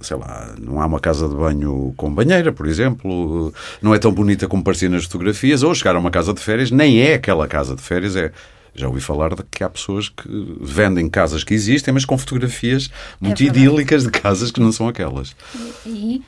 sei 0.01 0.17
lá, 0.17 0.55
não 0.59 0.81
há 0.81 0.87
uma 0.87 1.01
casa 1.01 1.29
de 1.29 1.35
banho 1.35 1.93
com 1.97 2.13
banheira, 2.13 2.53
por 2.53 2.67
exemplo, 2.67 3.53
não 3.81 3.95
é 3.95 3.99
tão 3.99 4.13
bonita 4.13 4.49
como 4.49 4.63
parecia 4.63 4.89
nas 4.89 5.05
fotografias, 5.05 5.63
ou 5.63 5.75
chegar 5.75 5.97
a 5.97 5.99
uma 5.99 6.11
casa 6.11 6.33
de 6.33 6.41
férias, 6.41 6.71
nem 6.71 7.01
é 7.01 7.15
aquela 7.15 7.47
casa 7.47 7.75
de 7.75 7.83
férias, 7.83 8.17
é 8.17 8.33
já 8.75 8.87
ouvi 8.87 9.01
falar 9.01 9.35
de 9.35 9.43
que 9.51 9.65
há 9.65 9.69
pessoas 9.69 10.09
que 10.09 10.29
vendem 10.61 11.09
casas 11.09 11.43
que 11.43 11.53
existem, 11.53 11.93
mas 11.93 12.05
com 12.05 12.17
fotografias 12.17 12.89
muito 13.21 13.43
é 13.43 13.47
idílicas 13.47 14.05
de 14.05 14.11
casas 14.11 14.53
que 14.53 14.61
não 14.61 14.71
são 14.71 14.87
aquelas. 14.87 15.35
E, 15.85 15.89
e 15.89 16.23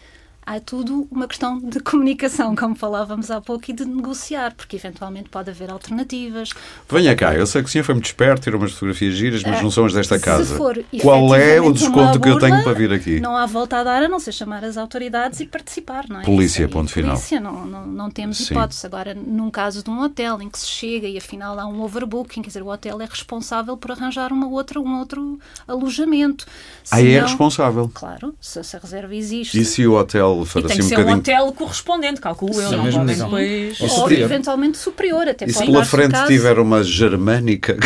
há 0.51 0.59
tudo 0.59 1.07
uma 1.12 1.28
questão 1.28 1.61
de 1.61 1.78
comunicação, 1.78 2.57
como 2.57 2.74
falávamos 2.74 3.30
há 3.30 3.40
pouco, 3.40 3.70
e 3.70 3.72
de 3.72 3.84
negociar, 3.84 4.53
porque 4.57 4.74
eventualmente 4.74 5.28
pode 5.28 5.48
haver 5.48 5.70
alternativas. 5.70 6.51
Venha 6.88 7.14
cá, 7.14 7.34
eu 7.34 7.46
sei 7.46 7.62
que 7.62 7.68
o 7.68 7.70
senhor 7.70 7.84
foi 7.84 7.94
muito 7.94 8.07
esperto, 8.07 8.42
tirou 8.42 8.61
umas 8.61 8.72
fotografias 8.72 9.14
giras, 9.14 9.44
mas 9.44 9.62
não 9.62 9.70
são 9.70 9.84
as 9.84 9.92
desta 9.92 10.18
casa. 10.18 10.57
For 10.57 10.84
Qual 11.01 11.34
é 11.36 11.61
o 11.61 11.72
desconto 11.72 12.01
uma 12.01 12.20
que 12.20 12.28
eu 12.28 12.38
tenho 12.38 12.57
burla, 12.57 12.64
para 12.64 12.72
vir 12.72 12.92
aqui? 12.92 13.20
Não 13.20 13.36
há 13.36 13.46
volta 13.46 13.76
a 13.76 13.84
dar 13.84 14.03
a 14.03 14.09
não 14.09 14.18
ser 14.18 14.32
chamar 14.32 14.64
as 14.64 14.76
autoridades 14.76 15.38
e 15.38 15.46
participar, 15.46 16.07
não 16.09 16.20
é? 16.20 16.24
Polícia, 16.24 16.66
aí, 16.66 16.70
ponto 16.70 16.90
final. 16.90 17.14
Polícia, 17.14 17.38
não, 17.38 17.64
não, 17.64 17.86
não 17.86 18.11
temos 18.11 18.38
Sim. 18.38 18.55
hipótese. 18.55 18.84
Agora, 18.84 19.14
num 19.14 19.51
caso 19.51 19.84
de 19.84 19.90
um 19.90 20.01
hotel 20.01 20.42
em 20.42 20.48
que 20.48 20.59
se 20.59 20.66
chega 20.66 21.07
e 21.07 21.16
afinal 21.16 21.59
há 21.61 21.66
um 21.66 21.80
overbooking, 21.80 22.42
quer 22.42 22.48
dizer, 22.48 22.62
o 22.62 22.68
hotel 22.68 23.01
é 23.01 23.05
responsável 23.05 23.76
por 23.76 23.92
arranjar 23.92 24.32
uma 24.32 24.48
outra, 24.48 24.80
um 24.80 24.98
outro 24.98 25.38
alojamento. 25.68 26.44
Ah, 26.90 27.01
é 27.01 27.20
responsável. 27.20 27.88
Claro, 27.94 28.34
se, 28.40 28.62
se 28.64 28.76
a 28.76 28.80
reserva 28.80 29.14
existe. 29.14 29.61
E 29.61 29.64
se 29.64 29.86
o 29.86 29.94
hotel 29.94 30.39
E 30.43 30.47
for 30.47 30.62
tem 30.62 30.72
assim 30.72 30.80
que 30.80 30.84
um 30.84 30.88
ser 30.88 30.95
um 30.95 30.99
bocadinho. 30.99 31.18
hotel 31.18 31.53
correspondente, 31.53 32.20
calculo 32.20 32.61
eu. 32.61 32.70
Não 32.72 32.84
mesmo 32.84 33.01
podem 33.01 33.14
nível. 33.14 33.24
depois... 33.26 33.80
Ou 33.80 33.88
superior. 33.88 34.30
eventualmente 34.30 34.78
superior, 34.78 35.28
até 35.28 35.45
E 35.47 35.53
se 35.53 35.64
pela 35.64 35.84
frente 35.84 36.12
caso. 36.12 36.26
tiver 36.26 36.59
uma 36.59 36.82
germânica, 36.82 37.76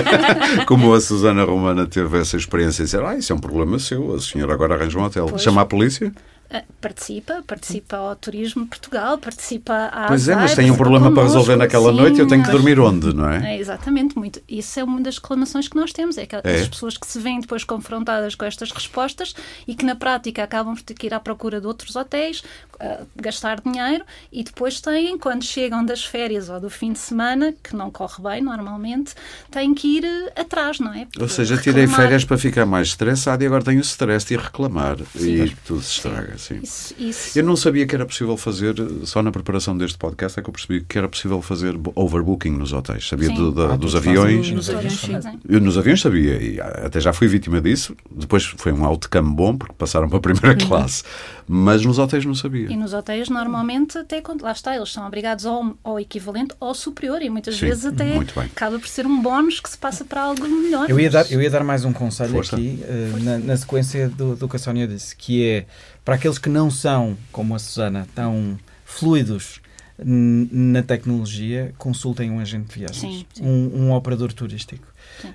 como 0.66 0.92
a 0.94 1.00
Susana 1.00 1.44
Romana 1.44 1.86
teve 1.86 2.18
essa 2.18 2.36
experiência, 2.36 2.82
e 2.82 2.84
dizer, 2.84 3.02
ah, 3.02 3.16
isso 3.16 3.32
é 3.32 3.36
um 3.36 3.40
problema 3.40 3.78
seu, 3.78 4.14
a 4.14 4.20
senhora 4.20 4.52
agora 4.54 4.74
arranja 4.74 4.98
um 4.98 5.02
hotel. 5.02 5.26
Pois. 5.26 5.42
Chama 5.42 5.62
a 5.62 5.66
polícia? 5.66 6.12
Ah, 6.52 6.62
Participa, 6.80 7.42
participa 7.46 7.96
ao 7.96 8.16
Turismo 8.16 8.66
Portugal, 8.66 9.16
participa 9.16 9.86
à 9.92 10.06
Pois 10.08 10.28
é, 10.28 10.34
mas 10.34 10.54
tem 10.54 10.68
um 10.70 10.76
problema 10.76 11.12
para 11.12 11.22
resolver 11.22 11.54
naquela 11.56 11.90
sim, 11.92 11.96
noite 11.96 12.16
e 12.16 12.20
eu 12.20 12.26
tenho 12.26 12.42
que 12.44 12.50
dormir 12.50 12.78
onde, 12.80 13.14
não 13.14 13.28
é? 13.28 13.54
É, 13.54 13.58
exatamente, 13.60 14.18
muito. 14.18 14.42
Isso 14.48 14.80
é 14.80 14.84
uma 14.84 15.00
das 15.00 15.16
reclamações 15.18 15.68
que 15.68 15.76
nós 15.76 15.92
temos, 15.92 16.18
é 16.18 16.26
que 16.26 16.34
É? 16.34 16.40
as 16.60 16.68
pessoas 16.68 16.96
que 16.98 17.06
se 17.06 17.20
veem 17.20 17.40
depois 17.40 17.62
confrontadas 17.62 18.34
com 18.34 18.44
estas 18.44 18.70
respostas 18.72 19.32
e 19.66 19.74
que 19.76 19.84
na 19.84 19.94
prática 19.94 20.42
acabam 20.42 20.74
por 20.74 20.82
ter 20.82 20.94
que 20.94 21.06
ir 21.06 21.14
à 21.14 21.20
procura 21.20 21.60
de 21.60 21.66
outros 21.68 21.94
hotéis, 21.94 22.42
ah, 22.80 23.02
gastar 23.14 23.60
dinheiro 23.60 24.04
e 24.32 24.42
depois 24.42 24.80
têm, 24.80 25.16
quando 25.16 25.44
chegam 25.44 25.84
das 25.84 26.04
férias 26.04 26.48
ou 26.48 26.58
do 26.58 26.68
fim 26.68 26.92
de 26.92 26.98
semana, 26.98 27.54
que 27.62 27.76
não 27.76 27.90
corre 27.92 28.20
bem 28.22 28.42
normalmente, 28.42 29.14
têm 29.52 29.72
que 29.72 29.98
ir 29.98 30.04
eh, 30.04 30.32
atrás, 30.40 30.80
não 30.80 30.92
é? 30.92 31.06
Ou 31.20 31.28
seja, 31.28 31.56
tirei 31.56 31.82
Reclamar. 31.82 32.06
férias 32.06 32.24
para 32.24 32.36
ficar 32.38 32.66
mais 32.66 32.88
estressado 32.88 33.42
e 33.44 33.46
agora 33.46 33.62
tenho 33.62 33.78
o 33.78 33.82
stress 33.82 34.26
de 34.26 34.36
reclamar. 34.36 34.96
E 35.14 35.48
tudo 35.64 35.80
se 35.80 35.92
estraga, 35.92 36.36
sim. 36.42 36.60
Isso, 36.62 36.94
isso. 36.98 37.38
Eu 37.38 37.44
não 37.44 37.56
sabia 37.56 37.86
que 37.86 37.94
era 37.94 38.04
possível 38.06 38.36
fazer, 38.36 38.74
só 39.04 39.22
na 39.22 39.30
preparação 39.30 39.76
deste 39.76 39.96
podcast 39.98 40.38
é 40.38 40.42
que 40.42 40.48
eu 40.48 40.52
percebi 40.52 40.80
que 40.82 40.98
era 40.98 41.08
possível 41.08 41.40
fazer 41.42 41.76
bo- 41.76 41.92
overbooking 41.94 42.50
nos 42.50 42.72
hotéis. 42.72 43.06
Sabia 43.08 43.28
Sim. 43.28 43.34
do- 43.34 43.52
da- 43.52 43.74
Ah, 43.74 43.76
dos 43.76 43.94
aviões. 43.94 44.50
Nos 44.50 44.68
aviões. 44.68 45.02
Eu 45.48 45.60
nos 45.60 45.78
aviões 45.78 46.00
sabia 46.00 46.42
e 46.42 46.60
ah, 46.60 46.82
até 46.86 47.00
já 47.00 47.12
fui 47.12 47.28
vítima 47.28 47.60
disso. 47.60 47.96
Depois 48.10 48.44
foi 48.44 48.72
um 48.72 48.84
outcome 48.84 49.34
bom 49.34 49.56
porque 49.56 49.74
passaram 49.78 50.08
para 50.08 50.18
a 50.18 50.20
primeira 50.20 50.54
classe. 50.66 51.02
Mas 51.46 51.84
nos 51.84 51.98
hotéis 51.98 52.24
não 52.24 52.34
sabia. 52.34 52.70
E 52.70 52.76
nos 52.76 52.92
hotéis, 52.94 53.28
normalmente, 53.28 53.98
até 53.98 54.20
quando 54.20 54.42
lá 54.42 54.52
está, 54.52 54.74
eles 54.76 54.92
são 54.92 55.06
obrigados 55.06 55.44
ao, 55.44 55.76
ao 55.82 55.98
equivalente 56.00 56.54
ou 56.60 56.72
superior, 56.74 57.20
e 57.20 57.28
muitas 57.28 57.56
Sim, 57.56 57.66
vezes 57.66 57.84
até 57.84 58.14
muito 58.14 58.32
bem. 58.34 58.44
acaba 58.44 58.78
por 58.78 58.86
ser 58.88 59.06
um 59.06 59.20
bónus 59.20 59.58
que 59.60 59.68
se 59.68 59.76
passa 59.76 60.04
para 60.04 60.22
algo 60.22 60.46
melhor. 60.46 60.88
Eu 60.88 60.98
ia, 61.00 61.10
mas- 61.10 61.28
dar, 61.28 61.32
eu 61.34 61.42
ia 61.42 61.50
dar 61.50 61.64
mais 61.64 61.84
um 61.84 61.92
conselho 61.92 62.30
Força. 62.32 62.54
aqui, 62.56 62.78
eh, 62.84 63.10
na, 63.22 63.38
na 63.38 63.56
sequência 63.56 64.08
do, 64.08 64.36
do 64.36 64.48
que 64.48 64.56
a 64.56 64.58
Sónia 64.58 64.86
disse, 64.86 65.14
que 65.16 65.44
é 65.44 65.66
para 66.04 66.14
aqueles 66.16 66.38
que 66.38 66.48
não 66.48 66.70
são, 66.70 67.16
como 67.30 67.54
a 67.54 67.58
Susana, 67.58 68.06
tão 68.14 68.58
fluidos 68.84 69.60
na 70.04 70.82
tecnologia, 70.82 71.72
consultem 71.78 72.30
um 72.30 72.40
agente 72.40 72.72
de 72.72 72.78
viagens, 72.80 72.98
Sim, 73.00 73.26
sim. 73.34 73.44
Um, 73.44 73.84
um 73.84 73.92
operador 73.92 74.32
turístico. 74.32 74.84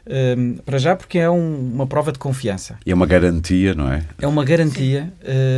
Um, 0.06 0.58
para 0.66 0.78
já, 0.78 0.96
porque 0.96 1.18
é 1.20 1.30
um- 1.30 1.72
uma 1.74 1.88
prova 1.88 2.12
de 2.12 2.20
confiança. 2.20 2.78
E 2.86 2.92
é 2.92 2.94
uma 2.94 3.06
garantia, 3.06 3.74
não 3.74 3.90
é? 3.92 4.04
É 4.20 4.28
uma 4.28 4.44
garantia, 4.44 5.14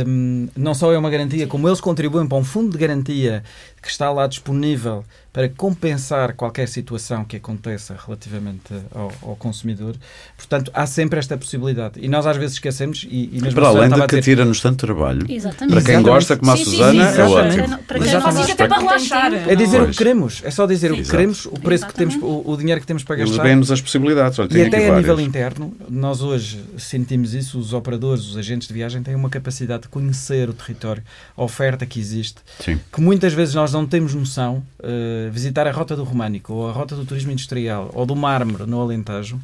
um, 0.06 0.48
não 0.56 0.74
só 0.74 0.92
é 0.92 0.98
uma 0.98 1.10
garantia, 1.10 1.46
como 1.46 1.66
eles 1.68 1.80
contribuem 1.80 2.28
para 2.28 2.38
um 2.38 2.44
fundo 2.44 2.70
de 2.70 2.78
garantia 2.78 3.42
que 3.82 3.88
está 3.88 4.10
lá 4.10 4.26
disponível 4.26 5.04
para 5.32 5.48
compensar 5.48 6.34
qualquer 6.34 6.66
situação 6.68 7.24
que 7.24 7.36
aconteça 7.36 7.96
relativamente 8.04 8.74
ao, 8.92 9.12
ao 9.22 9.36
consumidor. 9.36 9.94
Portanto, 10.36 10.72
há 10.74 10.84
sempre 10.86 11.20
esta 11.20 11.36
possibilidade. 11.38 12.00
E 12.00 12.08
nós 12.08 12.26
às 12.26 12.36
vezes 12.36 12.54
esquecemos, 12.54 13.06
e, 13.08 13.30
e 13.32 13.40
mesmo 13.40 13.54
Para 13.54 13.68
além 13.68 13.88
de 13.88 13.94
que 14.00 14.06
dizer- 14.08 14.22
tira-nos 14.22 14.60
tanto 14.60 14.78
trabalho. 14.84 15.24
Exatamente. 15.30 15.56
Para 15.74 15.82
quem 15.84 15.94
Exatamente. 15.94 16.04
gosta, 16.04 16.36
como 16.36 16.50
a 16.50 16.56
Sim, 16.56 16.64
Susana, 16.64 16.90
sim, 16.92 16.98
é 16.98 17.02
exatamente. 17.24 17.30
ótimo. 17.30 17.54
Para 17.54 17.76
quem- 17.76 17.84
para 17.86 17.98
quem 18.00 18.08
Exatamente. 18.08 18.34
não 18.34 18.42
Isso 18.42 18.52
até 18.52 18.68
para 18.68 18.78
relaxar. 18.80 19.32
É 19.34 19.54
dizer 19.54 19.82
o 19.82 19.88
que 19.88 19.96
queremos, 19.96 20.42
é 20.44 20.50
só 20.50 20.66
dizer 20.66 20.90
o 20.90 20.94
que 20.94 21.00
Exato. 21.02 21.16
queremos, 21.16 21.46
o 21.46 21.50
preço 21.60 21.86
que 21.86 21.94
temos, 21.94 22.14
Exatamente. 22.16 22.44
o, 22.48 22.50
o 22.52 22.56
dinheiro 22.56 22.80
que 22.80 22.86
temos 22.88 23.04
para 23.04 23.16
Eles 23.16 23.28
gastar. 23.30 23.42
dêem-nos 23.44 23.70
as 23.70 23.80
possibilidades. 23.80 24.36
Olha, 24.40 24.48
E 24.58 24.62
até 24.66 24.76
a 24.78 24.80
várias. 24.80 24.96
nível 24.96 25.20
interno, 25.20 25.72
nós 25.88 26.22
hoje 26.22 26.60
sentimos 26.76 27.34
isso, 27.34 27.56
os 27.56 27.72
operadores, 27.72 28.24
os 28.26 28.36
agentes 28.36 28.66
de 28.66 28.74
viagem 28.74 29.00
têm 29.00 29.14
uma 29.14 29.30
capacidade 29.30 29.82
de 29.84 29.88
conhecer 29.88 30.48
o 30.50 30.52
território, 30.52 31.04
a 31.36 31.42
oferta 31.44 31.86
que 31.86 32.00
existe, 32.00 32.40
Sim. 32.58 32.80
que 32.92 33.00
muitas 33.00 33.32
vezes 33.32 33.54
nós 33.54 33.69
não 33.72 33.86
temos 33.86 34.14
noção. 34.14 34.62
eh, 34.82 35.28
visitar 35.32 35.66
a 35.66 35.70
Rota 35.72 35.94
do 35.96 36.04
Românico, 36.04 36.52
ou 36.52 36.68
a 36.68 36.72
Rota 36.72 36.94
do 36.96 37.04
Turismo 37.04 37.30
Industrial, 37.32 37.90
ou 37.94 38.04
do 38.06 38.14
Mármore, 38.16 38.64
no 38.66 38.80
Alentejo, 38.80 39.38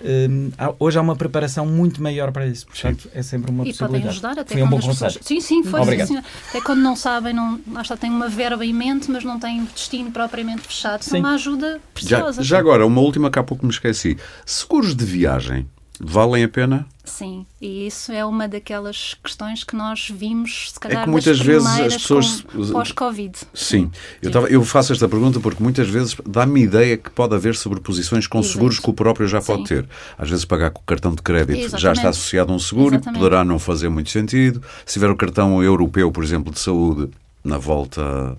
eh, 0.00 0.28
hoje 0.78 0.98
há 0.98 1.02
uma 1.02 1.16
preparação 1.16 1.66
muito 1.66 2.02
maior 2.02 2.30
para 2.32 2.46
isso. 2.46 2.66
Portanto, 2.66 3.08
é 3.14 3.22
sempre 3.22 3.50
uma 3.50 3.64
E 3.64 3.72
podem 3.74 4.02
possibilidade. 4.02 4.08
ajudar 4.08 4.38
até 4.42 4.54
Foi 4.54 4.62
um 4.62 4.68
bom 4.68 4.78
as 4.78 4.86
pessoas... 4.86 5.14
conselho. 5.14 5.24
Sim, 5.24 5.40
sim, 5.40 5.62
foi. 5.64 5.80
Obrigado. 5.80 6.06
sim. 6.08 6.18
Até 6.48 6.60
quando 6.60 6.80
não 6.80 6.94
sabem, 6.96 7.34
não, 7.34 7.60
lá 7.72 7.82
está, 7.82 7.96
têm 7.96 8.10
uma 8.10 8.28
verba 8.28 8.64
em 8.64 8.72
mente, 8.72 9.10
mas 9.10 9.24
não 9.24 9.38
têm 9.38 9.64
destino 9.64 10.10
propriamente 10.10 10.62
fechado. 10.62 11.02
São 11.02 11.12
Sim. 11.12 11.18
uma 11.20 11.34
ajuda 11.34 11.72
Já, 11.74 11.80
preciosa. 12.18 12.42
já 12.42 12.58
agora, 12.58 12.86
uma 12.86 13.00
última 13.00 13.30
que 13.30 13.38
há 13.38 13.42
pouco 13.42 13.66
me 13.66 13.72
esqueci. 13.72 14.16
Seguros 14.46 14.94
de 14.94 15.04
viagem 15.04 15.66
valem 16.00 16.44
a 16.44 16.48
pena? 16.48 16.86
Sim, 17.04 17.46
e 17.60 17.86
isso 17.86 18.12
é 18.12 18.22
uma 18.24 18.46
daquelas 18.46 19.14
questões 19.24 19.64
que 19.64 19.74
nós 19.74 20.10
vimos, 20.14 20.72
se 20.72 20.78
calhar, 20.78 21.00
É 21.00 21.04
que 21.04 21.10
muitas 21.10 21.38
vezes 21.40 21.66
as 21.66 21.94
pessoas- 21.94 22.44
pós-Covid. 22.72 23.32
Sim. 23.54 23.90
Eu, 24.20 24.30
tava- 24.30 24.48
eu 24.48 24.62
faço 24.64 24.92
esta 24.92 25.08
pergunta 25.08 25.40
porque 25.40 25.62
muitas 25.62 25.88
vezes 25.88 26.14
dá-me 26.26 26.62
ideia 26.62 26.96
que 26.98 27.08
pode 27.10 27.34
haver 27.34 27.54
sobreposições 27.56 28.26
com 28.26 28.38
Exato. 28.40 28.52
seguros 28.52 28.78
que 28.78 28.90
o 28.90 28.92
próprio 28.92 29.26
já 29.26 29.40
pode 29.40 29.62
Sim. 29.62 29.66
ter. 29.68 29.88
Às 30.18 30.28
vezes 30.28 30.44
pagar 30.44 30.70
com 30.70 30.80
o 30.82 30.84
cartão 30.84 31.14
de 31.14 31.22
crédito 31.22 31.58
já 31.60 31.64
Exatamente. 31.64 31.96
está 31.98 32.08
associado 32.10 32.52
a 32.52 32.56
um 32.56 32.58
seguro 32.58 32.96
Exatamente. 32.96 33.16
e 33.16 33.22
poderá 33.22 33.42
não 33.44 33.58
fazer 33.58 33.88
muito 33.88 34.10
sentido. 34.10 34.62
Se 34.84 34.92
tiver 34.94 35.10
o 35.10 35.16
cartão 35.16 35.62
europeu, 35.62 36.12
por 36.12 36.22
exemplo, 36.22 36.52
de 36.52 36.60
saúde, 36.60 37.10
na 37.42 37.56
volta 37.56 38.36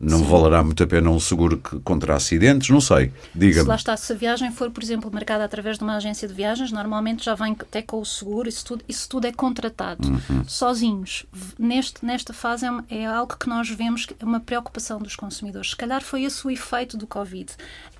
não 0.00 0.24
valerá 0.24 0.64
muito 0.64 0.82
a 0.82 0.86
pena 0.86 1.10
um 1.10 1.20
seguro 1.20 1.58
que- 1.58 1.78
contra 1.80 2.16
acidentes, 2.16 2.70
não 2.70 2.80
sei. 2.80 3.12
Se 3.32 3.38
Diga-me. 3.38 3.68
lá 3.68 3.74
está, 3.76 3.94
se 3.98 4.12
a 4.12 4.16
viagem 4.16 4.50
for, 4.50 4.70
por 4.70 4.82
exemplo, 4.82 5.10
marcada 5.12 5.44
através 5.44 5.76
de 5.76 5.84
uma 5.84 5.96
agência 5.96 6.26
de 6.26 6.32
viagens, 6.32 6.72
normalmente 6.72 7.24
já 7.24 7.34
vem 7.34 7.52
até 7.52 7.82
com 7.82 8.00
o 8.00 8.04
seguro, 8.06 8.48
isso 8.48 8.64
tudo, 8.64 8.84
isso 8.88 9.06
tudo 9.08 9.26
é 9.26 9.32
contratado. 9.32 10.08
Uhum. 10.08 10.42
Sozinhos. 10.48 11.26
Neste, 11.58 12.04
nesta 12.04 12.32
fase 12.32 12.64
é, 12.88 13.00
é 13.02 13.06
algo 13.06 13.36
que 13.36 13.48
nós 13.48 13.68
vemos 13.68 14.06
que 14.06 14.14
é 14.18 14.24
uma 14.24 14.40
preocupação 14.40 14.98
dos 14.98 15.14
consumidores. 15.16 15.70
Se 15.70 15.76
calhar 15.76 16.02
foi 16.02 16.22
esse 16.24 16.46
o 16.46 16.50
efeito 16.50 16.96
do 16.96 17.06
Covid. 17.06 17.52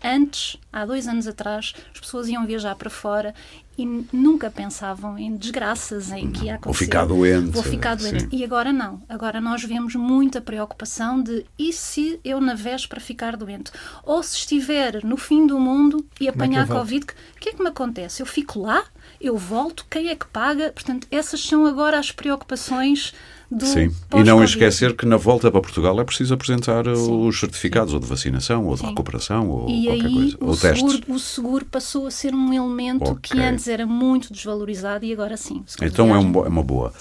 Antes, 0.03 0.57
há 0.73 0.87
dois 0.87 1.07
anos 1.07 1.27
atrás, 1.27 1.75
as 1.95 2.01
pessoas 2.01 2.27
iam 2.29 2.47
viajar 2.47 2.75
para 2.77 2.89
fora 2.89 3.35
e 3.81 4.07
nunca 4.13 4.51
pensavam 4.51 5.19
em 5.19 5.37
desgraças, 5.37 6.11
em 6.13 6.31
que 6.31 6.47
ia 6.47 6.57
acontecer. 6.57 6.65
Vou 6.65 6.75
ficar 6.75 7.05
doente, 7.07 7.51
Vou 7.51 7.63
ficar 7.63 7.95
doente. 7.95 8.23
sim. 8.23 8.29
E 8.31 8.45
agora 8.45 8.73
não. 8.73 9.03
Agora 9.09 9.41
nós 9.41 9.63
vemos 9.65 9.95
muita 9.95 10.41
preocupação 10.41 11.23
de 11.23 11.47
e 11.59 11.73
se 11.73 12.21
eu 12.25 12.41
na 12.41 12.55
véspera 12.55 13.01
ficar 13.01 13.37
doente? 13.37 13.71
Ou 14.05 14.23
se 14.23 14.37
estiver 14.37 15.05
no 15.05 15.17
fim 15.17 15.47
do 15.47 15.59
mundo 15.59 16.05
e 16.21 16.29
é 16.29 16.33
que 16.33 16.37
apanhar 16.37 16.63
eu 16.63 16.67
volto? 16.67 16.81
Covid, 16.81 17.07
o 17.37 17.41
que 17.41 17.49
é 17.49 17.53
que 17.53 17.63
me 17.63 17.69
acontece? 17.69 18.23
Eu 18.23 18.27
fico 18.27 18.61
lá? 18.61 18.85
Eu 19.21 19.37
volto? 19.39 19.87
Quem 19.91 20.09
é 20.09 20.15
que 20.15 20.27
paga? 20.27 20.71
Portanto, 20.73 21.07
essas 21.11 21.41
são 21.41 21.67
agora 21.67 21.99
as 21.99 22.13
preocupações 22.13 23.15
do 23.51 23.67
Sim. 23.67 23.91
E 24.15 24.23
não 24.23 24.45
esquecer 24.45 24.95
que 24.95 25.05
na 25.05 25.17
volta 25.17 25.51
para 25.51 25.61
Portugal 25.61 26.01
é 26.01 26.05
preciso 26.05 26.33
apresentar 26.35 26.85
Sim. 26.85 27.27
os 27.27 27.41
certificados 27.41 27.93
ou 27.93 27.99
de 27.99 28.07
vacinação, 28.07 28.65
ou 28.67 28.75
de 28.75 28.81
Sim. 28.81 28.87
recuperação, 28.89 29.49
ou 29.51 29.69
E 29.69 29.87
qualquer 29.87 30.07
aí 30.07 30.15
coisa. 30.15 30.37
o 30.41 30.47
Ou 30.47 30.57
testes. 30.57 30.93
seguro, 30.93 31.13
o 31.15 31.19
seguro 31.19 31.65
passou 31.65 32.07
a 32.07 32.11
ser 32.13 32.33
um 32.35 32.53
elemento 32.53 33.17
que 33.21 33.33
Ok. 33.35 33.41
antes 33.45 33.67
era 33.67 33.85
muito 33.87 34.33
desvalorizado 34.33 35.05
e 35.05 35.13
agora 35.13 35.37
sim. 35.37 35.65
Então 35.83 36.07
é, 36.07 36.11
um 36.11 36.21
viagem. 36.21 36.33
bo- 36.33 36.45
é 36.45 36.49
uma 36.49 36.63
boa. 36.63 36.93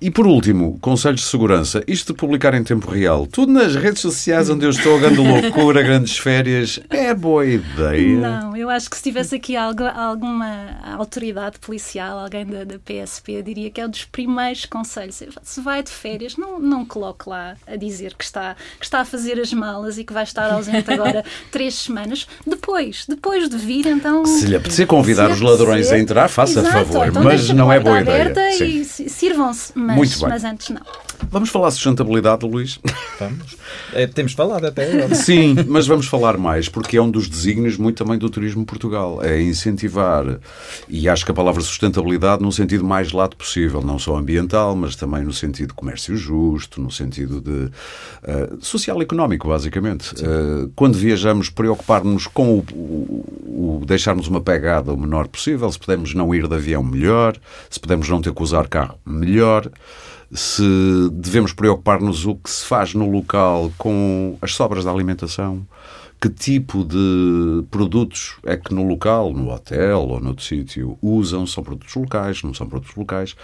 E 0.00 0.10
por 0.12 0.26
último, 0.28 0.78
conselhos 0.80 1.20
de 1.22 1.26
segurança. 1.26 1.82
Isto 1.86 2.12
de 2.12 2.18
publicar 2.18 2.54
em 2.54 2.62
tempo 2.62 2.88
real, 2.88 3.26
tudo 3.26 3.52
nas 3.52 3.74
redes 3.74 4.00
sociais 4.00 4.48
onde 4.48 4.64
eu 4.64 4.70
estou, 4.70 4.98
grande 5.00 5.16
loucura, 5.18 5.82
grandes 5.82 6.16
férias, 6.16 6.78
é 6.88 7.12
boa 7.12 7.44
ideia. 7.44 8.16
Não, 8.16 8.56
eu 8.56 8.70
acho 8.70 8.88
que 8.88 8.96
se 8.96 9.02
tivesse 9.02 9.34
aqui 9.34 9.56
algo- 9.56 9.82
alguma 9.82 10.76
autoridade 10.96 11.58
policial, 11.58 12.16
alguém 12.18 12.46
da, 12.46 12.62
da 12.62 12.76
PSP, 12.78 13.32
eu 13.32 13.42
diria 13.42 13.70
que 13.70 13.80
é 13.80 13.86
um 13.86 13.90
dos 13.90 14.04
primeiros 14.04 14.64
conselhos. 14.66 15.20
Se- 15.42 15.60
vai 15.60 15.82
de 15.82 15.90
férias, 15.90 16.36
não, 16.36 16.60
não 16.60 16.84
coloque 16.84 17.28
lá 17.28 17.56
a 17.66 17.74
dizer 17.74 18.14
que 18.16 18.22
está, 18.22 18.54
que 18.78 18.84
está 18.84 19.00
a 19.00 19.04
fazer 19.04 19.40
as 19.40 19.52
malas 19.52 19.98
e 19.98 20.04
que 20.04 20.12
vai 20.12 20.22
estar 20.22 20.48
ausente 20.52 20.88
agora 20.92 21.24
três 21.50 21.74
semanas. 21.74 22.28
Depois, 22.46 23.04
depois 23.08 23.48
de 23.48 23.56
vir, 23.56 23.86
então. 23.86 24.24
Se 24.24 24.46
lhe 24.46 24.54
apetecer 24.54 24.86
convidar 24.86 25.26
se 25.26 25.32
os 25.32 25.40
ladrões 25.40 25.86
apetecer- 25.88 25.96
a 25.96 25.98
entrar, 26.00 26.28
faça 26.28 26.60
Exato, 26.60 26.72
favor, 26.72 27.08
então 27.08 27.24
mas 27.24 27.48
não 27.50 27.72
é 27.72 27.80
boa 27.80 28.00
ideia. 28.00 28.32
E 28.64 28.84
sirvam-se, 28.84 29.72
mas, 29.88 29.96
Muito 29.96 30.20
bem. 30.20 30.28
mas 30.28 30.44
antes 30.44 30.68
não. 30.68 30.82
Vamos 31.30 31.48
falar 31.48 31.68
de 31.68 31.74
sustentabilidade, 31.74 32.46
Luís? 32.46 32.78
Vamos. 33.18 33.56
É, 33.92 34.06
temos 34.06 34.32
falado 34.32 34.66
até 34.66 34.92
agora. 34.92 35.14
Sim, 35.16 35.56
mas 35.66 35.86
vamos 35.86 36.06
falar 36.06 36.36
mais, 36.36 36.68
porque 36.68 36.98
é 36.98 37.02
um 37.02 37.10
dos 37.10 37.26
desígnios 37.26 37.78
muito 37.78 38.04
também 38.04 38.18
do 38.18 38.28
Turismo 38.28 38.66
Portugal. 38.66 39.22
É 39.22 39.40
incentivar, 39.40 40.40
e 40.88 41.08
acho 41.08 41.24
que 41.24 41.30
a 41.30 41.34
palavra 41.34 41.62
sustentabilidade 41.62 42.42
no 42.42 42.52
sentido 42.52 42.84
mais 42.84 43.12
lato 43.12 43.34
possível, 43.34 43.82
não 43.82 43.98
só 43.98 44.16
ambiental, 44.16 44.76
mas 44.76 44.94
também 44.94 45.24
no 45.24 45.32
sentido 45.32 45.68
de 45.68 45.74
comércio 45.74 46.16
justo, 46.16 46.80
no 46.80 46.90
sentido 46.90 47.40
de 47.40 47.50
uh, 47.50 48.58
social 48.60 49.00
e 49.00 49.02
económico, 49.02 49.48
basicamente. 49.48 50.12
Uh, 50.16 50.70
quando 50.76 50.98
viajamos, 50.98 51.48
preocupar-nos 51.48 52.26
com 52.26 52.58
o, 52.58 52.64
o, 52.72 53.80
o 53.80 53.86
deixarmos 53.86 54.28
uma 54.28 54.40
pegada 54.40 54.92
o 54.92 54.96
menor 54.98 55.28
possível, 55.28 55.70
se 55.72 55.78
podemos 55.78 56.12
não 56.12 56.34
ir 56.34 56.46
de 56.46 56.54
avião, 56.54 56.82
melhor, 56.82 57.36
se 57.70 57.80
podemos 57.80 58.06
não 58.08 58.20
ter 58.20 58.34
que 58.34 58.42
usar 58.42 58.68
carro, 58.68 58.98
melhor 59.06 59.70
se 60.32 60.62
devemos 61.12 61.52
preocupar-nos 61.52 62.26
o 62.26 62.34
que 62.34 62.50
se 62.50 62.64
faz 62.64 62.94
no 62.94 63.10
local 63.10 63.72
com 63.78 64.36
as 64.42 64.54
sobras 64.54 64.84
da 64.84 64.90
alimentação, 64.90 65.66
que 66.20 66.28
tipo 66.28 66.84
de 66.84 67.64
produtos 67.70 68.36
é 68.44 68.56
que 68.56 68.74
no 68.74 68.82
local, 68.86 69.32
no 69.32 69.50
hotel 69.50 70.00
ou 70.00 70.20
noutro 70.20 70.44
sítio, 70.44 70.98
usam, 71.00 71.46
são 71.46 71.62
produtos 71.62 71.94
locais, 71.94 72.42
não 72.42 72.52
são 72.52 72.68
produtos 72.68 72.94
locais. 72.96 73.36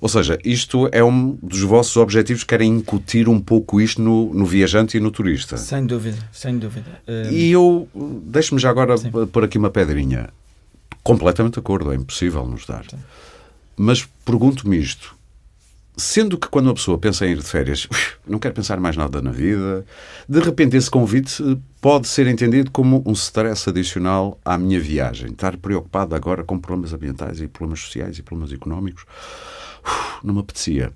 Ou 0.00 0.08
seja, 0.08 0.38
isto 0.44 0.88
é 0.92 1.02
um 1.02 1.36
dos 1.42 1.60
vossos 1.60 1.96
objetivos, 1.96 2.44
querem 2.44 2.70
incutir 2.70 3.28
um 3.28 3.40
pouco 3.40 3.80
isto 3.80 4.00
no, 4.00 4.32
no 4.32 4.46
viajante 4.46 4.96
e 4.96 5.00
no 5.00 5.10
turista. 5.10 5.56
Sem 5.56 5.84
dúvida, 5.84 6.18
sem 6.32 6.58
dúvida. 6.58 7.02
E 7.30 7.50
eu, 7.50 7.88
deixe-me 7.94 8.60
já 8.60 8.70
agora 8.70 8.96
Sim. 8.96 9.10
pôr 9.10 9.44
aqui 9.44 9.58
uma 9.58 9.70
pedrinha. 9.70 10.30
Completamente 11.02 11.54
de 11.54 11.58
acordo, 11.58 11.92
é 11.92 11.96
impossível 11.96 12.46
nos 12.46 12.64
dar. 12.64 12.84
Sim. 12.88 12.98
Mas 13.76 14.06
pergunto-me 14.24 14.78
isto, 14.78 15.16
Sendo 15.96 16.38
que 16.38 16.48
quando 16.48 16.66
uma 16.66 16.74
pessoa 16.74 16.96
pensa 16.96 17.26
em 17.26 17.32
ir 17.32 17.38
de 17.38 17.44
férias, 17.44 17.86
não 18.26 18.38
quer 18.38 18.52
pensar 18.52 18.80
mais 18.80 18.96
nada 18.96 19.20
na 19.20 19.30
vida, 19.30 19.84
de 20.28 20.40
repente 20.40 20.76
esse 20.76 20.90
convite 20.90 21.42
eh, 21.42 21.56
pode 21.80 22.08
ser 22.08 22.26
entendido 22.26 22.70
como 22.70 23.02
um 23.04 23.12
stress 23.12 23.68
adicional 23.68 24.38
à 24.44 24.56
minha 24.56 24.80
viagem. 24.80 25.30
Estar 25.30 25.56
preocupado 25.56 26.14
agora 26.14 26.42
com 26.42 26.58
problemas 26.58 26.92
ambientais 26.92 27.40
e 27.40 27.48
problemas 27.48 27.80
sociais 27.80 28.18
e 28.18 28.22
problemas 28.22 28.52
económicos. 28.52 29.04
Não 30.22 30.34
me 30.34 30.40
apetecia. 30.40 30.92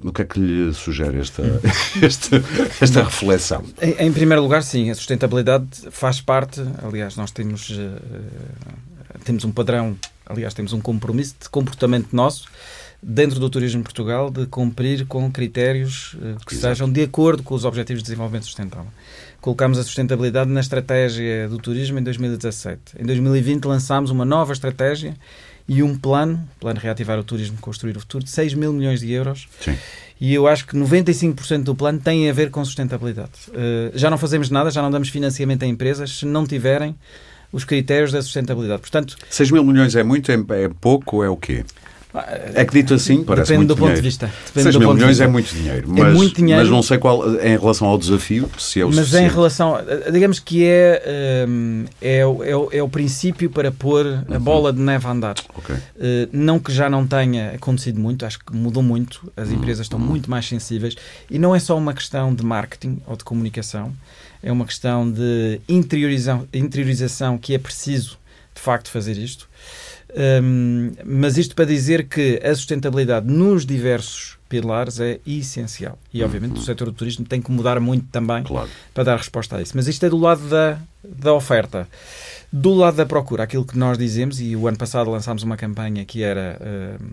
O 0.00 0.12
que 0.12 0.22
é 0.22 0.24
que 0.24 0.40
lhe 0.40 0.74
sugere 0.74 1.20
esta, 1.20 1.42
esta, 2.02 2.42
esta 2.80 3.04
reflexão? 3.04 3.62
Em, 3.80 4.06
em, 4.06 4.12
primeiro 4.12 4.42
lugar, 4.42 4.62
sim, 4.62 4.90
a 4.90 4.94
sustentabilidade 4.94 5.66
faz 5.90 6.20
parte. 6.20 6.60
Aliás, 6.82 7.14
nós 7.16 7.30
temos, 7.30 7.70
uh, 7.70 9.20
temos 9.24 9.44
um 9.44 9.52
padrão, 9.52 9.96
aliás, 10.26 10.52
temos 10.54 10.72
um 10.72 10.80
compromisso 10.80 11.36
de 11.40 11.48
comportamento 11.48 12.08
nosso 12.12 12.48
dentro 13.02 13.40
do 13.40 13.50
Turismo 13.50 13.82
Portugal, 13.82 14.30
de 14.30 14.46
cumprir 14.46 15.06
com 15.06 15.30
critérios 15.30 16.14
uh, 16.14 16.36
que 16.46 16.54
sejam 16.54 16.90
de 16.90 17.02
acordo 17.02 17.42
com 17.42 17.54
os 17.54 17.64
Objetivos 17.64 18.02
de 18.02 18.06
Desenvolvimento 18.06 18.44
Sustentável. 18.44 18.90
Colocámos 19.40 19.76
a 19.78 19.82
sustentabilidade 19.82 20.48
na 20.48 20.60
estratégia 20.60 21.48
do 21.48 21.58
turismo 21.58 21.98
em 21.98 22.02
2017. 22.02 22.80
Em 23.00 23.04
2020 23.04 23.64
lançámos 23.64 24.10
uma 24.10 24.24
nova 24.24 24.52
estratégia 24.52 25.16
e 25.66 25.82
um 25.82 25.96
plano, 25.96 26.48
plano 26.60 26.78
Reativar 26.78 27.18
o 27.18 27.24
Turismo, 27.24 27.58
Construir 27.60 27.96
o 27.96 28.00
Futuro, 28.00 28.22
de 28.22 28.30
6 28.30 28.54
mil 28.54 28.72
milhões 28.72 29.00
de 29.00 29.10
euros. 29.10 29.48
Sim. 29.60 29.76
E 30.20 30.32
eu 30.32 30.46
acho 30.46 30.64
que 30.64 30.76
95% 30.76 31.64
do 31.64 31.74
plano 31.74 31.98
tem 31.98 32.30
a 32.30 32.32
ver 32.32 32.50
com 32.50 32.64
sustentabilidade. 32.64 33.32
Uh, 33.48 33.90
já 33.98 34.08
não 34.08 34.16
fazemos 34.16 34.48
nada, 34.48 34.70
já 34.70 34.80
não 34.80 34.92
damos 34.92 35.08
financiamento 35.08 35.64
a 35.64 35.66
empresas 35.66 36.18
se 36.18 36.24
não 36.24 36.46
tiverem 36.46 36.94
os 37.52 37.64
critérios 37.64 38.12
da 38.12 38.22
sustentabilidade. 38.22 38.80
Portanto, 38.80 39.16
6 39.28 39.50
mil 39.50 39.64
milhões 39.64 39.96
é 39.96 40.04
muito, 40.04 40.30
é, 40.30 40.34
é 40.34 40.68
pouco, 40.80 41.24
é 41.24 41.28
o 41.28 41.36
quê? 41.36 41.64
É 42.54 42.62
que 42.66 42.74
dito 42.74 42.92
assim, 42.92 43.24
parece 43.24 43.48
Depende 43.52 43.58
muito 43.58 43.68
do 43.68 43.74
dinheiro. 43.76 43.94
ponto 43.94 44.02
de 44.02 44.08
vista. 44.08 44.26
Depende 44.26 44.62
6 44.64 44.74
do 44.74 44.78
mil 44.80 44.88
ponto 44.88 44.98
milhões 44.98 45.20
é 45.20 45.26
muito 45.26 45.54
dinheiro. 45.54 45.92
É 45.96 46.00
Mas, 46.02 46.14
muito 46.14 46.36
dinheiro. 46.36 46.60
Mas 46.60 46.70
não 46.70 46.82
sei 46.82 46.98
qual, 46.98 47.26
em 47.40 47.56
relação 47.58 47.88
ao 47.88 47.96
desafio, 47.96 48.50
se 48.58 48.80
é 48.80 48.84
o 48.84 48.88
Mas 48.88 48.96
suficiente. 48.96 49.24
em 49.24 49.34
relação, 49.34 49.76
digamos 50.12 50.38
que 50.38 50.62
é, 50.64 51.46
hum, 51.48 51.84
é, 52.02 52.26
o- 52.26 52.44
é, 52.44 52.54
o- 52.56 52.68
é 52.70 52.82
o 52.82 52.88
princípio 52.88 53.48
para 53.48 53.72
pôr 53.72 54.06
a 54.30 54.38
bola 54.38 54.72
de 54.74 54.80
neve 54.80 55.06
a 55.06 55.10
andar. 55.10 55.34
Ok. 55.56 55.74
Eh, 55.98 56.28
Não 56.32 56.58
que 56.58 56.70
já 56.72 56.90
não 56.90 57.06
tenha 57.06 57.52
acontecido 57.52 57.98
muito, 57.98 58.26
acho 58.26 58.38
que 58.40 58.54
mudou 58.54 58.82
muito, 58.82 59.32
as 59.36 59.50
empresas 59.50 59.86
estão 59.86 59.98
muito 59.98 60.30
mais 60.30 60.46
sensíveis 60.46 60.94
e 61.30 61.38
não 61.38 61.54
é 61.56 61.58
só 61.58 61.76
uma 61.78 61.94
questão 61.94 62.34
de 62.34 62.44
marketing 62.44 63.00
ou 63.06 63.16
de 63.16 63.24
comunicação, 63.24 63.92
é 64.42 64.52
uma 64.52 64.66
questão 64.66 65.10
de 65.10 65.60
interiorização, 65.68 66.46
interiorização 66.52 67.38
que 67.38 67.54
é 67.54 67.58
preciso 67.58 68.18
de 68.54 68.60
facto 68.60 68.90
fazer 68.90 69.16
isto. 69.16 69.48
Hum, 70.14 70.92
mas 71.04 71.38
isto 71.38 71.54
para 71.54 71.64
dizer 71.64 72.06
que 72.06 72.40
a 72.44 72.54
sustentabilidade 72.54 73.26
nos 73.26 73.64
diversos 73.64 74.36
pilares 74.48 75.00
é 75.00 75.18
essencial. 75.26 75.98
E 76.12 76.22
obviamente 76.22 76.58
o 76.58 76.62
setor 76.62 76.86
do 76.86 76.92
turismo 76.92 77.24
tem 77.24 77.40
que 77.40 77.50
mudar 77.50 77.80
muito 77.80 78.06
também 78.12 78.42
Claro. 78.42 78.68
para 78.92 79.04
dar 79.04 79.16
resposta 79.16 79.56
a 79.56 79.62
isso. 79.62 79.72
Mas 79.74 79.88
isto 79.88 80.04
é 80.04 80.10
do 80.10 80.18
lado 80.18 80.46
da, 80.48 80.78
da 81.02 81.32
oferta. 81.32 81.88
Do 82.52 82.74
lado 82.74 82.96
da 82.98 83.06
procura, 83.06 83.44
aquilo 83.44 83.64
que 83.64 83.78
nós 83.78 83.96
dizemos, 83.96 84.38
e 84.40 84.54
o 84.54 84.68
ano 84.68 84.76
passado 84.76 85.10
lançámos 85.10 85.42
uma 85.42 85.56
campanha 85.56 86.04
que 86.04 86.22
era 86.22 86.58
hum, 87.00 87.06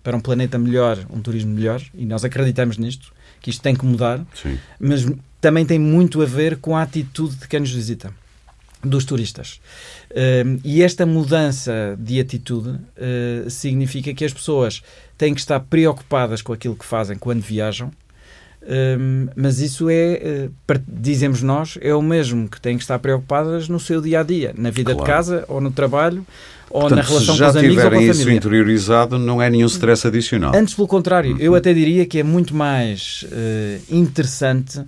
para 0.00 0.16
um 0.16 0.20
planeta 0.20 0.56
melhor, 0.56 0.96
um 1.10 1.20
turismo 1.20 1.52
melhor, 1.52 1.82
e 1.92 2.06
nós 2.06 2.24
acreditamos 2.24 2.78
nisto, 2.78 3.12
que 3.40 3.50
isto 3.50 3.60
tem 3.60 3.74
que 3.74 3.84
mudar, 3.84 4.24
Sim. 4.40 4.56
mas 4.78 5.04
também 5.40 5.66
tem 5.66 5.80
muito 5.80 6.22
a 6.22 6.24
ver 6.24 6.58
com 6.58 6.76
a 6.76 6.82
atitude 6.82 7.34
de 7.34 7.48
quem 7.48 7.58
nos 7.58 7.72
visita, 7.72 8.12
dos 8.84 9.04
turistas. 9.04 9.60
Um, 10.14 10.58
e 10.64 10.82
esta 10.82 11.04
mudança 11.06 11.96
de 11.98 12.20
atitude 12.20 12.68
uh, 12.70 13.50
significa 13.50 14.14
que 14.14 14.24
as 14.24 14.32
pessoas 14.32 14.82
têm 15.18 15.34
que 15.34 15.40
estar 15.40 15.60
preocupadas 15.60 16.40
com 16.42 16.52
aquilo 16.52 16.76
que 16.76 16.84
fazem 16.84 17.16
quando 17.16 17.40
viajam, 17.40 17.90
um, 18.98 19.28
mas 19.36 19.60
isso 19.60 19.88
é, 19.88 20.46
uh, 20.46 20.52
par- 20.66 20.80
dizemos 20.86 21.42
nós, 21.42 21.78
é 21.80 21.94
o 21.94 22.02
mesmo 22.02 22.48
que 22.48 22.60
têm 22.60 22.76
que 22.76 22.82
estar 22.82 22.98
preocupadas 22.98 23.68
no 23.68 23.78
seu 23.78 24.00
dia 24.00 24.20
a 24.20 24.22
dia, 24.22 24.52
na 24.56 24.70
vida 24.70 24.92
Claro. 24.92 25.04
de 25.06 25.12
casa 25.12 25.44
ou 25.48 25.60
no 25.60 25.70
trabalho 25.70 26.26
ou 26.68 26.80
Portanto, 26.80 26.96
na 26.98 27.02
relação 27.04 27.34
se 27.34 27.38
já 27.38 27.44
com 27.46 27.50
os 27.52 27.56
amigos 27.58 27.76
tiverem 27.76 27.98
a 28.00 28.02
isso 28.10 28.20
família. 28.20 28.36
interiorizado, 28.38 29.18
não 29.18 29.40
é 29.40 29.48
nenhum 29.48 29.66
stress 29.66 30.04
adicional. 30.06 30.52
Antes, 30.54 30.74
pelo 30.74 30.88
contrário, 30.88 31.32
Uhum. 31.32 31.38
eu 31.38 31.54
até 31.54 31.72
diria 31.72 32.04
que 32.06 32.18
é 32.18 32.22
muito 32.24 32.54
mais 32.56 33.24
eh, 33.30 33.78
interessante 33.88 34.80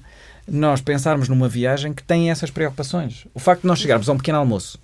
nós 0.50 0.80
pensarmos 0.80 1.28
numa 1.28 1.48
viagem 1.48 1.92
que 1.92 2.02
tem 2.02 2.30
essas 2.30 2.50
preocupações. 2.50 3.26
O 3.34 3.38
facto 3.38 3.62
de 3.62 3.68
nós 3.68 3.78
chegarmos 3.78 4.08
a 4.08 4.12
um 4.12 4.16
pequeno 4.16 4.38
almoço 4.38 4.78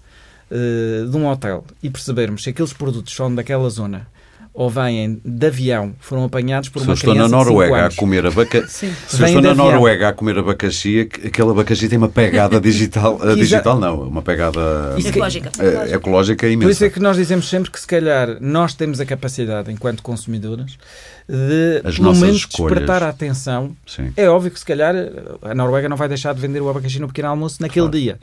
eh, 0.50 1.06
de 1.10 1.16
um 1.16 1.26
hotel 1.26 1.64
e 1.82 1.88
percebermos 1.90 2.42
se 2.42 2.50
aqueles 2.50 2.72
produtos 2.72 3.14
são 3.14 3.34
daquela 3.34 3.68
zona 3.70 4.06
ou 4.56 4.70
vêm 4.70 5.20
de 5.24 5.46
avião, 5.48 5.96
foram 5.98 6.22
apanhados 6.22 6.68
por 6.68 6.78
Se 6.78 6.86
uma 6.86 6.94
na 6.94 7.00
criança 7.00 7.22
de 7.22 7.28
cinco 7.28 7.44
Noruega 7.44 7.86
a 7.86 7.90
comer 7.90 8.24
abacaxi, 8.26 8.68
Sim. 8.68 8.94
se 9.08 9.20
eu 9.20 9.26
estou 9.26 9.42
na 9.42 9.50
avião. 9.50 9.66
Noruega 9.72 10.08
a 10.10 10.12
comer 10.12 10.38
abacaxi, 10.38 11.00
aquele 11.00 11.50
abacaxi 11.50 11.88
tem 11.88 11.98
uma 11.98 12.08
pegada 12.08 12.60
digital, 12.60 13.16
Exa- 13.20 13.34
digital 13.34 13.80
não, 13.80 14.02
uma 14.02 14.22
pegada 14.22 14.94
Ecológica. 15.04 15.50
eh, 15.58 15.94
ecológica 15.96 16.46
Por 16.46 16.52
imensa. 16.52 16.70
isso 16.70 16.84
é 16.84 16.88
que 16.90 17.00
nós 17.00 17.16
dizemos 17.16 17.48
sempre 17.48 17.68
que 17.68 17.80
se 17.80 17.86
calhar 17.86 18.36
nós 18.40 18.74
temos 18.74 19.00
a 19.00 19.04
capacidade, 19.04 19.72
enquanto 19.72 20.04
consumidores, 20.04 20.78
de 21.28 21.80
As 21.84 21.96
pelo 21.96 22.14
menos 22.14 22.36
escolhas. 22.36 22.70
despertar 22.78 23.02
a 23.02 23.08
atenção 23.08 23.74
Sim. 23.86 24.12
É 24.16 24.28
óbvio 24.28 24.50
que 24.50 24.58
se 24.58 24.64
calhar 24.66 24.94
a 25.42 25.54
Noruega 25.54 25.88
não 25.88 25.96
vai 25.96 26.08
deixar 26.08 26.34
de 26.34 26.40
vender 26.40 26.60
o 26.60 26.68
abacaxi 26.68 26.98
no 26.98 27.06
pequeno 27.08 27.28
almoço 27.28 27.60
naquele 27.62 27.86
Claro. 27.86 27.98
dia. 27.98 28.18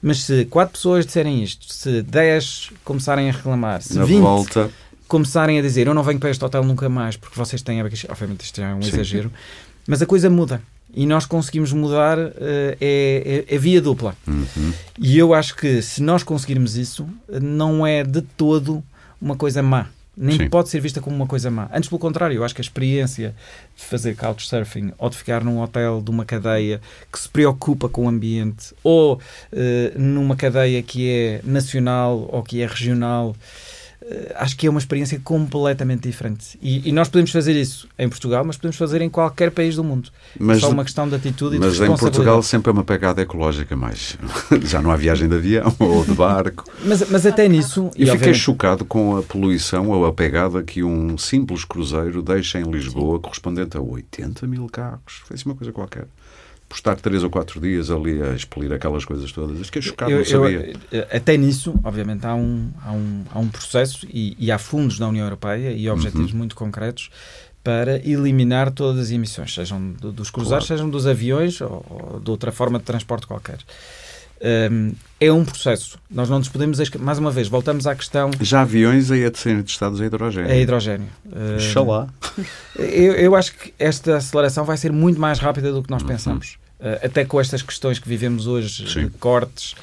Mas 0.00 0.22
se 0.22 0.44
quatro 0.46 0.74
pessoas 0.74 1.04
disserem 1.06 1.42
isto, 1.42 1.72
se 1.72 2.02
10 2.02 2.70
começarem 2.84 3.28
a 3.28 3.32
reclamar, 3.32 3.80
se 3.82 3.96
Na 3.96 4.04
20 4.04 4.20
volta, 4.20 4.70
começarem 5.08 5.58
a 5.58 5.62
dizer 5.62 5.86
eu 5.86 5.94
não 5.94 6.02
venho 6.02 6.18
para 6.20 6.30
este 6.30 6.44
hotel 6.44 6.62
nunca 6.62 6.88
mais 6.88 7.16
porque 7.16 7.36
vocês 7.38 7.60
têm 7.62 7.80
abacaxi, 7.80 8.06
obviamente 8.10 8.42
isto 8.42 8.60
é 8.60 8.74
um 8.74 8.82
Sim. 8.82 8.88
exagero, 8.88 9.32
mas 9.86 10.00
a 10.02 10.06
coisa 10.06 10.28
muda. 10.30 10.60
E 10.96 11.06
nós 11.06 11.26
conseguimos 11.26 11.72
mudar 11.72 12.16
eh, 12.18 12.76
é, 12.80 13.44
é, 13.50 13.54
é 13.56 13.58
via 13.58 13.80
dupla. 13.80 14.14
Uhum. 14.28 14.72
E 14.96 15.18
eu 15.18 15.34
acho 15.34 15.56
que 15.56 15.82
se 15.82 16.00
nós 16.00 16.22
conseguirmos 16.22 16.76
isso, 16.76 17.04
não 17.42 17.84
é 17.84 18.04
de 18.04 18.22
todo 18.22 18.80
uma 19.20 19.34
coisa 19.34 19.60
má. 19.60 19.86
Nem 20.16 20.38
Sim. 20.38 20.48
pode 20.48 20.68
ser 20.68 20.80
vista 20.80 21.00
como 21.00 21.16
uma 21.16 21.26
coisa 21.26 21.50
má. 21.50 21.68
Antes, 21.72 21.88
pelo 21.88 21.98
contrário, 21.98 22.36
eu 22.36 22.44
acho 22.44 22.54
que 22.54 22.60
a 22.60 22.62
experiência 22.64 23.34
de 23.76 23.84
fazer 23.84 24.14
couchsurfing 24.14 24.92
ou 24.96 25.10
de 25.10 25.16
ficar 25.16 25.42
num 25.42 25.60
hotel 25.60 26.00
de 26.00 26.10
uma 26.10 26.24
cadeia 26.24 26.80
que 27.12 27.18
se 27.18 27.28
preocupa 27.28 27.88
com 27.88 28.06
o 28.06 28.08
ambiente 28.08 28.74
ou 28.84 29.20
eh, 29.52 29.92
numa 29.96 30.36
cadeia 30.36 30.82
que 30.82 31.10
é 31.10 31.40
nacional 31.42 32.28
ou 32.30 32.42
que 32.42 32.62
é 32.62 32.66
regional, 32.66 33.34
acho 34.36 34.56
que 34.56 34.66
é 34.66 34.70
uma 34.70 34.78
experiência 34.78 35.18
completamente 35.22 36.02
diferente. 36.08 36.58
E, 36.60 36.88
e 36.88 36.92
nós 36.92 37.08
podemos 37.08 37.30
fazer 37.30 37.52
isso 37.58 37.88
em 37.98 38.08
Portugal, 38.08 38.44
mas 38.44 38.56
podemos 38.56 38.76
fazer 38.76 39.00
em 39.00 39.08
qualquer 39.08 39.50
país 39.50 39.76
do 39.76 39.84
mundo. 39.84 40.10
Mas- 40.38 40.58
é 40.58 40.60
só 40.60 40.70
uma 40.70 40.84
questão 40.84 41.08
de 41.08 41.14
atitude 41.14 41.56
e 41.56 41.58
de 41.58 41.64
mas 41.64 41.80
em. 41.80 41.96
Portugal 41.96 42.42
sempre 42.42 42.70
é 42.70 42.72
uma 42.72 42.84
pegada 42.84 43.22
ecológica 43.22 43.74
mais. 43.76 44.18
Já 44.64 44.82
não 44.82 44.90
há 44.90 44.96
viagem 44.96 45.28
de 45.28 45.34
avião 45.34 45.74
ou 45.78 46.04
de 46.04 46.12
barco. 46.12 46.64
Mas, 46.84 47.08
mas 47.10 47.24
até 47.26 47.48
nisso. 47.48 47.84
Eu 47.84 47.90
fiquei 47.92 48.10
obviamente- 48.12 48.38
chocado 48.38 48.84
com 48.84 49.16
a 49.16 49.22
poluição 49.22 49.88
ou 49.88 50.04
a 50.06 50.12
pegada 50.12 50.62
que 50.62 50.82
um 50.82 51.16
simples 51.16 51.64
cruzeiro 51.64 52.22
deixa 52.22 52.58
em 52.60 52.70
Lisboa, 52.70 53.18
correspondente 53.18 53.76
a 53.76 53.80
80 53.80 54.46
mil 54.46 54.66
carros. 54.68 55.22
Foi 55.26 55.34
assim 55.34 55.48
uma 55.48 55.54
coisa 55.54 55.72
qualquer. 55.72 56.06
Por 56.74 56.78
estar 56.78 56.96
três 56.96 57.22
ou 57.22 57.30
quatro 57.30 57.60
dias 57.60 57.88
ali 57.88 58.20
a 58.20 58.32
expelir 58.34 58.72
aquelas 58.72 59.04
coisas 59.04 59.30
todas. 59.30 59.56
Eu 59.56 59.64
Fiquei 59.64 59.80
chocado, 59.80 60.10
Eu- 60.10 60.16
não 60.18 60.24
eu- 60.24 60.60
sabia. 60.60 60.72
eh, 60.90 61.16
até 61.16 61.36
nisso, 61.36 61.72
obviamente, 61.84 62.26
há 62.26 62.34
um, 62.34 62.68
há 62.84 62.90
um, 62.90 63.22
há 63.32 63.38
um 63.38 63.46
processo 63.48 64.04
e, 64.12 64.36
e 64.40 64.50
há 64.50 64.58
fundos 64.58 64.98
da 64.98 65.06
União 65.06 65.24
Europeia 65.24 65.70
e 65.70 65.88
objetivos 65.88 66.32
Uhum. 66.32 66.38
muito 66.38 66.56
concretos 66.56 67.10
para 67.62 67.98
eliminar 67.98 68.72
todas 68.72 69.00
as 69.02 69.10
emissões, 69.12 69.54
sejam 69.54 69.92
dos 69.92 70.30
cruzados, 70.30 70.66
Claro. 70.66 70.80
sejam 70.80 70.90
dos 70.90 71.06
aviões 71.06 71.60
ou, 71.60 71.86
ou 71.88 72.20
de 72.20 72.28
outra 72.28 72.50
forma 72.50 72.80
de 72.80 72.84
transporte 72.84 73.24
qualquer. 73.28 73.58
Um, 74.70 74.92
é 75.20 75.32
um 75.32 75.44
processo. 75.44 75.96
Nós 76.10 76.28
não 76.28 76.38
nos 76.38 76.48
podemos. 76.48 76.78
Mais 76.98 77.18
uma 77.20 77.30
vez, 77.30 77.46
voltamos 77.46 77.86
à 77.86 77.94
questão. 77.94 78.32
Já 78.40 78.62
aviões 78.62 79.12
aí 79.12 79.24
a 79.24 79.32
serem 79.32 79.62
testados 79.62 80.00
a 80.00 80.06
hidrogênio. 80.06 80.50
É 80.50 80.60
hidrogênio. 80.60 81.06
Um, 81.24 81.58
Xalá. 81.60 82.08
eu, 82.76 83.12
eu 83.14 83.36
acho 83.36 83.54
que 83.54 83.72
esta 83.78 84.16
aceleração 84.16 84.64
vai 84.64 84.76
ser 84.76 84.90
muito 84.92 85.20
mais 85.20 85.38
rápida 85.38 85.72
do 85.72 85.80
que 85.84 85.88
nós 85.90 86.02
Uhum. 86.02 86.08
pensamos. 86.08 86.58
Uh, 86.84 87.06
até 87.06 87.24
com 87.24 87.40
estas 87.40 87.62
questões 87.62 87.98
que 87.98 88.06
vivemos 88.06 88.46
hoje, 88.46 88.86
Sim. 88.92 89.04
de 89.04 89.10
cortes, 89.12 89.74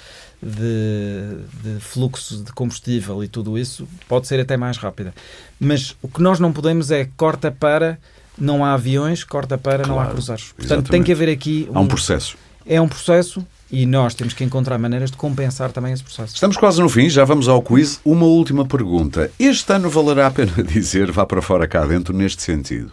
de, 0.42 1.36
de 1.64 1.80
fluxo 1.80 2.44
de 2.44 2.52
combustível 2.54 3.24
e 3.24 3.28
tudo 3.28 3.58
isso, 3.58 3.88
pode 4.08 4.28
ser 4.28 4.40
até 4.40 4.56
mais 4.56 4.78
rápida. 4.78 5.14
Mas 5.60 5.96
o 6.02 6.08
que 6.08 6.22
nós 6.22 6.40
não 6.40 6.52
podemos 6.54 6.92
é 6.92 7.08
corta 7.18 7.52
para, 7.52 7.98
não 8.38 8.64
há 8.64 8.74
aviões, 8.74 9.24
corta 9.24 9.58
para, 9.58 9.86
não 9.88 9.96
há 9.96 10.04
Claro, 10.04 10.12
cruzados. 10.14 10.44
Portanto, 10.50 10.66
exatamente. 10.66 10.92
tem 10.92 11.04
que 11.04 11.12
haver 11.12 11.30
aqui 11.30 11.68
Há 11.74 11.80
um 11.80 11.88
processo. 11.88 12.36
é 12.66 12.80
um 12.80 12.88
processo 12.88 13.46
e 13.72 13.86
nós 13.86 14.14
temos 14.14 14.34
que 14.34 14.44
encontrar 14.44 14.78
maneiras 14.78 15.10
de 15.12 15.18
compensar 15.18 15.72
também 15.72 15.94
esse 15.94 16.04
processo. 16.04 16.34
Estamos 16.36 16.58
quase 16.58 16.82
no 16.82 16.90
fim, 16.90 17.10
já 17.10 17.24
vamos 17.24 17.48
ao 17.48 17.62
quiz. 17.62 18.00
Uma 18.04 18.26
última 18.26 18.66
pergunta. 18.66 19.32
Este 19.40 19.72
ano 19.74 19.90
valerá 19.90 20.28
a 20.28 20.32
pena 20.32 20.52
dizer 20.64 21.12
vá 21.12 21.26
para 21.26 21.42
fora 21.42 21.68
cá 21.68 21.86
dentro 21.86 22.14
neste 22.16 22.42
sentido? 22.44 22.92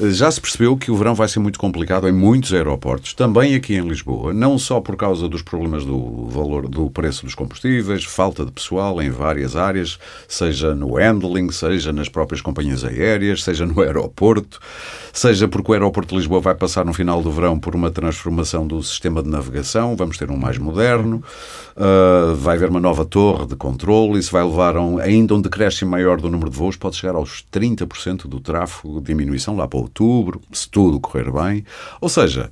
Já 0.00 0.30
se 0.30 0.40
percebeu 0.40 0.74
que 0.74 0.90
o 0.90 0.96
verão 0.96 1.14
vai 1.14 1.28
ser 1.28 1.38
muito 1.38 1.58
complicado 1.58 2.08
em 2.08 2.12
muitos 2.12 2.54
aeroportos, 2.54 3.12
também 3.12 3.54
aqui 3.54 3.74
em 3.74 3.86
Lisboa, 3.86 4.32
não 4.32 4.58
só 4.58 4.80
por 4.80 4.96
causa 4.96 5.28
dos 5.28 5.42
problemas 5.42 5.84
do 5.84 6.26
valor 6.28 6.66
do 6.66 6.88
preço 6.88 7.26
dos 7.26 7.34
combustíveis, 7.34 8.02
falta 8.02 8.42
de 8.42 8.50
pessoal 8.50 9.02
em 9.02 9.10
várias 9.10 9.54
áreas, 9.54 9.98
seja 10.26 10.74
no 10.74 10.94
handling, 10.94 11.50
seja 11.50 11.92
nas 11.92 12.08
próprias 12.08 12.40
companhias 12.40 12.84
aéreas, 12.84 13.44
seja 13.44 13.66
no 13.66 13.78
aeroporto, 13.84 14.58
seja 15.12 15.46
porque 15.46 15.70
o 15.70 15.74
aeroporto 15.74 16.14
de 16.14 16.20
Lisboa 16.20 16.40
vai 16.40 16.54
passar 16.54 16.86
no 16.86 16.94
final 16.94 17.22
do 17.22 17.30
verão 17.30 17.58
por 17.58 17.74
uma 17.74 17.90
transformação 17.90 18.66
do 18.66 18.82
sistema 18.82 19.22
de 19.22 19.28
navegação, 19.28 19.94
vamos 19.94 20.16
ter 20.16 20.30
um 20.30 20.38
mais 20.38 20.56
moderno, 20.56 21.22
uh, 21.76 22.34
vai 22.36 22.56
haver 22.56 22.70
uma 22.70 22.80
nova 22.80 23.04
torre 23.04 23.44
de 23.44 23.56
controle, 23.56 24.18
isso 24.18 24.32
vai 24.32 24.42
levar 24.42 24.74
a 24.74 24.80
um, 24.80 24.98
ainda 24.98 25.34
um 25.34 25.40
decréscimo 25.42 25.90
maior 25.90 26.18
do 26.18 26.30
número 26.30 26.50
de 26.50 26.56
voos, 26.56 26.76
pode 26.76 26.96
chegar 26.96 27.14
aos 27.14 27.44
30% 27.52 28.26
do 28.26 28.40
tráfego, 28.40 28.98
diminuição 28.98 29.54
lá 29.54 29.68
para 29.68 29.81
outubro, 29.82 30.40
se 30.52 30.68
tudo 30.68 30.98
correr 31.00 31.30
bem. 31.30 31.64
Ou 32.00 32.08
seja, 32.08 32.50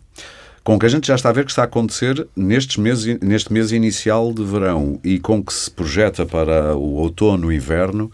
com 0.62 0.76
o 0.76 0.78
que 0.78 0.86
a 0.86 0.88
gente 0.88 1.06
já 1.06 1.14
está 1.14 1.30
a 1.30 1.32
ver 1.32 1.44
que 1.44 1.50
está 1.50 1.62
a 1.62 1.64
acontecer 1.64 2.26
nestes 2.36 2.76
meses, 2.76 3.18
neste 3.20 3.52
mês 3.52 3.72
inicial 3.72 4.32
de 4.32 4.44
verão 4.44 5.00
e 5.02 5.18
com 5.18 5.38
o 5.38 5.44
que 5.44 5.52
se 5.52 5.70
projeta 5.70 6.26
para 6.26 6.76
o 6.76 6.94
outono 6.96 7.50
e 7.50 7.56
inverno, 7.56 8.12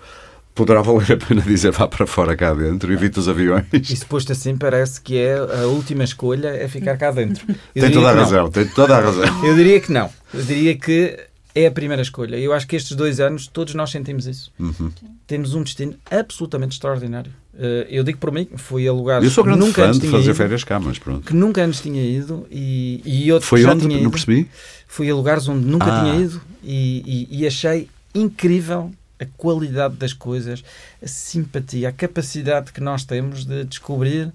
poderá 0.54 0.80
valer 0.80 1.12
a 1.12 1.16
pena 1.16 1.42
dizer 1.42 1.70
vá 1.70 1.86
para 1.86 2.06
fora 2.06 2.36
cá 2.36 2.54
dentro, 2.54 2.92
evite 2.92 3.18
os 3.18 3.28
aviões. 3.28 3.66
E 3.72 3.84
se 3.96 4.06
posto 4.06 4.32
assim, 4.32 4.56
parece 4.56 5.00
que 5.00 5.18
é 5.18 5.36
a 5.36 5.66
última 5.66 6.02
escolha 6.02 6.48
é 6.48 6.66
ficar 6.66 6.96
cá 6.96 7.10
dentro. 7.10 7.46
Eu 7.74 7.82
Tem 7.82 7.92
toda 7.92 8.08
a 8.10 8.14
não. 8.14 8.22
razão, 8.22 8.50
tem 8.50 8.66
toda 8.68 8.96
a 8.96 9.00
razão. 9.00 9.44
Eu 9.44 9.54
diria 9.54 9.80
que 9.80 9.92
não. 9.92 10.08
Eu 10.32 10.42
diria 10.42 10.74
que 10.76 11.16
é 11.54 11.66
a 11.66 11.70
primeira 11.70 12.02
escolha. 12.02 12.36
Eu 12.36 12.52
acho 12.52 12.66
que 12.66 12.76
estes 12.76 12.96
dois 12.96 13.18
anos 13.20 13.46
todos 13.46 13.74
nós 13.74 13.90
sentimos 13.90 14.26
isso. 14.26 14.52
Uhum. 14.58 14.90
Temos 15.26 15.54
um 15.54 15.62
destino 15.62 15.94
absolutamente 16.10 16.72
extraordinário. 16.74 17.32
Eh, 17.58 17.86
Eu 17.90 18.04
digo 18.04 18.18
por 18.18 18.30
mim, 18.32 18.46
fui 18.56 18.86
a 18.86 18.92
lugares 18.92 19.34
que 19.34 19.42
nunca 19.56 19.86
antes 19.86 19.98
tinha 20.00 20.10
fazer 20.12 20.24
ido, 20.30 20.34
férias 20.34 20.62
cá, 20.64 20.78
mas 20.78 20.98
pronto. 20.98 21.26
que 21.26 21.34
nunca 21.34 21.64
antes 21.64 21.80
tinha 21.80 22.02
ido 22.02 22.46
e, 22.50 23.00
e 23.04 23.32
outros 23.32 23.48
Foi 23.48 23.60
que 23.60 23.64
já 23.64 23.72
onde? 23.72 23.80
tinha 23.82 23.94
Não 23.96 24.02
ido. 24.02 24.10
percebi? 24.10 24.48
Fui 24.86 25.10
a 25.10 25.14
lugares 25.14 25.48
onde 25.48 25.64
nunca 25.66 25.86
Ah. 25.86 26.00
tinha 26.02 26.16
ido 26.20 26.40
e, 26.62 27.26
e- 27.30 27.38
e 27.40 27.46
achei 27.46 27.88
incrível 28.14 28.90
a 29.18 29.24
qualidade 29.38 29.94
das 29.96 30.12
coisas, 30.12 30.62
a 31.02 31.06
simpatia, 31.06 31.88
a 31.88 31.92
capacidade 31.92 32.72
que 32.72 32.80
nós 32.82 33.04
temos 33.04 33.44
de 33.46 33.64
descobrir 33.64 34.30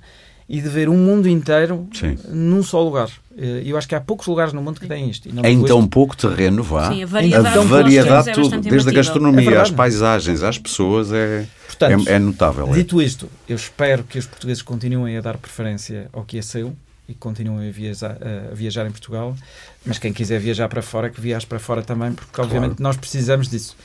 e 0.50 0.62
de 0.62 0.68
ver 0.68 0.90
um 0.90 0.98
mundo 0.98 1.30
inteiro 1.30 1.88
Sim. 1.94 2.18
num 2.30 2.62
só 2.64 2.82
lugar. 2.84 3.10
Eh, 3.38 3.62
Eu 3.66 3.78
acho 3.78 3.88
que 3.88 3.96
há 3.96 4.02
poucos 4.02 4.28
lugares 4.28 4.52
no 4.54 4.62
mundo 4.62 4.80
que 4.80 4.88
têm 4.88 5.10
isto. 5.10 5.30
Em 5.30 5.64
tão 5.64 5.88
pouco 5.88 6.16
terreno, 6.16 6.62
vá. 6.64 6.90
Sim, 6.92 7.02
a 7.02 7.06
a 7.06 7.08
variedade, 7.08 7.50
Então, 7.50 7.64
que 7.64 7.70
nós 7.70 7.82
variedade 7.82 8.30
é 8.30 8.34
tudo, 8.34 8.62
desde 8.62 8.90
a 8.90 8.94
gastronomia 8.94 9.52
É 9.52 9.58
às 9.58 9.72
paisagens, 9.72 10.44
às 10.44 10.58
pessoas, 10.58 11.12
é, 11.12 11.46
Portanto, 11.68 12.10
é, 12.10 12.14
é 12.14 12.20
notável. 12.20 12.68
é. 12.68 12.74
Dito 12.74 13.02
isto, 13.02 13.30
eu 13.48 13.56
espero 13.56 14.04
que 14.04 14.20
os 14.20 14.26
portugueses 14.26 14.62
continuem 14.62 15.18
a 15.18 15.22
dar 15.22 15.38
preferência 15.38 16.10
ao 16.12 16.24
que 16.24 16.38
é 16.38 16.42
seu 16.42 16.76
e 17.08 17.14
que 17.14 17.20
continuem 17.20 17.70
a 17.70 17.72
viajar, 17.72 18.18
a 18.52 18.54
viajar 18.54 18.86
em 18.86 18.92
Portugal, 18.92 19.36
mas 19.86 19.98
quem 19.98 20.14
quiser 20.14 20.40
viajar 20.40 20.68
para 20.68 20.82
fora, 20.82 21.10
que 21.10 21.20
viaje 21.20 21.46
para 21.46 21.60
fora 21.60 21.82
também, 21.82 22.14
porque 22.14 22.40
obviamente 22.40 22.82
nós 22.82 22.96
precisamos 22.98 23.48
disso. 23.48 23.76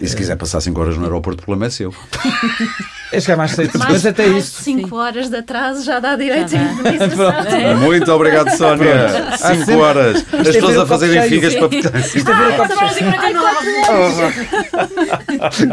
E 0.00 0.08
se 0.08 0.16
quiser 0.16 0.36
passar 0.36 0.60
5 0.60 0.80
horas 0.80 0.96
no 0.96 1.04
aeroporto, 1.04 1.42
o 1.42 1.44
problema 1.44 1.66
é 1.66 1.70
seu. 1.70 1.94
É 3.12 3.20
chegar 3.20 3.36
mais 3.36 3.50
cedo, 3.52 3.78
Mais, 3.78 3.92
mas 3.92 4.06
até 4.06 4.26
mais 4.26 4.44
isso. 4.46 4.56
de 4.58 4.64
5 4.64 4.96
horas 4.96 5.28
de 5.28 5.36
atraso 5.36 5.84
já 5.84 6.00
dá 6.00 6.16
direito 6.16 6.48
Já 6.50 6.60
à 6.60 6.64
dá. 6.64 6.72
indemnização. 6.72 7.76
Muito 7.84 8.10
obrigado, 8.12 8.50
Sónia. 8.56 9.36
5 9.36 9.54
sempre- 9.56 9.74
horas. 9.76 10.24
As 10.32 10.46
é 10.48 10.52
pessoas 10.52 10.78
a 10.78 10.86
fazerem 10.86 11.28
figas 11.28 11.54
para. 11.54 11.66
Isto 12.00 12.30
é 12.30 12.34
ver 12.34 12.48
o 12.48 12.56
copo 12.56 12.74
cheio. 12.94 13.12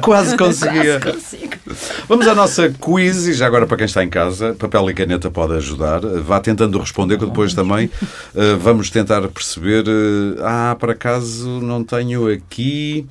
Quase 0.01 0.37
conseguia. 0.37 0.99
Consigo. 0.99 1.53
Vamos 2.07 2.27
à 2.27 2.35
nossa 2.35 2.69
quiz 2.69 3.27
e 3.27 3.33
já 3.33 3.47
agora 3.47 3.65
para 3.67 3.77
quem 3.77 3.85
está 3.85 4.03
em 4.03 4.09
casa, 4.09 4.53
papel 4.57 4.89
e 4.89 4.93
caneta 4.93 5.29
pode 5.31 5.53
ajudar. 5.53 5.99
Vá 6.01 6.39
tentando 6.39 6.77
responder 6.79 7.17
que 7.17 7.25
depois 7.25 7.53
também 7.53 7.89
eh, 8.35 8.55
vamos 8.59 8.89
tentar 8.89 9.21
perceber. 9.29 9.85
eh, 9.87 10.41
ah, 10.43 10.75
por 10.79 10.89
acaso 10.91 11.47
não 11.61 11.83
tenho 11.83 12.27
aqui. 12.31 13.05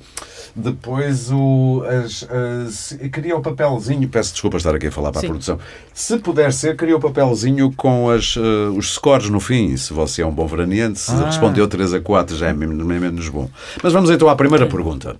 Depois 0.55 1.31
o. 1.31 1.83
As, 1.87 2.27
as- 2.67 2.97
queria 3.13 3.35
o 3.35 3.41
papelzinho. 3.41 4.07
Peço 4.19 4.33
desculpa 4.33 4.57
estar 4.57 4.75
aqui 4.75 4.87
a 4.87 4.91
falar 4.91 5.11
para 5.13 5.19
a 5.19 5.21
Sim. 5.21 5.27
produção. 5.29 5.57
Se 5.93 6.17
puder 6.19 6.51
ser, 6.51 6.75
queria 6.75 6.97
o 6.97 6.99
papelzinho 6.99 7.71
com 7.71 8.09
as, 8.09 8.35
eh, 8.35 8.69
os 8.77 8.95
scores 8.95 9.29
no 9.29 9.39
fim. 9.39 9.77
Se 9.77 9.93
você 9.93 10.21
é 10.23 10.25
um 10.27 10.31
bom 10.33 10.45
veraneante, 10.45 10.99
se 10.99 11.11
Ah. 11.11 11.25
respondeu 11.27 11.65
3 11.69 11.93
a 11.93 12.01
4 12.01 12.35
já 12.35 12.49
é 12.49 12.53
men- 12.53 12.67
menos 12.67 13.29
bom. 13.29 13.49
Mas 13.81 13.93
vamos 13.93 14.09
então 14.09 14.27
à 14.27 14.35
primeira 14.35 14.65
pergunta. 14.67 15.15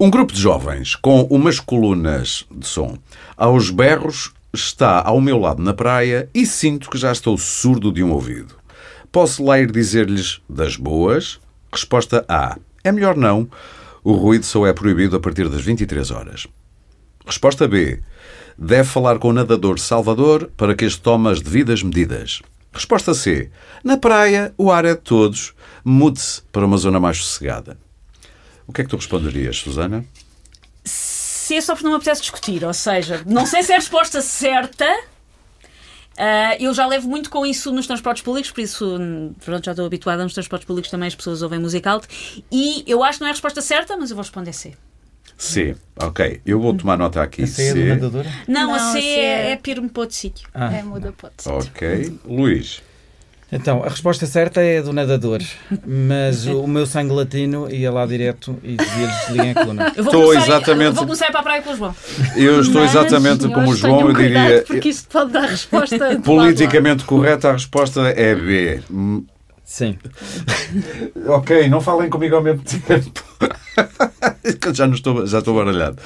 Um 0.00 0.08
grupo 0.08 0.32
de 0.32 0.40
jovens 0.40 0.96
com 0.96 1.24
umas 1.24 1.60
colunas 1.60 2.46
de 2.50 2.66
som 2.66 2.96
aos 3.36 3.68
berros 3.68 4.32
está 4.50 5.02
ao 5.04 5.20
meu 5.20 5.38
lado 5.38 5.62
na 5.62 5.74
praia 5.74 6.26
e 6.32 6.46
sinto 6.46 6.88
que 6.88 6.96
já 6.96 7.12
estou 7.12 7.36
surdo 7.36 7.92
de 7.92 8.02
um 8.02 8.12
ouvido. 8.12 8.54
Posso 9.12 9.44
lá 9.44 9.58
ir 9.58 9.70
dizer-lhes 9.70 10.40
das 10.48 10.74
boas? 10.74 11.38
Resposta 11.70 12.24
A. 12.26 12.56
É 12.82 12.90
melhor 12.90 13.14
não. 13.14 13.46
O 14.02 14.12
ruído 14.12 14.46
só 14.46 14.66
é 14.66 14.72
proibido 14.72 15.16
a 15.16 15.20
partir 15.20 15.46
das 15.50 15.60
23 15.60 16.10
horas. 16.10 16.46
Resposta 17.28 17.68
B. 17.68 18.00
Deve 18.56 18.88
falar 18.88 19.18
com 19.18 19.28
o 19.28 19.32
nadador 19.34 19.78
Salvador 19.78 20.50
para 20.56 20.74
que 20.74 20.86
este 20.86 21.02
tome 21.02 21.30
as 21.30 21.42
devidas 21.42 21.82
medidas. 21.82 22.40
Resposta 22.72 23.12
C. 23.12 23.50
Na 23.84 23.98
praia, 23.98 24.54
o 24.56 24.72
ar 24.72 24.86
é 24.86 24.94
de 24.94 25.02
todos. 25.02 25.52
Mude-se 25.84 26.40
para 26.50 26.64
uma 26.64 26.78
zona 26.78 26.98
mais 26.98 27.18
sossegada. 27.18 27.78
O 28.66 28.72
que 28.72 28.80
é 28.80 28.84
que 28.84 28.88
tu 28.88 28.96
responderias, 28.96 29.58
Susana? 29.58 30.06
Se 30.82 31.54
é 31.54 31.60
só 31.60 31.74
porque 31.74 31.84
não 31.84 31.92
me 31.92 31.96
apetece 31.96 32.22
discutir, 32.22 32.64
ou 32.64 32.72
seja, 32.72 33.22
não 33.26 33.44
sei 33.44 33.62
se 33.62 33.72
é 33.72 33.74
a 33.74 33.78
resposta 33.78 34.22
certa. 34.22 34.86
ah, 36.16 36.56
eu 36.58 36.72
já 36.72 36.86
levo 36.86 37.06
muito 37.08 37.28
com 37.28 37.44
isso 37.44 37.70
nos 37.72 37.86
transportes 37.86 38.22
públicos, 38.22 38.50
por 38.50 38.62
isso 38.62 38.98
pronto, 39.44 39.66
já 39.66 39.72
estou 39.72 39.84
habituada 39.84 40.22
nos 40.22 40.32
transportes 40.32 40.66
públicos 40.66 40.90
também 40.90 41.08
as 41.08 41.14
pessoas 41.14 41.42
ouvem 41.42 41.58
música 41.58 41.90
alta. 41.90 42.08
E 42.50 42.84
eu 42.86 43.04
acho 43.04 43.18
que 43.18 43.20
não 43.20 43.28
é 43.28 43.30
a 43.32 43.34
resposta 43.34 43.60
certa, 43.60 43.98
mas 43.98 44.10
eu 44.10 44.16
vou 44.16 44.22
responder 44.22 44.54
C. 44.54 44.74
C. 45.38 45.76
Ok. 46.00 46.40
Eu 46.44 46.60
vou 46.60 46.74
tomar 46.74 46.98
nota 46.98 47.22
aqui. 47.22 47.44
A 47.44 47.46
C. 47.46 47.72
nadador? 47.72 48.24
Não, 48.46 48.74
a 48.74 48.78
Não, 48.78 48.92
C 48.92 49.00
C 49.00 49.06
é, 49.08 49.48
é- 49.48 49.50
é 49.52 49.56
piro-me 49.56 49.88
para 49.88 50.00
outro 50.02 50.16
sítio. 50.16 50.48
Ah. 50.52 50.72
É, 50.74 50.82
muda 50.82 51.14
pode 51.16 51.34
ser. 51.38 51.50
Ok. 51.50 52.18
Luís. 52.26 52.82
Então, 53.50 53.82
a 53.82 53.88
resposta 53.88 54.26
certa 54.26 54.60
é 54.60 54.82
do 54.82 54.92
nadador, 54.92 55.40
mas 55.86 56.44
o 56.46 56.66
meu 56.66 56.84
sangue 56.84 57.14
latino 57.14 57.66
ia 57.70 57.90
lá 57.90 58.04
direto 58.04 58.58
e 58.62 58.76
dizia-lhes 58.76 59.16
desliguem 59.26 59.50
a 59.52 59.54
coluna. 59.54 59.92
Eu 59.96 60.04
vou 60.04 60.12
Estou 60.12 60.22
começar, 60.28 60.46
exatamente- 60.46 60.84
eu 60.88 60.92
vou 60.92 61.04
começar 61.06 61.24
a 61.24 61.28
ir 61.28 61.32
para 61.32 61.40
a 61.40 61.42
praia 61.44 61.62
com 61.62 61.70
o 61.72 61.76
João. 61.76 61.96
Eu 62.36 62.60
estou 62.60 62.82
Mas, 62.82 62.90
exatamente 62.94 63.48
como 63.48 63.70
o 63.70 63.74
senhores, 63.74 63.78
João, 63.78 63.96
tenham 63.96 64.08
eu 64.10 64.14
cuidado, 64.14 64.44
diria. 64.48 64.62
Porque 64.66 64.88
isto 64.90 65.08
pode 65.08 65.32
dar 65.32 65.46
resposta. 65.48 65.96
de 65.96 66.04
a. 66.16 66.20
Politicamente 66.20 67.04
correta, 67.04 67.48
a 67.48 67.52
resposta 67.52 68.00
é 68.08 68.34
B. 68.34 68.82
Hum, 68.90 69.24
Sim. 69.64 69.98
Ok, 71.26 71.68
não 71.70 71.80
falem 71.80 72.10
comigo 72.10 72.36
ao 72.36 72.42
mesmo 72.42 72.62
tempo. 72.62 73.24
Já, 74.74 74.86
não 74.86 74.94
estou, 74.94 75.26
já 75.26 75.38
estou 75.38 75.54
baralhado. 75.54 75.98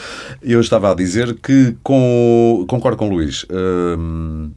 Eu 0.43 0.61
estava 0.61 0.91
a 0.91 0.95
dizer 0.95 1.35
que 1.35 1.77
com, 1.83 2.65
concordo 2.69 2.97
com 2.97 3.09
o 3.09 3.13
Luís. 3.13 3.47
Hum, 3.51 4.51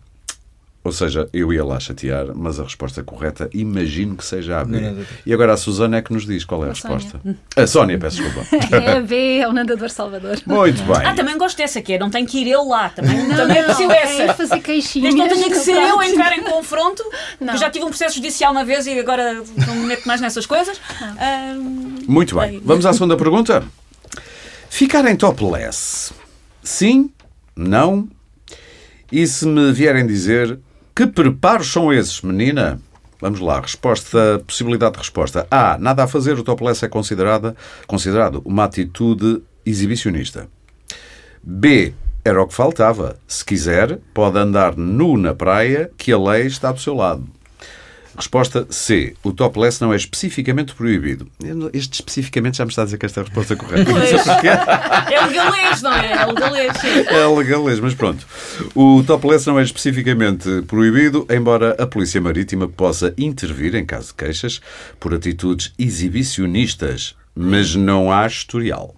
ou 0.85 0.91
seja, 0.91 1.27
eu 1.33 1.51
ia 1.51 1.65
lá 1.65 1.79
chatear, 1.79 2.27
mas 2.35 2.59
a 2.59 2.63
resposta 2.63 3.01
correta 3.03 3.49
imagino 3.51 4.15
que 4.15 4.23
seja 4.23 4.59
a 4.59 4.63
B. 4.63 4.79
Não, 4.79 4.89
não, 4.91 4.97
não. 4.99 5.05
E 5.25 5.33
agora 5.33 5.51
a 5.53 5.57
Susana 5.57 5.97
é 5.97 6.01
que 6.03 6.13
nos 6.13 6.27
diz 6.27 6.45
qual 6.45 6.63
é 6.63 6.67
a, 6.67 6.71
A 6.73 6.75
Sónia. 6.75 6.97
resposta. 6.97 7.35
A 7.55 7.65
Sónia, 7.67 7.97
peço 7.97 8.21
desculpa. 8.21 8.47
É 8.71 8.91
a 8.97 9.01
B, 9.01 9.39
é 9.39 9.47
o 9.47 9.51
nadador 9.51 9.89
Salvador. 9.89 10.37
Muito 10.45 10.83
bem. 10.83 11.03
Ah, 11.03 11.15
também 11.15 11.35
gosto 11.39 11.57
dessa 11.57 11.81
que 11.81 11.93
é, 11.93 11.97
não 11.97 12.11
tem 12.11 12.23
que 12.23 12.37
ir 12.37 12.43
ele 12.47 12.63
lá. 12.69 12.89
Também, 12.89 13.17
Não, 13.27 13.35
também 13.35 13.57
é 13.57 13.67
não, 13.67 13.91
é 13.91 14.21
essa. 14.25 14.33
fazer 14.35 14.59
queixinhas. 14.61 15.15
Desde 15.15 15.19
não 15.19 15.27
tenha 15.27 15.49
que 15.49 15.55
ser 15.57 15.71
eu 15.75 15.99
a 15.99 16.07
entrar 16.07 16.37
em 16.37 16.43
confronto, 16.43 17.03
Não. 17.41 17.53
eu 17.53 17.59
já 17.59 17.67
tive 17.71 17.83
um 17.83 17.89
processo 17.89 18.13
judicial 18.15 18.51
uma 18.51 18.63
vez 18.63 18.85
e 18.85 18.99
agora 18.99 19.41
não 19.65 19.75
me 19.75 19.87
meto 19.87 20.07
mais 20.07 20.21
nessas 20.21 20.45
coisas. 20.45 20.79
Ah, 21.01 21.55
Muito 22.07 22.35
bem. 22.35 22.51
Bem. 22.51 22.61
Vamos 22.63 22.85
à 22.85 22.93
segunda 22.93 23.17
pergunta. 23.17 23.63
Ficar 24.69 25.03
em 25.05 25.15
topless. 25.15 26.13
Sim? 26.61 27.09
Não? 27.55 28.07
E 29.11 29.25
se 29.25 29.47
me 29.47 29.71
vierem 29.71 30.05
dizer 30.05 30.59
que 30.95 31.05
preparos 31.05 31.71
são 31.71 31.91
esses, 31.91 32.21
menina? 32.21 32.79
Vamos 33.19 33.41
lá, 33.41 33.59
resposta, 33.59 34.41
possibilidade 34.47 34.93
de 34.93 34.99
resposta. 34.99 35.45
A. 35.51 35.77
Nada 35.77 36.03
a 36.03 36.07
fazer, 36.07 36.39
o 36.39 36.43
topless 36.43 36.85
é 36.85 36.87
considerada, 36.87 37.53
considerado 37.85 38.41
uma 38.45 38.63
atitude 38.63 39.41
exibicionista. 39.65 40.47
B. 41.43 41.93
Era 42.23 42.41
o 42.41 42.47
que 42.47 42.55
faltava. 42.55 43.19
Se 43.27 43.43
quiser, 43.43 43.99
pode 44.13 44.37
andar 44.37 44.75
nu 44.77 45.17
na 45.17 45.35
praia, 45.35 45.91
que 45.97 46.11
a 46.11 46.17
lei 46.17 46.47
está 46.47 46.71
do 46.71 46.79
seu 46.79 46.95
lado. 46.95 47.27
Resposta 48.17 48.65
C. 48.69 49.15
O 49.23 49.31
topless 49.33 49.81
não 49.81 49.91
é 49.93 49.95
especificamente 49.95 50.73
proibido. 50.73 51.27
Este 51.73 51.95
especificamente 51.95 52.57
já 52.57 52.65
me 52.65 52.69
está 52.69 52.83
a 52.83 52.85
dizer 52.85 52.97
que 52.97 53.05
esta 53.05 53.19
é 53.19 53.23
a 53.23 53.25
resposta 53.25 53.55
correta. 53.55 53.91
É 53.91 55.25
legalês, 55.27 55.81
não 55.81 55.93
é? 55.93 56.13
É 56.13 56.25
legalês, 56.25 56.77
sim. 56.77 56.87
É 57.07 57.25
legalês, 57.27 57.79
mas 57.79 57.93
pronto. 57.93 58.25
O 58.73 59.03
topless 59.05 59.47
não 59.47 59.59
é 59.59 59.63
especificamente 59.63 60.61
proibido, 60.63 61.27
embora 61.29 61.75
a 61.77 61.85
Polícia 61.85 62.21
Marítima 62.21 62.67
possa 62.67 63.13
intervir, 63.17 63.75
em 63.75 63.85
caso 63.85 64.07
de 64.07 64.13
queixas, 64.15 64.61
por 64.99 65.13
atitudes 65.13 65.73
exibicionistas, 65.77 67.15
mas 67.35 67.75
não 67.75 68.11
há 68.11 68.25
historial. 68.25 68.95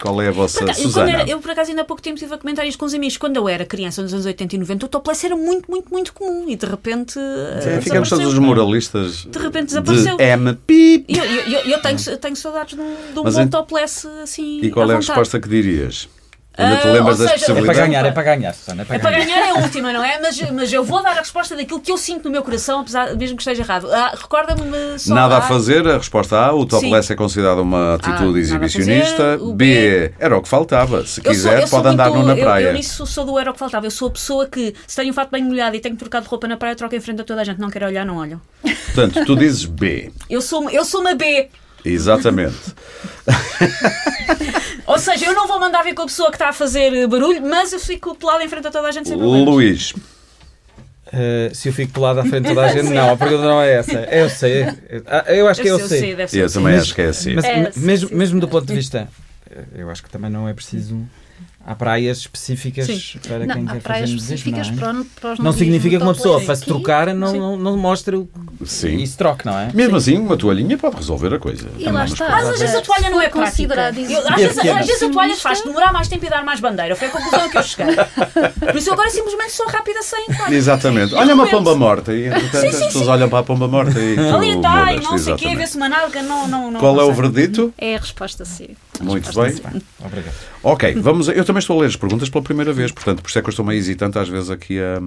Qual 0.00 0.20
é 0.22 0.28
a 0.28 0.30
vossa, 0.30 0.64
Por 0.64 0.74
Susana? 0.74 1.10
era- 1.10 1.28
eu, 1.30 1.38
por 1.40 1.50
acaso, 1.50 1.70
ainda 1.70 1.82
há 1.82 1.84
pouco 1.84 2.00
tempo 2.02 2.14
estive 2.16 2.32
a 2.34 2.38
comentar 2.38 2.66
isto 2.66 2.78
com 2.78 2.86
os 2.86 2.94
amigos. 2.94 3.16
Quando 3.16 3.36
eu 3.36 3.48
era 3.48 3.66
criança, 3.66 4.00
nos 4.02 4.12
anos 4.14 4.24
80 4.26 4.54
e 4.56 4.58
90, 4.58 4.86
o 4.86 4.88
topless 4.88 5.26
era 5.26 5.36
muito, 5.36 5.70
muito, 5.70 5.90
muito 5.90 6.12
comum. 6.14 6.48
E 6.48 6.56
de 6.56 6.66
repente. 6.66 7.18
É, 7.18 7.76
eh, 7.76 7.80
ficamos 7.80 8.08
todos 8.08 8.26
os 8.26 8.38
moralistas 8.38 9.26
De 9.30 9.38
repente 9.38 9.66
desapareceu. 9.66 10.16
de 10.16 10.22
M. 10.24 10.54
Pip. 10.66 11.04
E 11.08 11.18
Eu, 11.18 11.24
eu, 11.24 11.42
eu, 11.48 11.60
eu 11.72 11.82
tenho, 11.82 11.98
tenho 12.18 12.36
saudades 12.36 12.74
de 12.76 12.80
um, 12.80 12.94
de 13.12 13.18
um 13.20 13.22
bom 13.22 13.46
topless 13.48 14.06
assim. 14.22 14.60
E 14.62 14.70
qual 14.70 14.90
é 14.90 14.94
a 14.94 14.96
resposta 14.96 15.38
que 15.38 15.48
dirias? 15.48 16.08
Ainda 16.58 16.76
te 16.78 16.88
Ah, 16.88 16.92
lembras 16.92 17.20
ou 17.20 17.26
das 17.26 17.32
seja, 17.40 17.44
É 17.44 17.46
para 17.46 17.54
possibilidades? 17.54 17.80
ganhar, 17.80 18.04
é 18.06 18.10
para 18.10 18.22
ganhar, 18.22 18.52
Susana. 18.54 18.82
É 18.82 18.84
para 18.84 18.96
É 18.96 18.98
para 18.98 19.10
ganhar. 19.12 19.24
ganhar 19.24 19.46
é 19.46 19.50
a 19.50 19.54
última, 19.54 19.92
não 19.92 20.04
é? 20.04 20.20
Mas, 20.20 20.40
mas 20.50 20.72
eu 20.72 20.84
vou 20.84 21.02
dar 21.02 21.12
a 21.12 21.20
resposta 21.20 21.56
daquilo 21.56 21.80
que 21.80 21.90
eu 21.92 21.96
sinto 21.96 22.24
no 22.24 22.30
meu 22.30 22.42
coração, 22.42 22.80
apesar, 22.80 23.16
mesmo 23.16 23.36
que 23.36 23.42
esteja 23.42 23.62
errado. 23.62 23.88
Ah, 23.90 24.12
Recorda-me 24.20 24.98
só. 24.98 25.14
Nada 25.14 25.36
a 25.36 25.38
ah, 25.38 25.42
fazer, 25.42 25.86
a 25.88 25.96
resposta 25.96 26.36
A, 26.36 26.52
o 26.52 26.66
topless 26.66 27.12
é 27.12 27.16
considerado 27.16 27.60
uma 27.60 27.94
atitude 27.94 28.18
nada 28.24 28.36
a 28.36 28.40
exibicionista. 28.40 29.16
fazer, 29.38 29.52
B, 29.54 30.08
B, 30.08 30.12
era 30.18 30.36
o 30.36 30.42
que 30.42 30.48
faltava. 30.48 31.06
Se 31.06 31.20
eu 31.20 31.24
sou- 31.24 31.32
quiser, 31.32 31.60
eu 31.62 31.66
sou 31.68 31.78
pode 31.80 31.94
andar 31.94 32.10
muito- 32.10 32.22
nu 32.22 32.26
na 32.34 32.36
eu- 32.38 32.44
praia. 32.44 32.64
Eu, 32.66 32.72
nisso 32.74 33.06
sou 33.06 33.24
do 33.24 33.38
era 33.38 33.50
o 33.50 33.52
que 33.52 33.58
faltava. 33.58 33.86
Eu 33.86 33.90
sou 33.90 34.08
a 34.08 34.10
pessoa 34.10 34.46
que, 34.46 34.74
se 34.86 34.96
tenho 34.96 35.10
um 35.10 35.14
fato 35.14 35.30
bem 35.30 35.42
molhado 35.44 35.76
e 35.76 35.80
tenho 35.80 35.96
trocado 35.96 36.24
de 36.24 36.30
roupa 36.30 36.46
na 36.48 36.56
praia, 36.56 36.72
eu 36.72 36.76
troco 36.76 36.94
em 36.94 37.00
frente 37.00 37.20
a 37.20 37.24
toda 37.24 37.40
a 37.40 37.44
gente. 37.44 37.58
Não 37.60 37.70
quero 37.70 37.86
olhar, 37.86 38.04
não 38.04 38.16
olho. 38.16 38.40
Portanto, 38.86 39.24
tu 39.24 39.36
dizes 39.36 39.64
B. 39.64 40.12
Eu 40.28 40.42
sou, 40.42 40.68
eu 40.68 40.84
sou 40.84 41.00
uma 41.00 41.14
B. 41.14 41.48
Exatamente. 41.84 42.56
Ou 44.86 44.98
seja, 44.98 45.26
eu 45.26 45.34
não 45.34 45.46
vou 45.46 45.60
mandar 45.60 45.82
vir 45.82 45.94
com 45.94 46.02
a 46.02 46.06
pessoa 46.06 46.30
que 46.30 46.36
está 46.36 46.48
a 46.48 46.52
fazer 46.52 47.06
barulho, 47.06 47.40
mas 47.42 47.72
eu 47.72 47.78
fico 47.80 48.14
pelado 48.14 48.42
em 48.42 48.48
frente 48.48 48.66
a 48.66 48.70
toda 48.70 48.88
a 48.88 48.92
gente 48.92 49.08
sem 49.08 49.16
problemas. 49.16 49.48
Luís. 49.48 49.92
Uh, 51.12 51.52
se 51.54 51.68
eu 51.68 51.72
fico 51.72 51.92
pelado 51.92 52.20
à 52.20 52.24
frente 52.24 52.42
de 52.44 52.48
toda 52.54 52.62
a 52.66 52.68
gente, 52.72 52.88
não, 52.90 53.12
a 53.12 53.16
pergunta 53.16 53.42
não 53.42 53.60
é 53.60 53.72
essa. 53.74 53.98
Eu 54.00 54.28
sei. 54.30 54.64
Ah, 55.06 55.24
Eu 55.32 55.48
acho 55.48 55.60
que 55.60 55.68
ser 55.68 55.74
o 55.74 55.78
C, 55.80 55.98
sei. 55.98 56.14
deve 56.14 56.30
ser 56.30 56.38
Eu 56.40 56.50
também 56.52 56.74
acho 56.76 56.94
que 56.94 57.02
é 57.02 57.06
assim. 57.06 57.34
Mas 57.34 57.44
É, 57.44 57.70
sim, 57.72 57.80
mesmo, 57.80 58.08
sim. 58.08 58.14
mesmo 58.14 58.40
do 58.40 58.48
ponto 58.48 58.66
de 58.66 58.74
vista, 58.74 59.08
eu 59.74 59.90
acho 59.90 60.02
que 60.02 60.10
também 60.10 60.30
não 60.30 60.48
é 60.48 60.54
preciso. 60.54 61.04
Há 61.64 61.74
praias 61.74 62.18
específicas 62.18 62.86
Sim. 62.86 63.18
para 63.18 63.46
Não, 63.46 63.54
quem 63.54 63.66
quer 63.66 63.80
fazer 63.80 64.06
nudismo, 64.14 64.50
não, 64.50 64.58
é? 64.58 64.64
para, 64.64 65.04
para 65.20 65.32
os 65.34 65.38
não 65.38 65.52
significa 65.52 65.98
que 65.98 66.02
uma 66.02 66.14
pessoa, 66.14 66.40
para 66.40 66.56
se 66.56 66.64
trocar, 66.64 67.14
não, 67.14 67.28
Sim. 67.28 67.38
não, 67.38 67.56
não 67.56 67.76
mostre 67.76 68.16
o... 68.16 68.28
Sim. 68.64 68.96
e 68.96 69.06
se 69.06 69.16
troque, 69.16 69.44
não 69.44 69.58
é? 69.58 69.70
Mesmo 69.74 69.96
assim, 69.96 70.16
uma 70.16 70.38
toalhinha 70.38 70.78
pode 70.78 70.96
resolver 70.96 71.34
a 71.34 71.38
coisa. 71.38 71.68
E 71.78 71.84
Também 71.84 71.92
lá 71.92 72.04
está. 72.06 72.30
Mas 72.30 72.48
às 72.48 72.60
vezes 72.60 72.74
a 72.74 72.80
toalha 72.80 73.10
não 73.10 73.20
é 73.20 73.26
Eu, 73.26 73.42
às, 73.42 73.54
vezes, 73.56 75.02
a 75.02 75.10
toalha 75.10 75.36
faz 75.36 75.62
demorar 75.62 75.92
mais 75.92 76.08
tempo 76.08 76.24
e 76.24 76.30
dar 76.30 76.42
mais 76.44 76.60
bandeira. 76.60 76.96
Foi 76.96 77.08
a 77.08 77.10
conclusão 77.10 77.48
que 77.48 77.58
eu 77.58 77.62
cheguei. 77.62 77.94
Por 77.94 78.76
isso 78.76 78.88
eu 78.88 78.94
agora 78.94 79.10
simplesmente 79.10 79.52
sou 79.52 79.66
rápida 79.66 80.02
sem 80.02 80.26
toalha. 80.26 80.54
Exatamente. 80.56 81.14
Olha 81.14 81.34
uma 81.34 81.46
pomba 81.46 81.74
morta 81.76 82.14
e 82.14 82.26
entretanto 82.26 82.66
as 82.66 82.86
pessoas 82.86 83.08
olham 83.08 83.28
para 83.28 83.40
a 83.40 83.42
pomba 83.42 83.68
morta 83.68 84.00
e 84.00 84.18
Ali 84.18 84.56
está, 84.56 84.92
e 84.94 85.00
não 85.00 85.18
sei 85.18 85.34
o 85.34 85.36
quê, 85.36 85.54
vê-se 85.54 85.76
uma 85.76 85.88
nalga, 85.88 86.22
não, 86.22 86.48
não, 86.48 86.70
não. 86.70 86.80
Qual 86.80 86.98
é 87.00 87.04
o 87.04 87.12
verdito? 87.12 87.72
É 87.76 87.96
a 87.96 87.98
resposta 87.98 88.44
C. 88.44 88.70
Muito 89.00 89.32
bem. 89.34 89.54
Obrigado. 90.04 90.34
Ok, 90.62 90.94
vamos. 90.96 91.28
a- 91.28 91.32
Eu 91.32 91.44
também 91.44 91.60
estou 91.60 91.78
a 91.78 91.82
ler 91.82 91.88
as 91.88 91.96
perguntas 91.96 92.28
pela 92.28 92.44
primeira 92.44 92.72
vez, 92.72 92.92
portanto, 92.92 93.22
por 93.22 93.28
isso 93.28 93.38
é 93.38 93.42
que 93.42 93.48
eu 93.48 93.50
estou 93.50 93.64
meio 93.64 93.78
hesitante 93.78 94.18
às 94.18 94.28
vezes 94.28 94.50
aqui 94.50 94.78
a, 94.78 94.98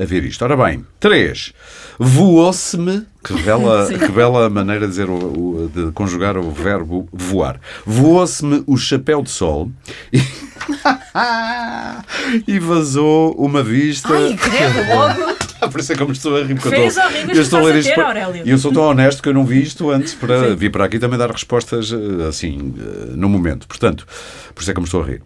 a 0.00 0.04
ver 0.04 0.24
isto. 0.24 0.42
Ora 0.44 0.56
bem, 0.56 0.84
3. 1.00 1.52
Voou-se-me, 1.98 3.06
que 3.24 3.32
revela, 3.32 3.88
revela 3.88 4.46
a 4.46 4.50
maneira 4.50 4.84
de, 4.86 4.90
dizer 4.90 5.08
o, 5.08 5.14
o- 5.14 5.70
de 5.74 5.90
conjugar 5.92 6.36
o 6.36 6.50
verbo 6.50 7.08
voar. 7.12 7.58
Voou-se-me 7.86 8.62
o 8.66 8.76
chapéu 8.76 9.22
de 9.22 9.30
sol 9.30 9.70
e, 10.12 10.20
e 12.46 12.58
vazou 12.58 13.32
uma 13.34 13.62
vista. 13.62 14.12
Ai, 14.14 14.36
credo, 14.36 14.94
logo. 14.94 15.51
Por 15.70 15.80
isso 15.80 15.92
é 15.92 15.96
que 15.96 16.02
eu 16.02 16.06
me 16.06 16.12
estou 16.12 16.36
a 16.36 16.42
rir, 16.42 16.54
porque 16.54 16.74
eu 16.74 16.86
estou, 16.86 17.04
horríveis 17.04 17.36
eu 17.36 17.42
estou 17.42 17.58
a 17.58 17.62
ler 17.62 17.76
isto. 17.76 17.88
ter, 17.88 17.94
para-. 17.94 18.30
E 18.44 18.50
eu 18.50 18.58
sou 18.58 18.72
tão 18.72 18.82
honesto 18.82 19.22
que 19.22 19.28
eu 19.28 19.34
não 19.34 19.44
vi 19.44 19.62
isto 19.62 19.90
antes 19.90 20.14
para 20.14 20.54
vir 20.54 20.70
para 20.70 20.84
aqui 20.84 20.98
também 20.98 21.18
dar 21.18 21.30
respostas 21.30 21.92
eh, 21.92 22.26
assim, 22.28 22.74
eh, 22.78 23.12
no 23.14 23.28
momento. 23.28 23.66
Portanto, 23.68 24.06
por 24.54 24.60
isso 24.62 24.70
é 24.70 24.74
que 24.74 24.78
eu 24.78 24.82
me 24.82 24.86
estou 24.88 25.02
a 25.02 25.06
rir. 25.06 25.22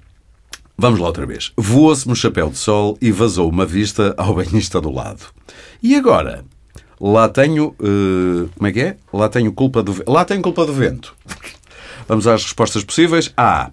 Vamos 0.78 1.00
lá 1.00 1.06
outra 1.06 1.24
vez. 1.24 1.52
Voou-se-me 1.56 2.12
o 2.12 2.16
chapéu 2.16 2.50
de 2.50 2.58
sol 2.58 2.98
e 3.00 3.10
vazou 3.10 3.48
uma 3.48 3.64
vista 3.64 4.14
ao 4.18 4.34
banhista 4.34 4.80
do 4.80 4.90
lado. 4.90 5.22
E 5.82 5.94
agora? 5.94 6.44
Lá 7.00 7.28
tenho. 7.28 7.74
eh, 7.80 8.48
como 8.56 8.66
é 8.66 8.72
que 8.72 8.80
é? 8.80 8.96
Lá 9.12 9.28
tenho 9.28 9.52
culpa 9.52 9.82
do 9.82 9.92
vento. 9.92 10.10
Lá 10.10 10.24
tenho 10.24 10.42
culpa 10.42 10.64
do 10.66 10.72
vento. 10.72 11.14
Vamos 12.08 12.26
às 12.26 12.42
respostas 12.42 12.84
possíveis. 12.84 13.32
A. 13.36 13.70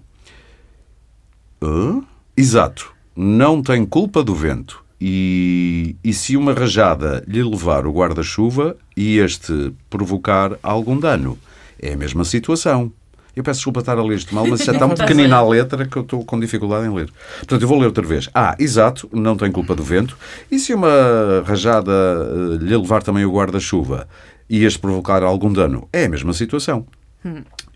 Hã? 1.62 2.02
Exato. 2.36 2.92
Não 3.16 3.62
tem 3.62 3.84
culpa 3.84 4.22
do 4.22 4.34
vento. 4.34 4.83
E, 5.06 5.96
e 6.02 6.14
se 6.14 6.34
uma 6.34 6.54
rajada 6.54 7.22
lhe 7.28 7.42
levar 7.42 7.86
o 7.86 7.92
guarda-chuva 7.92 8.74
e 8.96 9.18
este 9.18 9.74
provocar 9.90 10.52
algum 10.62 10.98
dano? 10.98 11.38
É 11.78 11.92
a 11.92 11.96
mesma 11.96 12.24
situação. 12.24 12.90
Eu 13.36 13.44
peço 13.44 13.58
desculpa 13.58 13.80
estar 13.80 13.98
a 13.98 14.02
ler 14.02 14.16
isto 14.16 14.34
mal, 14.34 14.46
mas 14.46 14.64
já 14.64 14.72
está 14.72 14.86
muito 14.88 15.02
pequenina 15.02 15.36
a 15.36 15.40
a 15.40 15.46
letra 15.46 15.86
que 15.86 15.94
eu 15.94 16.00
estou 16.00 16.24
com 16.24 16.40
dificuldade 16.40 16.86
em 16.86 16.94
ler. 16.94 17.12
Portanto, 17.36 17.60
eu 17.60 17.68
vou 17.68 17.78
ler 17.78 17.84
outra 17.84 18.02
vez. 18.02 18.30
Ah, 18.34 18.56
exato, 18.58 19.06
não 19.12 19.36
tem 19.36 19.52
culpa 19.52 19.74
do 19.74 19.84
vento. 19.84 20.16
E 20.50 20.58
se 20.58 20.72
uma 20.72 21.44
rajada 21.44 21.92
eh, 21.92 22.64
lhe 22.64 22.74
levar 22.74 23.02
também 23.02 23.26
o 23.26 23.30
guarda-chuva 23.30 24.08
e 24.48 24.64
este 24.64 24.78
provocar 24.78 25.22
algum 25.22 25.52
dano? 25.52 25.86
É 25.92 26.06
a 26.06 26.08
mesma 26.08 26.32
situação. 26.32 26.86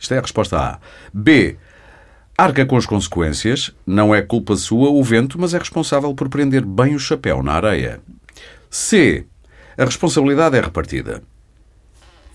Isto 0.00 0.14
é 0.14 0.18
a 0.18 0.22
resposta 0.22 0.58
A. 0.58 0.78
B. 1.12 1.58
Arca 2.40 2.64
com 2.64 2.76
as 2.76 2.86
consequências. 2.86 3.72
Não 3.84 4.14
é 4.14 4.22
culpa 4.22 4.54
sua 4.54 4.90
o 4.90 5.02
vento, 5.02 5.40
mas 5.40 5.54
é 5.54 5.58
responsável 5.58 6.14
por 6.14 6.28
prender 6.28 6.64
bem 6.64 6.94
o 6.94 6.98
chapéu 7.00 7.42
na 7.42 7.54
areia. 7.54 8.00
C. 8.70 9.26
A 9.76 9.84
responsabilidade 9.84 10.56
é 10.56 10.60
repartida. 10.60 11.20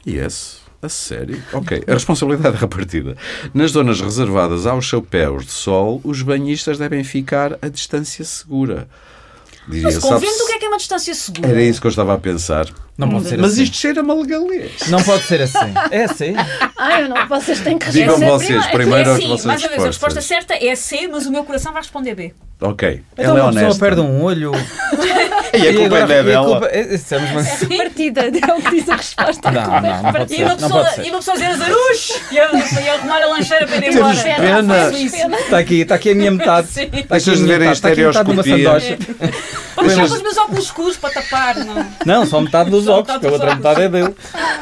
Yes. 0.06 0.62
A 0.82 0.90
sério? 0.90 1.42
Ok. 1.54 1.86
A 1.88 1.94
responsabilidade 1.94 2.58
é 2.58 2.60
repartida. 2.60 3.16
Nas 3.54 3.72
zonas 3.72 4.02
reservadas 4.02 4.66
aos 4.66 4.84
chapéus 4.84 5.46
de 5.46 5.52
sol, 5.52 6.02
os 6.04 6.22
banhistas 6.22 6.78
devem 6.78 7.06
ficar 7.06 7.58
a 7.62 7.70
distância 7.70 8.26
segura. 8.26 8.90
Diria, 9.68 9.84
Mas 9.84 9.98
com 9.98 10.10
sabe-se- 10.10 10.26
vento, 10.32 10.44
o 10.44 10.48
que 10.48 10.54
é 10.54 10.60
que 10.60 10.66
é 10.66 10.68
uma 10.68 10.78
distância 10.78 11.14
segura? 11.16 11.48
Era 11.50 11.62
isso 11.62 11.80
que 11.80 11.88
eu 11.88 11.90
estava 11.90 12.14
a 12.14 12.18
pensar. 12.18 12.66
Não 12.98 13.10
pode 13.10 13.28
ser 13.30 13.38
Mas 13.40 13.54
assim. 13.54 13.64
isto 13.64 13.78
cheira-me 13.78 14.12
a 14.12 14.14
legalês. 14.14 14.72
Não 14.90 15.02
pode 15.02 15.24
ser 15.24 15.42
assim. 15.42 15.58
É 15.90 16.04
assim. 16.04 16.36
Ah, 16.78 17.02
eu 17.02 17.10
não, 17.10 17.28
vocês 17.28 17.60
têm 17.62 17.78
que 17.80 17.90
Digam 17.90 18.18
responder 18.20 18.32
vocês 18.32 18.66
primeiro. 18.68 18.72
primeiro 18.78 19.10
é 19.10 19.14
as 19.14 19.20
sim, 19.20 19.28
vossas 19.30 19.46
mais 19.46 19.62
uma 19.64 19.70
vez, 19.70 19.82
a 19.82 19.86
respostas. 19.88 20.14
resposta 20.26 20.50
certa 20.54 20.66
é 20.66 20.76
C, 20.76 21.08
mas 21.08 21.26
o 21.26 21.32
meu 21.32 21.44
coração 21.44 21.72
vai 21.74 21.82
responder 21.82 22.14
B. 22.14 22.34
Ok. 22.62 23.02
Então 23.14 23.26
Ela 23.26 23.40
é 23.40 23.42
uma 23.42 23.50
pessoa 23.52 23.66
honesta. 23.66 23.80
perde 23.86 24.02
um 24.02 24.22
olho. 24.22 24.52
E 25.54 25.68
a 25.68 25.74
culpa 25.74 25.96
agora- 25.98 26.14
é 26.14 26.18
e 26.18 26.20
a 26.20 26.24
dela. 26.24 26.46
culpa- 26.48 26.68
é- 26.72 26.96
isso 26.96 27.16
é 27.16 27.20
mesmo 27.20 27.40
assim. 27.40 27.66
Repartida, 27.68 28.22
é 28.22 28.54
o 28.54 28.62
que 28.62 28.70
diz 28.72 28.90
a 28.90 28.96
resposta. 28.96 29.52
Não, 29.52 29.82
não, 29.82 30.04
não 30.04 30.12
pode 30.14 30.34
E 30.34 30.38
ser. 30.38 30.44
uma 30.44 30.50
Não 30.50 30.58
pessoa, 30.58 30.86
pode 30.86 31.08
e 31.08 31.10
uma 31.10 31.20
pessoa 31.20 31.38
dizer 31.38 31.50
Azarush 31.50 32.22
e 32.32 32.40
a, 32.40 32.52
e 32.82 32.90
a 32.90 32.94
arrumar 32.96 33.22
a 33.22 33.26
lancheira 33.28 33.68
para 33.68 33.76
ir 33.78 33.82
Temos 33.82 33.96
embora. 34.20 34.36
pena. 34.42 34.74
Faço 34.76 34.98
isso. 34.98 35.16
Está 35.16 35.58
aqui, 35.60 35.82
está 35.82 35.96
aqui 35.96 36.10
a 36.12 36.16
minha 36.16 36.32
metade. 36.32 36.68
Sim. 36.68 36.82
Está 36.84 36.98
aqui 36.98 37.08
Deixas 37.10 37.34
a 37.34 37.42
de 37.42 37.44
ver 37.48 37.54
em 37.56 37.60
metade. 37.60 37.74
Está 37.76 37.88
aqui 37.90 38.02
metade 38.06 38.26
de 38.26 38.32
uma 38.32 38.42
estereoscopia. 38.42 38.98
Deixas- 38.98 39.44
com 39.76 40.16
os 40.16 40.22
meus 40.22 40.38
óculos 40.38 40.66
escuros 40.66 40.98
para 40.98 41.10
tapar. 41.14 41.56
Não. 41.58 41.86
Não, 42.06 42.26
só 42.26 42.40
metade 42.42 42.70
dos 42.70 42.88
óculos, 42.88 43.08
metade 43.08 43.20
que 43.22 43.28
a 43.28 43.32
outra 43.32 43.56
metade 43.56 43.82
é 43.82 43.90
dele. 43.90 44.16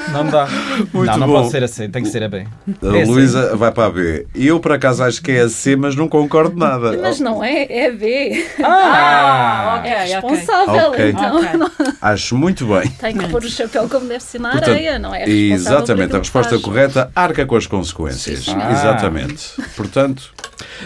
Não 0.09 0.25
dá. 0.25 0.47
Muito 0.93 1.11
não, 1.11 1.17
não 1.17 1.27
bom. 1.27 1.33
pode 1.41 1.51
ser 1.51 1.63
assim, 1.63 1.89
tem 1.89 2.01
que 2.03 2.09
ser 2.09 2.23
a 2.23 2.29
B. 2.29 2.45
A 2.81 2.97
É 2.97 3.01
assim. 3.01 3.11
Luísa 3.11 3.55
vai 3.55 3.71
para 3.71 3.85
a 3.87 3.89
B. 3.89 4.25
Eu, 4.35 4.59
por 4.59 4.71
acaso, 4.71 5.03
acho 5.03 5.21
que 5.21 5.31
é 5.31 5.41
a 5.41 5.49
C, 5.49 5.75
mas 5.75 5.95
não 5.95 6.07
concordo 6.07 6.57
nada. 6.57 6.97
Mas 7.01 7.19
não 7.19 7.43
é, 7.43 7.65
é 7.69 7.91
B. 7.91 8.45
Ah! 8.63 9.75
ok, 9.79 9.91
É 9.91 10.17
ok. 10.17 10.29
responsável, 10.29 10.80
Ok. 10.87 11.09
então. 11.09 11.35
Ok. 11.37 11.93
Acho 12.01 12.37
muito 12.37 12.65
bem. 12.65 12.89
Tem 12.91 13.17
que 13.17 13.27
pôr 13.27 13.43
o 13.43 13.49
chapéu 13.49 13.87
como 13.89 14.07
deve 14.07 14.23
ser 14.23 14.39
na 14.39 14.51
Portanto, 14.51 14.69
areia, 14.71 14.99
não 14.99 15.13
é? 15.13 15.29
Exatamente, 15.29 16.15
a 16.15 16.19
resposta 16.19 16.51
faz. 16.51 16.61
correta 16.61 17.11
arca 17.15 17.45
com 17.45 17.55
as 17.55 17.67
consequências. 17.67 18.45
Ah. 18.49 18.71
Exatamente. 18.71 19.49
Portanto, 19.75 20.33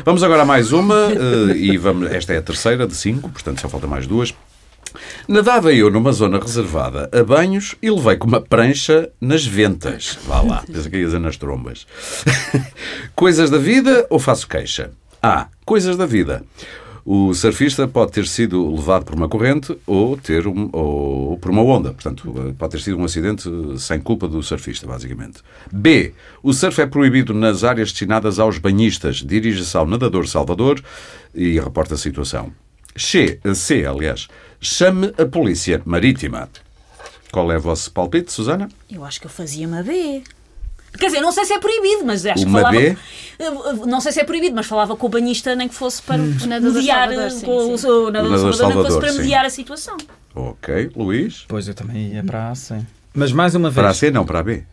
vamos 0.03 0.23
agora 0.23 0.43
a 0.43 0.45
mais 0.45 0.71
uma, 0.71 0.95
eh, 1.11 1.55
e 1.55 1.77
vamos, 1.77 2.11
esta 2.11 2.33
é 2.33 2.37
a 2.37 2.41
terceira 2.41 2.85
de 2.87 2.95
cinco, 2.95 3.29
portanto 3.29 3.61
só 3.61 3.69
falta 3.69 3.87
mais 3.87 4.05
duas. 4.07 4.33
Nadava 5.27 5.73
eu 5.73 5.89
numa 5.91 6.11
zona 6.13 6.39
reservada 6.39 7.09
a 7.11 7.23
banhos 7.23 7.75
e 7.81 7.89
levei 7.89 8.15
com 8.15 8.27
uma 8.27 8.39
prancha 8.39 9.09
nas 9.19 9.45
ventas. 9.45 10.17
Vá 10.25 10.41
lá, 10.41 10.63
pensa 10.71 10.89
que 10.89 10.97
ia 10.97 11.05
dizer 11.05 11.19
nas 11.19 11.35
trombas. 11.37 11.85
coisas 13.15 13.49
da 13.49 13.57
vida 13.57 14.05
ou 14.09 14.19
faço 14.19 14.47
queixa? 14.47 14.91
A. 15.21 15.47
Coisas 15.65 15.97
da 15.97 16.05
vida. 16.05 16.43
O 17.07 17.35
surfista 17.35 17.87
pode 17.87 18.13
ter 18.13 18.25
sido 18.25 18.67
levado 18.73 19.05
por 19.05 19.13
uma 19.13 19.29
corrente 19.29 19.77
ou, 19.85 20.17
ter 20.17 20.47
um, 20.47 20.71
ou 20.73 21.37
por 21.37 21.51
uma 21.51 21.61
onda. 21.61 21.93
Portanto, 21.93 22.55
pode 22.57 22.71
ter 22.71 22.81
sido 22.81 22.97
um 22.97 23.03
acidente 23.03 23.47
sem 23.77 23.99
culpa 23.99 24.27
do 24.27 24.41
surfista, 24.41 24.87
basicamente. 24.87 25.43
B. 25.71 26.15
O 26.41 26.51
surf 26.51 26.81
é 26.81 26.87
proibido 26.87 27.31
nas 27.31 27.63
áreas 27.63 27.91
destinadas 27.91 28.39
aos 28.39 28.57
banhistas. 28.57 29.17
Dirige-se 29.17 29.77
ao 29.77 29.85
nadador 29.85 30.27
Salvador 30.27 30.83
e 31.35 31.59
reporta 31.59 31.93
a 31.93 31.97
situação. 31.97 32.51
C, 32.97 33.39
C 33.53 33.85
aliás. 33.85 34.27
Chame 34.59 35.13
a 35.15 35.27
polícia 35.27 35.79
marítima. 35.85 36.49
Qual 37.31 37.51
é 37.51 37.57
o 37.57 37.61
vosso 37.61 37.91
palpite, 37.91 38.33
Susana? 38.33 38.67
Eu 38.89 39.05
acho 39.05 39.19
que 39.19 39.27
eu 39.27 39.31
fazia 39.31 39.67
uma 39.67 39.83
B. 39.83 40.23
Quer 40.97 41.07
dizer, 41.07 41.21
não 41.21 41.31
sei 41.31 41.45
se 41.45 41.53
é 41.53 41.59
proibido, 41.59 42.05
mas 42.05 42.25
acho 42.25 42.45
Uma 42.45 42.59
que 42.59 42.65
falava. 42.65 42.79
B? 42.79 42.97
Não 43.85 43.99
sei 43.99 44.11
se 44.11 44.21
é 44.21 44.23
proibido, 44.23 44.55
mas 44.55 44.65
falava 44.65 44.95
com 44.95 45.07
o 45.07 45.09
banhista 45.09 45.55
nem 45.55 45.67
que 45.67 45.75
fosse 45.75 46.01
para 46.01 46.17
nadador 46.17 46.73
mediar 46.73 47.09
Salvador, 47.09 47.31
sim, 47.31 47.45
com 47.45 47.77
sim. 47.77 47.87
o 47.87 48.11
nadador 48.11 48.31
Nadador 48.31 48.53
Salvador, 48.53 48.67
nem 48.67 48.77
que 48.77 48.89
fosse 48.89 48.99
para 48.99 49.11
sim. 49.11 49.17
mediar 49.19 49.45
a 49.45 49.49
situação. 49.49 49.97
Ok. 50.33 50.91
Luís? 50.95 51.45
Pois 51.47 51.67
eu 51.67 51.73
também 51.73 52.13
ia 52.13 52.23
para 52.23 52.49
a 52.49 52.55
C. 52.55 52.79
Mas 53.13 53.31
mais 53.31 53.55
uma 53.55 53.69
vez. 53.69 53.75
Para 53.81 53.89
a 53.89 53.93
C, 53.93 54.11
não, 54.11 54.25
para 54.25 54.39
a 54.39 54.43
B. 54.43 54.63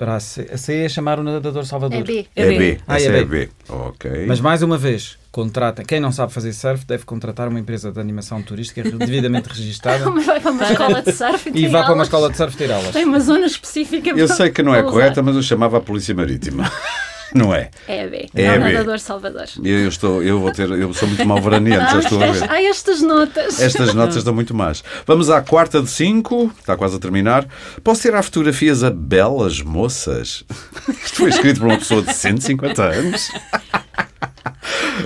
Para 0.00 0.14
a 0.16 0.20
C. 0.20 0.48
A 0.50 0.56
C 0.56 0.84
é 0.86 0.88
chamar 0.88 1.20
o 1.20 1.22
nadador 1.22 1.66
Salvador. 1.66 1.98
É 1.98 2.02
B. 2.02 2.26
É 2.34 2.42
É 2.42 2.48
B. 2.48 2.58
B. 2.58 2.80
Ah, 2.88 2.96
Essa 2.96 3.10
é 3.10 3.18
é 3.18 3.22
B. 3.22 3.46
B. 3.46 3.50
Ok. 3.68 4.24
Mas 4.26 4.40
mais 4.40 4.62
uma 4.62 4.78
vez, 4.78 5.18
contratem. 5.30 5.84
Quem 5.84 6.00
não 6.00 6.10
sabe 6.10 6.32
fazer 6.32 6.54
surf 6.54 6.86
deve 6.86 7.04
contratar 7.04 7.48
uma 7.48 7.60
empresa 7.60 7.92
de 7.92 8.00
animação 8.00 8.40
turística 8.40 8.82
devidamente 8.96 9.50
registada 9.50 10.08
Mas 10.08 10.24
vai 10.24 10.40
para 10.40 10.52
uma 10.52 10.64
escola 10.64 11.02
de 11.02 11.12
surf 11.12 11.50
e, 11.50 11.50
e 11.50 11.52
tem 11.52 11.68
vá 11.68 11.84
para 11.84 11.92
uma 11.92 12.04
escola 12.04 12.30
de 12.30 12.36
surf 12.38 12.56
ter 12.56 12.72
aulas. 12.72 12.92
Tem 12.92 13.04
uma 13.04 13.20
zona 13.20 13.44
específica 13.44 14.08
Eu 14.08 14.26
sei 14.26 14.48
que 14.48 14.62
não 14.62 14.74
é 14.74 14.80
usar. 14.80 14.90
correta, 14.90 15.22
mas 15.22 15.36
eu 15.36 15.42
chamava 15.42 15.76
a 15.76 15.80
Polícia 15.82 16.14
Marítima. 16.14 16.64
Não 17.34 17.54
é? 17.54 17.70
É 17.86 18.06
B. 18.08 18.28
É 18.34 18.44
É 18.44 18.50
o 18.58 18.62
B. 18.62 18.72
nadador 18.72 18.98
Salvador. 18.98 19.46
Eu, 19.62 19.88
estou, 19.88 20.22
eu 20.22 20.40
vou 20.40 20.52
ter, 20.52 20.68
eu 20.70 20.92
sou 20.94 21.08
muito 21.08 21.24
mal 21.26 21.40
veraneante, 21.40 21.92
já 21.92 21.98
estou 22.00 22.22
a 22.22 22.32
ver. 22.32 22.50
Há 22.50 22.62
estas 22.62 23.00
notas. 23.02 23.60
Estas 23.60 23.94
notas 23.94 24.16
estão 24.16 24.34
muito 24.34 24.54
más. 24.54 24.82
Vamos 25.06 25.30
à 25.30 25.40
quarta 25.40 25.80
de 25.82 25.88
cinco, 25.90 26.52
está 26.58 26.76
quase 26.76 26.96
a 26.96 26.98
terminar. 26.98 27.46
Posso 27.84 28.02
tirar 28.02 28.22
fotografias 28.22 28.82
a 28.82 28.90
belas 28.90 29.60
moças? 29.62 30.44
Isto 31.04 31.16
foi 31.18 31.30
escrito 31.30 31.60
por 31.60 31.66
uma 31.68 31.78
pessoa 31.78 32.02
de 32.02 32.12
150 32.12 32.82
anos. 32.82 33.30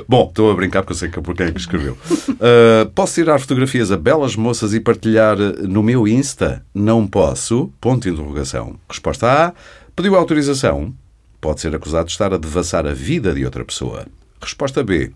Bom, 0.08 0.26
estou 0.28 0.50
a 0.50 0.54
brincar 0.54 0.82
porque 0.82 0.92
eu 0.92 0.96
sei 0.96 1.08
que 1.08 1.20
por 1.20 1.34
quem 1.34 1.46
é 1.46 1.52
que 1.52 1.60
escreveu. 1.60 1.96
Uh, 2.30 2.90
posso 2.94 3.14
tirar 3.14 3.38
fotografias 3.38 3.90
a 3.92 3.96
belas 3.96 4.34
moças 4.36 4.74
e 4.74 4.80
partilhar 4.80 5.36
no 5.38 5.82
meu 5.82 6.06
Insta? 6.08 6.64
Não 6.74 7.06
posso. 7.06 7.72
Ponto 7.80 8.02
de 8.02 8.10
interrogação. 8.10 8.76
Resposta 8.88 9.26
A. 9.48 9.52
Pediu 9.94 10.16
autorização. 10.16 10.92
Pode 11.44 11.60
ser 11.60 11.76
acusado 11.76 12.06
de 12.06 12.12
estar 12.12 12.32
a 12.32 12.38
devassar 12.38 12.86
a 12.86 12.94
vida 12.94 13.34
de 13.34 13.44
outra 13.44 13.62
pessoa. 13.66 14.06
Resposta 14.40 14.82
B. 14.82 15.12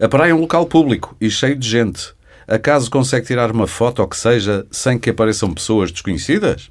A 0.00 0.08
praia 0.08 0.30
é 0.30 0.34
um 0.34 0.40
local 0.40 0.64
público 0.64 1.14
e 1.20 1.28
cheio 1.28 1.56
de 1.56 1.68
gente. 1.68 2.14
Acaso 2.48 2.90
consegue 2.90 3.26
tirar 3.26 3.52
uma 3.52 3.66
foto 3.66 4.00
ou 4.00 4.08
que 4.08 4.16
seja 4.16 4.66
sem 4.70 4.98
que 4.98 5.10
apareçam 5.10 5.52
pessoas 5.52 5.92
desconhecidas? 5.92 6.70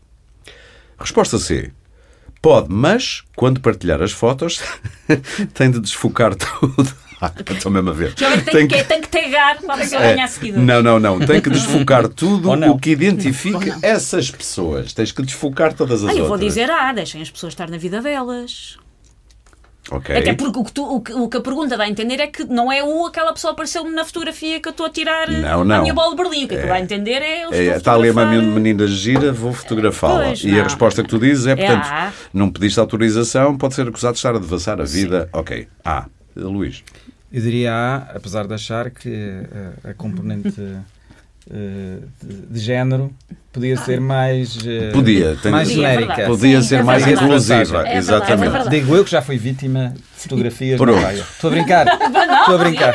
Resposta 0.97 1.37
C. 1.37 1.71
Pode, 2.41 2.73
mas 2.73 3.23
quando 3.35 3.61
partilhar 3.61 4.01
as 4.01 4.13
fotos 4.13 4.59
tem 5.53 5.69
de 5.69 5.79
desfocar 5.79 6.33
tudo. 6.33 6.91
Ah, 7.21 7.31
Estou 7.51 7.71
mesmo 7.71 7.89
a 7.89 7.93
ver. 7.93 8.13
Que 8.15 8.41
tem, 8.49 8.67
que, 8.67 8.83
tem 8.83 9.01
que 9.01 9.09
tagar 9.09 9.57
para 9.61 9.73
a 9.73 9.77
pessoa 9.77 10.01
É, 10.01 10.13
ganhar 10.13 10.27
seguidores. 10.29 10.65
não, 10.65 10.81
não, 10.81 10.99
não. 10.99 11.19
Tem 11.19 11.41
que 11.41 11.49
desfocar 11.49 12.07
tudo 12.09 12.49
o 12.51 12.79
que 12.79 12.91
identifique 12.91 13.73
essas 13.81 14.31
pessoas. 14.31 14.93
Tens 14.93 15.11
que 15.11 15.21
desfocar 15.21 15.73
todas 15.73 16.03
as 16.03 16.09
Ah, 16.09 16.13
eu 16.13 16.23
vou 16.23 16.31
outras. 16.33 16.47
dizer 16.53 16.69
A, 16.71 16.93
deixem 16.93 17.21
as 17.21 17.29
pessoas 17.29 17.51
estar 17.53 17.69
na 17.69 17.77
vida 17.77 18.01
delas. 18.01 18.77
Ok. 19.91 20.15
Até 20.15 20.33
porque 20.33 20.59
o 20.59 20.63
que, 20.63 20.71
tu- 20.71 20.85
o 20.85 21.01
que- 21.01 21.13
o 21.13 21.27
que 21.27 21.37
a 21.37 21.41
pergunta 21.41 21.75
dá 21.75 21.85
a 21.85 21.89
entender 21.89 22.19
é 22.19 22.27
que 22.27 22.43
não 22.43 22.71
é 22.71 22.83
o 22.83 23.07
aquela 23.07 23.33
pessoa 23.33 23.53
apareceu-me 23.53 23.89
na 23.89 24.05
fotografia 24.05 24.59
que 24.61 24.67
eu 24.67 24.71
estou 24.71 24.85
a 24.85 24.89
tirar 24.89 25.27
Não, 25.31 25.61
a 25.61 25.65
não. 25.65 25.81
minha 25.81 25.93
bola 25.93 26.11
de 26.15 26.21
Berlim. 26.21 26.45
O 26.45 26.47
que 26.47 26.55
é 26.55 26.61
que 26.61 26.67
dá 26.67 26.75
a 26.75 26.79
entender 26.79 27.21
é. 27.23 27.45
eu 27.45 27.51
É, 27.51 27.73
a 27.73 27.77
está 27.77 27.95
ali 27.95 28.11
uma 28.11 28.23
menina 28.25 28.85
gira, 28.87 29.31
vou 29.31 29.51
fotografá-la. 29.51 30.25
Pois, 30.25 30.43
e 30.43 30.59
a 30.59 30.63
resposta 30.63 31.01
que 31.01 31.09
tu 31.09 31.17
dizes 31.17 31.47
é, 31.47 31.55
portanto, 31.55 31.85
A. 31.85 32.11
não 32.31 32.51
pediste 32.51 32.79
autorização, 32.79 33.57
pode 33.57 33.73
ser 33.73 33.87
acusado 33.87 34.13
de 34.13 34.19
estar 34.19 34.35
a 34.35 34.39
devassar 34.39 34.79
a 34.79 34.85
vida. 34.85 35.27
Ok. 35.33 35.67
A. 35.83 36.05
Luís. 36.41 36.83
Eu 37.31 37.41
diria 37.41 37.73
A, 37.73 37.95
apesar 38.15 38.47
de 38.47 38.53
achar 38.53 38.89
que 38.89 39.09
eh, 39.09 39.89
a 39.89 39.93
componente 39.93 40.53
eh, 41.51 41.97
de, 42.23 42.35
de 42.47 42.59
género 42.59 43.13
podia 43.53 43.77
ser 43.77 43.99
mais, 44.01 44.57
eh, 44.65 44.91
Podia, 44.91 45.35
tem- 45.41 45.51
mais 45.51 45.67
Podia, 45.67 45.87
é 45.87 45.91
genérica. 45.91 46.15
verdade. 46.15 46.37
Podia 46.37 46.61
Sim, 46.61 46.67
ser 46.67 46.75
é 46.79 46.83
mais 46.83 47.03
verdade. 47.05 47.25
inclusiva. 47.25 47.59
É 47.61 47.65
verdade, 47.65 47.97
Exatamente. 47.97 48.47
é 48.47 48.51
verdade. 48.51 48.69
Digo 48.79 48.95
eu 48.95 49.05
que 49.05 49.11
já 49.11 49.21
fui 49.21 49.37
vítima 49.37 49.93
de 49.95 50.01
fotografias 50.23 50.77
Pronto. 50.77 50.95
na 50.95 51.01
praia. 51.01 51.21
Estou 51.21 51.49
a 51.49 51.53
brincar. 51.53 51.87
Estou 52.41 52.55
a 52.55 52.57
brincar. 52.57 52.93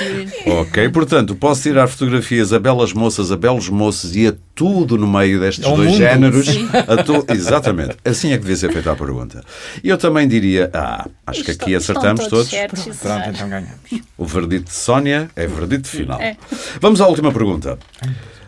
É. 0.00 0.50
Ok, 0.60 0.88
portanto, 0.90 1.34
posso 1.34 1.62
tirar 1.62 1.86
fotografias 1.88 2.52
a 2.52 2.58
belas 2.58 2.92
moças, 2.92 3.30
a 3.32 3.36
belos 3.36 3.68
moços 3.68 4.14
e 4.16 4.26
a 4.28 4.34
tudo 4.54 4.96
no 4.96 5.06
meio 5.06 5.40
destes 5.40 5.64
Ao 5.64 5.76
dois 5.76 5.88
mundo. 5.90 5.98
géneros. 5.98 6.46
Tu- 6.46 7.32
Exatamente. 7.32 7.96
Assim 8.04 8.28
é 8.32 8.34
que 8.36 8.40
devia 8.40 8.56
ser 8.56 8.72
feita 8.72 8.92
a 8.92 8.96
pergunta. 8.96 9.42
E 9.82 9.88
eu 9.88 9.98
também 9.98 10.26
diria, 10.28 10.70
ah, 10.72 11.08
acho 11.26 11.42
que 11.44 11.50
aqui 11.50 11.74
acertamos 11.74 12.26
todos. 12.28 12.48
sim, 12.48 12.56
Pronto, 13.00 13.28
então 13.28 13.48
ganhamos. 13.48 13.76
O 14.16 14.24
verdito 14.24 14.64
de 14.66 14.74
Sónia 14.74 15.28
é 15.36 15.46
verdito 15.46 15.88
final. 15.88 16.20
É. 16.20 16.36
Vamos 16.80 17.00
à 17.00 17.06
última 17.06 17.32
pergunta. 17.32 17.78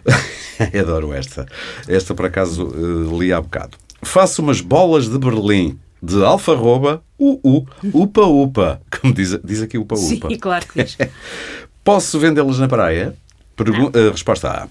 Adoro 0.81 1.13
esta. 1.13 1.47
Esta, 1.87 2.15
por 2.15 2.27
acaso, 2.27 2.69
eh, 2.75 3.19
li 3.19 3.33
há 3.33 3.41
bocado. 3.41 3.77
Faço 4.03 4.43
umas 4.43 4.61
bolas 4.61 5.09
de 5.09 5.19
Berlim 5.19 5.79
de 6.03 6.23
alfarroba, 6.25 7.03
UU, 7.19 7.67
upa-upa. 7.93 8.81
Como 9.01 9.13
diz, 9.13 9.39
diz 9.45 9.63
aqui 9.63 9.77
upa-upa. 9.79 10.29
Sim, 10.29 10.39
claro 10.39 10.67
que 10.67 10.83
diz. 10.85 10.97
Posso 11.83 12.19
vendê-las 12.19 12.59
na 12.59 12.69
praia? 12.69 13.17
Pergu- 13.57 13.91
eh, 13.95 14.11
resposta 14.11 14.49
A. 14.51 14.69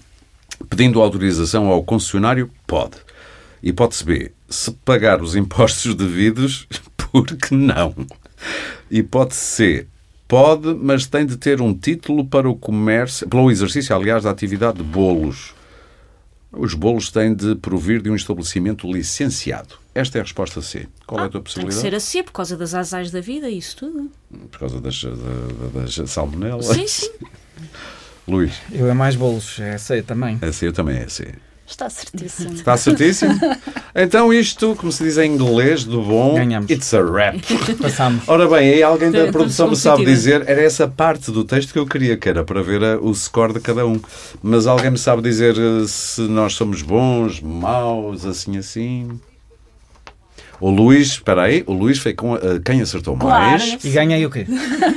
Pedindo 0.70 1.00
autorização 1.00 1.66
ao 1.68 1.82
concessionário, 1.84 2.50
pode. 2.66 2.96
Hipótese 3.62 4.04
B. 4.04 4.32
Se 4.48 4.70
pagar 4.84 5.20
os 5.20 5.34
impostos 5.36 5.94
devidos, 5.94 6.66
por 6.96 7.26
que 7.26 7.54
não? 7.54 7.94
Hipótese 8.90 9.40
C. 9.40 9.86
Pode, 10.26 10.74
mas 10.74 11.06
tem 11.06 11.24
de 11.26 11.36
ter 11.36 11.60
um 11.60 11.72
título 11.74 12.24
para 12.24 12.48
o 12.48 12.54
comércio, 12.54 13.26
pelo 13.28 13.50
exercício, 13.50 13.94
aliás, 13.96 14.24
da 14.24 14.30
atividade 14.30 14.78
de 14.78 14.84
bolos. 14.84 15.54
Os 16.52 16.74
bolos 16.74 17.10
têm 17.10 17.34
de 17.34 17.54
provir 17.56 18.00
de 18.02 18.10
um 18.10 18.14
estabelecimento 18.16 18.90
licenciado. 18.90 19.74
Esta 19.98 20.18
é 20.18 20.20
a 20.20 20.24
resposta 20.24 20.62
C. 20.62 20.86
Qual 21.06 21.20
é 21.20 21.24
a 21.24 21.28
tua 21.28 21.40
Tem 21.40 21.42
que 21.42 21.44
possibilidade? 21.46 21.80
ser 21.80 21.94
assim 21.94 22.22
por 22.22 22.32
causa 22.32 22.56
das 22.56 22.72
azais 22.74 23.10
da 23.10 23.20
vida 23.20 23.48
e 23.50 23.58
isso 23.58 23.76
tudo. 23.76 24.10
Por 24.50 24.60
causa 24.60 24.80
das, 24.80 25.02
da- 25.02 25.80
das 25.82 26.10
salmonelas? 26.10 26.66
Sim, 26.66 26.86
sim. 26.86 27.10
Luís, 28.28 28.52
Eu 28.70 28.88
é 28.88 28.94
mais 28.94 29.16
bolos, 29.16 29.58
é 29.58 29.76
C 29.78 30.02
também. 30.02 30.38
a 30.42 30.52
C 30.52 30.66
eu 30.68 30.72
também 30.72 30.98
é 30.98 31.08
C. 31.08 31.34
Está 31.66 31.88
certíssimo. 31.90 32.54
Está 32.54 32.76
certíssimo? 32.76 33.38
Então 33.94 34.32
isto, 34.32 34.76
como 34.76 34.92
se 34.92 35.02
diz 35.02 35.18
em 35.18 35.32
inglês, 35.32 35.82
do 35.82 36.00
bom, 36.02 36.34
Ganhamos. 36.36 36.70
it's 36.70 36.94
a 36.94 37.00
wrap. 37.00 37.40
Passamos. 37.82 38.22
Ora 38.28 38.46
bem, 38.46 38.70
aí 38.74 38.82
alguém 38.82 39.10
da 39.10 39.18
Estamos 39.18 39.32
produção 39.36 39.68
me 39.70 39.76
sabe 39.76 40.04
dizer, 40.04 40.44
era 40.48 40.62
essa 40.62 40.86
parte 40.86 41.32
do 41.32 41.42
texto 41.42 41.72
que 41.72 41.78
eu 41.80 41.86
queria, 41.86 42.16
que 42.16 42.28
era 42.28 42.44
para 42.44 42.62
ver 42.62 42.84
a- 42.84 42.98
o 43.00 43.12
score 43.12 43.54
de 43.54 43.60
cada 43.60 43.84
um. 43.86 44.00
Mas 44.40 44.66
alguém 44.68 44.90
me 44.92 44.98
sabe 44.98 45.20
dizer 45.22 45.56
eh, 45.58 45.84
se 45.88 46.20
nós 46.22 46.52
somos 46.54 46.80
bons, 46.82 47.40
maus, 47.40 48.24
assim, 48.24 48.56
assim... 48.58 49.18
O 50.60 50.70
Luís, 50.70 51.08
espera 51.12 51.42
aí, 51.42 51.62
o 51.66 51.72
Luís 51.72 51.98
foi 51.98 52.12
com 52.14 52.34
a- 52.34 52.40
quem 52.64 52.80
acertou 52.80 53.16
Claro. 53.16 53.44
mais. 53.50 53.84
E 53.84 53.90
ganhei 53.90 54.24
o 54.26 54.30
quê? 54.30 54.44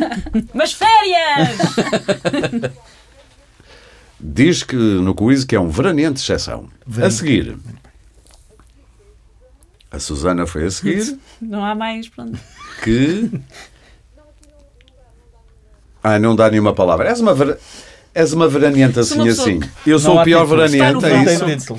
Mas 0.53 0.73
férias! 0.73 1.49
Diz 4.19 4.63
que 4.63 4.75
no 4.75 5.15
quiz 5.15 5.43
que 5.43 5.55
é 5.55 5.59
um 5.59 5.69
veraneante 5.69 6.15
de 6.15 6.21
exceção. 6.21 6.67
A 6.85 6.89
Veraneante. 6.89 7.15
seguir... 7.15 7.57
A 9.91 9.99
Susana 9.99 10.45
foi 10.47 10.65
a 10.65 10.71
seguir. 10.71 11.17
Não 11.41 11.65
há 11.65 11.75
mais. 11.75 12.07
Pronto. 12.07 12.39
que. 12.83 13.29
Ah, 16.03 16.17
não 16.17 16.35
dá 16.35 16.49
nenhuma 16.49 16.73
palavra. 16.73 17.09
És 17.09 17.19
uma, 17.19 17.33
vera... 17.33 17.59
És 18.15 18.31
uma 18.33 18.47
veraneante 18.47 18.99
assim, 18.99 19.27
assim. 19.27 19.59
Eu 19.85 19.99
sou 19.99 20.15
Não 20.15 20.21
o 20.21 20.23
pior 20.25 20.45
veraneante, 20.45 21.05
é 21.05 21.53
isso? 21.55 21.75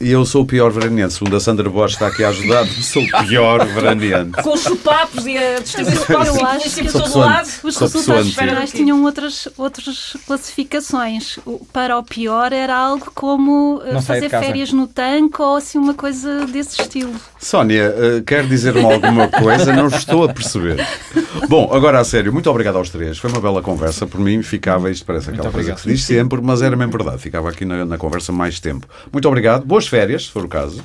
E 0.00 0.10
eu 0.10 0.24
sou 0.24 0.42
o 0.42 0.46
pior 0.46 0.70
veraneante. 0.72 1.12
Segundo 1.12 1.36
a 1.36 1.40
Sandra 1.40 1.68
Borges 1.68 1.96
está 1.96 2.06
aqui 2.06 2.24
a 2.24 2.30
ajudar, 2.30 2.66
sou 2.82 3.02
o 3.02 3.26
pior 3.26 3.66
veraneante. 3.66 4.42
Com 4.42 4.54
os 4.54 4.62
chupapos 4.62 5.26
e 5.26 5.36
a 5.36 5.58
e 5.58 5.62
que 5.62 6.84
por 6.84 6.92
todo 6.92 7.02
pessoa- 7.04 7.26
lado. 7.26 7.48
Os 7.62 7.76
resultados 7.76 8.34
finais 8.34 8.72
tinham 8.72 9.02
outras, 9.04 9.46
outras 9.58 10.16
classificações. 10.26 11.38
Para 11.70 11.98
o 11.98 12.02
pior 12.02 12.50
era 12.52 12.74
algo 12.76 13.12
como 13.14 13.82
eh, 13.84 13.92
Não 13.92 14.00
de 14.00 14.06
fazer 14.06 14.30
férias 14.30 14.72
no 14.72 14.86
tanque 14.86 15.42
ou 15.42 15.56
assim 15.56 15.76
uma 15.78 15.92
coisa 15.92 16.46
desse 16.46 16.80
estilo. 16.80 17.14
Sónia, 17.40 17.90
uh, 17.90 18.22
quer 18.22 18.46
dizer-me 18.46 18.84
alguma 18.84 19.26
coisa? 19.28 19.72
Não 19.72 19.86
estou 19.86 20.24
a 20.24 20.32
perceber. 20.32 20.86
Bom, 21.48 21.70
agora 21.72 21.98
a 21.98 22.04
sério, 22.04 22.30
muito 22.32 22.48
obrigado 22.50 22.76
aos 22.76 22.90
três. 22.90 23.18
Foi 23.18 23.30
uma 23.30 23.40
bela 23.40 23.62
conversa. 23.62 24.06
Por 24.06 24.20
mim, 24.20 24.42
ficava, 24.42 24.90
isto 24.90 25.06
parece 25.06 25.30
aquela 25.30 25.50
coisa 25.50 25.72
que 25.72 25.80
se 25.80 25.88
diz 25.88 26.04
sempre, 26.04 26.38
mas 26.42 26.60
era 26.60 26.76
mesmo 26.76 26.92
verdade. 26.92 27.16
Ficava 27.18 27.48
aqui 27.48 27.64
na, 27.64 27.86
na, 27.86 27.96
conversa 27.96 28.30
mais 28.30 28.60
tempo. 28.60 28.86
Muito 29.10 29.26
obrigado. 29.26 29.64
Boas 29.64 29.88
férias, 29.88 30.26
se 30.26 30.30
for 30.30 30.44
o 30.44 30.48
caso. 30.48 30.82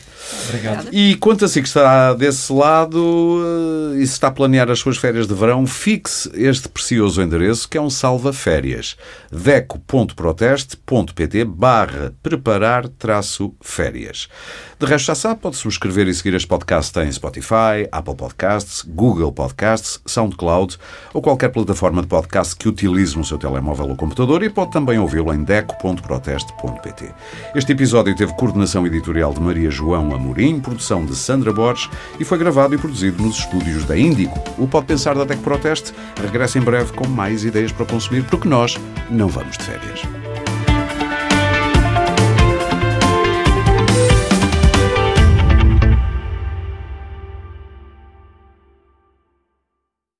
Obrigado. 0.47 0.87
E 0.93 1.15
quanto 1.15 1.43
a 1.43 1.49
si 1.49 1.61
que 1.61 1.67
está 1.67 2.13
desse 2.13 2.53
lado 2.53 2.97
uh, 2.97 3.95
e 3.95 4.07
se 4.07 4.13
está 4.13 4.29
a 4.29 4.31
planear 4.31 4.71
as 4.71 4.79
suas 4.79 4.95
férias 4.97 5.27
de 5.27 5.33
verão, 5.33 5.67
fixe 5.67 6.31
este 6.33 6.69
precioso 6.69 7.21
endereço 7.21 7.67
que 7.67 7.77
é 7.77 7.81
um 7.81 7.89
salva-férias. 7.89 8.95
deco.proteste.pt 9.29 11.43
barra 11.43 12.13
preparar 12.23 12.87
traço 12.87 13.53
férias. 13.61 14.29
De 14.77 14.85
resto, 14.85 15.05
já 15.05 15.15
sabe, 15.15 15.39
pode 15.39 15.55
subscrever 15.55 16.05
e 16.09 16.13
seguir 16.13 16.35
este 16.35 16.47
podcast 16.47 16.99
em 16.99 17.09
Spotify, 17.09 17.87
Apple 17.93 18.13
Podcasts, 18.13 18.83
Google 18.85 19.31
Podcasts, 19.31 20.01
SoundCloud 20.05 20.77
ou 21.13 21.21
qualquer 21.21 21.47
plataforma 21.49 22.01
de 22.01 22.09
podcast 22.09 22.53
que 22.57 22.67
utilize 22.67 23.17
no 23.17 23.23
seu 23.23 23.37
telemóvel 23.37 23.87
ou 23.87 23.95
computador 23.95 24.43
e 24.43 24.49
pode 24.49 24.71
também 24.71 24.99
ouvi-lo 24.99 25.33
em 25.33 25.43
deco.proteste.pt. 25.43 27.13
Este 27.55 27.71
episódio 27.71 28.13
teve 28.17 28.33
coordenação 28.33 28.85
editorial 28.85 29.33
de 29.33 29.39
Maria 29.39 29.71
João 29.71 30.13
Amorim, 30.13 30.59
produção 30.59 31.05
de 31.05 31.15
Sandra 31.15 31.53
Borges 31.53 31.89
e 32.19 32.25
foi 32.25 32.37
gravado 32.37 32.75
e 32.75 32.77
produzido 32.77 33.23
nos 33.23 33.37
estúdios 33.37 33.85
da 33.85 33.97
Índico. 33.97 34.37
O 34.57 34.67
Pode 34.67 34.87
Pensar 34.87 35.15
da 35.15 35.23
Deco 35.23 35.41
Proteste 35.41 35.93
regressa 36.21 36.59
em 36.59 36.61
breve 36.61 36.91
com 36.91 37.07
mais 37.07 37.45
ideias 37.45 37.71
para 37.71 37.85
consumir, 37.85 38.25
porque 38.25 38.49
nós 38.49 38.77
não 39.09 39.29
vamos 39.29 39.57
de 39.57 39.63
férias. 39.63 40.24